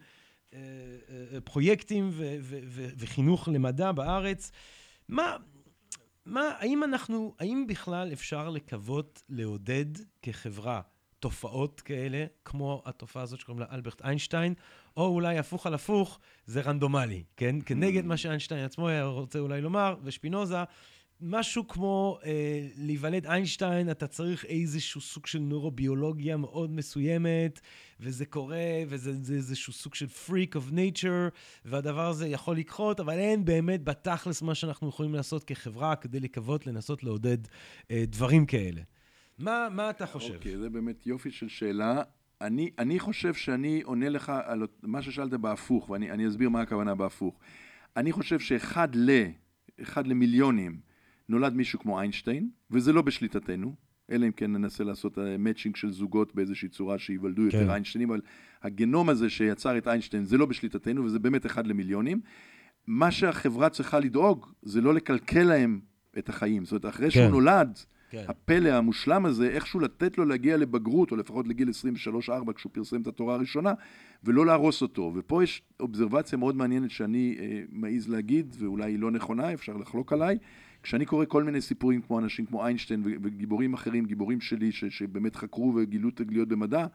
פרויקטים 1.45 2.11
וחינוך 2.99 3.49
למדע 3.49 3.93
בארץ. 3.93 4.51
מה, 5.09 5.37
מה, 6.27 6.51
האם 6.59 6.85
אנחנו, 6.85 7.35
האם 7.39 7.67
בכלל 7.69 8.13
אפשר 8.13 8.51
לקוות 8.51 9.23
לעודד 9.29 9.87
כחברה 10.23 10.81
תופעות 11.23 11.81
כאלה, 11.81 12.27
כמו 12.45 12.83
התופעה 12.87 13.23
הזאת 13.23 13.41
שקוראים 13.41 13.61
לה 13.61 13.67
אלברט 13.73 14.03
איינשטיין, 14.03 14.55
או 14.97 15.07
אולי 15.07 15.39
הפוך 15.39 15.67
על 15.67 15.75
הפוך, 15.75 16.19
זה 16.47 16.61
רנדומלי, 16.61 17.25
כן? 17.37 17.57
כנגד 17.67 18.05
מה 18.05 18.17
שאיינשטיין 18.17 18.65
עצמו 18.65 18.89
היה 18.89 19.05
רוצה 19.05 19.39
אולי 19.39 19.61
לומר, 19.61 19.97
ושפינוזה, 20.03 20.65
משהו 21.23 21.69
כמו 21.69 22.19
אה, 22.25 22.67
להיוולד 22.77 23.27
איינשטיין, 23.27 23.91
אתה 23.91 24.07
צריך 24.07 24.45
איזשהו 24.45 25.01
סוג 25.01 25.27
של 25.27 25.39
נוירוביולוגיה 25.39 26.37
מאוד 26.37 26.71
מסוימת, 26.71 27.61
וזה 28.01 28.27
קורה, 28.27 28.57
וזה 28.89 29.13
זה 29.13 29.35
איזשהו 29.35 29.73
סוג 29.73 29.95
של 29.95 30.07
freak 30.07 30.57
of 30.57 30.73
nature, 30.73 31.31
והדבר 31.65 32.07
הזה 32.07 32.29
יכול 32.29 32.57
לקרות, 32.57 33.01
אבל 33.01 33.19
אין 33.19 33.45
באמת 33.45 33.85
בתכלס 33.85 34.43
מה 34.43 34.55
שאנחנו 34.55 34.89
יכולים 34.89 35.15
לעשות 35.15 35.45
כחברה 35.45 35.97
כדי 35.97 36.21
לקוות 36.21 36.67
לנסות 36.67 37.05
לעודד 37.05 37.39
אה, 37.91 38.05
דברים 38.09 38.47
כאלה. 38.47 38.81
מה, 39.39 39.69
מה 39.71 39.91
אתה 39.91 40.07
חושב? 40.07 40.35
אוקיי, 40.35 40.59
זה 40.59 40.71
באמת 40.71 41.07
יופי 41.07 41.31
של 41.31 41.49
שאלה. 41.49 42.03
אני, 42.41 42.71
אני 42.79 42.99
חושב 42.99 43.35
שאני 43.35 43.83
עונה 43.83 44.09
לך 44.09 44.33
על 44.45 44.67
מה 44.83 45.03
ששאלת 45.03 45.31
בהפוך, 45.31 45.91
ואני 45.91 46.11
אני 46.11 46.29
אסביר 46.29 46.49
מה 46.49 46.61
הכוונה 46.61 46.95
בהפוך. 46.95 47.39
אני 47.97 48.13
חושב 48.13 48.39
שאחד 48.39 48.89
ל... 48.95 49.11
אחד 49.83 50.07
למיליונים 50.07 50.92
נולד 51.33 51.55
מישהו 51.55 51.79
כמו 51.79 52.01
איינשטיין, 52.01 52.49
וזה 52.71 52.93
לא 52.93 53.03
בשליטתנו, 53.03 53.75
אלא 54.11 54.27
אם 54.27 54.33
כן 54.33 54.53
ננסה 54.53 54.85
לעשות 54.85 55.19
מאצ'ינג 55.39 55.77
של 55.77 55.93
זוגות 55.93 56.35
באיזושהי 56.35 56.69
צורה 56.69 56.99
שייוולדו 56.99 57.43
יותר 57.43 57.65
כן. 57.65 57.71
איינשטיינים, 57.71 58.11
אבל 58.11 58.21
הגנום 58.63 59.09
הזה 59.09 59.31
שיצר 59.31 59.79
את 59.79 59.89
איינשטיין 59.89 60.25
זה 60.25 60.39
לא 60.39 60.47
בשליטתנו, 60.47 61.05
וזה 61.05 61.19
באמת 61.19 61.47
אחד 61.47 61.67
למיליונים. 61.67 62.21
מה 62.87 63.11
שהחברה 63.11 63.69
צריכה 63.69 64.01
לדאוג 64.01 64.47
זה 64.63 64.81
לא 64.81 64.95
לקלקל 64.95 65.43
להם 65.43 65.81
את 66.19 66.29
החיים. 66.29 66.65
זאת 66.65 66.73
אומרת, 66.73 66.95
אחרי 66.95 67.11
שהוא 67.11 67.25
כן. 67.25 67.31
נולד, 67.31 67.79
כן. 68.11 68.25
הפלא 68.29 68.69
המושלם 68.69 69.27
הזה, 69.27 69.49
איכשהו 69.49 69.81
לתת 69.81 70.19
לו 70.19 70.25
להגיע 70.25 70.57
לבגרות, 70.57 71.11
או 71.11 71.17
לפחות 71.17 71.49
לגיל 71.49 71.69
23-4 72.29 72.53
כשהוא 72.53 72.73
פרסם 72.73 73.03
את 73.03 73.07
התורה 73.07 73.35
הראשונה, 73.35 73.73
ולא 74.25 74.47
להרוס 74.47 74.83
אותו. 74.83 75.13
ופה 75.17 75.43
יש 75.43 75.63
אובזרבציה 75.81 76.39
מאוד 76.39 76.57
מעניינת 76.57 76.91
שאני 76.91 77.37
אה, 77.41 77.63
מעז 77.71 78.09
להגיד, 78.09 78.57
ואולי 78.59 78.93
היא 78.93 78.99
לא 78.99 79.11
נכונה, 79.11 79.53
אפשר 79.53 79.77
לחלוק 79.77 80.13
עליי. 80.13 80.39
כשאני 80.83 81.07
קורא 81.07 81.25
כל 81.25 81.45
מיני 81.45 81.61
סיפורים 81.61 82.03
כמו 82.03 82.19
אנשים 82.19 82.47
כמו 82.47 82.67
איינשטיין 82.67 83.03
וגיבורים 83.05 83.75
אחרים, 83.75 84.07
גיבורים 84.07 84.41
שלי 84.41 84.73
ש- 84.73 84.85
שבאמת 84.85 85.37
חקרו 85.37 85.73
וגילו 85.77 86.11
תגליות 86.11 86.49
במדע, 86.49 86.87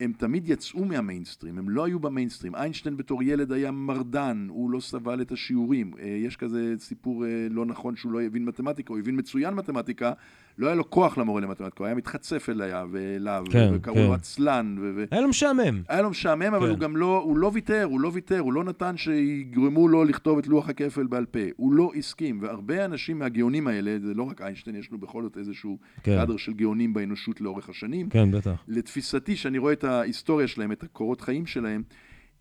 הם 0.00 0.12
תמיד 0.12 0.48
יצאו 0.48 0.84
מהמיינסטרים, 0.84 1.58
הם 1.58 1.70
לא 1.70 1.84
היו 1.84 1.98
במיינסטרים. 1.98 2.54
איינשטיין 2.54 2.96
בתור 2.96 3.22
ילד 3.22 3.52
היה 3.52 3.70
מרדן, 3.70 4.46
הוא 4.50 4.70
לא 4.70 4.80
סבל 4.80 5.22
את 5.22 5.32
השיעורים. 5.32 5.92
אה, 5.98 6.06
יש 6.06 6.36
כזה 6.36 6.74
סיפור 6.78 7.26
אה, 7.26 7.46
לא 7.50 7.66
נכון 7.66 7.96
שהוא 7.96 8.12
לא 8.12 8.22
הבין 8.22 8.44
מתמטיקה, 8.44 8.92
הוא 8.92 8.98
הבין 8.98 9.18
מצוין 9.18 9.54
מתמטיקה, 9.54 10.12
לא 10.58 10.66
היה 10.66 10.76
לו 10.76 10.90
כוח 10.90 11.18
למורה 11.18 11.40
למתמטיקה, 11.40 11.76
הוא 11.78 11.86
היה 11.86 11.94
מתחצף 11.94 12.48
אליה 12.48 12.84
ואליו, 12.90 13.44
כן, 13.50 13.70
וקראו 13.74 13.96
כן. 13.96 14.02
לו 14.02 14.14
עצלן, 14.14 14.76
ו- 14.80 15.04
היה 15.10 15.20
לו 15.20 15.28
משעמם. 15.28 15.82
היה 15.88 16.02
לו 16.02 16.10
משעמם, 16.10 16.54
אבל 16.54 16.66
כן. 16.66 16.70
הוא 16.70 16.78
גם 16.78 16.96
לא, 16.96 17.22
הוא 17.24 17.36
לא 17.36 17.50
ויתר, 17.54 17.84
הוא 17.84 18.00
לא 18.00 18.10
ויתר, 18.14 18.38
הוא 18.38 18.52
לא 18.52 18.64
נתן 18.64 18.96
שיגרמו 18.96 19.88
לו 19.88 20.04
לכתוב 20.04 20.38
את 20.38 20.46
לוח 20.46 20.68
הכפל 20.68 21.06
בעל 21.06 21.26
פה. 21.26 21.38
הוא 21.56 21.72
לא 21.72 21.90
הסכים, 21.98 22.38
והרבה 22.42 22.84
אנשים 22.84 23.18
מהגאונים 23.18 23.66
האלה, 23.66 23.96
זה 24.06 24.14
לא 24.14 24.22
רק 24.22 24.42
איינשטיין, 24.42 24.76
יש 24.76 24.88
לנו 24.90 25.00
בכל 25.00 25.22
זאת 25.22 25.38
איזשהו 25.38 25.78
כן. 26.02 26.16
קאדר 26.16 26.36
של 26.36 26.52
גאונים 26.52 26.94
באנושות 26.94 27.40
לאורך 27.40 27.68
השנים. 27.68 28.08
כן, 28.08 28.30
בטח. 28.30 28.64
לתפיסתי, 28.68 29.36
שאני 29.36 29.58
רואה 29.58 29.72
את 29.72 29.84
ההיסטוריה 29.84 30.48
שלהם, 30.48 30.72
את 30.72 30.82
הקורות 30.82 31.20
חיים 31.20 31.46
שלהם, 31.46 31.82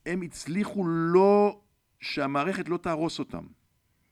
הם 0.06 0.22
הצליחו 0.22 0.88
לא, 0.88 1.60
שהמערכת 2.00 2.70
לא 2.70 2.78
תהרוס 2.78 3.20
אותם. 3.20 3.44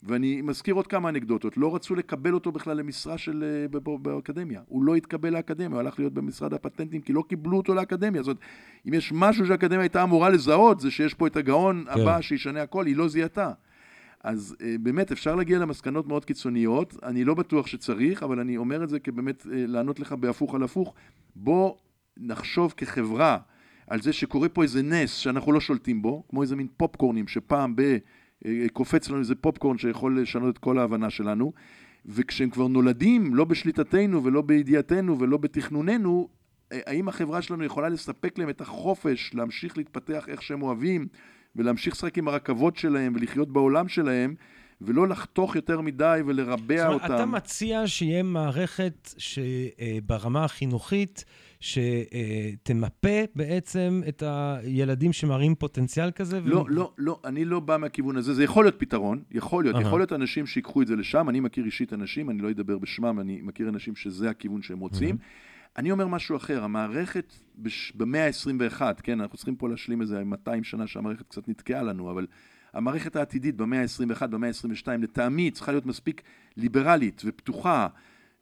ואני 0.02 0.42
מזכיר 0.42 0.74
עוד 0.74 0.86
כמה 0.86 1.08
אנקדוטות, 1.08 1.56
לא 1.56 1.74
רצו 1.74 1.94
לקבל 1.94 2.34
אותו 2.34 2.52
בכלל 2.52 2.76
למשרה 2.76 3.18
של, 3.18 3.44
אה, 3.74 3.80
באקדמיה. 4.02 4.60
הוא 4.66 4.84
לא 4.84 4.94
התקבל 4.94 5.32
לאקדמיה, 5.32 5.68
הוא 5.68 5.78
הלך 5.78 5.98
להיות 5.98 6.12
במשרד 6.14 6.54
הפטנטים, 6.54 7.00
כי 7.00 7.12
לא 7.12 7.24
קיבלו 7.28 7.56
אותו 7.56 7.74
לאקדמיה. 7.74 8.22
זאת 8.22 8.28
אומרת, 8.28 8.40
אם 8.88 8.94
יש 8.94 9.12
משהו 9.14 9.46
שהאקדמיה 9.46 9.80
הייתה 9.80 10.02
אמורה 10.02 10.28
לזהות, 10.28 10.80
זה 10.80 10.90
שיש 10.90 11.14
פה 11.14 11.26
את 11.26 11.36
הגאון 11.36 11.84
כן. 11.84 12.00
הבא 12.00 12.20
שישנה 12.20 12.62
הכל, 12.62 12.86
היא 12.86 12.96
לא 12.96 13.08
זיהתה. 13.08 13.52
אז 14.24 14.56
אה, 14.62 14.74
באמת 14.80 15.12
אפשר 15.12 15.34
להגיע 15.34 15.58
למסקנות 15.58 16.08
מאוד 16.08 16.24
קיצוניות, 16.24 16.96
אני 17.02 17.24
לא 17.24 17.34
בטוח 17.34 17.66
שצריך, 17.66 18.22
אבל 18.22 18.40
אני 18.40 18.56
אומר 18.56 18.84
את 18.84 18.88
זה 18.88 19.00
כבאמת 19.00 19.46
אה, 19.46 19.64
לענות 19.66 20.00
לך 20.00 20.12
בהפוך 20.12 20.54
על 20.54 20.62
הפוך. 20.62 20.94
בוא 21.36 21.74
נחשוב 22.16 22.74
כחברה 22.76 23.38
על 23.86 24.02
זה 24.02 24.12
שקורה 24.12 24.48
פה 24.48 24.62
איזה 24.62 24.82
נס 24.82 25.14
שאנחנו 25.14 25.52
לא 25.52 25.60
שולטים 25.60 26.02
בו, 26.02 26.22
כמו 26.28 26.42
איזה 26.42 26.56
מין 26.56 26.66
פופקורנים 26.76 27.28
שפעם 27.28 27.76
ב... 27.76 27.96
אה, 28.46 28.66
קופץ 28.72 29.10
לנו 29.10 29.18
איזה 29.18 29.34
פופקורן 29.34 29.78
שיכול 29.78 30.20
לשנות 30.20 30.54
את 30.54 30.58
כל 30.58 30.78
ההבנה 30.78 31.10
שלנו, 31.10 31.52
וכשהם 32.06 32.50
כבר 32.50 32.68
נולדים, 32.68 33.34
לא 33.34 33.44
בשליטתנו 33.44 34.24
ולא 34.24 34.42
בידיעתנו 34.42 35.18
ולא 35.18 35.36
בתכנוננו, 35.36 36.28
אה, 36.72 36.80
האם 36.86 37.08
החברה 37.08 37.42
שלנו 37.42 37.64
יכולה 37.64 37.88
לספק 37.88 38.38
להם 38.38 38.50
את 38.50 38.60
החופש 38.60 39.30
להמשיך 39.34 39.78
להתפתח 39.78 40.24
איך 40.28 40.42
שהם 40.42 40.62
אוהבים, 40.62 41.08
ולהמשיך 41.56 41.94
לשחק 41.94 42.18
עם 42.18 42.28
הרכבות 42.28 42.76
שלהם 42.76 43.12
ולחיות 43.16 43.52
בעולם 43.52 43.88
שלהם, 43.88 44.34
ולא 44.80 45.08
לחתוך 45.08 45.56
יותר 45.56 45.80
מדי 45.80 46.20
ולרבע 46.26 46.76
זאת 46.76 46.86
אומרת, 46.86 47.02
אותם. 47.02 47.14
אתה 47.14 47.26
מציע 47.26 47.82
שיהיה 47.86 48.22
מערכת 48.22 49.14
שברמה 49.18 50.44
החינוכית, 50.44 51.24
שתמפה 51.60 53.08
בעצם 53.34 54.00
את 54.08 54.22
הילדים 54.26 55.12
שמראים 55.12 55.54
פוטנציאל 55.54 56.10
כזה? 56.10 56.40
לא, 56.40 56.56
ו- 56.58 56.64
לא, 56.68 56.92
לא, 56.98 57.20
אני 57.24 57.44
לא 57.44 57.60
בא 57.60 57.76
מהכיוון 57.76 58.16
הזה. 58.16 58.34
זה 58.34 58.44
יכול 58.44 58.64
להיות 58.64 58.78
פתרון, 58.78 59.22
יכול 59.30 59.64
להיות. 59.64 59.76
אהה. 59.76 59.84
יכול 59.86 60.00
להיות 60.00 60.12
אנשים 60.12 60.46
שיקחו 60.46 60.82
את 60.82 60.86
זה 60.86 60.96
לשם. 60.96 61.28
אני 61.28 61.40
מכיר 61.40 61.64
אישית 61.64 61.92
אנשים, 61.92 62.30
אני 62.30 62.42
לא 62.42 62.50
אדבר 62.50 62.78
בשמם, 62.78 63.20
אני 63.20 63.40
מכיר 63.42 63.68
אנשים 63.68 63.96
שזה 63.96 64.30
הכיוון 64.30 64.62
שהם 64.62 64.78
רוצים. 64.78 65.16
אני 65.76 65.90
אומר 65.90 66.06
משהו 66.06 66.36
אחר, 66.36 66.64
המערכת 66.64 67.34
בש- 67.58 67.92
במאה 67.96 68.26
ה-21, 68.26 68.82
כן, 69.02 69.20
אנחנו 69.20 69.36
צריכים 69.36 69.56
פה 69.56 69.68
להשלים 69.68 70.00
איזה 70.00 70.24
200 70.24 70.64
שנה 70.64 70.86
שהמערכת 70.86 71.26
קצת 71.28 71.48
נתקעה 71.48 71.82
לנו, 71.82 72.10
אבל 72.10 72.26
המערכת 72.72 73.16
העתידית 73.16 73.56
במאה 73.56 73.80
ה-21, 73.82 74.26
במאה 74.26 74.48
ה-22, 74.48 74.88
לטעמי 74.98 75.50
צריכה 75.50 75.72
להיות 75.72 75.86
מספיק 75.86 76.22
ליברלית 76.56 77.22
ופתוחה. 77.24 77.86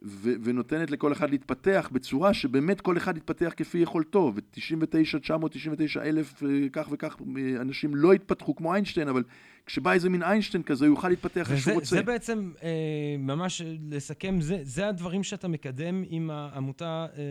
ו- 0.03 0.35
ונותנת 0.43 0.91
לכל 0.91 1.13
אחד 1.13 1.31
להתפתח 1.31 1.91
בצורה 1.93 2.35
שבאמת 2.35 2.81
כל 2.81 2.97
אחד 2.97 3.17
יתפתח 3.17 3.53
כפי 3.57 3.79
יכולתו, 3.79 4.33
ו-99, 4.35 5.19
999 5.19 6.03
אלף 6.03 6.43
אה, 6.43 6.49
כך 6.73 6.89
וכך 6.91 7.17
אה, 7.37 7.61
אנשים 7.61 7.95
לא 7.95 8.13
התפתחו 8.13 8.55
כמו 8.55 8.75
איינשטיין, 8.75 9.09
אבל 9.09 9.23
כשבא 9.69 9.93
איזה 9.93 10.09
מין 10.09 10.23
איינשטיין 10.23 10.63
כזה, 10.63 10.87
הוא 10.87 10.95
יוכל 10.95 11.09
להתפתח 11.09 11.53
איך 11.53 11.61
שהוא 11.61 11.75
רוצה. 11.75 11.97
זה 11.97 12.03
בעצם, 12.03 12.51
אה, 12.63 12.69
ממש 13.19 13.63
לסכם, 13.91 14.41
זה, 14.41 14.59
זה 14.63 14.89
הדברים 14.89 15.23
שאתה 15.23 15.49
מקדם 15.49 16.05
עם 16.11 16.31
העמותה 16.31 17.07
אה, 17.17 17.23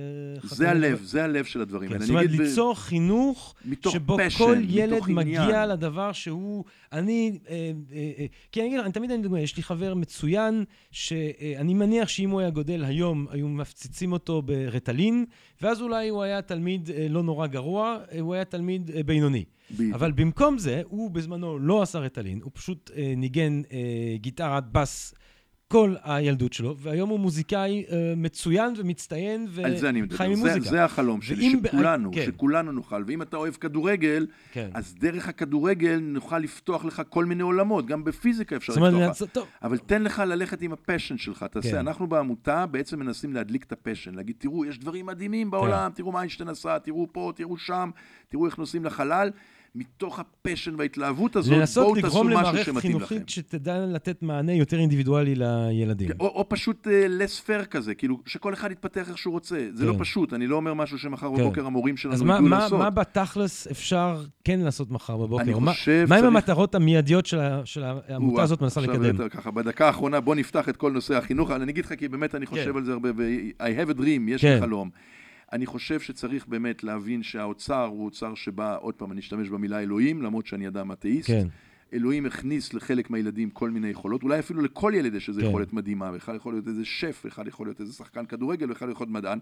זה 0.44 0.70
הלב, 0.70 1.02
זה 1.04 1.24
הלב 1.24 1.46
של 1.46 1.62
הדברים 1.62 1.90
כן, 1.90 1.96
האלה. 1.96 2.06
זאת 2.06 2.10
אומרת, 2.10 2.26
אגיד 2.26 2.40
ב- 2.40 2.44
ליצור 2.44 2.76
חינוך 2.76 3.56
מתוך 3.66 3.94
שבו 3.94 4.18
passion, 4.20 4.38
כל 4.38 4.58
ילד 4.68 5.02
עניין. 5.04 5.16
מגיע 5.16 5.66
לדבר 5.66 6.12
שהוא... 6.12 6.64
אני... 6.92 7.40
אה, 7.50 7.72
אה, 7.92 8.12
אה, 8.18 8.26
כי 8.52 8.60
אני 8.60 8.68
אגיד 8.68 8.80
לך, 8.80 8.86
אני 8.86 8.94
תמיד 8.94 9.12
אני 9.12 9.22
דוגמא, 9.22 9.38
יש 9.38 9.58
לי 9.58 9.64
חבר 9.64 9.94
מצוין, 9.94 10.64
שאני 10.92 11.74
מניח 11.74 12.08
שאם 12.08 12.30
הוא 12.30 12.40
היה 12.40 12.50
גדל 12.50 12.84
היום, 12.84 13.28
היו 13.30 13.48
מפציצים 13.48 14.12
אותו 14.12 14.42
ברטלין, 14.42 15.26
ואז 15.62 15.82
אולי 15.82 16.10
הוא 16.10 16.24
היה 16.24 16.42
תלמיד 16.42 16.90
אה, 16.92 17.08
לא 17.10 17.24
נורא 17.24 17.48
גרוע, 17.48 17.98
אה, 18.12 18.20
הוא 18.20 18.34
היה 18.34 18.46
תלמיד 18.46 18.92
אה, 18.96 19.04
בינוני. 19.04 19.44
בדיוק. 19.72 19.96
אבל 19.96 20.12
במקום 20.12 20.58
זה, 20.58 20.82
הוא 20.86 21.12
בזמנו 21.12 21.60
לא 21.60 21.82
עשה 21.82 22.00
רטלין, 22.00 22.40
הוא 22.44 22.52
פשוט 22.54 22.92
ניגן 23.18 23.62
גיטרת 24.16 24.72
בס 24.72 25.14
כל 25.72 25.96
הילדות 26.04 26.54
שלו, 26.54 26.78
והיום 26.78 27.10
הוא 27.10 27.20
מוזיקאי 27.20 27.84
אה, 27.92 28.14
מצוין 28.18 28.74
ומצטיין 28.78 29.48
וחי 29.50 29.64
על 29.64 29.78
זה 29.78 29.90
אני 29.90 30.02
מדבר. 30.02 30.28
ממוזיקה. 30.28 30.60
זה, 30.60 30.70
זה 30.70 30.84
החלום 30.86 31.22
שלי, 31.22 31.56
שכולנו, 31.68 32.12
כן. 32.14 32.26
שכולנו 32.26 32.72
נוכל. 32.72 33.04
ואם 33.08 33.22
אתה 33.22 33.38
אוהב 33.38 33.54
כדורגל, 33.54 34.28
כן. 34.52 34.70
אז 34.74 34.96
דרך 35.00 35.28
הכדורגל 35.28 36.00
נוכל 36.02 36.40
לפתוח 36.40 36.86
לך 36.86 37.02
כל 37.10 37.26
מיני 37.26 37.44
עולמות, 37.44 37.86
גם 37.86 38.04
בפיזיקה 38.04 38.56
אפשר 38.56 38.74
זאת 38.74 38.82
לפתוח 38.84 39.02
לך. 39.02 39.08
לעשות- 39.08 39.30
טוב, 39.30 39.48
אבל 39.64 39.78
תן 39.78 40.04
לך 40.04 40.24
ללכת 40.28 40.62
עם 40.62 40.74
ה 40.74 40.79
passion 40.79 41.18
שלך, 41.18 41.44
תעשה. 41.44 41.72
כן. 41.72 41.78
אנחנו 41.78 42.08
בעמותה 42.08 42.66
בעצם 42.66 43.00
מנסים 43.00 43.34
להדליק 43.34 43.64
את 43.64 43.72
ה 43.72 43.77
passion, 43.77 44.16
להגיד, 44.16 44.36
תראו, 44.38 44.66
יש 44.66 44.80
דברים 44.80 45.06
מדהימים 45.06 45.52
בעולם, 45.52 45.92
תראו 45.96 46.12
מה 46.12 46.20
איינשטיין 46.20 46.50
עשה, 46.50 46.80
תראו 46.80 47.08
פה, 47.12 47.32
תראו 47.36 47.58
שם, 47.58 47.90
תראו 48.30 48.46
איך 48.46 48.58
נוסעים 48.58 48.86
לחלל. 48.86 49.30
מתוך 49.78 50.20
ה 50.20 50.27
passion 50.27 50.76
וההתלהבות 50.78 51.36
הזאת, 51.36 51.58
לנסות 51.58 51.84
בואו 51.84 51.96
תעשו 51.96 52.08
לגרום 52.08 52.28
משהו 52.28 52.40
למערכת 52.40 52.66
שמתאים 52.66 52.96
לכם. 52.96 53.06
חינוכית 53.08 53.30
שתדע 53.30 53.86
לתת 53.86 54.24
מענה 54.24 54.54
יותר 54.54 54.78
אינדיבידואלי 54.80 55.34
לילדים. 55.36 56.10
או, 56.20 56.28
או 56.28 56.50
פשוט 56.50 56.88
אה, 56.88 57.06
laissez-faire 57.10 57.66
כזה, 57.66 57.94
כאילו, 57.96 58.20
שכל 58.26 58.54
אחד 58.54 58.72
יתפתח 58.72 59.10
איך 59.10 59.18
שהוא 59.18 59.32
רוצה. 59.32 59.68
זה 59.74 59.84
כן. 59.84 59.90
לא 59.90 59.96
פשוט, 60.00 60.34
אני 60.34 60.48
לא 60.48 60.56
אומר 60.56 60.74
משהו 60.74 61.00
שמחר 61.00 61.28
כן. 61.36 61.42
בבוקר 61.44 61.66
המורים 61.66 61.96
אז 61.96 62.00
שלנו 62.20 62.26
מה, 62.26 62.58
לעשות. 62.60 62.80
מה 62.80 62.90
בתכלס 62.90 63.68
אפשר 63.68 64.24
כן 64.44 64.60
לעשות 64.60 64.92
מחר 64.92 65.18
בבוקר? 65.18 65.44
אני 65.44 65.54
או 65.54 65.60
מה- 65.62 65.72
חושב 65.74 66.06
מה 66.10 66.16
עם 66.16 66.22
צריך- 66.22 66.34
המטרות 66.34 66.76
המיידיות 66.76 67.26
של 67.26 67.40
של 67.66 67.84
העמותה 67.84 68.44
הזאת 68.44 68.62
מנסה 68.62 68.80
עכשיו 68.80 68.94
לקדם? 68.94 69.06
יותר 69.06 69.30
ככה, 69.30 69.52
בדקה 69.52 69.88
האחרונה 69.88 70.20
בוא 70.20 70.36
נפתח 70.36 70.70
את 70.70 70.78
כל 70.78 70.92
נושא 70.92 71.18
החינוך, 71.18 71.52
אבל 71.52 71.62
אני 71.62 71.72
אגיד 71.72 71.86
לך 71.86 71.94
כי 71.94 72.08
באמת 72.08 72.36
אני 72.36 72.46
חושב 72.46 72.72
כן. 72.72 72.78
על 72.78 72.86
זה 72.86 72.92
הרבה, 72.94 73.10
ו- 73.18 73.28
I 73.60 73.88
have 73.88 73.98
a 73.98 74.00
dream, 74.00 74.04
יש 74.28 74.42
כן. 74.42 74.54
לי 74.54 74.60
חלום. 74.62 74.90
אני 75.54 75.66
חושב 75.66 76.00
שצריך 76.00 76.48
באמת 76.48 76.84
להבין 76.84 77.24
שהאוצר 77.24 77.84
הוא 77.86 78.06
אוצר 78.06 78.36
שבא, 78.36 78.78
עוד 78.80 78.94
פעם, 78.94 79.12
אני 79.12 79.20
אשתמש 79.20 79.50
במילה 79.50 79.80
אלוהים, 79.80 80.22
למרות 80.22 80.46
שאני 80.46 80.68
אדם 80.68 80.92
אתאיסט. 80.92 81.28
כן, 81.28 81.48
אלוהים 81.94 82.26
הכניס 82.26 82.74
לחלק 82.74 83.10
מהילדים 83.10 83.50
כל 83.50 83.70
מיני 83.70 83.88
יכולות, 83.88 84.24
אולי 84.24 84.40
אפילו 84.40 84.62
לכל 84.62 84.94
ילד 84.96 85.14
יש 85.14 85.30
איזו 85.30 85.42
כן. 85.42 85.48
יכולת 85.48 85.74
מדהימה, 85.74 86.10
ואחד 86.14 86.36
יכול 86.36 86.54
להיות 86.54 86.68
איזה 86.68 86.86
שף, 86.86 87.22
ואחד 87.26 87.48
יכול 87.48 87.68
להיות 87.68 87.82
איזה 87.82 87.94
שחקן 87.94 88.26
כדורגל, 88.26 88.70
ואחד 88.70 88.90
יכול 88.90 89.06
להיות 89.08 89.14
מדען. 89.14 89.40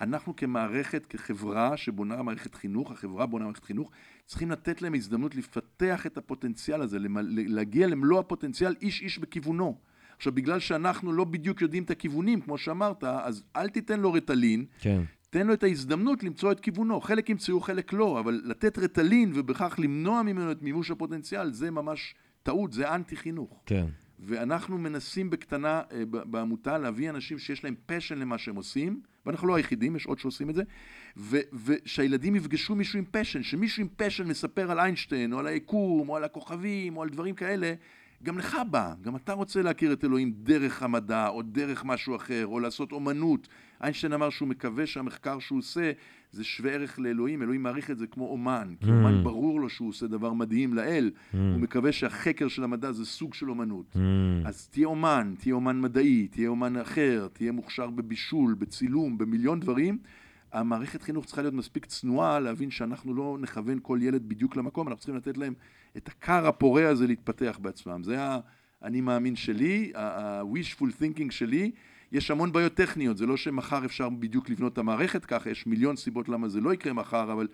אנחנו 0.00 0.36
כמערכת, 0.36 1.06
כחברה 1.06 1.76
שבונה 1.76 2.22
מערכת 2.22 2.54
חינוך, 2.54 2.90
החברה 2.92 3.26
בונה 3.26 3.44
מערכת 3.44 3.64
חינוך, 3.64 3.90
צריכים 4.26 4.50
לתת 4.50 4.82
להם 4.82 4.94
הזדמנות 4.94 5.34
לפתח 5.34 6.06
את 6.06 6.18
הפוטנציאל 6.18 6.82
הזה, 6.82 6.98
להגיע 7.30 7.86
למלוא 7.86 8.20
הפוטנציאל 8.20 8.74
איש 8.82 9.02
איש 9.02 9.18
בכיוונו. 9.18 9.78
עכשיו, 10.16 10.32
בגלל 10.32 10.58
שאנחנו 10.58 11.12
לא 11.12 11.24
בדיוק 11.24 11.62
יודעים 11.62 11.82
את 11.82 11.90
הכיוונים, 11.90 12.40
כמו 12.40 12.58
שאמרת, 12.58 13.04
אז 13.04 13.44
אל 13.56 13.68
תיתן 13.68 14.00
לו 14.00 14.12
רטלין, 14.12 14.64
כן, 14.80 15.02
תן 15.30 15.46
לו 15.46 15.54
את 15.54 15.62
ההזדמנות 15.62 16.22
למצוא 16.22 16.52
את 16.52 16.60
כיוונו. 16.60 17.00
חלק 17.00 17.30
ימצאו, 17.30 17.60
חלק 17.60 17.92
לא, 17.92 18.20
אבל 18.20 18.40
לתת 18.44 18.78
רטלין 18.78 19.32
ובכך 19.34 19.74
למנוע 19.78 20.22
ממנו 20.22 20.52
את 20.52 20.62
מימוש 20.62 20.90
הפוטנציאל, 20.90 21.52
זה 21.52 21.70
ממש 21.70 22.14
טעות, 22.42 22.72
זה 22.72 22.94
אנטי 22.94 23.16
חינוך. 23.16 23.62
כן. 23.66 23.86
ואנחנו 24.18 24.78
מנסים 24.78 25.30
בקטנה 25.30 25.82
אה, 25.92 26.04
בעמותה 26.06 26.78
להביא 26.78 27.10
אנשים 27.10 27.38
שיש 27.38 27.64
להם 27.64 27.74
פשן 27.86 28.18
למה 28.18 28.38
שהם 28.38 28.56
עושים, 28.56 29.00
ואנחנו 29.26 29.48
לא 29.48 29.54
היחידים, 29.54 29.96
יש 29.96 30.06
עוד 30.06 30.18
שעושים 30.18 30.50
את 30.50 30.54
זה, 30.54 30.62
ו- 31.16 31.40
ושהילדים 31.64 32.36
יפגשו 32.36 32.74
מישהו 32.74 32.98
עם 32.98 33.04
פשן, 33.10 33.42
שמישהו 33.42 33.80
עם 33.80 33.88
פשן 33.96 34.26
מספר 34.26 34.70
על 34.70 34.80
איינשטיין, 34.80 35.32
או 35.32 35.38
על 35.38 35.46
היקום, 35.46 36.08
או 36.08 36.16
על 36.16 36.24
הכוכבים, 36.24 36.96
או 36.96 37.02
על 37.02 37.08
דברים 37.08 37.34
כאלה, 37.34 37.74
גם 38.22 38.38
לך 38.38 38.56
בא, 38.70 38.94
גם 39.02 39.16
אתה 39.16 39.32
רוצה 39.32 39.62
להכיר 39.62 39.92
את 39.92 40.04
אלוהים 40.04 40.32
דרך 40.36 40.82
המדע, 40.82 41.28
או 41.28 41.42
דרך 41.42 41.84
משהו 41.84 42.16
אחר, 42.16 42.46
או 42.46 42.60
לעשות 42.60 42.92
אומנות. 42.92 43.48
איינשטיין 43.82 44.12
אמר 44.12 44.30
שהוא 44.30 44.48
מקווה 44.48 44.86
שהמחקר 44.86 45.38
שהוא 45.38 45.58
עושה 45.58 45.92
זה 46.32 46.44
שווה 46.44 46.72
ערך 46.72 46.98
לאלוהים, 46.98 47.42
אלוהים 47.42 47.62
מעריך 47.62 47.90
את 47.90 47.98
זה 47.98 48.06
כמו 48.06 48.28
אומן, 48.28 48.74
כי 48.80 48.86
Mm. 48.86 48.90
אומן 48.90 49.24
ברור 49.24 49.60
לו 49.60 49.68
שהוא 49.68 49.88
עושה 49.88 50.06
דבר 50.06 50.32
מדהים 50.32 50.74
לאל, 50.74 51.10
Mm. 51.14 51.36
הוא 51.36 51.60
מקווה 51.60 51.92
שהחקר 51.92 52.48
של 52.48 52.64
המדע 52.64 52.92
זה 52.92 53.04
סוג 53.06 53.34
של 53.34 53.50
אומנות. 53.50 53.86
Mm. 53.94 53.98
אז 54.48 54.68
תהיה 54.68 54.86
אומן, 54.86 55.34
תהיה 55.38 55.54
אומן 55.54 55.80
מדעי, 55.80 56.28
תהיה 56.28 56.48
אומן 56.48 56.76
אחר, 56.76 57.28
תהיה 57.32 57.52
מוכשר 57.52 57.90
בבישול, 57.90 58.54
בצילום, 58.54 59.18
במיליון 59.18 59.60
דברים. 59.60 59.98
המערכת 60.52 61.02
חינוך 61.02 61.24
צריכה 61.26 61.42
להיות 61.42 61.54
מספיק 61.54 61.86
צנועה 61.86 62.40
להבין 62.40 62.70
שאנחנו 62.70 63.14
לא 63.14 63.38
נכוון 63.40 63.78
כל 63.82 63.98
ילד 64.02 64.28
בדיוק 64.28 64.56
למקום, 64.56 64.88
אנחנו 64.88 64.98
צריכים 65.00 65.16
לתת 65.16 65.36
להם 65.38 65.54
את 65.96 66.08
הכר 66.08 66.46
הפורה 66.46 66.88
הזה 66.88 67.06
להתפתח 67.06 67.58
בעצמם. 67.62 68.02
זה 68.02 68.16
האני 68.82 69.00
מאמין 69.00 69.36
שלי, 69.36 69.92
ה-wishful 69.94 70.86
thinking 71.00 71.30
שלי. 71.30 71.70
יש 72.12 72.30
המון 72.30 72.52
בעיות 72.52 72.74
טכניות, 72.74 73.16
זה 73.16 73.26
לא 73.26 73.36
שמחר 73.36 73.84
אפשר 73.84 74.08
בדיוק 74.08 74.50
לבנות 74.50 74.72
את 74.72 74.78
המערכת 74.78 75.24
ככה, 75.24 75.50
יש 75.50 75.66
מיליון 75.66 75.96
סיבות 75.96 76.28
למה 76.28 76.48
זה 76.48 76.60
לא 76.60 76.74
יקרה 76.74 76.92
מחר, 76.92 77.32
אבל 77.32 77.48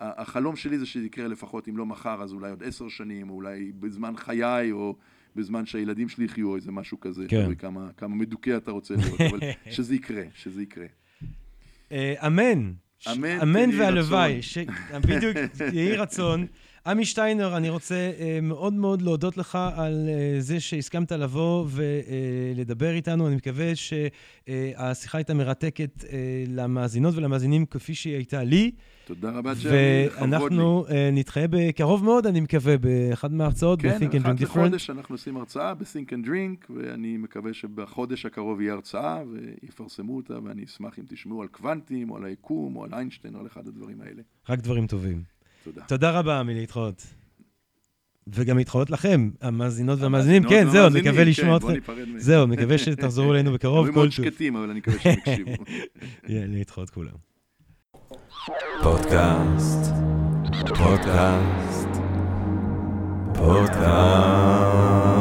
החלום 0.00 0.56
שלי 0.56 0.78
זה 0.78 0.86
שזה 0.86 1.06
יקרה 1.06 1.28
לפחות, 1.28 1.68
אם 1.68 1.76
לא 1.76 1.86
מחר, 1.86 2.22
אז 2.22 2.32
אולי 2.32 2.50
עוד 2.50 2.62
עשר 2.62 2.88
שנים, 2.88 3.30
או 3.30 3.34
אולי 3.34 3.72
בזמן 3.80 4.16
חיי, 4.16 4.72
או 4.72 4.96
בזמן 5.36 5.66
שהילדים 5.66 6.08
שלי 6.08 6.24
יחיו, 6.24 6.48
או 6.48 6.56
איזה 6.56 6.72
משהו 6.72 7.00
כזה, 7.00 7.24
כן. 7.28 7.42
תלוי 7.42 7.56
כמה, 7.56 7.88
כמה 7.96 8.14
מדוכא 8.14 8.56
אתה 8.56 8.70
רוצה 8.70 8.94
לראות, 8.94 9.20
אבל 9.20 9.40
שזה 9.74 9.94
יקרה, 9.94 10.22
שזה 10.34 10.62
יקרה. 10.62 10.86
אה, 11.92 12.14
אמן. 12.26 12.72
אמן, 13.42 13.70
והלוואי. 13.78 14.42
ש- 14.42 14.58
בדיוק, 15.00 15.36
יהי 15.72 15.96
רצון. 15.96 16.46
עמי 16.86 17.04
שטיינר, 17.04 17.56
אני 17.56 17.70
רוצה 17.70 17.94
אה, 17.94 18.38
מאוד 18.42 18.72
מאוד 18.72 19.02
להודות 19.02 19.36
לך 19.36 19.58
על 19.76 20.08
אה, 20.08 20.40
זה 20.40 20.60
שהסכמת 20.60 21.12
לבוא 21.12 21.66
ולדבר 21.68 22.90
איתנו. 22.90 23.28
אני 23.28 23.36
מקווה 23.36 23.72
שהשיחה 23.74 25.18
הייתה 25.18 25.34
מרתקת 25.34 26.04
אה, 26.04 26.44
למאזינות 26.48 27.14
ולמאזינים 27.14 27.66
כפי 27.66 27.94
שהיא 27.94 28.14
הייתה 28.14 28.44
לי. 28.44 28.70
תודה 29.04 29.30
רבה, 29.30 29.52
לכבוד 29.52 29.72
לי. 29.72 30.08
ואנחנו 30.20 30.86
אה, 30.88 31.10
נתחיה 31.12 31.46
בקרוב 31.50 32.04
מאוד, 32.04 32.26
אני 32.26 32.40
מקווה, 32.40 32.78
באחד 32.78 33.32
מההרצאות 33.32 33.82
כן, 33.82 33.98
ב-Think 33.98 34.12
and 34.12 34.18
אחת 34.18 34.36
Drink 34.36 34.38
Different. 34.38 34.42
לחודש 34.42 34.90
אנחנו 34.90 35.14
עושים 35.14 35.36
הרצאה 35.36 35.74
ב-Think 35.74 36.10
and 36.10 36.26
Drink, 36.26 36.72
ואני 36.76 37.16
מקווה 37.16 37.54
שבחודש 37.54 38.26
הקרוב 38.26 38.60
יהיה 38.60 38.72
הרצאה, 38.72 39.22
ויפרסמו 39.62 40.16
אותה, 40.16 40.38
ואני 40.44 40.64
אשמח 40.64 40.98
אם 40.98 41.04
תשמעו 41.08 41.42
על 41.42 41.48
קוונטים, 41.48 42.10
או 42.10 42.16
על 42.16 42.24
היקום, 42.24 42.76
או 42.76 42.84
על 42.84 42.94
איינשטיין, 42.94 43.34
או 43.34 43.40
על 43.40 43.46
אחד 43.46 43.68
הדברים 43.68 44.00
האלה. 44.00 44.22
רק 44.48 44.58
דברים 44.58 44.86
טובים. 44.86 45.35
תודה. 45.66 45.82
תודה 45.88 46.10
רבה, 46.10 46.40
עמי, 46.40 46.54
להתחאות. 46.54 47.06
וגם 48.28 48.58
להתחאות 48.58 48.90
לכם, 48.90 49.30
המאזינות 49.40 50.00
והמאזינים. 50.00 50.42
כן, 50.42 50.64
זהו, 50.64 50.74
והמאזינים, 50.74 51.04
מקווה 51.04 51.24
כן, 51.24 51.30
לשמוע 51.30 51.56
אתכם. 51.56 51.72
זהו, 52.16 52.46
מקווה 52.46 52.78
שתחזרו 52.78 53.32
אלינו 53.34 53.52
בקרוב, 53.52 53.86
הם 53.86 53.92
כל 53.92 53.98
מאוד. 53.98 54.10
שקטים, 54.10 54.56
אבל 54.56 54.70
אני 54.70 54.78
מקווה 54.78 54.98
שהם 54.98 55.12
יקשיבו. 55.18 55.50
יהיה, 56.28 56.46
להתחאות 56.46 56.90
כולם. 56.90 57.16
פודקאסט, 58.82 59.92
פודקאסט, 60.68 61.88
פודקאסט. 63.34 65.15